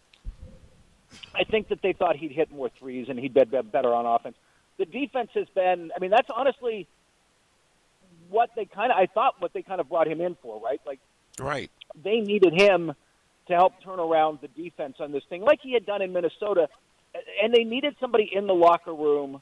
I 1.35 1.43
think 1.43 1.69
that 1.69 1.81
they 1.81 1.93
thought 1.93 2.15
he'd 2.15 2.31
hit 2.31 2.51
more 2.51 2.69
threes 2.79 3.07
and 3.09 3.19
he'd 3.19 3.33
be 3.33 3.43
be- 3.43 3.61
better 3.61 3.93
on 3.93 4.05
offense. 4.05 4.35
The 4.77 4.85
defense 4.85 5.29
has 5.35 5.47
been. 5.53 5.91
I 5.95 5.99
mean, 5.99 6.11
that's 6.11 6.29
honestly 6.33 6.87
what 8.29 8.49
they 8.55 8.65
kind 8.65 8.91
of. 8.91 8.97
I 8.97 9.05
thought 9.07 9.35
what 9.39 9.53
they 9.53 9.61
kind 9.61 9.79
of 9.79 9.89
brought 9.89 10.07
him 10.07 10.21
in 10.21 10.35
for, 10.41 10.59
right? 10.59 10.81
Like 10.85 10.99
Right. 11.39 11.71
they 12.01 12.19
needed 12.19 12.53
him 12.59 12.93
to 13.47 13.53
help 13.53 13.73
turn 13.83 13.99
around 13.99 14.39
the 14.41 14.47
defense 14.47 14.95
on 14.99 15.11
this 15.11 15.23
thing, 15.29 15.41
like 15.41 15.59
he 15.61 15.73
had 15.73 15.85
done 15.85 16.01
in 16.01 16.13
Minnesota, 16.13 16.69
and 17.41 17.53
they 17.53 17.63
needed 17.63 17.95
somebody 17.99 18.29
in 18.31 18.47
the 18.47 18.53
locker 18.53 18.93
room 18.93 19.41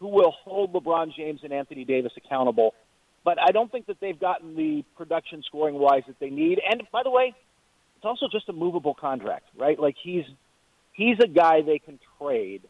who 0.00 0.08
will 0.08 0.32
hold 0.32 0.72
LeBron 0.72 1.14
James 1.14 1.40
and 1.44 1.52
Anthony 1.52 1.84
Davis 1.84 2.12
accountable. 2.16 2.74
But 3.22 3.38
I 3.38 3.52
don't 3.52 3.70
think 3.70 3.86
that 3.86 4.00
they've 4.00 4.18
gotten 4.18 4.56
the 4.56 4.82
production 4.96 5.42
scoring 5.46 5.74
wise 5.76 6.02
that 6.06 6.18
they 6.18 6.30
need. 6.30 6.58
And 6.68 6.82
by 6.90 7.02
the 7.02 7.10
way, 7.10 7.34
it's 7.96 8.04
also 8.04 8.26
just 8.32 8.48
a 8.48 8.52
movable 8.52 8.94
contract, 8.94 9.44
right? 9.56 9.78
Like 9.78 9.96
he's 10.02 10.24
he's 11.00 11.18
a 11.20 11.26
guy 11.26 11.62
they 11.62 11.78
can 11.78 11.98
trade 12.18 12.62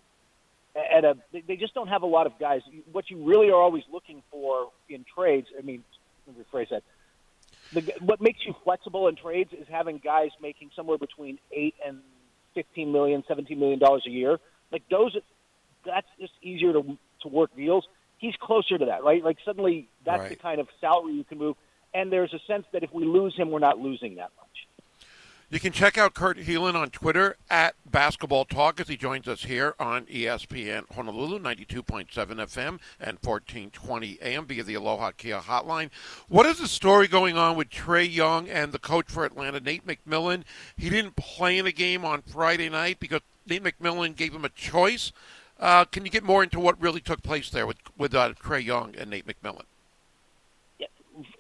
at 0.77 1.05
a. 1.05 1.17
they- 1.33 1.57
just 1.57 1.75
don't 1.75 1.89
have 1.89 2.03
a 2.03 2.07
lot 2.07 2.27
of 2.27 2.39
guys. 2.39 2.63
What 2.93 3.11
you 3.11 3.25
really 3.25 3.49
are 3.51 3.61
always 3.67 3.83
looking 3.93 4.23
for 4.31 4.71
in 4.89 5.05
trades. 5.15 5.49
I 5.59 5.63
mean, 5.63 5.83
let 6.27 6.37
me 6.37 6.45
rephrase 6.45 6.71
that. 6.71 6.83
the, 7.73 7.81
what 8.01 8.21
makes 8.21 8.39
you 8.47 8.55
flexible 8.65 9.09
in 9.09 9.17
trades 9.17 9.51
is 9.53 9.67
having 9.69 9.99
guys 9.99 10.31
making 10.41 10.71
somewhere 10.77 10.99
between 10.99 11.39
eight 11.53 11.75
and 11.87 11.99
fifteen 12.55 12.93
million, 12.93 13.25
seventeen 13.27 13.59
million 13.59 13.81
dollars 13.81 14.05
a 14.07 14.11
year. 14.11 14.39
Like 14.71 14.85
those, 14.89 15.17
that's 15.85 16.07
just 16.21 16.33
easier 16.43 16.73
to 16.73 16.83
to 17.23 17.29
work 17.29 17.55
deals. 17.57 17.85
He's 18.19 18.35
closer 18.41 18.79
to 18.79 18.85
that, 18.87 19.03
right? 19.03 19.25
Like 19.25 19.39
suddenly, 19.45 19.89
that's 20.05 20.23
the 20.31 20.37
kind 20.37 20.61
of 20.61 20.69
salary 20.81 21.15
you 21.15 21.25
can 21.25 21.39
move. 21.39 21.57
And 21.93 22.13
there's 22.13 22.33
a 22.33 22.39
sense 22.47 22.67
that 22.73 22.85
if 22.85 22.93
we 22.93 23.05
lose 23.05 23.35
him, 23.37 23.51
we're 23.51 23.59
not 23.59 23.79
losing 23.79 24.17
that 24.17 24.31
much. 24.39 24.57
You 25.53 25.59
can 25.59 25.73
check 25.73 25.99
out 25.99 26.15
Kurt 26.15 26.39
Helin 26.39 26.77
on 26.77 26.91
Twitter 26.91 27.37
at 27.51 27.75
Basketball 27.85 28.45
Talk 28.45 28.79
as 28.79 28.87
he 28.87 28.97
joins 28.97 29.27
us 29.27 29.43
here 29.43 29.75
on 29.81 30.07
ESPN 30.07 30.85
Honolulu 30.95 31.41
92.7 31.41 32.07
FM 32.07 32.79
and 33.01 33.19
1420 33.21 34.19
AM 34.23 34.47
via 34.47 34.63
the 34.63 34.75
Aloha 34.75 35.11
Kia 35.11 35.41
hotline. 35.41 35.91
What 36.29 36.47
is 36.47 36.59
the 36.59 36.69
story 36.69 37.09
going 37.09 37.37
on 37.37 37.57
with 37.57 37.69
Trae 37.69 38.09
Young 38.09 38.49
and 38.49 38.71
the 38.71 38.79
coach 38.79 39.07
for 39.09 39.25
Atlanta, 39.25 39.59
Nate 39.59 39.85
McMillan? 39.85 40.45
He 40.77 40.89
didn't 40.89 41.17
play 41.17 41.59
in 41.59 41.67
a 41.67 41.73
game 41.73 42.05
on 42.05 42.23
Friday 42.23 42.69
night 42.69 43.01
because 43.01 43.23
Nate 43.49 43.65
McMillan 43.65 44.15
gave 44.15 44.33
him 44.33 44.45
a 44.45 44.51
choice. 44.51 45.11
Uh, 45.59 45.85
can 45.85 46.05
you 46.05 46.13
get 46.13 46.23
more 46.23 46.45
into 46.45 46.61
what 46.61 46.81
really 46.81 47.01
took 47.01 47.25
place 47.25 47.51
there 47.51 47.67
with 47.67 47.79
with 47.99 48.15
uh, 48.15 48.35
Trae 48.35 48.65
Young 48.65 48.95
and 48.95 49.11
Nate 49.11 49.27
McMillan? 49.27 49.65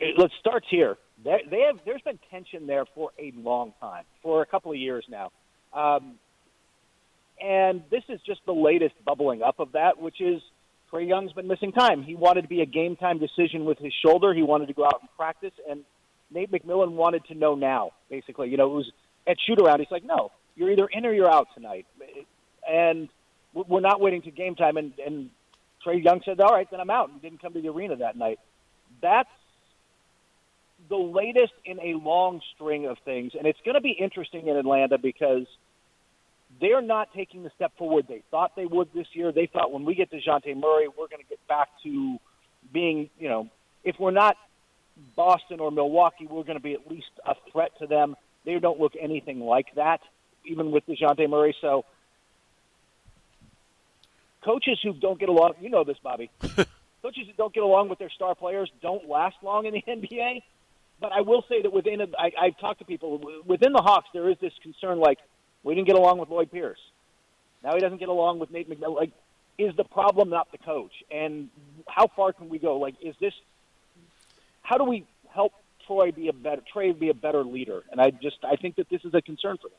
it- 0.00 0.18
let's 0.18 0.34
start 0.40 0.64
here. 0.68 0.98
They, 1.24 1.64
have 1.66 1.80
there's 1.84 2.02
been 2.02 2.18
tension 2.30 2.66
there 2.66 2.84
for 2.94 3.10
a 3.18 3.32
long 3.36 3.74
time, 3.80 4.04
for 4.22 4.42
a 4.42 4.46
couple 4.46 4.72
of 4.72 4.78
years 4.78 5.04
now, 5.08 5.30
um, 5.72 6.18
and 7.40 7.82
this 7.90 8.02
is 8.08 8.20
just 8.26 8.40
the 8.46 8.52
latest 8.52 8.94
bubbling 9.04 9.42
up 9.42 9.60
of 9.60 9.72
that, 9.72 10.00
which 10.00 10.20
is 10.20 10.40
Trae 10.92 11.06
Young's 11.06 11.32
been 11.32 11.46
missing 11.46 11.72
time. 11.72 12.02
He 12.02 12.14
wanted 12.14 12.42
to 12.42 12.48
be 12.48 12.62
a 12.62 12.66
game 12.66 12.96
time 12.96 13.18
decision 13.18 13.64
with 13.64 13.78
his 13.78 13.92
shoulder. 14.04 14.34
He 14.34 14.42
wanted 14.42 14.66
to 14.66 14.74
go 14.74 14.84
out 14.84 14.98
and 15.00 15.08
practice, 15.16 15.52
and 15.68 15.84
Nate 16.30 16.50
McMillan 16.50 16.92
wanted 16.92 17.24
to 17.26 17.34
know 17.34 17.54
now. 17.54 17.90
Basically, 18.08 18.48
you 18.48 18.56
know, 18.56 18.66
it 18.66 18.74
was 18.74 18.92
at 19.26 19.36
shoot 19.46 19.60
around. 19.60 19.80
He's 19.80 19.90
like, 19.90 20.04
"No, 20.04 20.32
you're 20.56 20.70
either 20.70 20.86
in 20.86 21.06
or 21.06 21.12
you're 21.12 21.30
out 21.30 21.48
tonight," 21.54 21.86
and 22.68 23.08
we're 23.52 23.80
not 23.80 24.00
waiting 24.00 24.22
to 24.22 24.30
game 24.30 24.54
time. 24.54 24.76
And, 24.76 24.92
and 25.04 25.30
Trae 25.84 26.02
Young 26.02 26.22
said, 26.24 26.40
"All 26.40 26.52
right, 26.52 26.68
then 26.70 26.80
I'm 26.80 26.90
out." 26.90 27.10
And 27.10 27.20
didn't 27.22 27.42
come 27.42 27.52
to 27.52 27.60
the 27.60 27.68
arena 27.68 27.96
that 27.96 28.16
night. 28.16 28.38
That's 29.02 29.28
the 30.90 30.96
latest 30.96 31.52
in 31.64 31.78
a 31.80 31.94
long 31.94 32.42
string 32.54 32.84
of 32.86 32.98
things, 33.04 33.32
and 33.38 33.46
it's 33.46 33.60
going 33.64 33.76
to 33.76 33.80
be 33.80 33.92
interesting 33.92 34.48
in 34.48 34.56
Atlanta 34.56 34.98
because 34.98 35.46
they're 36.60 36.82
not 36.82 37.08
taking 37.14 37.44
the 37.44 37.50
step 37.54 37.72
forward 37.78 38.06
they 38.08 38.22
thought 38.30 38.56
they 38.56 38.66
would 38.66 38.88
this 38.92 39.06
year. 39.12 39.32
They 39.32 39.46
thought 39.46 39.72
when 39.72 39.84
we 39.84 39.94
get 39.94 40.10
to 40.10 40.20
Dejounte 40.20 40.54
Murray, 40.56 40.88
we're 40.88 41.08
going 41.08 41.22
to 41.22 41.28
get 41.28 41.46
back 41.48 41.68
to 41.84 42.18
being, 42.72 43.08
you 43.18 43.28
know, 43.28 43.48
if 43.84 43.96
we're 43.98 44.10
not 44.10 44.36
Boston 45.16 45.60
or 45.60 45.70
Milwaukee, 45.70 46.26
we're 46.26 46.42
going 46.42 46.58
to 46.58 46.62
be 46.62 46.74
at 46.74 46.90
least 46.90 47.10
a 47.24 47.34
threat 47.52 47.70
to 47.78 47.86
them. 47.86 48.16
They 48.44 48.58
don't 48.58 48.80
look 48.80 48.92
anything 49.00 49.40
like 49.40 49.66
that, 49.76 50.00
even 50.44 50.72
with 50.72 50.86
Dejounte 50.86 51.28
Murray. 51.30 51.54
So, 51.60 51.84
coaches 54.44 54.78
who 54.82 54.92
don't 54.94 55.20
get 55.20 55.28
along, 55.28 55.54
you 55.60 55.70
know 55.70 55.84
this, 55.84 55.98
Bobby. 56.02 56.30
coaches 56.40 57.26
who 57.26 57.32
don't 57.36 57.54
get 57.54 57.62
along 57.62 57.88
with 57.88 57.98
their 57.98 58.10
star 58.10 58.34
players 58.34 58.70
don't 58.82 59.08
last 59.08 59.36
long 59.42 59.66
in 59.66 59.74
the 59.74 59.82
NBA. 59.88 60.42
But 61.00 61.12
I 61.12 61.22
will 61.22 61.44
say 61.48 61.62
that 61.62 61.72
within, 61.72 62.00
a, 62.00 62.06
I, 62.18 62.32
I've 62.38 62.58
talked 62.58 62.80
to 62.80 62.84
people 62.84 63.20
within 63.46 63.72
the 63.72 63.80
Hawks. 63.80 64.08
There 64.12 64.28
is 64.28 64.36
this 64.40 64.52
concern, 64.62 64.98
like 64.98 65.18
we 65.62 65.74
didn't 65.74 65.86
get 65.86 65.96
along 65.96 66.18
with 66.18 66.28
Lloyd 66.28 66.50
Pierce. 66.50 66.78
Now 67.64 67.74
he 67.74 67.80
doesn't 67.80 67.98
get 67.98 68.08
along 68.08 68.38
with 68.38 68.50
Nate 68.50 68.68
McMillan. 68.68 68.96
Like, 68.96 69.12
is 69.58 69.74
the 69.76 69.84
problem 69.84 70.30
not 70.30 70.50
the 70.52 70.58
coach? 70.58 70.92
And 71.10 71.48
how 71.86 72.06
far 72.06 72.32
can 72.32 72.48
we 72.48 72.58
go? 72.58 72.78
Like, 72.78 72.94
is 73.02 73.14
this? 73.20 73.34
How 74.62 74.78
do 74.78 74.84
we 74.84 75.06
help 75.28 75.52
Troy 75.86 76.12
be 76.12 76.28
a 76.28 76.32
better 76.32 76.62
Trae 76.74 76.98
be 76.98 77.08
a 77.08 77.14
better 77.14 77.44
leader? 77.44 77.82
And 77.90 78.00
I 78.00 78.10
just 78.10 78.38
I 78.44 78.56
think 78.56 78.76
that 78.76 78.88
this 78.88 79.04
is 79.04 79.14
a 79.14 79.22
concern 79.22 79.56
for 79.56 79.68
them. 79.68 79.78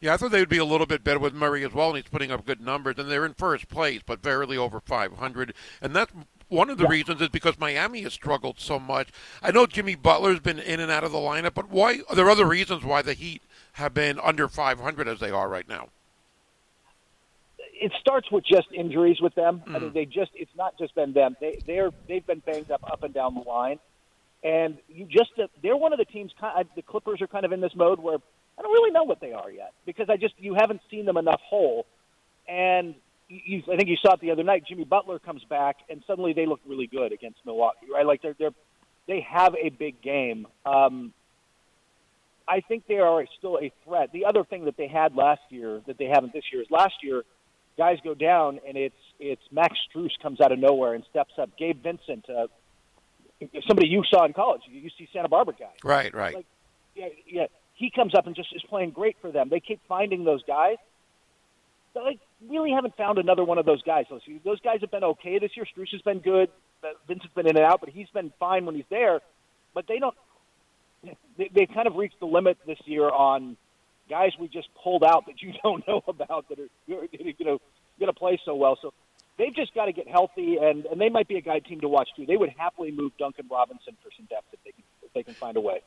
Yeah, 0.00 0.14
I 0.14 0.16
thought 0.16 0.32
they 0.32 0.40
would 0.40 0.48
be 0.48 0.58
a 0.58 0.64
little 0.64 0.86
bit 0.86 1.04
better 1.04 1.20
with 1.20 1.32
Murray 1.32 1.64
as 1.64 1.72
well, 1.72 1.90
and 1.90 1.96
he's 1.96 2.10
putting 2.10 2.32
up 2.32 2.44
good 2.44 2.60
numbers. 2.60 2.96
And 2.98 3.08
they're 3.08 3.24
in 3.24 3.34
first 3.34 3.68
place, 3.68 4.00
but 4.04 4.20
barely 4.20 4.56
over 4.56 4.80
500. 4.80 5.54
And 5.80 5.94
that's 5.94 6.12
one 6.52 6.70
of 6.70 6.78
the 6.78 6.86
reasons 6.86 7.20
is 7.20 7.28
because 7.28 7.58
Miami 7.58 8.02
has 8.02 8.12
struggled 8.12 8.60
so 8.60 8.78
much. 8.78 9.08
I 9.42 9.50
know 9.50 9.66
Jimmy 9.66 9.94
Butler's 9.94 10.40
been 10.40 10.58
in 10.58 10.80
and 10.80 10.90
out 10.90 11.04
of 11.04 11.12
the 11.12 11.18
lineup, 11.18 11.54
but 11.54 11.70
why? 11.70 12.00
Are 12.08 12.14
there 12.14 12.30
other 12.30 12.46
reasons 12.46 12.84
why 12.84 13.02
the 13.02 13.14
Heat 13.14 13.42
have 13.74 13.94
been 13.94 14.20
under 14.20 14.48
500 14.48 15.08
as 15.08 15.20
they 15.20 15.30
are 15.30 15.48
right 15.48 15.68
now? 15.68 15.88
it 17.82 17.92
starts 18.00 18.30
with 18.30 18.44
just 18.44 18.68
injuries 18.72 19.20
with 19.20 19.34
them. 19.34 19.60
I 19.66 19.70
mean, 19.80 19.90
mm. 19.90 19.92
they 19.92 20.04
just 20.04 20.30
it's 20.34 20.54
not 20.56 20.78
just 20.78 20.94
been 20.94 21.12
them. 21.12 21.36
They 21.40 21.58
they're 21.66 21.90
they've 22.06 22.24
been 22.24 22.38
banged 22.38 22.70
up 22.70 22.80
up 22.88 23.02
and 23.02 23.12
down 23.12 23.34
the 23.34 23.40
line, 23.40 23.80
and 24.44 24.78
you 24.88 25.04
just 25.06 25.30
they're 25.62 25.76
one 25.76 25.92
of 25.92 25.98
the 25.98 26.04
teams. 26.04 26.32
The 26.76 26.82
Clippers 26.82 27.20
are 27.20 27.26
kind 27.26 27.44
of 27.44 27.50
in 27.50 27.60
this 27.60 27.74
mode 27.74 27.98
where 27.98 28.18
I 28.56 28.62
don't 28.62 28.72
really 28.72 28.92
know 28.92 29.02
what 29.02 29.20
they 29.20 29.32
are 29.32 29.50
yet 29.50 29.72
because 29.84 30.08
I 30.08 30.16
just 30.16 30.34
you 30.38 30.54
haven't 30.54 30.80
seen 30.92 31.06
them 31.06 31.16
enough 31.16 31.40
whole, 31.40 31.86
and 32.46 32.94
you, 33.32 33.62
I 33.72 33.76
think 33.76 33.88
you 33.88 33.96
saw 33.96 34.14
it 34.14 34.20
the 34.20 34.30
other 34.30 34.42
night. 34.42 34.64
Jimmy 34.68 34.84
Butler 34.84 35.18
comes 35.18 35.42
back 35.44 35.76
and 35.88 36.02
suddenly 36.06 36.32
they 36.32 36.46
look 36.46 36.60
really 36.66 36.86
good 36.86 37.12
against 37.12 37.38
Milwaukee, 37.44 37.86
right? 37.92 38.06
Like 38.06 38.22
they're 38.22 38.36
they're 38.38 38.54
they 39.06 39.26
have 39.28 39.54
a 39.54 39.70
big 39.70 40.00
game. 40.02 40.46
Um, 40.64 41.12
I 42.46 42.60
think 42.60 42.86
they 42.86 42.98
are 42.98 43.24
still 43.38 43.58
a 43.58 43.72
threat. 43.84 44.10
The 44.12 44.26
other 44.26 44.44
thing 44.44 44.66
that 44.66 44.76
they 44.76 44.88
had 44.88 45.14
last 45.14 45.40
year 45.48 45.80
that 45.86 45.98
they 45.98 46.06
haven't 46.06 46.32
this 46.32 46.44
year 46.52 46.62
is 46.62 46.70
last 46.70 46.94
year 47.02 47.22
guys 47.78 47.98
go 48.04 48.14
down 48.14 48.60
and 48.66 48.76
it's 48.76 48.94
it's 49.18 49.42
Max 49.50 49.78
Strus 49.88 50.10
comes 50.20 50.40
out 50.40 50.52
of 50.52 50.58
nowhere 50.58 50.94
and 50.94 51.04
steps 51.08 51.32
up. 51.40 51.56
Gabe 51.56 51.82
Vincent, 51.82 52.28
uh, 52.28 52.48
somebody 53.66 53.88
you 53.88 54.02
saw 54.10 54.24
in 54.24 54.32
college, 54.32 54.62
UC 54.70 55.08
Santa 55.12 55.28
Barbara 55.28 55.54
guy. 55.58 55.72
Right, 55.84 56.12
right. 56.14 56.34
Like, 56.34 56.46
yeah, 56.94 57.08
yeah, 57.26 57.46
he 57.74 57.90
comes 57.90 58.14
up 58.14 58.26
and 58.26 58.36
just 58.36 58.54
is 58.54 58.62
playing 58.68 58.90
great 58.90 59.16
for 59.20 59.30
them. 59.30 59.48
They 59.48 59.60
keep 59.60 59.80
finding 59.88 60.24
those 60.24 60.42
guys. 60.44 60.76
But 61.94 62.02
I 62.04 62.18
really 62.48 62.70
haven't 62.70 62.96
found 62.96 63.18
another 63.18 63.44
one 63.44 63.58
of 63.58 63.66
those 63.66 63.82
guys. 63.82 64.06
Those, 64.44 64.60
guys 64.60 64.80
have 64.80 64.90
been 64.90 65.04
okay 65.04 65.38
this 65.38 65.50
year. 65.56 65.66
Strus 65.66 65.92
has 65.92 66.02
been 66.02 66.20
good. 66.20 66.50
Uh, 66.82 66.88
Vincent's 67.06 67.34
been 67.34 67.46
in 67.46 67.56
and 67.56 67.64
out, 67.64 67.80
but 67.80 67.88
he's 67.88 68.08
been 68.08 68.32
fine 68.38 68.66
when 68.66 68.74
he's 68.74 68.84
there. 68.90 69.20
But 69.74 69.86
they 69.86 69.98
don't. 69.98 70.14
They, 71.36 71.50
they 71.52 71.66
kind 71.66 71.86
of 71.86 71.96
reached 71.96 72.20
the 72.20 72.26
limit 72.26 72.58
this 72.66 72.78
year 72.84 73.08
on 73.08 73.56
guys 74.08 74.32
we 74.38 74.46
just 74.48 74.68
pulled 74.82 75.02
out 75.02 75.26
that 75.26 75.40
you 75.40 75.52
don't 75.62 75.86
know 75.88 76.02
about 76.06 76.48
that 76.48 76.58
are 76.58 76.68
you 76.86 77.34
know 77.40 77.58
going 77.98 78.12
to 78.12 78.18
play 78.18 78.40
so 78.44 78.54
well. 78.54 78.78
So 78.80 78.92
they've 79.38 79.54
just 79.54 79.74
got 79.74 79.86
to 79.86 79.92
get 79.92 80.08
healthy, 80.08 80.58
and 80.60 80.86
and 80.86 81.00
they 81.00 81.08
might 81.08 81.28
be 81.28 81.36
a 81.36 81.40
guy 81.40 81.58
team 81.60 81.80
to 81.80 81.88
watch 81.88 82.08
too. 82.16 82.26
They 82.26 82.36
would 82.36 82.50
happily 82.56 82.90
move 82.90 83.12
Duncan 83.18 83.46
Robinson 83.50 83.96
for 84.02 84.10
some 84.16 84.26
depth 84.26 84.46
if 84.52 84.60
they 84.64 84.72
can 84.72 84.84
if 85.02 85.12
they 85.12 85.22
can 85.22 85.34
find 85.34 85.56
a 85.56 85.60
way. 85.60 85.80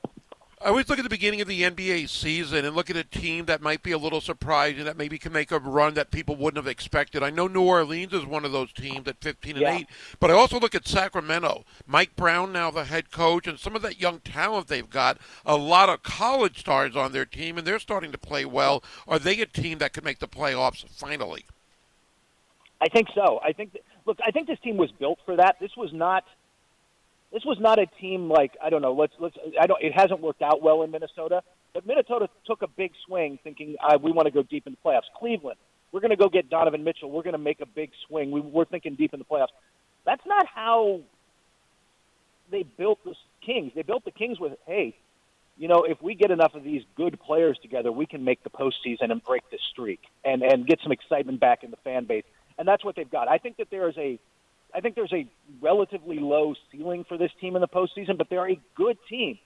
I 0.62 0.70
always 0.70 0.88
look 0.90 0.98
at 0.98 1.04
the 1.04 1.10
beginning 1.10 1.42
of 1.42 1.48
the 1.48 1.64
NBA 1.64 2.10
season 2.10 2.64
and 2.66 2.76
look 2.76 2.90
at 2.90 2.96
a 2.96 3.04
team 3.04 3.46
that 3.46 3.62
might 3.62 3.84
be 3.84 3.92
a 3.92 3.98
little 3.98 4.22
surprising, 4.22 4.86
that 4.86 4.98
maybe 4.98 5.18
can 5.18 5.34
make 5.34 5.52
a 5.52 5.60
run 5.60 5.96
that 5.96 6.12
people 6.12 6.36
wouldn't 6.38 6.58
have 6.58 6.72
expected. 6.72 7.22
I 7.22 7.30
know 7.30 7.48
New 7.48 7.62
Orleans 7.64 8.14
is 8.14 8.26
one 8.26 8.46
of 8.46 8.54
those 8.54 8.72
teams 8.72 9.08
at 9.08 9.22
15 9.22 9.58
and 9.58 9.62
Yeah. 9.62 9.78
8, 9.80 9.88
but 10.20 10.32
I 10.32 10.34
also 10.34 10.60
look 10.60 10.74
at 10.74 10.88
Sacramento. 10.88 11.66
Mike 11.86 12.16
Brown 12.16 12.54
now 12.54 12.72
the 12.72 12.86
head 12.86 13.12
coach 13.12 13.48
and 13.48 13.60
some 13.60 13.76
of 13.76 13.82
that 13.82 14.00
young 14.00 14.22
talent 14.22 14.68
they've 14.68 14.90
got, 14.90 15.18
a 15.46 15.58
lot 15.58 15.90
of 15.90 16.04
college 16.04 16.60
stars 16.60 16.96
on 16.96 17.12
their 17.12 17.26
team 17.26 17.58
and 17.58 17.68
they're 17.68 17.78
starting 17.78 18.14
to 18.14 18.18
play 18.18 18.46
well. 18.46 18.82
Are 19.08 19.20
they 19.20 19.42
a 19.42 19.46
team 19.46 19.80
that 19.80 19.92
could 19.94 20.06
make 20.06 20.20
the 20.20 20.28
playoffs 20.28 20.88
finally? 20.90 21.46
I 22.80 22.88
think 22.88 23.10
so. 23.14 23.40
I 23.44 23.52
think 23.52 23.74
that, 23.74 23.82
look, 24.06 24.20
I 24.26 24.32
think 24.32 24.48
this 24.48 24.60
team 24.60 24.78
was 24.78 24.92
built 24.92 25.20
for 25.26 25.36
that. 25.36 25.58
This 25.60 25.76
was 25.76 25.92
not 25.94 26.24
this 27.36 27.44
was 27.44 27.58
not 27.60 27.80
a 27.80 27.86
team 28.00 28.30
like 28.30 28.54
I 28.64 28.70
don't 28.70 28.82
know. 28.82 28.94
Let's 28.94 29.14
let's. 29.20 29.36
I 29.60 29.68
don't. 29.68 29.84
It 29.84 29.92
hasn't 29.94 30.22
worked 30.22 30.42
out 30.42 30.62
well 30.62 30.84
in 30.84 30.92
Minnesota, 30.92 31.44
but 31.74 31.86
Minnesota 31.86 32.30
took 32.46 32.62
a 32.62 32.68
big 32.68 32.94
swing, 33.06 33.38
thinking 33.44 33.76
uh, 33.86 33.98
we 34.02 34.14
want 34.14 34.28
to 34.28 34.32
go 34.32 34.42
deep 34.42 34.66
in 34.66 34.72
the 34.72 34.90
playoffs. 34.90 35.12
Cleveland, 35.20 35.58
we're 35.92 36.00
going 36.00 36.12
to 36.12 36.16
go 36.16 36.30
get 36.30 36.50
Donovan 36.50 36.86
Mitchell. 36.86 37.12
We're 37.12 37.24
going 37.24 37.34
to 37.34 37.38
make 37.38 37.60
a 37.60 37.66
big 37.66 37.92
swing. 38.08 38.32
We, 38.32 38.40
we're 38.40 38.64
thinking 38.64 38.96
deep 38.96 39.14
in 39.14 39.20
the 39.20 39.26
playoffs. 39.26 39.50
That's 40.06 40.26
not 40.26 40.48
how 40.48 41.02
they 42.52 42.64
built 42.64 43.04
the 43.04 43.16
Kings. 43.46 43.74
They 43.76 43.82
built 43.82 44.06
the 44.06 44.12
Kings 44.12 44.40
with, 44.40 44.54
hey, 44.66 44.96
you 45.58 45.68
know, 45.68 45.84
if 45.84 46.02
we 46.02 46.16
get 46.16 46.32
enough 46.32 46.56
of 46.56 46.64
these 46.64 46.84
good 46.96 47.20
players 47.20 47.60
together, 47.62 47.92
we 47.92 48.06
can 48.06 48.24
make 48.24 48.44
the 48.44 48.50
postseason 48.50 49.12
and 49.12 49.22
break 49.22 49.44
this 49.52 49.62
streak 49.72 50.00
and 50.24 50.42
and 50.42 50.66
get 50.66 50.80
some 50.82 50.94
excitement 50.94 51.42
back 51.42 51.66
in 51.66 51.72
the 51.72 51.78
fan 51.84 52.06
base. 52.06 52.24
And 52.58 52.66
that's 52.66 52.86
what 52.86 52.96
they've 52.96 53.12
got. 53.12 53.28
I 53.28 53.40
think 53.40 53.58
that 53.58 53.70
there 53.70 53.90
is 53.90 53.98
a 53.98 54.18
I 54.76 54.82
think 54.82 54.96
there's 54.96 55.14
a 55.14 55.26
relatively 55.62 56.20
low 56.20 56.54
ceiling 56.72 57.06
for 57.08 57.18
this 57.18 57.32
team 57.40 57.56
in 57.56 57.62
the 57.62 57.68
postseason, 57.68 58.18
but 58.18 58.30
they're 58.30 58.50
a 58.50 58.60
good 58.76 58.98
team. 59.10 59.40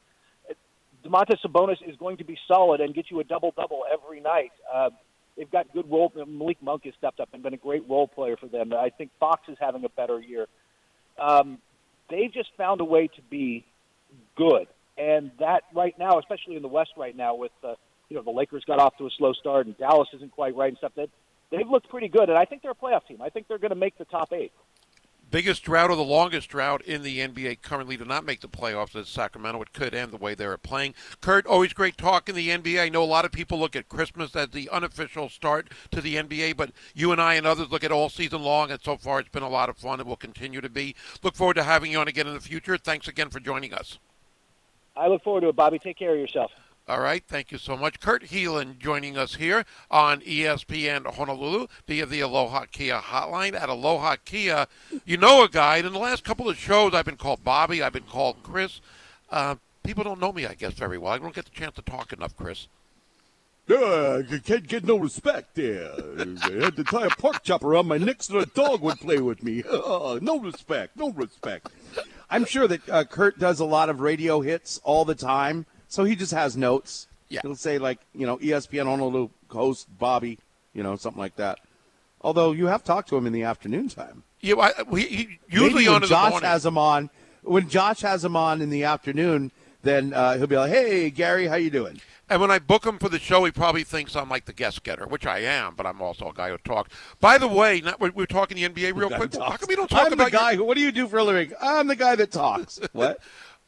Domantas 1.06 1.38
Sabonis 1.46 1.78
is 1.88 1.96
going 1.98 2.18
to 2.18 2.24
be 2.24 2.38
solid 2.48 2.82
and 2.82 2.94
get 2.94 3.10
you 3.10 3.20
a 3.20 3.24
double 3.24 3.54
double 3.56 3.84
every 3.92 4.20
night. 4.20 4.52
Uh, 4.74 4.90
they've 5.38 5.50
got 5.50 5.72
good 5.72 5.90
role. 5.90 6.12
Malik 6.16 6.58
Monk 6.62 6.84
has 6.86 6.94
stepped 6.98 7.20
up 7.20 7.30
and 7.34 7.44
been 7.44 7.54
a 7.54 7.58
great 7.58 7.88
role 7.88 8.08
player 8.08 8.38
for 8.38 8.48
them. 8.48 8.74
I 8.74 8.90
think 8.90 9.12
Fox 9.20 9.48
is 9.48 9.58
having 9.60 9.86
a 9.86 9.90
better 9.90 10.20
year. 10.20 10.48
Um, 11.18 11.60
they've 12.10 12.34
just 12.34 12.50
found 12.58 12.82
a 12.82 12.86
way 12.86 13.08
to 13.08 13.22
be 13.30 13.66
good, 14.36 14.68
and 14.98 15.32
that 15.40 15.64
right 15.74 15.98
now, 15.98 16.20
especially 16.20 16.56
in 16.56 16.62
the 16.62 16.68
West 16.68 16.92
right 16.98 17.16
now, 17.16 17.36
with 17.36 17.52
uh, 17.64 17.76
you 18.10 18.18
know 18.18 18.24
the 18.24 18.32
Lakers 18.32 18.66
got 18.66 18.80
off 18.80 18.98
to 18.98 19.06
a 19.06 19.10
slow 19.18 19.34
start 19.34 19.68
and 19.68 19.78
Dallas 19.78 20.10
isn't 20.16 20.32
quite 20.32 20.56
right 20.56 20.70
and 20.70 20.78
stuff. 20.78 20.94
That 20.96 21.10
they've 21.52 21.68
looked 21.68 21.90
pretty 21.90 22.08
good, 22.10 22.30
and 22.30 22.38
I 22.38 22.46
think 22.46 22.62
they're 22.62 22.72
a 22.72 22.76
playoff 22.76 23.08
team. 23.08 23.22
I 23.22 23.30
think 23.30 23.48
they're 23.48 23.60
going 23.60 23.70
to 23.70 23.76
make 23.76 23.98
the 23.98 24.06
top 24.06 24.34
eight. 24.34 24.52
Biggest 25.32 25.64
drought 25.64 25.90
or 25.90 25.96
the 25.96 26.04
longest 26.04 26.50
drought 26.50 26.82
in 26.82 27.04
the 27.04 27.20
NBA 27.20 27.62
currently 27.62 27.98
to 27.98 28.06
not 28.06 28.26
make 28.26 28.42
the 28.42 28.48
playoffs 28.48 28.96
is 28.96 29.08
Sacramento. 29.08 29.62
It 29.62 29.74
could 29.74 29.94
end 29.94 30.12
the 30.12 30.18
way 30.18 30.36
they're 30.36 30.58
playing. 30.58 30.94
Kurt, 31.22 31.46
always 31.46 31.74
great 31.74 31.98
talk 31.98 32.30
in 32.30 32.36
the 32.36 32.50
NBA. 32.50 32.82
I 32.82 32.90
know 32.90 33.04
a 33.04 33.06
lot 33.06 33.26
of 33.26 33.32
people 33.32 33.60
look 33.60 33.76
at 33.76 33.90
Christmas 33.90 34.36
as 34.36 34.50
the 34.50 34.70
unofficial 34.70 35.30
start 35.30 35.70
to 35.92 36.02
the 36.02 36.16
NBA, 36.16 36.58
but 36.58 36.72
you 36.94 37.12
and 37.12 37.22
I 37.22 37.36
and 37.36 37.46
others 37.46 37.72
look 37.72 37.84
at 37.84 37.92
all 37.92 38.10
season 38.10 38.42
long, 38.42 38.72
and 38.72 38.82
so 38.82 38.98
far 38.98 39.20
it's 39.20 39.30
been 39.30 39.44
a 39.44 39.50
lot 39.50 39.70
of 39.70 39.78
fun 39.78 40.00
and 40.00 40.08
will 40.08 40.16
continue 40.16 40.62
to 40.62 40.70
be. 40.70 40.96
Look 41.24 41.36
forward 41.36 41.56
to 41.56 41.64
having 41.64 41.92
you 41.92 42.00
on 42.00 42.08
again 42.08 42.28
in 42.28 42.34
the 42.34 42.40
future. 42.40 42.78
Thanks 42.78 43.08
again 43.08 43.30
for 43.30 43.40
joining 43.40 43.74
us. 43.74 44.00
I 44.96 45.08
look 45.08 45.24
forward 45.24 45.42
to 45.42 45.50
it, 45.50 45.56
Bobby. 45.56 45.80
Take 45.80 45.98
care 45.98 46.14
of 46.14 46.20
yourself. 46.20 46.52
All 46.90 47.02
right, 47.02 47.24
thank 47.28 47.52
you 47.52 47.60
so 47.60 47.78
much. 47.78 48.00
Kurt 48.00 48.24
Helin 48.24 48.80
joining 48.80 49.16
us 49.16 49.36
here 49.36 49.64
on 49.92 50.22
ESPN 50.22 51.06
Honolulu 51.06 51.68
via 51.88 52.08
the 52.08 52.22
Aloha 52.22 52.66
Kia 52.72 52.98
hotline. 52.98 53.54
At 53.54 53.70
Aloha 53.70 54.16
Kia, 54.26 54.66
you 55.06 55.16
know 55.16 55.44
a 55.44 55.48
guy. 55.48 55.78
In 55.78 55.94
the 55.94 56.00
last 56.00 56.24
couple 56.24 56.50
of 56.50 56.58
shows, 56.58 56.96
I've 56.96 57.06
been 57.06 57.16
called 57.16 57.44
Bobby, 57.44 57.84
I've 57.84 57.94
been 57.94 58.02
called 58.10 58.38
Chris. 58.42 58.82
Uh, 59.30 59.58
people 59.84 60.04
don't 60.04 60.20
know 60.20 60.34
me, 60.34 60.48
I 60.48 60.56
guess, 60.56 60.74
very 60.74 60.98
well. 60.98 61.14
I 61.14 61.20
don't 61.20 61.36
get 61.36 61.46
the 61.46 61.52
chance 61.52 61.76
to 61.76 61.84
talk 61.84 62.12
enough, 62.12 62.36
Chris. 62.36 62.68
Uh, 63.70 64.24
I 64.28 64.40
can't 64.44 64.68
get 64.68 64.84
no 64.84 64.98
respect 64.98 65.54
there. 65.54 65.92
I 66.18 66.64
had 66.64 66.76
to 66.76 66.84
tie 66.84 67.06
a 67.06 67.10
pork 67.12 67.44
chop 67.44 67.64
around 67.64 67.88
my 67.88 68.00
neck 68.00 68.24
so 68.24 68.40
the 68.40 68.48
dog 68.48 68.82
would 68.82 68.98
play 68.98 69.20
with 69.20 69.44
me. 69.44 69.62
no 69.72 70.40
respect, 70.42 70.98
no 70.98 71.12
respect. 71.12 71.68
I'm 72.32 72.46
sure 72.46 72.68
that 72.68 72.90
uh, 72.90 73.04
Kurt 73.04 73.38
does 73.38 73.60
a 73.60 73.66
lot 73.66 73.90
of 73.90 74.02
radio 74.02 74.42
hits 74.42 74.82
all 74.84 75.06
the 75.06 75.14
time, 75.14 75.68
so 75.90 76.06
he 76.06 76.16
just 76.16 76.32
has 76.32 76.56
notes. 76.56 77.08
Yeah. 77.28 77.42
He'll 77.44 77.56
say, 77.56 77.78
like, 77.78 78.00
you 78.16 78.26
know, 78.26 78.38
ESPN 78.38 78.86
Honolulu 78.86 79.30
host 79.50 79.88
Bobby, 80.00 80.40
you 80.74 80.82
know, 80.82 80.96
something 80.96 81.20
like 81.20 81.36
that. 81.36 81.60
Although 82.22 82.54
you 82.54 82.68
have 82.68 82.84
talked 82.84 83.10
to 83.10 83.18
him 83.18 83.28
in 83.28 83.34
the 83.34 83.44
afternoon 83.44 83.90
time. 83.90 84.24
Yeah, 84.42 84.56
I, 84.56 84.84
we, 84.84 85.02
he, 85.04 85.40
usually 85.50 85.86
Maybe 85.86 85.88
on 85.88 86.02
when 86.02 86.10
Josh 86.10 86.42
has 86.42 86.66
him 86.66 86.78
on, 86.78 87.10
when 87.44 87.68
Josh 87.68 88.02
has 88.02 88.24
him 88.24 88.36
on 88.36 88.62
in 88.62 88.70
the 88.70 88.86
afternoon, 88.86 89.52
then 89.82 90.14
uh, 90.14 90.38
he'll 90.38 90.48
be 90.48 90.58
like, 90.58 90.72
"Hey, 90.72 91.10
Gary, 91.10 91.48
how 91.48 91.56
you 91.56 91.70
doing?" 91.70 92.02
And 92.30 92.40
when 92.42 92.52
I 92.52 92.60
book 92.60 92.86
him 92.86 93.00
for 93.00 93.10
the 93.10 93.18
show, 93.18 93.44
he 93.46 93.52
probably 93.52 93.84
thinks 93.84 94.16
I'm 94.16 94.30
like 94.30 94.46
the 94.46 94.54
guest 94.54 94.84
getter, 94.84 95.08
which 95.08 95.26
I 95.26 95.40
am, 95.40 95.74
but 95.76 95.88
I'm 95.88 96.02
also 96.02 96.30
a 96.30 96.34
guy 96.34 96.50
who 96.50 96.58
talks. 96.60 96.94
By 97.20 97.40
the 97.40 97.48
way, 97.48 97.82
not, 97.82 98.00
we're, 98.00 98.12
we're 98.12 98.28
talking 98.28 98.58
the 98.58 98.70
NBA 98.70 98.96
real 98.96 99.10
quick. 99.10 99.34
How 99.34 99.58
come 99.58 99.68
we 99.68 99.76
don't 99.76 99.90
talk 99.90 100.06
I'm 100.06 100.14
about 100.14 100.26
the 100.26 100.38
guy. 100.38 100.52
your, 100.52 100.60
who- 100.60 100.66
what 100.66 100.78
do 100.78 100.84
you 100.84 100.92
do 100.92 101.08
for 101.08 101.18
a 101.18 101.24
living? 101.24 101.54
I'm 101.60 101.88
the 101.88 101.96
guy 101.96 102.16
that 102.16 102.32
talks. 102.32 102.80
what? 102.92 103.20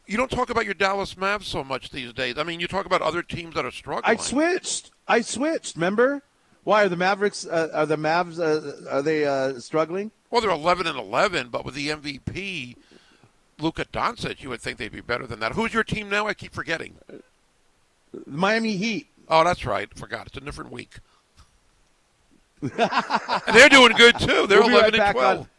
You 0.08 0.18
don't 0.18 0.32
talk 0.32 0.50
about 0.50 0.66
your 0.66 0.74
Dallas 0.74 1.16
Mavs 1.16 1.44
so 1.44 1.64
much 1.64 1.90
these 1.92 2.14
days? 2.14 2.38
I 2.38 2.44
mean, 2.44 2.60
you 2.60 2.68
talk 2.68 2.86
about 2.86 3.02
other 3.02 3.22
teams 3.22 3.56
that 3.56 3.66
are 3.66 3.72
struggling. 3.72 4.18
I 4.18 4.22
switched. 4.22 4.92
I 5.08 5.22
switched. 5.22 5.76
Remember? 5.76 6.22
Why 6.64 6.84
are 6.84 6.90
the 6.90 6.98
Mavericks? 6.98 7.46
Uh, 7.46 7.70
are 7.74 7.86
the 7.86 7.98
Mavs? 7.98 8.40
Uh, 8.40 8.90
are 8.90 9.02
they 9.02 9.26
uh, 9.26 9.60
struggling? 9.60 10.12
Well, 10.30 10.42
they're 10.42 10.52
11 10.52 10.88
and 10.88 10.98
11, 10.98 11.50
but 11.50 11.66
with 11.66 11.76
the 11.76 11.90
MVP, 11.90 12.76
Luka 13.60 13.86
Doncic, 13.86 14.42
you 14.42 14.50
would 14.50 14.62
think 14.62 14.78
they'd 14.78 14.92
be 14.92 15.02
better 15.02 15.28
than 15.28 15.40
that. 15.40 15.54
Who's 15.54 15.74
your 15.74 15.84
team 15.84 16.10
now? 16.10 16.28
I 16.28 16.34
keep 16.34 16.54
forgetting. 16.54 16.96
Miami 18.26 18.78
Heat. 18.78 19.08
Oh, 19.28 19.44
that's 19.44 19.66
right. 19.66 19.94
Forgot. 19.98 20.28
It's 20.28 20.38
a 20.38 20.42
different 20.42 20.72
week. 20.72 20.96
they're 22.62 23.70
doing 23.70 23.94
good 23.94 24.20
too. 24.20 24.46
They're 24.48 24.60
We'll 24.60 24.70
11 24.70 25.00
right 25.00 25.02
and 25.02 25.14
12. 25.14 25.50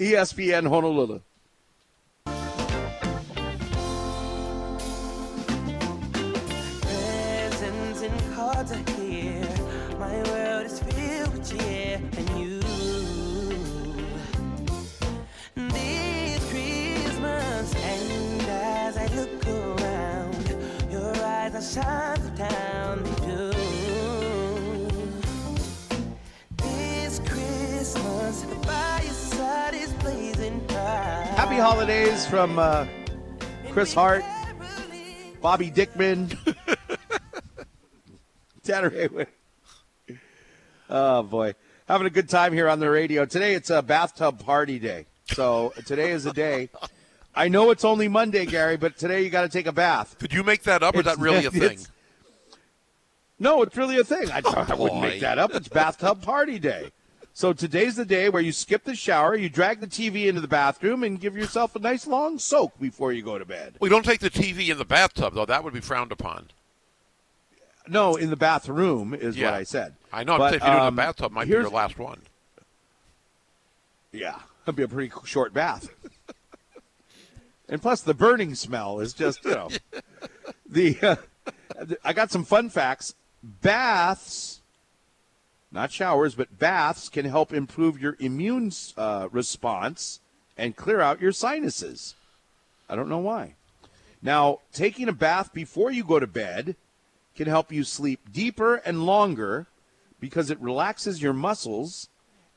E 0.00 0.12
ESPN 0.12 0.68
Honolulu. 0.68 1.20
Your 21.72 21.84
eyes 21.84 22.18
are 22.18 22.22
shining 22.34 22.34
down 22.34 23.02
This 26.56 27.18
Christmas, 27.20 28.42
the 28.42 28.56
fireside 28.66 29.74
is 29.74 29.92
blazing 29.94 30.58
bright. 30.66 31.32
Happy 31.36 31.56
holidays 31.56 32.26
from 32.26 32.58
uh, 32.58 32.86
Chris 33.70 33.94
Hart, 33.94 34.24
Bobby 35.40 35.70
Dickman, 35.70 36.36
Tanner 38.62 38.90
Haywood. 38.90 39.28
Oh 40.90 41.22
boy, 41.22 41.54
having 41.88 42.06
a 42.06 42.10
good 42.10 42.28
time 42.28 42.52
here 42.52 42.68
on 42.68 42.80
the 42.80 42.90
radio. 42.90 43.24
Today 43.24 43.54
it's 43.54 43.70
a 43.70 43.82
bathtub 43.82 44.44
party 44.44 44.78
day. 44.78 45.06
So 45.32 45.72
today 45.86 46.10
is 46.10 46.26
a 46.26 46.32
day. 46.32 46.68
I 47.36 47.48
know 47.48 47.70
it's 47.70 47.84
only 47.84 48.08
Monday, 48.08 48.46
Gary, 48.46 48.76
but 48.76 48.96
today 48.96 49.22
you 49.22 49.30
got 49.30 49.42
to 49.42 49.48
take 49.48 49.66
a 49.66 49.72
bath. 49.72 50.16
Did 50.18 50.32
you 50.32 50.42
make 50.44 50.62
that 50.64 50.82
up, 50.82 50.94
or 50.94 51.00
is 51.00 51.04
that 51.04 51.18
really 51.18 51.44
a 51.46 51.50
thing? 51.50 51.78
No, 53.38 53.62
it's 53.62 53.76
really 53.76 53.98
a 53.98 54.04
thing. 54.04 54.30
I, 54.30 54.40
I 54.44 54.74
wouldn't 54.74 54.78
boy. 54.78 55.00
make 55.00 55.20
that 55.20 55.38
up. 55.38 55.52
It's 55.54 55.68
bathtub 55.68 56.22
party 56.22 56.58
day. 56.58 56.92
So 57.36 57.52
today's 57.52 57.96
the 57.96 58.04
day 58.04 58.28
where 58.28 58.40
you 58.40 58.52
skip 58.52 58.84
the 58.84 58.94
shower, 58.94 59.34
you 59.34 59.48
drag 59.48 59.80
the 59.80 59.88
TV 59.88 60.26
into 60.26 60.40
the 60.40 60.46
bathroom, 60.46 61.02
and 61.02 61.20
give 61.20 61.36
yourself 61.36 61.74
a 61.74 61.80
nice 61.80 62.06
long 62.06 62.38
soak 62.38 62.78
before 62.78 63.12
you 63.12 63.22
go 63.22 63.36
to 63.38 63.44
bed. 63.44 63.74
We 63.80 63.88
don't 63.88 64.04
take 64.04 64.20
the 64.20 64.30
TV 64.30 64.68
in 64.68 64.78
the 64.78 64.84
bathtub, 64.84 65.34
though. 65.34 65.44
That 65.44 65.64
would 65.64 65.74
be 65.74 65.80
frowned 65.80 66.12
upon. 66.12 66.50
No, 67.88 68.14
in 68.14 68.30
the 68.30 68.36
bathroom 68.36 69.12
is 69.12 69.36
Yeah. 69.36 69.50
what 69.50 69.54
I 69.54 69.64
said. 69.64 69.96
I 70.12 70.22
know. 70.22 70.38
But, 70.38 70.54
if 70.54 70.62
you 70.62 70.66
do 70.68 70.72
it 70.72 70.76
in 70.76 70.80
um, 70.84 70.94
the 70.94 71.02
bathtub, 71.02 71.32
might 71.32 71.46
be 71.46 71.50
your 71.50 71.68
last 71.68 71.98
one. 71.98 72.22
Yeah, 74.12 74.38
that'd 74.64 74.76
be 74.76 74.84
a 74.84 74.88
pretty 74.88 75.12
short 75.24 75.52
bath. 75.52 75.88
And 77.68 77.80
plus, 77.80 78.02
the 78.02 78.14
burning 78.14 78.54
smell 78.54 79.00
is 79.00 79.12
just 79.12 79.44
you 79.44 79.52
know 79.52 79.70
the. 80.66 80.98
Uh, 81.00 81.16
I 82.04 82.12
got 82.12 82.30
some 82.30 82.44
fun 82.44 82.70
facts. 82.70 83.14
Baths, 83.42 84.60
not 85.70 85.92
showers, 85.92 86.34
but 86.34 86.58
baths 86.58 87.08
can 87.08 87.26
help 87.26 87.52
improve 87.52 88.00
your 88.00 88.16
immune 88.18 88.72
uh, 88.96 89.28
response 89.30 90.20
and 90.56 90.76
clear 90.76 91.00
out 91.00 91.20
your 91.20 91.32
sinuses. 91.32 92.14
I 92.88 92.96
don't 92.96 93.08
know 93.08 93.18
why. 93.18 93.54
Now, 94.22 94.60
taking 94.72 95.08
a 95.08 95.12
bath 95.12 95.52
before 95.52 95.90
you 95.90 96.04
go 96.04 96.18
to 96.18 96.26
bed 96.26 96.76
can 97.36 97.46
help 97.46 97.72
you 97.72 97.84
sleep 97.84 98.32
deeper 98.32 98.76
and 98.76 99.04
longer 99.04 99.66
because 100.20 100.50
it 100.50 100.60
relaxes 100.60 101.20
your 101.20 101.32
muscles 101.32 102.08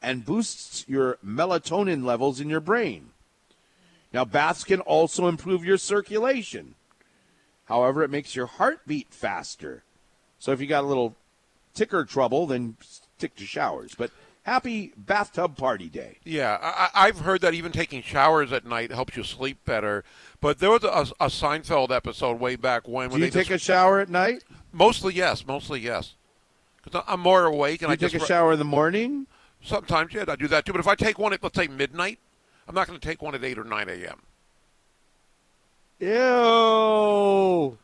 and 0.01 0.23
boosts 0.23 0.85
your 0.87 1.17
melatonin 1.25 2.05
levels 2.05 2.39
in 2.39 2.49
your 2.49 2.59
brain. 2.59 3.09
Now, 4.13 4.25
baths 4.25 4.63
can 4.63 4.81
also 4.81 5.27
improve 5.27 5.65
your 5.65 5.77
circulation. 5.77 6.75
However, 7.65 8.03
it 8.03 8.09
makes 8.09 8.35
your 8.35 8.45
heart 8.45 8.81
beat 8.87 9.07
faster. 9.11 9.83
So 10.39 10.51
if 10.51 10.61
you 10.61 10.67
got 10.67 10.83
a 10.83 10.87
little 10.87 11.15
ticker 11.73 12.05
trouble, 12.05 12.47
then 12.47 12.77
stick 12.81 13.35
to 13.35 13.45
showers. 13.45 13.93
But 13.95 14.11
happy 14.43 14.93
bathtub 14.95 15.57
party 15.57 15.89
day. 15.89 16.19
Yeah, 16.23 16.57
I, 16.61 16.89
I've 17.07 17.19
heard 17.19 17.41
that 17.41 17.53
even 17.53 17.71
taking 17.73 18.01
showers 18.01 18.53
at 18.53 18.65
night 18.65 18.91
helps 18.91 19.17
you 19.17 19.23
sleep 19.23 19.63
better. 19.65 20.05
But 20.39 20.59
there 20.59 20.71
was 20.71 20.83
a, 20.83 21.13
a 21.23 21.27
Seinfeld 21.27 21.91
episode 21.91 22.39
way 22.39 22.55
back 22.55 22.87
when. 22.87 23.09
Do 23.09 23.13
when 23.13 23.23
you 23.23 23.29
they 23.29 23.43
take 23.43 23.51
a 23.51 23.57
shower 23.57 23.99
at 23.99 24.09
night? 24.09 24.43
Mostly 24.71 25.13
yes, 25.13 25.45
mostly 25.45 25.81
yes. 25.81 26.15
Because 26.83 27.03
I'm 27.05 27.19
more 27.19 27.45
awake 27.45 27.81
and 27.81 27.89
you 27.89 27.93
I 27.93 27.95
take 27.97 28.11
just 28.11 28.23
a 28.23 28.27
shower 28.27 28.53
in 28.53 28.59
the 28.59 28.65
morning? 28.65 29.27
Sometimes, 29.61 30.13
yeah, 30.13 30.23
I 30.27 30.35
do 30.37 30.47
that 30.47 30.65
too. 30.65 30.71
But 30.71 30.79
if 30.79 30.87
I 30.87 30.95
take 30.95 31.19
one 31.19 31.33
at 31.33 31.43
let's 31.43 31.57
say 31.57 31.67
midnight, 31.67 32.19
I'm 32.67 32.75
not 32.75 32.87
going 32.87 32.99
to 32.99 33.07
take 33.07 33.21
one 33.21 33.33
at 33.35 33.43
eight 33.43 33.57
or 33.57 33.63
nine 33.63 33.89
a.m. 33.89 34.21
Ew. 35.99 37.77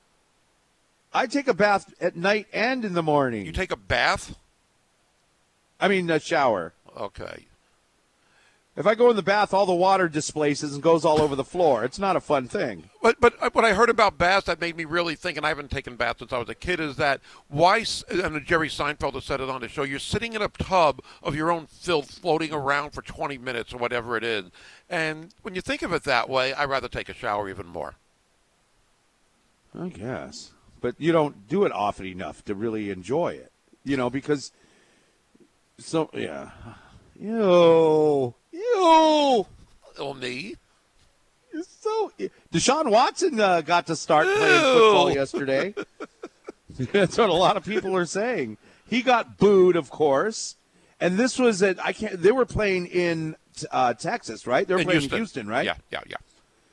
I 1.14 1.28
take 1.28 1.48
a 1.48 1.54
bath 1.54 1.94
at 2.02 2.16
night 2.16 2.48
and 2.52 2.84
in 2.84 2.94
the 2.94 3.04
morning. 3.04 3.46
You 3.46 3.52
take 3.52 3.72
a 3.72 3.78
bath? 3.78 4.36
I 5.80 5.88
mean, 5.88 6.10
a 6.10 6.20
shower. 6.20 6.74
Okay. 6.98 7.46
If 8.76 8.88
I 8.88 8.96
go 8.96 9.12
in 9.12 9.16
the 9.16 9.22
bath, 9.22 9.54
all 9.54 9.68
the 9.68 9.74
water 9.74 10.10
displaces 10.10 10.74
and 10.74 10.82
goes 10.82 11.06
all 11.06 11.22
over 11.22 11.36
the 11.36 11.44
floor. 11.44 11.84
It's 11.84 12.00
not 12.00 12.16
a 12.16 12.20
fun 12.20 12.48
thing. 12.48 12.90
But 13.04 13.20
but 13.20 13.36
uh, 13.40 13.52
what 13.54 13.64
I 13.64 13.74
heard 13.74 13.92
about 13.92 14.18
baths 14.18 14.48
that 14.48 14.60
made 14.60 14.76
me 14.76 14.84
really 14.84 15.14
think, 15.14 15.38
and 15.38 15.46
I 15.46 15.50
haven't 15.50 15.70
taken 15.70 15.96
baths 15.96 16.20
since 16.20 16.34
I 16.34 16.40
was 16.40 16.50
a 16.50 16.56
kid, 16.56 16.80
is 16.80 16.96
that 16.96 17.22
why? 17.50 17.86
And 18.10 18.44
Jerry 18.44 18.70
Seinfeld 18.70 19.14
has 19.14 19.26
said 19.26 19.42
it 19.42 19.50
on 19.50 19.62
the 19.62 19.68
show. 19.68 19.84
You're 19.84 20.00
sitting 20.00 20.34
in 20.34 20.42
a 20.42 20.48
tub 20.48 21.02
of 21.22 21.36
your 21.36 21.52
own 21.52 21.68
filth, 21.68 22.18
floating 22.18 22.52
around 22.52 22.92
for 22.92 23.04
20 23.04 23.38
minutes 23.38 23.74
or 23.74 23.78
whatever 23.78 24.18
it 24.18 24.24
is. 24.24 24.46
And 24.90 25.36
when 25.44 25.54
you 25.54 25.62
think 25.62 25.84
of 25.84 25.94
it 25.94 26.04
that 26.06 26.28
way, 26.28 26.56
I'd 26.56 26.70
rather 26.70 26.88
take 26.88 27.10
a 27.10 27.14
shower 27.14 27.48
even 27.50 27.68
more. 27.68 27.96
I 29.80 29.90
guess. 29.90 30.52
But 30.82 30.96
you 30.98 31.12
don't 31.12 31.48
do 31.48 31.64
it 31.66 31.72
often 31.72 32.08
enough 32.08 32.44
to 32.46 32.56
really 32.56 32.90
enjoy 32.90 33.34
it. 33.34 33.52
You 33.84 33.98
know, 33.98 34.10
because 34.10 34.52
so 35.78 36.10
yeah. 36.14 36.50
Ew. 37.20 38.34
Ew. 38.76 39.46
Oh, 40.00 40.14
me? 40.20 40.56
It's 41.52 41.70
so 41.82 42.12
Deshaun 42.52 42.90
Watson 42.90 43.40
uh, 43.40 43.62
got 43.62 43.88
to 43.88 43.96
start 43.96 44.26
playing 44.26 44.62
football 44.62 45.12
yesterday. 45.12 45.76
That's 46.92 47.18
what 47.18 47.30
a 47.30 47.34
lot 47.34 47.58
of 47.58 47.64
people 47.64 47.96
are 47.96 48.06
saying. 48.06 48.58
He 48.88 49.02
got 49.04 49.38
booed, 49.38 49.76
of 49.76 49.92
course. 49.92 50.56
And 51.00 51.18
this 51.18 51.38
was 51.38 51.62
at 51.62 51.84
I 51.84 51.94
can't 51.94 52.20
they 52.22 52.32
were 52.32 52.46
playing 52.46 52.88
in 52.88 53.36
uh, 53.72 53.94
Texas, 53.94 54.48
right? 54.48 54.68
They're 54.68 54.80
In 54.80 54.86
playing 54.86 55.02
Houston. 55.02 55.18
Houston, 55.20 55.48
right? 55.48 55.66
Yeah, 55.66 55.76
yeah, 55.92 56.02
yeah. 56.08 56.18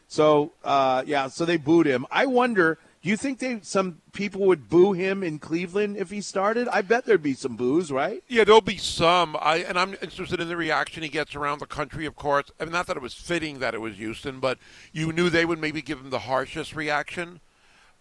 So 0.09 0.53
uh, 0.65 1.03
yeah, 1.07 1.29
so 1.29 1.45
they 1.45 1.59
booed 1.59 1.87
him. 1.87 2.07
I 2.11 2.27
wonder. 2.27 2.79
Do 3.03 3.09
you 3.09 3.17
think 3.17 3.39
they 3.39 3.61
some 3.63 4.03
people 4.13 4.43
would 4.43 4.69
boo 4.69 4.93
him 4.93 5.23
in 5.23 5.39
Cleveland 5.39 5.97
if 5.97 6.11
he 6.11 6.21
started? 6.21 6.69
I 6.69 6.83
bet 6.83 7.07
there'd 7.07 7.23
be 7.23 7.33
some 7.33 7.57
boos, 7.57 7.91
right? 7.91 8.23
Yeah, 8.29 8.45
there'll 8.45 8.61
be 8.61 8.77
some. 8.77 9.37
I 9.41 9.59
and 9.59 9.79
I'm 9.79 9.97
interested 10.03 10.39
in 10.39 10.49
the 10.49 10.57
reaction 10.57 11.03
he 11.03 11.09
gets 11.09 11.35
around 11.35 11.61
the 11.61 11.67
country. 11.67 12.05
Of 12.05 12.15
course, 12.15 12.51
I 12.61 12.65
mean, 12.65 12.73
not 12.73 12.87
that 12.89 12.99
it 12.99 13.03
was 13.03 13.15
fitting 13.15 13.59
that 13.61 13.73
it 13.73 13.81
was 13.81 13.97
Houston, 13.97 14.39
but 14.39 14.59
you 14.93 15.13
knew 15.13 15.31
they 15.31 15.47
would 15.47 15.59
maybe 15.59 15.81
give 15.81 15.99
him 15.99 16.11
the 16.11 16.21
harshest 16.21 16.77
reaction. 16.77 17.41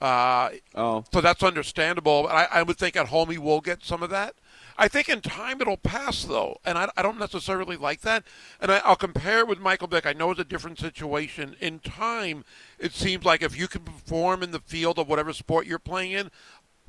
Uh, 0.02 0.50
oh, 0.76 1.06
so 1.14 1.22
that's 1.22 1.44
understandable. 1.44 2.28
I, 2.30 2.48
I 2.52 2.64
would 2.64 2.78
think 2.78 2.98
at 2.98 3.08
home 3.08 3.30
he 3.30 3.38
will 3.38 3.62
get 3.62 3.86
some 3.86 4.04
of 4.04 4.10
that. 4.10 4.36
I 4.80 4.88
think 4.88 5.10
in 5.10 5.20
time 5.20 5.60
it'll 5.60 5.76
pass 5.76 6.24
though, 6.24 6.58
and 6.64 6.78
I, 6.78 6.90
I 6.96 7.02
don't 7.02 7.20
necessarily 7.20 7.76
like 7.76 8.00
that. 8.02 8.24
And 8.62 8.72
I, 8.72 8.78
I'll 8.86 8.96
compare 8.96 9.40
it 9.40 9.48
with 9.48 9.60
Michael 9.60 9.90
Vick. 9.90 10.06
I 10.06 10.14
know 10.14 10.32
it's 10.32 10.40
a 10.40 10.46
different 10.46 10.80
situation. 10.80 11.58
In 11.60 11.80
time, 11.80 12.46
it 12.80 12.94
seems 12.94 13.26
like 13.26 13.44
if 13.44 13.60
you 13.60 13.68
can 13.68 13.82
perform 13.82 14.42
in 14.42 14.52
the 14.52 14.62
field 14.62 14.98
of 14.98 15.10
whatever 15.10 15.34
sport 15.34 15.68
you're 15.68 15.80
playing 15.80 16.14
in, 16.14 16.32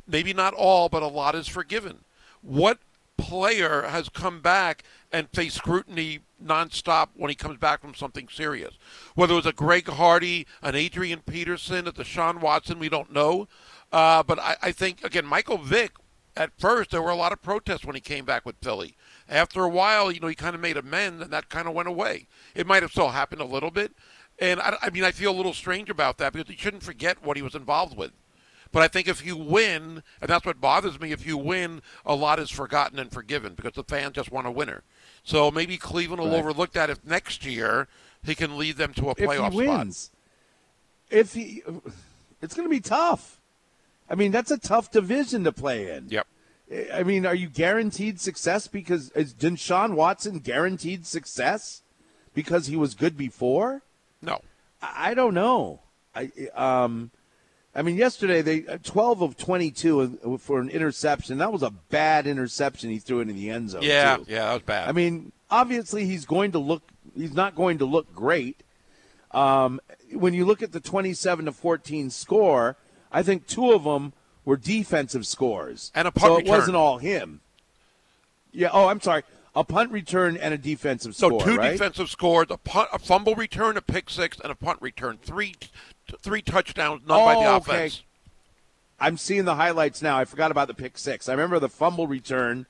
maybe 0.07 0.33
not 0.33 0.55
all, 0.55 0.89
but 0.89 1.03
a 1.03 1.09
lot 1.09 1.35
is 1.35 1.49
forgiven. 1.49 2.05
What 2.43 2.79
player 3.17 3.83
has 3.83 4.09
come 4.09 4.41
back 4.41 4.85
and 5.11 5.29
faced 5.31 5.57
scrutiny 5.57 6.21
nonstop 6.43 7.09
when 7.17 7.29
he 7.29 7.35
comes 7.35 7.59
back 7.59 7.81
from 7.81 7.97
something 7.97 8.29
serious? 8.31 8.79
Whether 9.17 9.33
it 9.33 9.37
was 9.37 9.47
a 9.47 9.53
Greg 9.53 9.89
Hardy, 9.89 10.47
an 10.63 10.77
Adrian 10.77 11.23
Peterson, 11.27 11.89
a 11.89 11.93
Deshaun 11.93 12.41
Watson, 12.41 12.79
we 12.79 12.89
don't 12.89 13.13
know. 13.13 13.49
Uh, 13.91 14.23
but 14.23 14.39
I, 14.39 14.57
I 14.63 14.73
think 14.73 15.03
again, 15.03 15.27
Michael 15.27 15.59
Vick. 15.59 15.91
At 16.37 16.53
first, 16.59 16.91
there 16.91 17.03
were 17.03 17.11
a 17.11 17.17
lot 17.17 17.33
of 17.33 17.43
protests 17.43 17.85
when 17.85 17.95
he 17.97 18.01
came 18.01 18.25
back 18.25 18.47
with 18.47 18.57
Philly. 18.63 18.97
After 19.29 19.65
a 19.65 19.69
while, 19.69 20.11
you 20.13 20.21
know, 20.21 20.29
he 20.29 20.35
kind 20.35 20.55
of 20.55 20.61
made 20.61 20.77
amends, 20.77 21.23
and 21.23 21.33
that 21.33 21.49
kind 21.49 21.67
of 21.69 21.75
went 21.75 21.89
away. 21.89 22.27
It 22.55 22.67
might 22.67 22.83
have 22.83 22.93
still 22.93 23.09
happened 23.11 23.41
a 23.41 23.45
little 23.47 23.71
bit, 23.71 23.93
and 24.39 24.61
I, 24.61 24.77
I 24.83 24.91
mean, 24.91 25.05
I 25.05 25.11
feel 25.11 25.33
a 25.33 25.37
little 25.37 25.53
strange 25.53 25.91
about 25.91 26.19
that 26.19 26.33
because 26.33 26.49
he 26.49 26.57
shouldn't 26.57 26.83
forget 26.83 27.25
what 27.25 27.37
he 27.37 27.43
was 27.43 27.55
involved 27.55 27.97
with. 27.97 28.13
But 28.73 28.83
I 28.83 28.89
think 28.89 29.09
if 29.09 29.27
you 29.27 29.37
win, 29.37 30.05
and 30.21 30.31
that's 30.31 30.47
what 30.47 30.61
bothers 30.61 31.01
me, 31.01 31.11
if 31.11 31.27
you 31.27 31.37
win, 31.37 31.83
a 32.07 32.15
lot 32.15 32.39
is 32.39 32.51
forgotten 32.51 33.01
and 33.01 33.11
forgiven 33.11 33.55
because 33.55 33.73
the 33.73 33.83
fans 33.83 34.15
just 34.15 34.31
want 34.31 34.47
a 34.47 34.51
winner. 34.53 34.85
So 35.25 35.51
maybe 35.51 35.77
Cleveland 35.77 36.23
will 36.23 36.31
Right. 36.31 36.39
overlook 36.39 36.73
that 36.75 36.89
if 36.89 37.05
next 37.05 37.45
year 37.45 37.89
he 38.25 38.37
can 38.37 38.57
lead 38.57 38.77
them 38.77 38.95
to 38.95 39.11
a 39.11 39.15
playoff 39.17 39.49
if 39.49 39.53
he 39.55 39.65
spot. 39.65 39.79
wins, 39.79 40.11
if 41.11 41.35
he, 41.35 41.63
it's 42.41 42.55
going 42.55 42.67
to 42.69 42.71
be 42.71 42.79
tough. 42.81 43.40
I 44.11 44.17
mean, 44.17 44.33
that's 44.33 44.51
a 44.51 44.59
tough 44.59 44.91
division 44.91 45.45
to 45.45 45.53
play 45.53 45.93
in. 45.93 46.09
Yep. 46.09 46.27
I 46.93 47.03
mean, 47.03 47.27
are 47.27 47.35
you 47.35 47.49
guaranteed 47.49 48.21
success 48.21 48.69
because 48.69 49.11
is 49.13 49.35
Deshaun 49.35 49.95
Watson 49.95 50.39
guaranteed 50.41 51.07
success 51.07 51.83
because 52.35 52.67
he 52.67 52.77
was 52.77 52.95
good 52.95 53.17
before? 53.17 53.83
No. 54.21 54.41
I, 54.83 55.11
I 55.11 55.15
don't 55.15 55.35
know. 55.35 55.81
I 56.15 56.31
um, 56.55 57.11
I 57.75 57.83
mean, 57.83 57.97
yesterday 57.97 58.43
they 58.43 58.67
uh, 58.67 58.79
twelve 58.83 59.23
of 59.23 59.37
twenty 59.37 59.71
two 59.71 60.39
for 60.41 60.61
an 60.61 60.71
interception. 60.71 61.39
That 61.39 61.53
was 61.53 61.63
a 61.63 61.71
bad 61.71 62.27
interception 62.27 62.91
he 62.91 62.99
threw 62.99 63.21
into 63.21 63.35
the 63.35 63.51
end 63.51 63.71
zone. 63.71 63.83
Yeah, 63.83 64.17
too. 64.17 64.27
yeah, 64.29 64.47
that 64.47 64.53
was 64.55 64.63
bad. 64.63 64.89
I 64.89 64.93
mean, 64.93 65.33
obviously 65.51 66.05
he's 66.05 66.25
going 66.25 66.53
to 66.53 66.59
look. 66.59 66.83
He's 67.17 67.35
not 67.35 67.55
going 67.55 67.79
to 67.79 67.85
look 67.85 68.13
great. 68.15 68.63
Um, 69.33 69.81
when 70.13 70.35
you 70.35 70.45
look 70.45 70.63
at 70.63 70.73
the 70.73 70.81
twenty-seven 70.81 71.45
to 71.45 71.53
fourteen 71.53 72.11
score, 72.11 72.77
I 73.13 73.23
think 73.23 73.47
two 73.47 73.73
of 73.73 73.85
them 73.85 74.13
were 74.45 74.57
defensive 74.57 75.27
scores, 75.27 75.91
And 75.95 76.09
a 76.09 76.13
punt 76.13 76.31
so 76.31 76.35
it 76.37 76.39
return. 76.43 76.57
wasn't 76.57 76.77
all 76.77 76.99
him. 76.99 77.41
Yeah. 78.53 78.71
Oh, 78.73 78.89
I'm 78.89 79.01
sorry. 79.01 79.23
A 79.55 79.65
punt 79.65 79.91
return 79.91 80.37
and 80.37 80.55
a 80.55 80.59
defensive 80.59 81.15
score. 81.17 81.41
So 81.41 81.45
two 81.45 81.57
right? 81.57 81.73
defensive 81.73 82.09
scores, 82.09 82.47
a 82.51 82.57
punt, 82.57 82.89
a 82.93 82.99
fumble 82.99 83.35
return, 83.35 83.77
a 83.77 83.83
pick 83.83 84.09
six, 84.09 84.39
and 84.41 84.53
a 84.53 84.55
punt 84.55 84.79
return. 84.81 85.19
Three, 85.23 85.55
t- 85.61 85.69
three 86.21 86.41
touchdowns, 86.43 87.03
none 87.07 87.25
by 87.25 87.35
the 87.35 87.51
Oh, 87.51 87.57
okay. 87.57 87.91
I'm 89.01 89.17
seeing 89.17 89.45
the 89.47 89.57
highlights 89.57 90.03
now. 90.03 90.19
I 90.19 90.25
forgot 90.25 90.51
about 90.51 90.69
the 90.69 90.75
pick 90.75 90.99
six. 90.99 91.29
I 91.29 91.33
remember 91.33 91.59
the 91.59 91.69
fumble 91.69 92.07
return. 92.07 92.67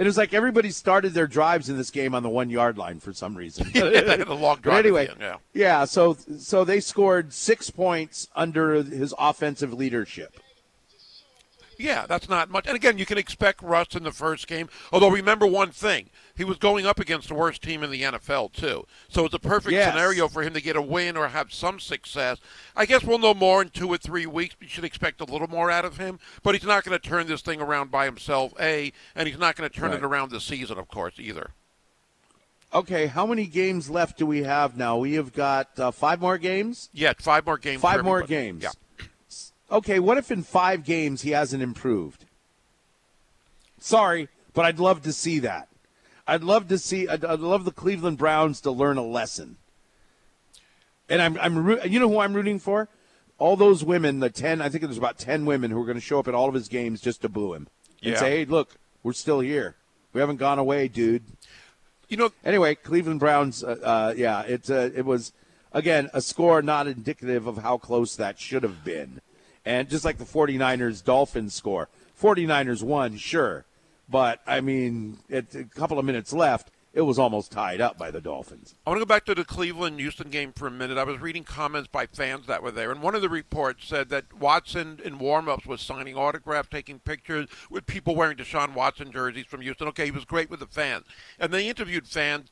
It 0.00 0.06
was 0.06 0.16
like 0.16 0.32
everybody 0.32 0.70
started 0.70 1.12
their 1.12 1.26
drives 1.26 1.68
in 1.68 1.76
this 1.76 1.90
game 1.90 2.14
on 2.14 2.22
the 2.22 2.30
one 2.30 2.48
yard 2.48 2.78
line 2.78 3.00
for 3.00 3.12
some 3.12 3.36
reason. 3.36 3.70
Yeah, 3.74 4.24
a 4.26 4.32
long 4.32 4.56
But 4.56 4.62
drive 4.62 4.82
the 4.82 4.88
anyway, 4.88 5.08
end, 5.08 5.18
yeah. 5.20 5.36
yeah. 5.52 5.84
So 5.84 6.16
so 6.38 6.64
they 6.64 6.80
scored 6.80 7.34
six 7.34 7.68
points 7.68 8.26
under 8.34 8.82
his 8.82 9.14
offensive 9.18 9.74
leadership. 9.74 10.40
Yeah, 11.76 12.06
that's 12.06 12.30
not 12.30 12.48
much. 12.48 12.66
And 12.66 12.76
again, 12.76 12.96
you 12.96 13.04
can 13.04 13.18
expect 13.18 13.60
Russ 13.62 13.94
in 13.94 14.02
the 14.02 14.10
first 14.10 14.46
game. 14.46 14.70
Although 14.90 15.10
remember 15.10 15.46
one 15.46 15.70
thing, 15.70 16.08
he 16.40 16.44
was 16.44 16.56
going 16.56 16.86
up 16.86 16.98
against 16.98 17.28
the 17.28 17.34
worst 17.34 17.60
team 17.60 17.82
in 17.82 17.90
the 17.90 18.00
NFL 18.00 18.50
too. 18.54 18.86
So 19.10 19.26
it's 19.26 19.34
a 19.34 19.38
perfect 19.38 19.72
Yes. 19.74 19.92
scenario 19.92 20.26
for 20.26 20.42
him 20.42 20.54
to 20.54 20.60
get 20.62 20.74
a 20.74 20.80
win 20.80 21.14
or 21.14 21.28
have 21.28 21.52
some 21.52 21.78
success. 21.78 22.38
I 22.74 22.86
guess 22.86 23.04
we'll 23.04 23.18
know 23.18 23.34
more 23.34 23.60
in 23.60 23.68
two 23.68 23.88
or 23.88 23.98
three 23.98 24.24
weeks. 24.24 24.56
We 24.58 24.66
should 24.66 24.86
expect 24.86 25.20
a 25.20 25.24
little 25.24 25.48
more 25.48 25.70
out 25.70 25.84
of 25.84 25.98
him. 25.98 26.18
But 26.42 26.54
he's 26.54 26.64
not 26.64 26.82
going 26.82 26.98
to 26.98 27.08
turn 27.08 27.26
this 27.26 27.42
thing 27.42 27.60
around 27.60 27.90
by 27.90 28.06
himself, 28.06 28.54
A, 28.58 28.90
and 29.14 29.28
he's 29.28 29.36
not 29.36 29.54
going 29.54 29.68
to 29.68 29.76
turn 29.76 29.90
Right. 29.90 29.98
it 29.98 30.02
around 30.02 30.30
this 30.30 30.44
season, 30.44 30.78
of 30.78 30.88
course, 30.88 31.12
either. 31.18 31.50
Okay, 32.72 33.06
how 33.08 33.26
many 33.26 33.44
games 33.44 33.90
left 33.90 34.16
do 34.16 34.24
we 34.24 34.44
have 34.44 34.78
now? 34.78 34.96
We 34.96 35.12
have 35.16 35.34
got 35.34 35.78
uh, 35.78 35.90
five 35.90 36.22
more 36.22 36.38
games. 36.38 36.88
Yeah, 36.94 37.12
five 37.18 37.44
more 37.44 37.58
games. 37.58 37.82
Five 37.82 38.02
more 38.02 38.22
games. 38.22 38.62
Yeah. 38.62 38.70
Okay, 39.70 39.98
what 39.98 40.16
if 40.16 40.30
in 40.30 40.42
five 40.42 40.84
games 40.84 41.20
he 41.20 41.32
hasn't 41.32 41.62
improved? 41.62 42.24
Sorry, 43.78 44.28
but 44.54 44.64
I'd 44.64 44.78
love 44.78 45.02
to 45.02 45.12
see 45.12 45.40
that. 45.40 45.68
I'd 46.30 46.44
love 46.44 46.68
to 46.68 46.78
see. 46.78 47.08
I'd, 47.08 47.24
I'd 47.24 47.40
love 47.40 47.64
the 47.64 47.72
Cleveland 47.72 48.16
Browns 48.16 48.60
to 48.60 48.70
learn 48.70 48.96
a 48.98 49.02
lesson. 49.02 49.56
And 51.08 51.20
I'm, 51.20 51.36
I'm, 51.40 51.80
you 51.90 51.98
know 51.98 52.08
who 52.08 52.20
I'm 52.20 52.34
rooting 52.34 52.60
for? 52.60 52.88
All 53.38 53.56
those 53.56 53.82
women, 53.82 54.20
the 54.20 54.30
ten. 54.30 54.62
I 54.62 54.68
think 54.68 54.84
there's 54.84 54.96
about 54.96 55.18
ten 55.18 55.44
women 55.44 55.72
who 55.72 55.82
are 55.82 55.84
going 55.84 55.96
to 55.96 56.00
show 56.00 56.20
up 56.20 56.28
at 56.28 56.34
all 56.34 56.48
of 56.48 56.54
his 56.54 56.68
games 56.68 57.00
just 57.00 57.22
to 57.22 57.28
boo 57.28 57.54
him 57.54 57.66
and 58.02 58.12
Yeah. 58.12 58.20
say, 58.20 58.30
"Hey, 58.30 58.44
look, 58.44 58.76
we're 59.02 59.12
still 59.12 59.40
here. 59.40 59.74
We 60.12 60.20
haven't 60.20 60.36
gone 60.36 60.58
away, 60.60 60.86
dude." 60.86 61.24
You 62.08 62.16
know. 62.16 62.32
Anyway, 62.44 62.76
Cleveland 62.76 63.18
Browns. 63.18 63.64
Uh, 63.64 63.78
uh, 63.82 64.14
yeah, 64.16 64.42
it's 64.42 64.70
uh, 64.70 64.90
it 64.94 65.04
was 65.04 65.32
again 65.72 66.10
a 66.14 66.20
score 66.20 66.62
not 66.62 66.86
indicative 66.86 67.48
of 67.48 67.58
how 67.58 67.76
close 67.76 68.14
that 68.14 68.38
should 68.38 68.62
have 68.62 68.84
been, 68.84 69.20
and 69.64 69.88
just 69.88 70.04
like 70.04 70.18
the 70.18 70.24
49ers 70.24 71.02
Dolphins 71.02 71.54
score, 71.54 71.88
49ers 72.20 72.82
won, 72.84 73.16
sure, 73.16 73.64
but 74.10 74.40
I 74.46 74.60
mean, 74.60 75.18
at 75.30 75.54
a 75.54 75.64
couple 75.64 75.98
of 75.98 76.04
minutes 76.04 76.32
left, 76.32 76.70
it 76.92 77.02
was 77.02 77.20
almost 77.20 77.52
tied 77.52 77.80
up 77.80 77.96
by 77.96 78.10
the 78.10 78.20
Dolphins. 78.20 78.74
I 78.84 78.90
want 78.90 78.98
to 78.98 79.06
go 79.06 79.08
back 79.08 79.24
to 79.26 79.34
the 79.34 79.44
Cleveland 79.44 80.00
Houston 80.00 80.28
game 80.28 80.52
for 80.52 80.66
a 80.66 80.72
minute. 80.72 80.98
I 80.98 81.04
was 81.04 81.20
reading 81.20 81.44
comments 81.44 81.88
by 81.90 82.06
fans 82.06 82.46
that 82.46 82.64
were 82.64 82.72
there, 82.72 82.90
and 82.90 83.00
one 83.00 83.14
of 83.14 83.22
the 83.22 83.28
reports 83.28 83.86
said 83.86 84.08
that 84.08 84.32
Watson 84.32 85.00
in 85.04 85.18
warm-ups 85.18 85.66
was 85.66 85.80
signing 85.80 86.16
autographs, 86.16 86.68
taking 86.68 86.98
pictures 86.98 87.48
with 87.70 87.86
people 87.86 88.16
wearing 88.16 88.36
Deshaun 88.36 88.74
Watson 88.74 89.12
jerseys 89.12 89.46
from 89.46 89.60
Houston. 89.60 89.86
Okay, 89.88 90.06
he 90.06 90.10
was 90.10 90.24
great 90.24 90.50
with 90.50 90.58
the 90.58 90.66
fans, 90.66 91.04
and 91.38 91.52
they 91.52 91.68
interviewed 91.68 92.08
fans, 92.08 92.50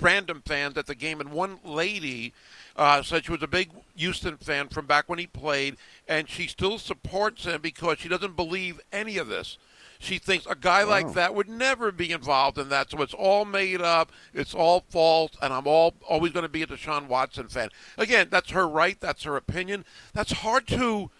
random 0.00 0.42
fans 0.46 0.78
at 0.78 0.86
the 0.86 0.94
game, 0.94 1.20
and 1.20 1.32
one 1.32 1.58
lady 1.64 2.32
uh, 2.76 3.02
said 3.02 3.24
she 3.24 3.32
was 3.32 3.42
a 3.42 3.48
big 3.48 3.70
Houston 3.96 4.36
fan 4.36 4.68
from 4.68 4.86
back 4.86 5.08
when 5.08 5.18
he 5.18 5.26
played, 5.26 5.76
and 6.06 6.28
she 6.28 6.46
still 6.46 6.78
supports 6.78 7.44
him 7.44 7.60
because 7.60 7.98
she 7.98 8.08
doesn't 8.08 8.36
believe 8.36 8.80
any 8.92 9.18
of 9.18 9.26
this. 9.26 9.58
She 10.02 10.16
thinks 10.16 10.46
a 10.46 10.54
guy 10.54 10.82
like 10.82 11.12
that 11.12 11.34
would 11.34 11.50
never 11.50 11.92
be 11.92 12.10
involved 12.10 12.56
in 12.56 12.70
that. 12.70 12.90
So 12.90 13.02
it's 13.02 13.12
all 13.12 13.44
made 13.44 13.82
up. 13.82 14.10
It's 14.32 14.54
all 14.54 14.82
false, 14.88 15.32
and 15.42 15.52
I'm 15.52 15.66
all 15.66 15.92
always 16.08 16.32
going 16.32 16.44
to 16.44 16.48
be 16.48 16.62
a 16.62 16.66
Deshaun 16.66 17.06
Watson 17.06 17.48
fan. 17.48 17.68
Again, 17.98 18.28
that's 18.30 18.50
her 18.52 18.66
right. 18.66 18.98
That's 18.98 19.24
her 19.24 19.36
opinion. 19.36 19.84
That's 20.14 20.32
hard 20.32 20.66
to 20.68 21.10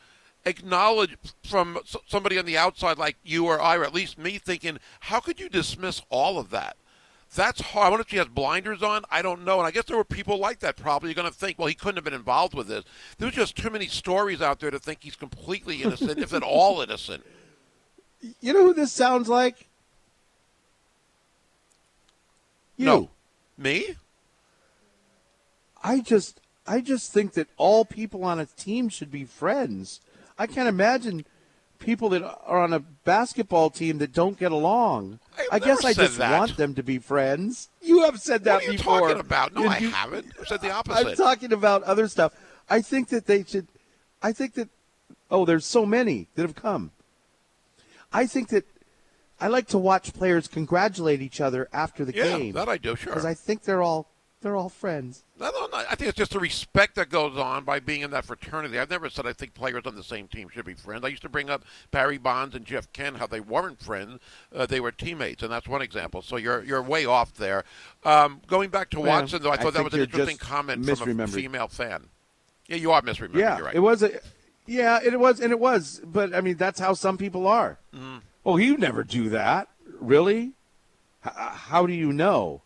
acknowledge 0.46 1.18
from 1.44 1.78
somebody 2.06 2.38
on 2.38 2.46
the 2.46 2.56
outside 2.56 2.96
like 2.96 3.18
you 3.22 3.44
or 3.44 3.60
I, 3.60 3.76
or 3.76 3.84
at 3.84 3.92
least 3.92 4.16
me, 4.16 4.38
thinking, 4.38 4.78
how 5.00 5.20
could 5.20 5.38
you 5.38 5.50
dismiss 5.50 6.00
all 6.08 6.38
of 6.38 6.48
that? 6.48 6.78
That's 7.34 7.60
hard. 7.60 7.86
I 7.86 7.90
wonder 7.90 8.00
if 8.00 8.08
she 8.08 8.16
has 8.16 8.28
blinders 8.28 8.82
on. 8.82 9.04
I 9.10 9.20
don't 9.20 9.44
know. 9.44 9.58
And 9.58 9.66
I 9.66 9.72
guess 9.72 9.84
there 9.84 9.98
were 9.98 10.04
people 10.04 10.38
like 10.38 10.60
that 10.60 10.78
probably 10.78 11.12
going 11.12 11.30
to 11.30 11.36
think, 11.36 11.58
well, 11.58 11.68
he 11.68 11.74
couldn't 11.74 11.96
have 11.96 12.04
been 12.04 12.14
involved 12.14 12.54
with 12.54 12.68
this. 12.68 12.84
There's 13.18 13.34
just 13.34 13.56
too 13.56 13.68
many 13.68 13.88
stories 13.88 14.40
out 14.40 14.58
there 14.58 14.70
to 14.70 14.78
think 14.78 15.00
he's 15.02 15.16
completely 15.16 15.82
innocent, 15.82 16.18
if 16.18 16.32
at 16.32 16.42
all 16.42 16.80
innocent. 16.80 17.24
You 18.40 18.52
know 18.52 18.64
who 18.64 18.74
this 18.74 18.92
sounds 18.92 19.28
like? 19.28 19.66
You. 22.76 22.86
No. 22.86 23.10
Me? 23.56 23.96
I 25.82 26.00
just 26.00 26.40
I 26.66 26.80
just 26.80 27.12
think 27.12 27.32
that 27.34 27.48
all 27.56 27.84
people 27.84 28.24
on 28.24 28.38
a 28.38 28.46
team 28.46 28.88
should 28.88 29.10
be 29.10 29.24
friends. 29.24 30.00
I 30.38 30.46
can't 30.46 30.68
imagine 30.68 31.24
people 31.78 32.10
that 32.10 32.22
are 32.22 32.62
on 32.62 32.72
a 32.72 32.80
basketball 32.80 33.70
team 33.70 33.98
that 33.98 34.12
don't 34.12 34.38
get 34.38 34.52
along. 34.52 35.18
I 35.50 35.58
guess 35.58 35.84
I 35.84 35.94
just 35.94 36.18
that. 36.18 36.38
want 36.38 36.56
them 36.56 36.74
to 36.74 36.82
be 36.82 36.98
friends. 36.98 37.70
You 37.80 38.02
have 38.02 38.20
said 38.20 38.44
that 38.44 38.54
What 38.54 38.62
are 38.62 38.72
you 38.72 38.78
before. 38.78 39.00
talking 39.00 39.20
about? 39.20 39.54
No, 39.54 39.66
I 39.66 39.78
haven't. 39.78 40.26
I 40.40 40.44
said 40.44 40.60
the 40.60 40.70
opposite. 40.70 41.08
I'm 41.08 41.16
talking 41.16 41.52
about 41.52 41.82
other 41.84 42.08
stuff. 42.08 42.34
I 42.68 42.82
think 42.82 43.08
that 43.08 43.26
they 43.26 43.44
should 43.44 43.66
I 44.22 44.32
think 44.32 44.54
that 44.54 44.68
oh, 45.30 45.44
there's 45.44 45.66
so 45.66 45.86
many 45.86 46.28
that 46.34 46.42
have 46.42 46.54
come. 46.54 46.92
I 48.12 48.26
think 48.26 48.48
that 48.48 48.64
I 49.40 49.48
like 49.48 49.68
to 49.68 49.78
watch 49.78 50.12
players 50.12 50.48
congratulate 50.48 51.22
each 51.22 51.40
other 51.40 51.68
after 51.72 52.04
the 52.04 52.14
Yeah, 52.14 52.38
game. 52.38 52.52
that 52.52 52.68
I 52.68 52.76
do, 52.76 52.96
sure. 52.96 53.12
Because 53.12 53.24
I 53.24 53.34
think 53.34 53.62
they're 53.64 53.82
all 53.82 54.08
they're 54.42 54.56
all 54.56 54.70
friends. 54.70 55.22
I. 55.40 55.86
I 55.90 55.94
think 55.94 56.08
it's 56.08 56.16
just 56.16 56.32
the 56.32 56.40
respect 56.40 56.94
that 56.94 57.10
goes 57.10 57.36
on 57.36 57.64
by 57.64 57.78
being 57.78 58.00
in 58.00 58.10
that 58.12 58.24
fraternity. 58.24 58.78
I've 58.78 58.88
never 58.88 59.10
said 59.10 59.26
I 59.26 59.34
think 59.34 59.52
players 59.54 59.82
on 59.84 59.94
the 59.94 60.02
same 60.02 60.28
team 60.28 60.48
should 60.48 60.64
be 60.64 60.72
friends. 60.74 61.04
I 61.04 61.08
used 61.08 61.22
to 61.22 61.28
bring 61.28 61.50
up 61.50 61.62
Barry 61.90 62.16
Bonds 62.16 62.54
and 62.54 62.64
Jeff 62.64 62.90
Kent, 62.92 63.18
how 63.18 63.26
they 63.26 63.40
weren't 63.40 63.80
friends; 63.80 64.18
uh, 64.54 64.64
they 64.66 64.80
were 64.80 64.92
teammates, 64.92 65.42
and 65.42 65.52
that's 65.52 65.68
one 65.68 65.82
example. 65.82 66.22
So 66.22 66.36
you're 66.36 66.62
you're 66.64 66.82
way 66.82 67.04
off 67.04 67.34
there. 67.34 67.64
Um, 68.04 68.40
going 68.46 68.70
back 68.70 68.88
to 68.90 69.00
Well, 69.00 69.20
Watson, 69.20 69.42
though, 69.42 69.50
I 69.50 69.54
I 69.54 69.56
thought 69.58 69.74
that 69.74 69.84
was 69.84 69.94
an 69.94 70.00
interesting 70.00 70.38
comment 70.38 70.86
from 70.86 71.20
a 71.20 71.26
female 71.26 71.68
fan. 71.68 72.08
Yeah, 72.66 72.76
you 72.76 72.92
are 72.92 73.02
misremembering. 73.02 73.34
Yeah, 73.36 73.56
you're 73.56 73.66
right. 73.66 73.74
it 73.74 73.80
was 73.80 74.02
a. 74.02 74.20
Yeah, 74.70 75.00
it 75.02 75.18
was, 75.18 75.40
and 75.40 75.50
it 75.50 75.58
was. 75.58 76.00
But 76.04 76.32
I 76.34 76.40
mean, 76.40 76.56
that's 76.56 76.78
how 76.78 76.94
some 76.94 77.18
people 77.18 77.46
are. 77.48 77.78
Mhm. 77.94 78.20
Oh, 78.46 78.56
you 78.56 78.76
never 78.76 79.02
do 79.02 79.28
that, 79.30 79.68
really? 79.98 80.52
H- 81.26 81.32
how 81.34 81.86
do 81.86 81.92
you 81.92 82.12
know? 82.12 82.62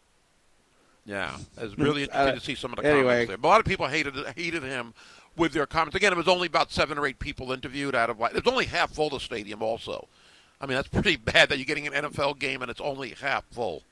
Yeah, 1.07 1.37
it's 1.57 1.77
really 1.79 2.03
interesting 2.03 2.29
Uh, 2.29 2.35
to 2.35 2.41
see 2.41 2.55
some 2.55 2.73
of 2.73 2.77
the 2.79 2.85
anyway. 2.87 3.03
comments 3.03 3.29
there. 3.29 3.37
But 3.39 3.49
a 3.49 3.51
lot 3.51 3.61
of 3.61 3.67
people 3.67 3.87
hated 3.87 4.15
hated 4.37 4.63
him 4.63 4.93
with 5.37 5.53
their 5.53 5.67
comments. 5.67 5.97
Again, 5.97 6.13
it 6.13 6.17
was 6.17 6.29
only 6.29 6.47
about 6.47 6.71
seven 6.71 6.99
or 6.99 7.07
eight 7.07 7.19
people 7.19 7.51
interviewed 7.53 7.95
out 7.95 8.11
of 8.11 8.21
like 8.21 8.35
it 8.35 8.45
was 8.45 8.53
only 8.53 8.67
half 8.67 8.91
full 8.93 9.09
the 9.11 9.19
stadium. 9.19 9.63
Also, 9.63 10.07
I 10.61 10.67
mean 10.67 10.77
that's 10.77 10.89
pretty 10.99 11.17
bad 11.17 11.49
that 11.49 11.57
you're 11.59 11.65
getting 11.65 11.87
an 11.87 11.95
NFL 11.95 12.39
game 12.39 12.61
and 12.63 12.71
it's 12.71 12.81
only 12.83 13.11
half 13.11 13.45
full. 13.51 13.83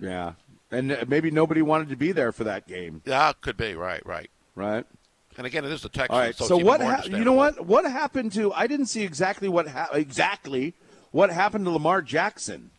Yeah, 0.00 0.32
and 0.70 0.90
uh, 0.90 1.04
maybe 1.06 1.30
nobody 1.30 1.60
wanted 1.62 1.88
to 1.90 1.96
be 1.96 2.12
there 2.12 2.32
for 2.32 2.44
that 2.44 2.66
game, 2.66 3.02
Yeah, 3.04 3.32
could 3.40 3.56
be 3.56 3.74
right, 3.74 4.04
right, 4.04 4.28
right? 4.56 4.84
And 5.36 5.46
again, 5.46 5.64
it 5.64 5.72
is 5.72 5.82
the 5.82 5.88
Texans. 5.88 6.10
All 6.10 6.20
right. 6.20 6.34
so, 6.34 6.46
So, 6.46 6.56
what? 6.56 6.80
Ha- 6.80 7.04
you 7.06 7.24
know 7.24 7.32
what? 7.32 7.66
What 7.66 7.84
happened 7.90 8.32
to? 8.32 8.52
I 8.52 8.66
didn't 8.66 8.86
see 8.86 9.02
exactly 9.02 9.48
what 9.48 9.68
ha- 9.68 9.90
exactly 9.92 10.74
what 11.10 11.30
happened 11.30 11.64
to 11.64 11.70
Lamar 11.70 12.02
Jackson. 12.02 12.70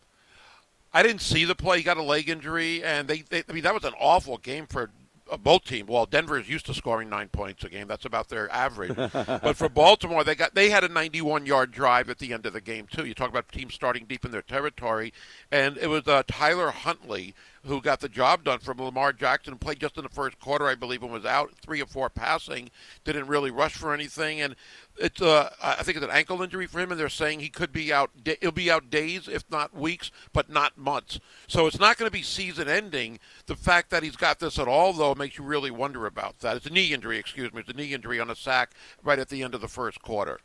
I 0.93 1.03
didn't 1.03 1.21
see 1.21 1.43
the 1.43 1.55
play. 1.55 1.79
He 1.79 1.83
got 1.83 1.97
a 1.97 2.03
leg 2.03 2.29
injury, 2.29 2.81
and 2.81 3.07
they, 3.07 3.19
they 3.21 3.43
I 3.49 3.51
mean, 3.51 3.63
that 3.63 3.73
was 3.73 3.83
an 3.83 3.93
awful 3.99 4.37
game 4.37 4.65
for 4.65 4.91
uh, 5.29 5.35
both 5.35 5.65
teams. 5.65 5.89
Well, 5.89 6.05
Denver 6.05 6.39
is 6.39 6.47
used 6.47 6.65
to 6.67 6.73
scoring 6.73 7.09
nine 7.09 7.27
points 7.27 7.65
a 7.65 7.69
game. 7.69 7.87
That's 7.87 8.05
about 8.05 8.29
their 8.29 8.49
average. 8.51 8.95
but 9.13 9.57
for 9.57 9.67
Baltimore, 9.67 10.23
they 10.23 10.35
got 10.35 10.55
they 10.55 10.69
had 10.69 10.85
a 10.85 10.89
91-yard 10.89 11.71
drive 11.71 12.09
at 12.09 12.19
the 12.19 12.31
end 12.31 12.45
of 12.45 12.53
the 12.53 12.61
game 12.61 12.87
too. 12.89 13.05
You 13.05 13.13
talk 13.13 13.29
about 13.29 13.51
teams 13.51 13.73
starting 13.73 14.05
deep 14.05 14.23
in 14.23 14.31
their 14.31 14.41
territory, 14.41 15.13
and 15.51 15.77
it 15.77 15.87
was 15.87 16.07
uh, 16.07 16.23
Tyler 16.27 16.71
Huntley 16.71 17.33
who 17.65 17.81
got 17.81 17.99
the 17.99 18.09
job 18.09 18.43
done 18.43 18.59
from 18.59 18.77
Lamar 18.77 19.13
Jackson. 19.13 19.57
Played 19.57 19.79
just 19.79 19.97
in 19.97 20.03
the 20.03 20.09
first 20.09 20.39
quarter, 20.39 20.67
I 20.67 20.75
believe, 20.75 21.03
and 21.03 21.11
was 21.11 21.25
out 21.25 21.53
three 21.61 21.81
or 21.81 21.85
four 21.85 22.09
passing. 22.09 22.69
Didn't 23.03 23.27
really 23.27 23.51
rush 23.51 23.73
for 23.73 23.93
anything, 23.93 24.41
and 24.41 24.55
it's 24.97 25.21
uh, 25.21 25.49
I 25.61 25.83
think 25.83 25.97
it's 25.97 26.05
an 26.05 26.11
ankle 26.11 26.41
injury 26.41 26.67
for 26.67 26.79
him, 26.79 26.91
and 26.91 26.99
they're 26.99 27.09
saying 27.09 27.39
he 27.39 27.49
could 27.49 27.71
be 27.71 27.91
out. 27.91 28.11
He'll 28.41 28.51
be 28.51 28.71
out 28.71 28.89
days, 28.89 29.27
if 29.27 29.43
not 29.49 29.75
weeks, 29.75 30.11
but 30.33 30.49
not 30.49 30.77
months. 30.77 31.19
So 31.47 31.67
it's 31.67 31.79
not 31.79 31.97
going 31.97 32.07
to 32.07 32.13
be 32.13 32.21
season 32.21 32.67
ending. 32.67 33.19
The 33.45 33.55
fact 33.55 33.89
that 33.89 34.03
he's 34.03 34.15
got 34.15 34.39
this 34.39 34.59
at 34.59 34.67
all, 34.67 34.93
though, 34.93 35.15
makes 35.15 35.37
you 35.37 35.43
really 35.43 35.71
wonder 35.71 36.05
about 36.05 36.39
that. 36.39 36.57
It's 36.57 36.65
a 36.65 36.71
knee 36.71 36.93
injury, 36.93 37.17
excuse 37.17 37.53
me. 37.53 37.61
It's 37.61 37.69
a 37.69 37.73
knee 37.73 37.93
injury 37.93 38.19
on 38.19 38.29
a 38.29 38.35
sack 38.35 38.71
right 39.03 39.19
at 39.19 39.29
the 39.29 39.43
end 39.43 39.55
of 39.55 39.61
the 39.61 39.67
first 39.67 40.01
quarter. 40.01 40.39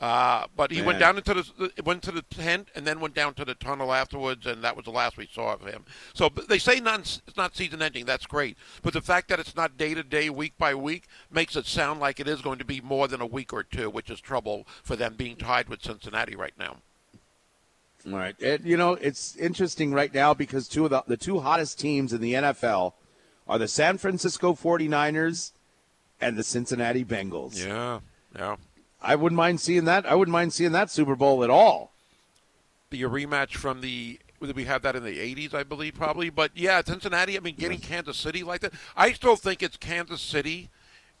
Uh, 0.00 0.46
but 0.56 0.70
he 0.70 0.80
went 0.80 0.98
down 0.98 1.18
into 1.18 1.34
the 1.34 1.70
went 1.84 2.02
to 2.02 2.10
the 2.10 2.22
tent 2.22 2.68
and 2.74 2.86
then 2.86 3.00
went 3.00 3.14
down 3.14 3.34
to 3.34 3.44
the 3.44 3.54
tunnel 3.54 3.92
afterwards, 3.92 4.46
and 4.46 4.64
that 4.64 4.74
was 4.74 4.86
the 4.86 4.90
last 4.90 5.18
we 5.18 5.28
saw 5.30 5.52
of 5.52 5.60
him. 5.60 5.84
So 6.14 6.30
they 6.48 6.58
say 6.58 6.80
not, 6.80 7.00
it's 7.00 7.36
not 7.36 7.54
season 7.54 7.82
ending. 7.82 8.06
That's 8.06 8.24
great, 8.24 8.56
but 8.82 8.94
the 8.94 9.02
fact 9.02 9.28
that 9.28 9.38
it's 9.38 9.54
not 9.54 9.76
day 9.76 9.92
to 9.92 10.02
day, 10.02 10.30
week 10.30 10.54
by 10.56 10.74
week, 10.74 11.06
makes 11.30 11.54
it 11.54 11.66
sound 11.66 12.00
like 12.00 12.18
it 12.18 12.26
is 12.26 12.40
going 12.40 12.58
to 12.58 12.64
be 12.64 12.80
more 12.80 13.08
than 13.08 13.20
a 13.20 13.26
week 13.26 13.52
or 13.52 13.62
two, 13.62 13.90
which 13.90 14.08
is 14.08 14.20
trouble 14.20 14.66
for 14.82 14.96
them 14.96 15.16
being 15.16 15.36
tied 15.36 15.68
with 15.68 15.82
Cincinnati 15.82 16.34
right 16.34 16.54
now. 16.58 16.78
All 18.06 18.16
right. 18.16 18.34
It, 18.38 18.62
you 18.64 18.78
know, 18.78 18.94
it's 18.94 19.36
interesting 19.36 19.92
right 19.92 20.12
now 20.14 20.32
because 20.32 20.66
two 20.66 20.84
of 20.84 20.90
the, 20.90 21.02
the 21.06 21.18
two 21.18 21.40
hottest 21.40 21.78
teams 21.78 22.14
in 22.14 22.22
the 22.22 22.32
NFL 22.32 22.94
are 23.46 23.58
the 23.58 23.68
San 23.68 23.98
Francisco 23.98 24.54
49ers 24.54 25.52
and 26.20 26.38
the 26.38 26.42
Cincinnati 26.42 27.04
Bengals. 27.04 27.62
Yeah, 27.62 28.00
yeah. 28.34 28.56
I 29.02 29.16
wouldn't 29.16 29.36
mind 29.36 29.60
seeing 29.60 29.84
that. 29.84 30.06
I 30.06 30.14
wouldn't 30.14 30.32
mind 30.32 30.52
seeing 30.52 30.72
that 30.72 30.90
Super 30.90 31.16
Bowl 31.16 31.42
at 31.42 31.50
all. 31.50 31.92
Be 32.90 33.02
a 33.02 33.08
rematch 33.08 33.54
from 33.54 33.80
the. 33.80 34.18
We 34.40 34.64
have 34.64 34.82
that 34.82 34.96
in 34.96 35.04
the 35.04 35.18
'80s? 35.18 35.54
I 35.54 35.62
believe 35.62 35.94
probably, 35.94 36.30
but 36.30 36.50
yeah, 36.54 36.80
Cincinnati. 36.84 37.36
I 37.36 37.40
mean, 37.40 37.56
getting 37.56 37.78
Kansas 37.78 38.16
City 38.16 38.42
like 38.42 38.62
that. 38.62 38.72
I 38.96 39.12
still 39.12 39.36
think 39.36 39.62
it's 39.62 39.76
Kansas 39.76 40.20
City 40.20 40.70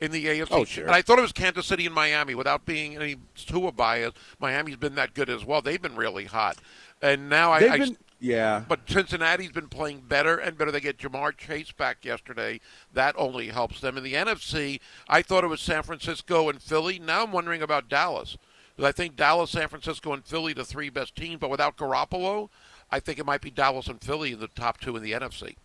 in 0.00 0.10
the 0.10 0.24
AFC. 0.26 0.48
Oh, 0.50 0.64
sure. 0.64 0.86
And 0.86 0.94
I 0.94 1.02
thought 1.02 1.18
it 1.18 1.22
was 1.22 1.32
Kansas 1.32 1.66
City 1.66 1.84
and 1.84 1.94
Miami 1.94 2.34
without 2.34 2.64
being 2.64 2.96
any 2.96 3.16
Tua 3.34 3.72
bias. 3.72 4.14
Miami's 4.40 4.76
been 4.76 4.94
that 4.94 5.12
good 5.12 5.28
as 5.28 5.44
well. 5.44 5.60
They've 5.60 5.80
been 5.80 5.96
really 5.96 6.24
hot, 6.24 6.56
and 7.02 7.28
now 7.28 7.52
I. 7.52 7.60
They've 7.60 7.70
I 7.70 7.78
been, 7.78 7.96
yeah. 8.20 8.64
but 8.68 8.80
Cincinnati's 8.88 9.50
been 9.52 9.68
playing 9.68 10.02
better 10.08 10.36
and 10.36 10.56
better. 10.56 10.70
They 10.70 10.80
get 10.80 10.98
Ja'Marr 10.98 11.36
Chase 11.36 11.72
back 11.72 12.04
yesterday. 12.04 12.60
That 12.92 13.14
only 13.18 13.48
helps 13.48 13.80
them. 13.80 13.96
In 13.96 14.04
the 14.04 14.14
NFC, 14.14 14.80
I 15.08 15.22
thought 15.22 15.44
it 15.44 15.48
was 15.48 15.60
San 15.60 15.82
Francisco 15.82 16.48
and 16.48 16.62
Philly. 16.62 16.98
Now 16.98 17.24
I'm 17.24 17.32
wondering 17.32 17.62
about 17.62 17.88
Dallas. 17.88 18.36
I 18.82 18.92
think 18.92 19.14
Dallas, 19.16 19.50
San 19.50 19.68
Francisco, 19.68 20.12
and 20.14 20.24
Philly, 20.24 20.52
the 20.54 20.64
three 20.64 20.88
best 20.88 21.14
teams. 21.14 21.38
But 21.38 21.50
without 21.50 21.76
Garoppolo, 21.76 22.48
I 22.90 22.98
think 22.98 23.18
it 23.18 23.26
might 23.26 23.42
be 23.42 23.50
Dallas 23.50 23.88
and 23.88 24.00
Philly 24.00 24.32
in 24.32 24.40
the 24.40 24.48
top 24.48 24.80
two 24.80 24.96
in 24.96 25.02
the 25.02 25.12
NFC. 25.12 25.56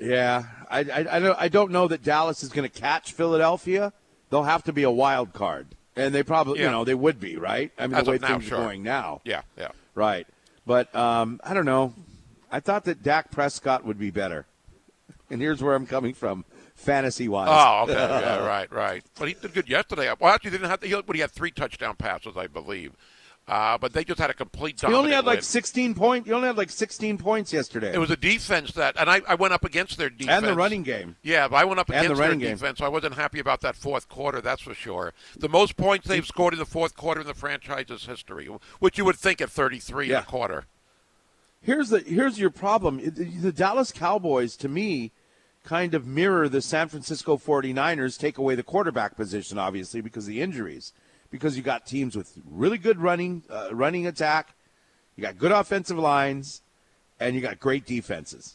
Yeah, 0.00 0.44
I, 0.70 0.80
I, 0.80 1.16
I 1.16 1.18
don't 1.20 1.38
I 1.40 1.48
don't 1.48 1.72
know 1.72 1.88
that 1.88 2.02
Dallas 2.02 2.42
is 2.42 2.50
going 2.50 2.68
to 2.68 2.80
catch 2.80 3.12
Philadelphia. 3.12 3.92
They'll 4.30 4.44
have 4.44 4.62
to 4.64 4.72
be 4.72 4.84
a 4.84 4.90
wild 4.90 5.32
card, 5.32 5.68
and 5.96 6.14
they 6.14 6.22
probably 6.22 6.60
Yeah. 6.60 6.66
you 6.66 6.70
know 6.72 6.84
they 6.84 6.94
would 6.94 7.18
be 7.18 7.36
right. 7.36 7.72
I 7.78 7.86
mean 7.88 7.96
As 7.96 8.04
the 8.04 8.12
way 8.12 8.18
now, 8.18 8.28
things 8.28 8.44
sure. 8.44 8.58
are 8.58 8.62
going 8.64 8.82
now, 8.82 9.20
Yeah, 9.24 9.42
yeah. 9.56 9.68
right? 9.94 10.26
But 10.68 10.94
um, 10.94 11.40
I 11.42 11.54
don't 11.54 11.64
know. 11.64 11.94
I 12.52 12.60
thought 12.60 12.84
that 12.84 13.02
Dak 13.02 13.30
Prescott 13.30 13.86
would 13.86 13.98
be 13.98 14.10
better, 14.10 14.44
and 15.30 15.40
here's 15.40 15.62
where 15.62 15.74
I'm 15.74 15.86
coming 15.86 16.12
from, 16.12 16.44
fantasy 16.74 17.26
wise. 17.26 17.48
Oh, 17.50 17.84
okay, 17.84 17.94
yeah, 18.20 18.46
right, 18.46 18.70
right. 18.70 19.02
But 19.18 19.28
he 19.28 19.34
did 19.34 19.54
good 19.54 19.66
yesterday. 19.66 20.12
Well, 20.20 20.30
actually, 20.30 20.50
didn't 20.50 20.68
have. 20.68 20.82
He, 20.82 20.94
but 21.00 21.16
he 21.16 21.22
had 21.22 21.30
three 21.30 21.50
touchdown 21.50 21.96
passes, 21.96 22.36
I 22.36 22.48
believe. 22.48 22.92
Uh, 23.48 23.78
but 23.78 23.94
they 23.94 24.04
just 24.04 24.20
had 24.20 24.28
a 24.28 24.34
complete. 24.34 24.82
You 24.82 24.94
only 24.94 25.12
had 25.12 25.24
like 25.24 25.38
win. 25.38 25.42
16 25.42 25.94
point. 25.94 26.26
You 26.26 26.34
only 26.34 26.48
had 26.48 26.58
like 26.58 26.68
16 26.68 27.16
points 27.16 27.50
yesterday. 27.50 27.94
It 27.94 27.98
was 27.98 28.10
a 28.10 28.16
defense 28.16 28.72
that, 28.72 28.94
and 28.98 29.08
I, 29.08 29.22
I 29.26 29.36
went 29.36 29.54
up 29.54 29.64
against 29.64 29.96
their 29.96 30.10
defense 30.10 30.42
and 30.42 30.46
the 30.46 30.54
running 30.54 30.82
game. 30.82 31.16
Yeah, 31.22 31.48
but 31.48 31.56
I 31.56 31.64
went 31.64 31.80
up 31.80 31.88
And 31.88 31.96
the 31.96 32.12
against 32.12 32.20
their 32.20 32.30
game. 32.36 32.40
defense, 32.56 32.78
so 32.78 32.84
I 32.84 32.88
wasn't 32.88 33.14
happy 33.14 33.38
about 33.40 33.62
that 33.62 33.74
fourth 33.74 34.06
quarter. 34.10 34.42
That's 34.42 34.60
for 34.60 34.74
sure. 34.74 35.14
The 35.38 35.48
most 35.48 35.78
points 35.78 36.06
they've 36.06 36.26
scored 36.26 36.52
in 36.52 36.58
the 36.58 36.66
fourth 36.66 36.94
quarter 36.94 37.22
in 37.22 37.26
the 37.26 37.32
franchise's 37.32 38.04
history, 38.04 38.50
which 38.80 38.98
you 38.98 39.06
would 39.06 39.16
think 39.16 39.40
at 39.40 39.48
33 39.48 40.10
Yeah. 40.10 40.20
a 40.20 40.22
quarter. 40.24 40.66
Here's 41.62 41.88
the 41.88 42.00
here's 42.00 42.38
your 42.38 42.50
problem. 42.50 42.98
The 42.98 43.24
the 43.24 43.52
Dallas 43.52 43.92
Cowboys, 43.92 44.56
to 44.58 44.68
me, 44.68 45.12
kind 45.64 45.94
of 45.94 46.06
mirror 46.06 46.48
the 46.48 46.60
San 46.62 46.88
Francisco 46.88 47.36
49ers. 47.36 48.18
Take 48.18 48.38
away 48.38 48.54
the 48.54 48.62
quarterback 48.62 49.16
position, 49.16 49.58
obviously, 49.58 50.00
because 50.00 50.24
of 50.24 50.28
the 50.28 50.40
injuries. 50.42 50.92
Because 51.30 51.56
you 51.56 51.62
got 51.62 51.86
teams 51.86 52.16
with 52.16 52.32
really 52.50 52.78
good 52.78 52.98
running 53.00 53.42
uh, 53.50 53.68
running 53.72 54.06
attack, 54.06 54.54
you 55.16 55.22
got 55.22 55.36
good 55.38 55.52
offensive 55.52 55.98
lines, 55.98 56.62
and 57.20 57.34
you 57.34 57.40
got 57.42 57.60
great 57.60 57.84
defenses. 57.84 58.54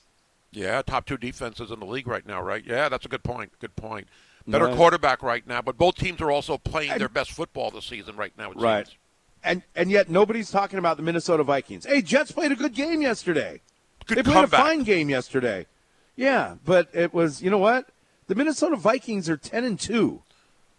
Yeah, 0.52 0.82
top 0.82 1.06
two 1.06 1.18
defenses 1.18 1.72
in 1.72 1.80
the 1.80 1.86
league 1.86 2.08
right 2.08 2.26
now, 2.26 2.42
right? 2.42 2.64
Yeah, 2.66 2.90
that's 2.90 3.06
a 3.06 3.10
good 3.10 3.24
point. 3.24 3.52
Good 3.60 3.76
point. 3.76 4.08
Better 4.48 4.66
Right. 4.66 4.76
quarterback 4.76 5.24
right 5.24 5.46
now, 5.48 5.62
but 5.62 5.78
both 5.78 5.96
teams 5.96 6.20
are 6.22 6.30
also 6.30 6.58
playing 6.58 6.98
their 6.98 7.10
best 7.10 7.32
football 7.32 7.72
this 7.72 7.86
season 7.86 8.16
right 8.18 8.34
now. 8.38 8.52
It 8.52 8.58
Right. 8.58 8.86
seems. 8.88 8.98
And 9.44 9.64
and 9.76 9.92
yet 9.92 10.10
nobody's 10.10 10.50
talking 10.52 10.80
about 10.80 10.98
the 10.98 11.04
Minnesota 11.04 11.44
Vikings. 11.44 11.86
Hey, 11.86 12.02
Jets 12.02 12.32
played 12.32 12.52
a 12.52 12.56
good 12.56 12.74
game 12.74 13.02
yesterday. 13.02 13.62
Good 14.06 14.18
they 14.18 14.24
played 14.24 14.34
comeback. 14.36 14.60
a 14.60 14.64
fine 14.64 14.84
game 14.84 15.10
yesterday. 15.10 15.66
Yeah, 16.16 16.56
but 16.66 16.88
it 16.94 17.14
was 17.14 17.42
you 17.42 17.50
know 17.50 17.58
what? 17.58 17.90
The 18.28 18.36
Minnesota 18.36 18.76
Vikings 18.78 19.30
are 19.30 19.38
ten 19.38 19.64
and 19.64 19.80
two. 19.80 20.24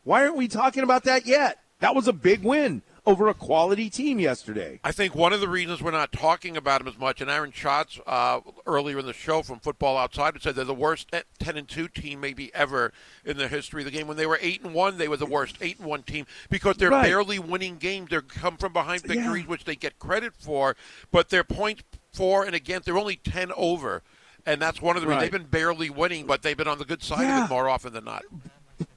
Why 0.03 0.23
aren't 0.23 0.37
we 0.37 0.49
talking 0.49 0.83
about 0.83 1.05
that 1.05 1.27
yet? 1.27 1.59
That 1.85 1.95
was 1.95 2.09
a 2.09 2.15
big 2.15 2.43
win 2.43 2.81
over 3.05 3.29
a 3.29 3.35
quality 3.35 3.91
team 3.91 4.19
yesterday. 4.19 4.81
I 4.83 4.91
think 4.91 5.15
one 5.15 5.35
of 5.35 5.43
the 5.43 5.51
reasons 5.51 5.83
we're 5.83 5.91
not 5.91 6.13
talking 6.13 6.57
about 6.57 6.79
them 6.79 6.89
as 6.89 6.97
much, 6.99 7.21
and 7.21 7.29
Aaron 7.31 7.53
Schatz 7.53 8.01
uh, 8.07 8.41
earlier 8.65 8.99
in 9.01 9.05
the 9.05 9.13
show 9.13 9.43
from 9.43 9.59
Football 9.59 9.99
Outside 9.99 10.41
said 10.41 10.55
they're 10.55 10.65
the 10.65 10.73
worst 10.73 11.13
ten 11.39 11.59
and 11.59 11.69
two 11.69 11.89
team 11.89 12.23
maybe 12.23 12.51
ever 12.55 12.91
in 13.27 13.37
the 13.37 13.49
history 13.49 13.83
of 13.83 13.85
the 13.85 13.91
game. 13.91 14.07
When 14.07 14.17
they 14.17 14.25
were 14.25 14.39
eight 14.41 14.63
and 14.63 14.73
one, 14.73 14.97
they 14.97 15.09
were 15.09 15.19
the 15.19 15.27
worst 15.27 15.59
eight 15.61 15.77
and 15.79 15.87
one 15.87 16.03
team 16.05 16.25
because 16.49 16.79
they're 16.79 16.89
Right. 16.89 17.03
barely 17.05 17.39
winning 17.39 17.77
games. 17.77 18.09
They 18.09 18.19
come 18.23 18.57
from 18.57 18.73
behind 18.73 19.03
victories, 19.03 19.47
which 19.47 19.65
they 19.67 19.77
get 19.77 19.99
credit 19.99 20.33
for, 20.39 20.77
but 21.13 21.29
their 21.29 21.45
points 21.45 21.83
for 22.15 22.47
and 22.47 22.55
against 22.55 22.87
they're 22.87 22.97
only 22.97 23.17
ten 23.17 23.53
over. 23.59 24.03
And 24.47 24.59
that's 24.59 24.81
one 24.81 24.97
of 24.97 25.03
the 25.03 25.09
reasons 25.09 25.25
they've 25.25 25.31
been 25.39 25.51
barely 25.51 25.91
winning, 25.91 26.25
but 26.25 26.41
they've 26.41 26.57
been 26.57 26.67
on 26.67 26.79
the 26.79 26.87
good 26.87 27.03
side 27.03 27.25
Yeah. 27.25 27.45
of 27.45 27.51
it 27.51 27.55
more 27.55 27.69
often 27.69 27.93
than 27.93 28.07
not. 28.07 28.25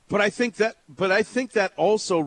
But 0.07 0.22
I 0.22 0.30
think 0.30 0.55
that 0.55 0.77
but 0.88 1.11
I 1.11 1.22
think 1.22 1.51
that 1.51 1.73
also 1.76 2.22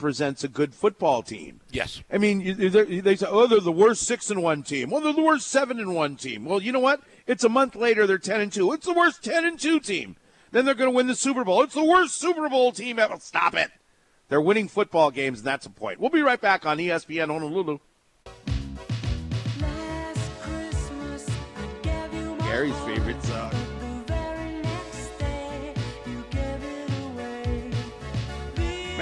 represents 0.00 0.42
a 0.42 0.48
good 0.48 0.74
football 0.74 1.22
team. 1.22 1.60
Yes. 1.70 2.02
I 2.10 2.16
mean, 2.16 2.56
they 2.56 3.00
they 3.00 3.14
say, 3.16 3.26
"Oh, 3.28 3.46
they're 3.46 3.60
the 3.60 3.70
worst 3.70 4.04
six 4.04 4.30
and 4.30 4.42
one 4.42 4.62
team." 4.62 4.88
Well, 4.88 5.02
they're 5.02 5.12
the 5.12 5.22
worst 5.22 5.48
seven 5.48 5.78
and 5.78 5.94
one 5.94 6.16
team. 6.16 6.46
Well, 6.46 6.62
you 6.62 6.72
know 6.72 6.80
what? 6.80 7.02
It's 7.26 7.44
a 7.44 7.50
month 7.50 7.76
later; 7.76 8.06
they're 8.06 8.16
ten 8.16 8.40
and 8.40 8.50
two. 8.50 8.72
It's 8.72 8.86
the 8.86 8.94
worst 8.94 9.22
ten 9.22 9.44
and 9.44 9.60
two 9.60 9.80
team. 9.80 10.16
Then 10.50 10.64
they're 10.64 10.74
going 10.74 10.90
to 10.90 10.96
win 10.96 11.08
the 11.08 11.14
Super 11.14 11.44
Bowl. 11.44 11.62
It's 11.62 11.74
the 11.74 11.84
worst 11.84 12.14
Super 12.14 12.48
Bowl 12.48 12.72
team 12.72 12.98
ever. 12.98 13.18
Stop 13.20 13.54
it! 13.54 13.70
They're 14.30 14.40
winning 14.40 14.68
football 14.68 15.10
games, 15.10 15.40
and 15.40 15.46
that's 15.46 15.66
a 15.66 15.70
point. 15.70 16.00
We'll 16.00 16.08
be 16.08 16.22
right 16.22 16.40
back 16.40 16.64
on 16.64 16.78
ESPN 16.78 17.28
Honolulu. 17.28 17.78
Gary's 22.38 22.78
favorite 22.80 23.22
song. 23.24 23.51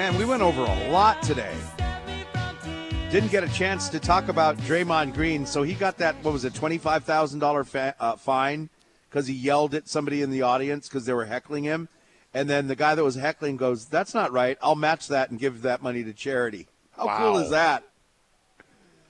Man, 0.00 0.16
we 0.16 0.24
went 0.24 0.40
over 0.40 0.64
a 0.64 0.88
lot 0.88 1.22
today. 1.22 1.54
Didn't 3.10 3.30
get 3.30 3.44
a 3.44 3.48
chance 3.52 3.90
to 3.90 4.00
talk 4.00 4.28
about 4.28 4.56
Draymond 4.56 5.12
Green, 5.12 5.44
so 5.44 5.62
he 5.62 5.74
got 5.74 5.98
that 5.98 6.14
what 6.22 6.32
was 6.32 6.46
it, 6.46 6.54
twenty 6.54 6.78
five 6.78 7.04
thousand 7.04 7.40
dollar 7.40 7.64
fa- 7.64 7.94
uh, 8.00 8.16
fine 8.16 8.70
because 9.10 9.26
he 9.26 9.34
yelled 9.34 9.74
at 9.74 9.88
somebody 9.88 10.22
in 10.22 10.30
the 10.30 10.40
audience 10.40 10.88
because 10.88 11.04
they 11.04 11.12
were 11.12 11.26
heckling 11.26 11.64
him, 11.64 11.90
and 12.32 12.48
then 12.48 12.66
the 12.66 12.74
guy 12.76 12.94
that 12.94 13.04
was 13.04 13.16
heckling 13.16 13.58
goes, 13.58 13.88
"That's 13.88 14.14
not 14.14 14.32
right. 14.32 14.56
I'll 14.62 14.74
match 14.74 15.06
that 15.08 15.28
and 15.28 15.38
give 15.38 15.60
that 15.60 15.82
money 15.82 16.02
to 16.02 16.14
charity." 16.14 16.66
How 16.92 17.18
cool 17.18 17.36
is 17.36 17.50
that? 17.50 17.84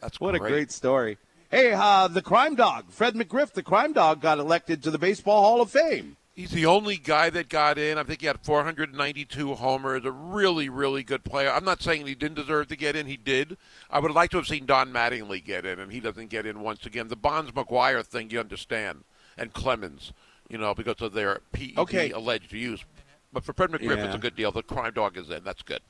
That's 0.01 0.19
What 0.19 0.35
a 0.35 0.41
great. 0.41 0.51
great 0.51 0.73
story. 0.73 1.19
Hey, 1.53 1.73
uh, 1.73 2.09
the 2.09 2.21
crime 2.21 2.57
dog, 2.57 2.91
Fred 2.91 3.15
McGriff, 3.15 3.53
the 3.53 3.63
crime 3.63 3.93
dog, 3.93 4.21
got 4.21 4.41
elected 4.41 4.83
to 4.83 4.91
the 4.91 4.99
Baseball 4.99 5.41
Hall 5.43 5.61
of 5.61 5.71
Fame. 5.71 6.17
He's 6.41 6.53
the 6.53 6.65
only 6.65 6.97
guy 6.97 7.29
that 7.29 7.51
got 7.51 7.77
in. 7.77 7.99
I 7.99 8.03
think 8.03 8.23
he 8.23 8.27
had 8.27 8.41
492 8.41 9.57
homers. 9.57 10.07
A 10.07 10.11
really, 10.11 10.71
really 10.71 11.03
good 11.03 11.23
player. 11.23 11.51
I'm 11.51 11.67
not 11.67 11.83
saying 11.83 12.07
he 12.07 12.15
didn't 12.15 12.37
deserve 12.37 12.69
to 12.69 12.77
get 12.77 12.97
in. 12.97 13.07
He 13.07 13.19
did. 13.19 13.59
I 13.91 13.99
would 13.99 14.11
like 14.13 14.31
to 14.31 14.39
have 14.39 14.47
seen 14.47 14.65
Don 14.65 14.91
Mattingly 14.91 15.45
get 15.45 15.67
in, 15.67 15.79
and 15.79 15.93
he 15.93 16.01
doesn't 16.01 16.29
get 16.31 16.47
in 16.47 16.61
once 16.61 16.87
again. 16.87 17.09
The 17.09 17.17
Bonds 17.17 17.51
McGwire 17.51 18.03
thing, 18.03 18.31
you 18.31 18.41
understand, 18.41 19.05
and 19.37 19.53
Clemens, 19.53 20.15
you 20.49 20.57
know, 20.57 20.75
because 20.75 21.03
of 21.03 21.13
their 21.13 21.41
PED 21.53 21.77
Okay. 21.77 22.11
alleged 22.11 22.55
use. 22.55 22.87
But 23.35 23.45
for 23.45 23.53
Fred 23.53 23.71
McGriff, 23.71 24.03
it's 24.03 24.15
a 24.15 24.19
good 24.19 24.35
deal. 24.35 24.51
The 24.51 24.63
crime 24.63 24.95
dog 24.95 25.19
is 25.19 25.29
in. 25.29 25.45
That's 25.45 25.61
good. 25.61 25.81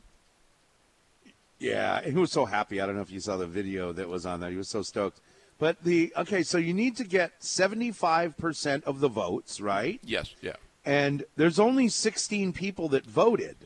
Yeah, 1.60 2.00
and 2.00 2.12
he 2.12 2.18
was 2.18 2.32
so 2.32 2.44
happy. 2.44 2.80
I 2.80 2.86
don't 2.86 2.96
know 2.96 3.02
if 3.02 3.12
you 3.12 3.20
saw 3.20 3.36
the 3.36 3.46
video 3.46 3.92
that 3.92 4.08
was 4.08 4.26
on 4.26 4.40
there. 4.40 4.50
He 4.50 4.56
was 4.56 4.68
so 4.68 4.82
stoked. 4.82 5.20
But 5.60 5.84
the 5.84 6.12
okay, 6.16 6.42
so 6.42 6.58
you 6.58 6.74
need 6.74 6.96
to 6.96 7.04
get 7.04 7.32
seventy-five 7.38 8.36
percent 8.36 8.82
of 8.84 8.98
the 9.00 9.08
votes, 9.08 9.60
right? 9.60 10.00
Yes, 10.02 10.34
yeah. 10.42 10.56
And 10.84 11.24
there's 11.36 11.60
only 11.60 11.88
sixteen 11.88 12.52
people 12.52 12.88
that 12.88 13.04
voted. 13.04 13.56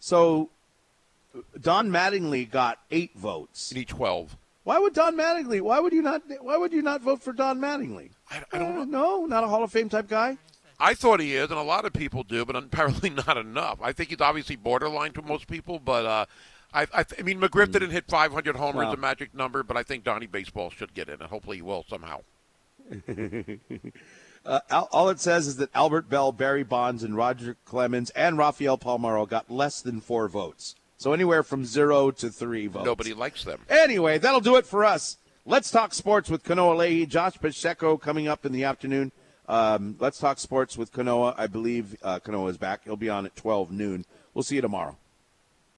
So 0.00 0.50
Don 1.60 1.90
Mattingly 1.90 2.50
got 2.50 2.78
eight 2.90 3.12
votes. 3.16 3.72
You 3.72 3.80
need 3.80 3.88
12. 3.88 4.36
Why 4.64 4.78
would 4.78 4.94
Don 4.94 5.14
Mattingly? 5.14 5.60
Why 5.60 5.78
would 5.78 5.92
you 5.92 6.02
not? 6.02 6.22
Why 6.40 6.56
would 6.56 6.72
you 6.72 6.82
not 6.82 7.02
vote 7.02 7.22
for 7.22 7.32
Don 7.32 7.60
Mattingly? 7.60 8.10
I, 8.30 8.42
I 8.52 8.58
don't 8.58 8.78
Uh, 8.78 8.84
no, 8.84 9.26
not 9.26 9.44
a 9.44 9.48
Hall 9.48 9.62
of 9.62 9.70
Fame 9.70 9.88
type 9.88 10.08
guy. 10.08 10.38
I 10.80 10.94
thought 10.94 11.20
he 11.20 11.36
is, 11.36 11.50
and 11.50 11.58
a 11.58 11.62
lot 11.62 11.84
of 11.84 11.92
people 11.92 12.22
do, 12.22 12.44
but 12.44 12.56
apparently 12.56 13.10
not 13.26 13.36
enough. 13.36 13.78
I 13.82 13.92
think 13.92 14.10
he's 14.10 14.20
obviously 14.20 14.56
borderline 14.56 15.12
to 15.12 15.22
most 15.22 15.46
people, 15.46 15.78
but 15.78 16.06
uh, 16.06 16.26
I, 16.74 16.82
I, 16.92 17.04
I 17.18 17.22
mean, 17.22 17.40
McGriff 17.40 17.70
didn't 17.72 17.90
hit 17.90 18.04
500 18.08 18.56
homers, 18.56 18.86
Wow. 18.86 18.92
a 18.92 18.96
magic 18.96 19.34
number, 19.34 19.62
but 19.62 19.76
I 19.76 19.82
think 19.84 20.04
Donnie 20.04 20.26
Baseball 20.26 20.70
should 20.70 20.92
get 20.92 21.08
in, 21.08 21.20
and 21.20 21.30
hopefully 21.30 21.58
he 21.58 21.62
will 21.62 21.84
somehow. 21.88 22.20
Uh, 24.46 24.60
all 24.70 24.88
all 24.92 25.08
it 25.08 25.18
says 25.18 25.46
is 25.46 25.56
that 25.56 25.70
Albert 25.74 26.06
Belle, 26.10 26.30
Barry 26.30 26.64
Bonds, 26.64 27.02
and 27.02 27.16
Roger 27.16 27.56
Clemens 27.64 28.10
and 28.10 28.36
Rafael 28.36 28.76
Palmeiro 28.76 29.26
got 29.26 29.50
less 29.50 29.80
than 29.80 30.02
four 30.02 30.28
votes. 30.28 30.74
So 30.98 31.14
anywhere 31.14 31.42
from 31.42 31.64
zero 31.64 32.10
to 32.10 32.28
three 32.28 32.66
votes. 32.66 32.84
Nobody 32.84 33.14
likes 33.14 33.44
them. 33.44 33.60
Anyway, 33.70 34.18
that'll 34.18 34.40
do 34.42 34.56
it 34.56 34.66
for 34.66 34.84
us. 34.84 35.16
Let's 35.46 35.70
talk 35.70 35.94
sports 35.94 36.28
with 36.28 36.42
Kanoa 36.44 36.76
Leahy. 36.76 37.06
Josh 37.06 37.38
Pacheco 37.40 37.96
coming 37.96 38.28
up 38.28 38.44
in 38.44 38.52
the 38.52 38.64
afternoon. 38.64 39.12
Um, 39.48 39.96
let's 39.98 40.18
talk 40.18 40.38
sports 40.38 40.76
with 40.76 40.92
Kanoa. 40.92 41.34
I 41.38 41.46
believe 41.46 41.96
uh, 42.02 42.20
Kanoa 42.20 42.50
is 42.50 42.58
back. 42.58 42.84
He'll 42.84 42.96
be 42.96 43.08
on 43.08 43.24
at 43.24 43.34
12 43.36 43.72
noon. 43.72 44.04
We'll 44.34 44.42
see 44.42 44.56
you 44.56 44.60
tomorrow. 44.60 44.98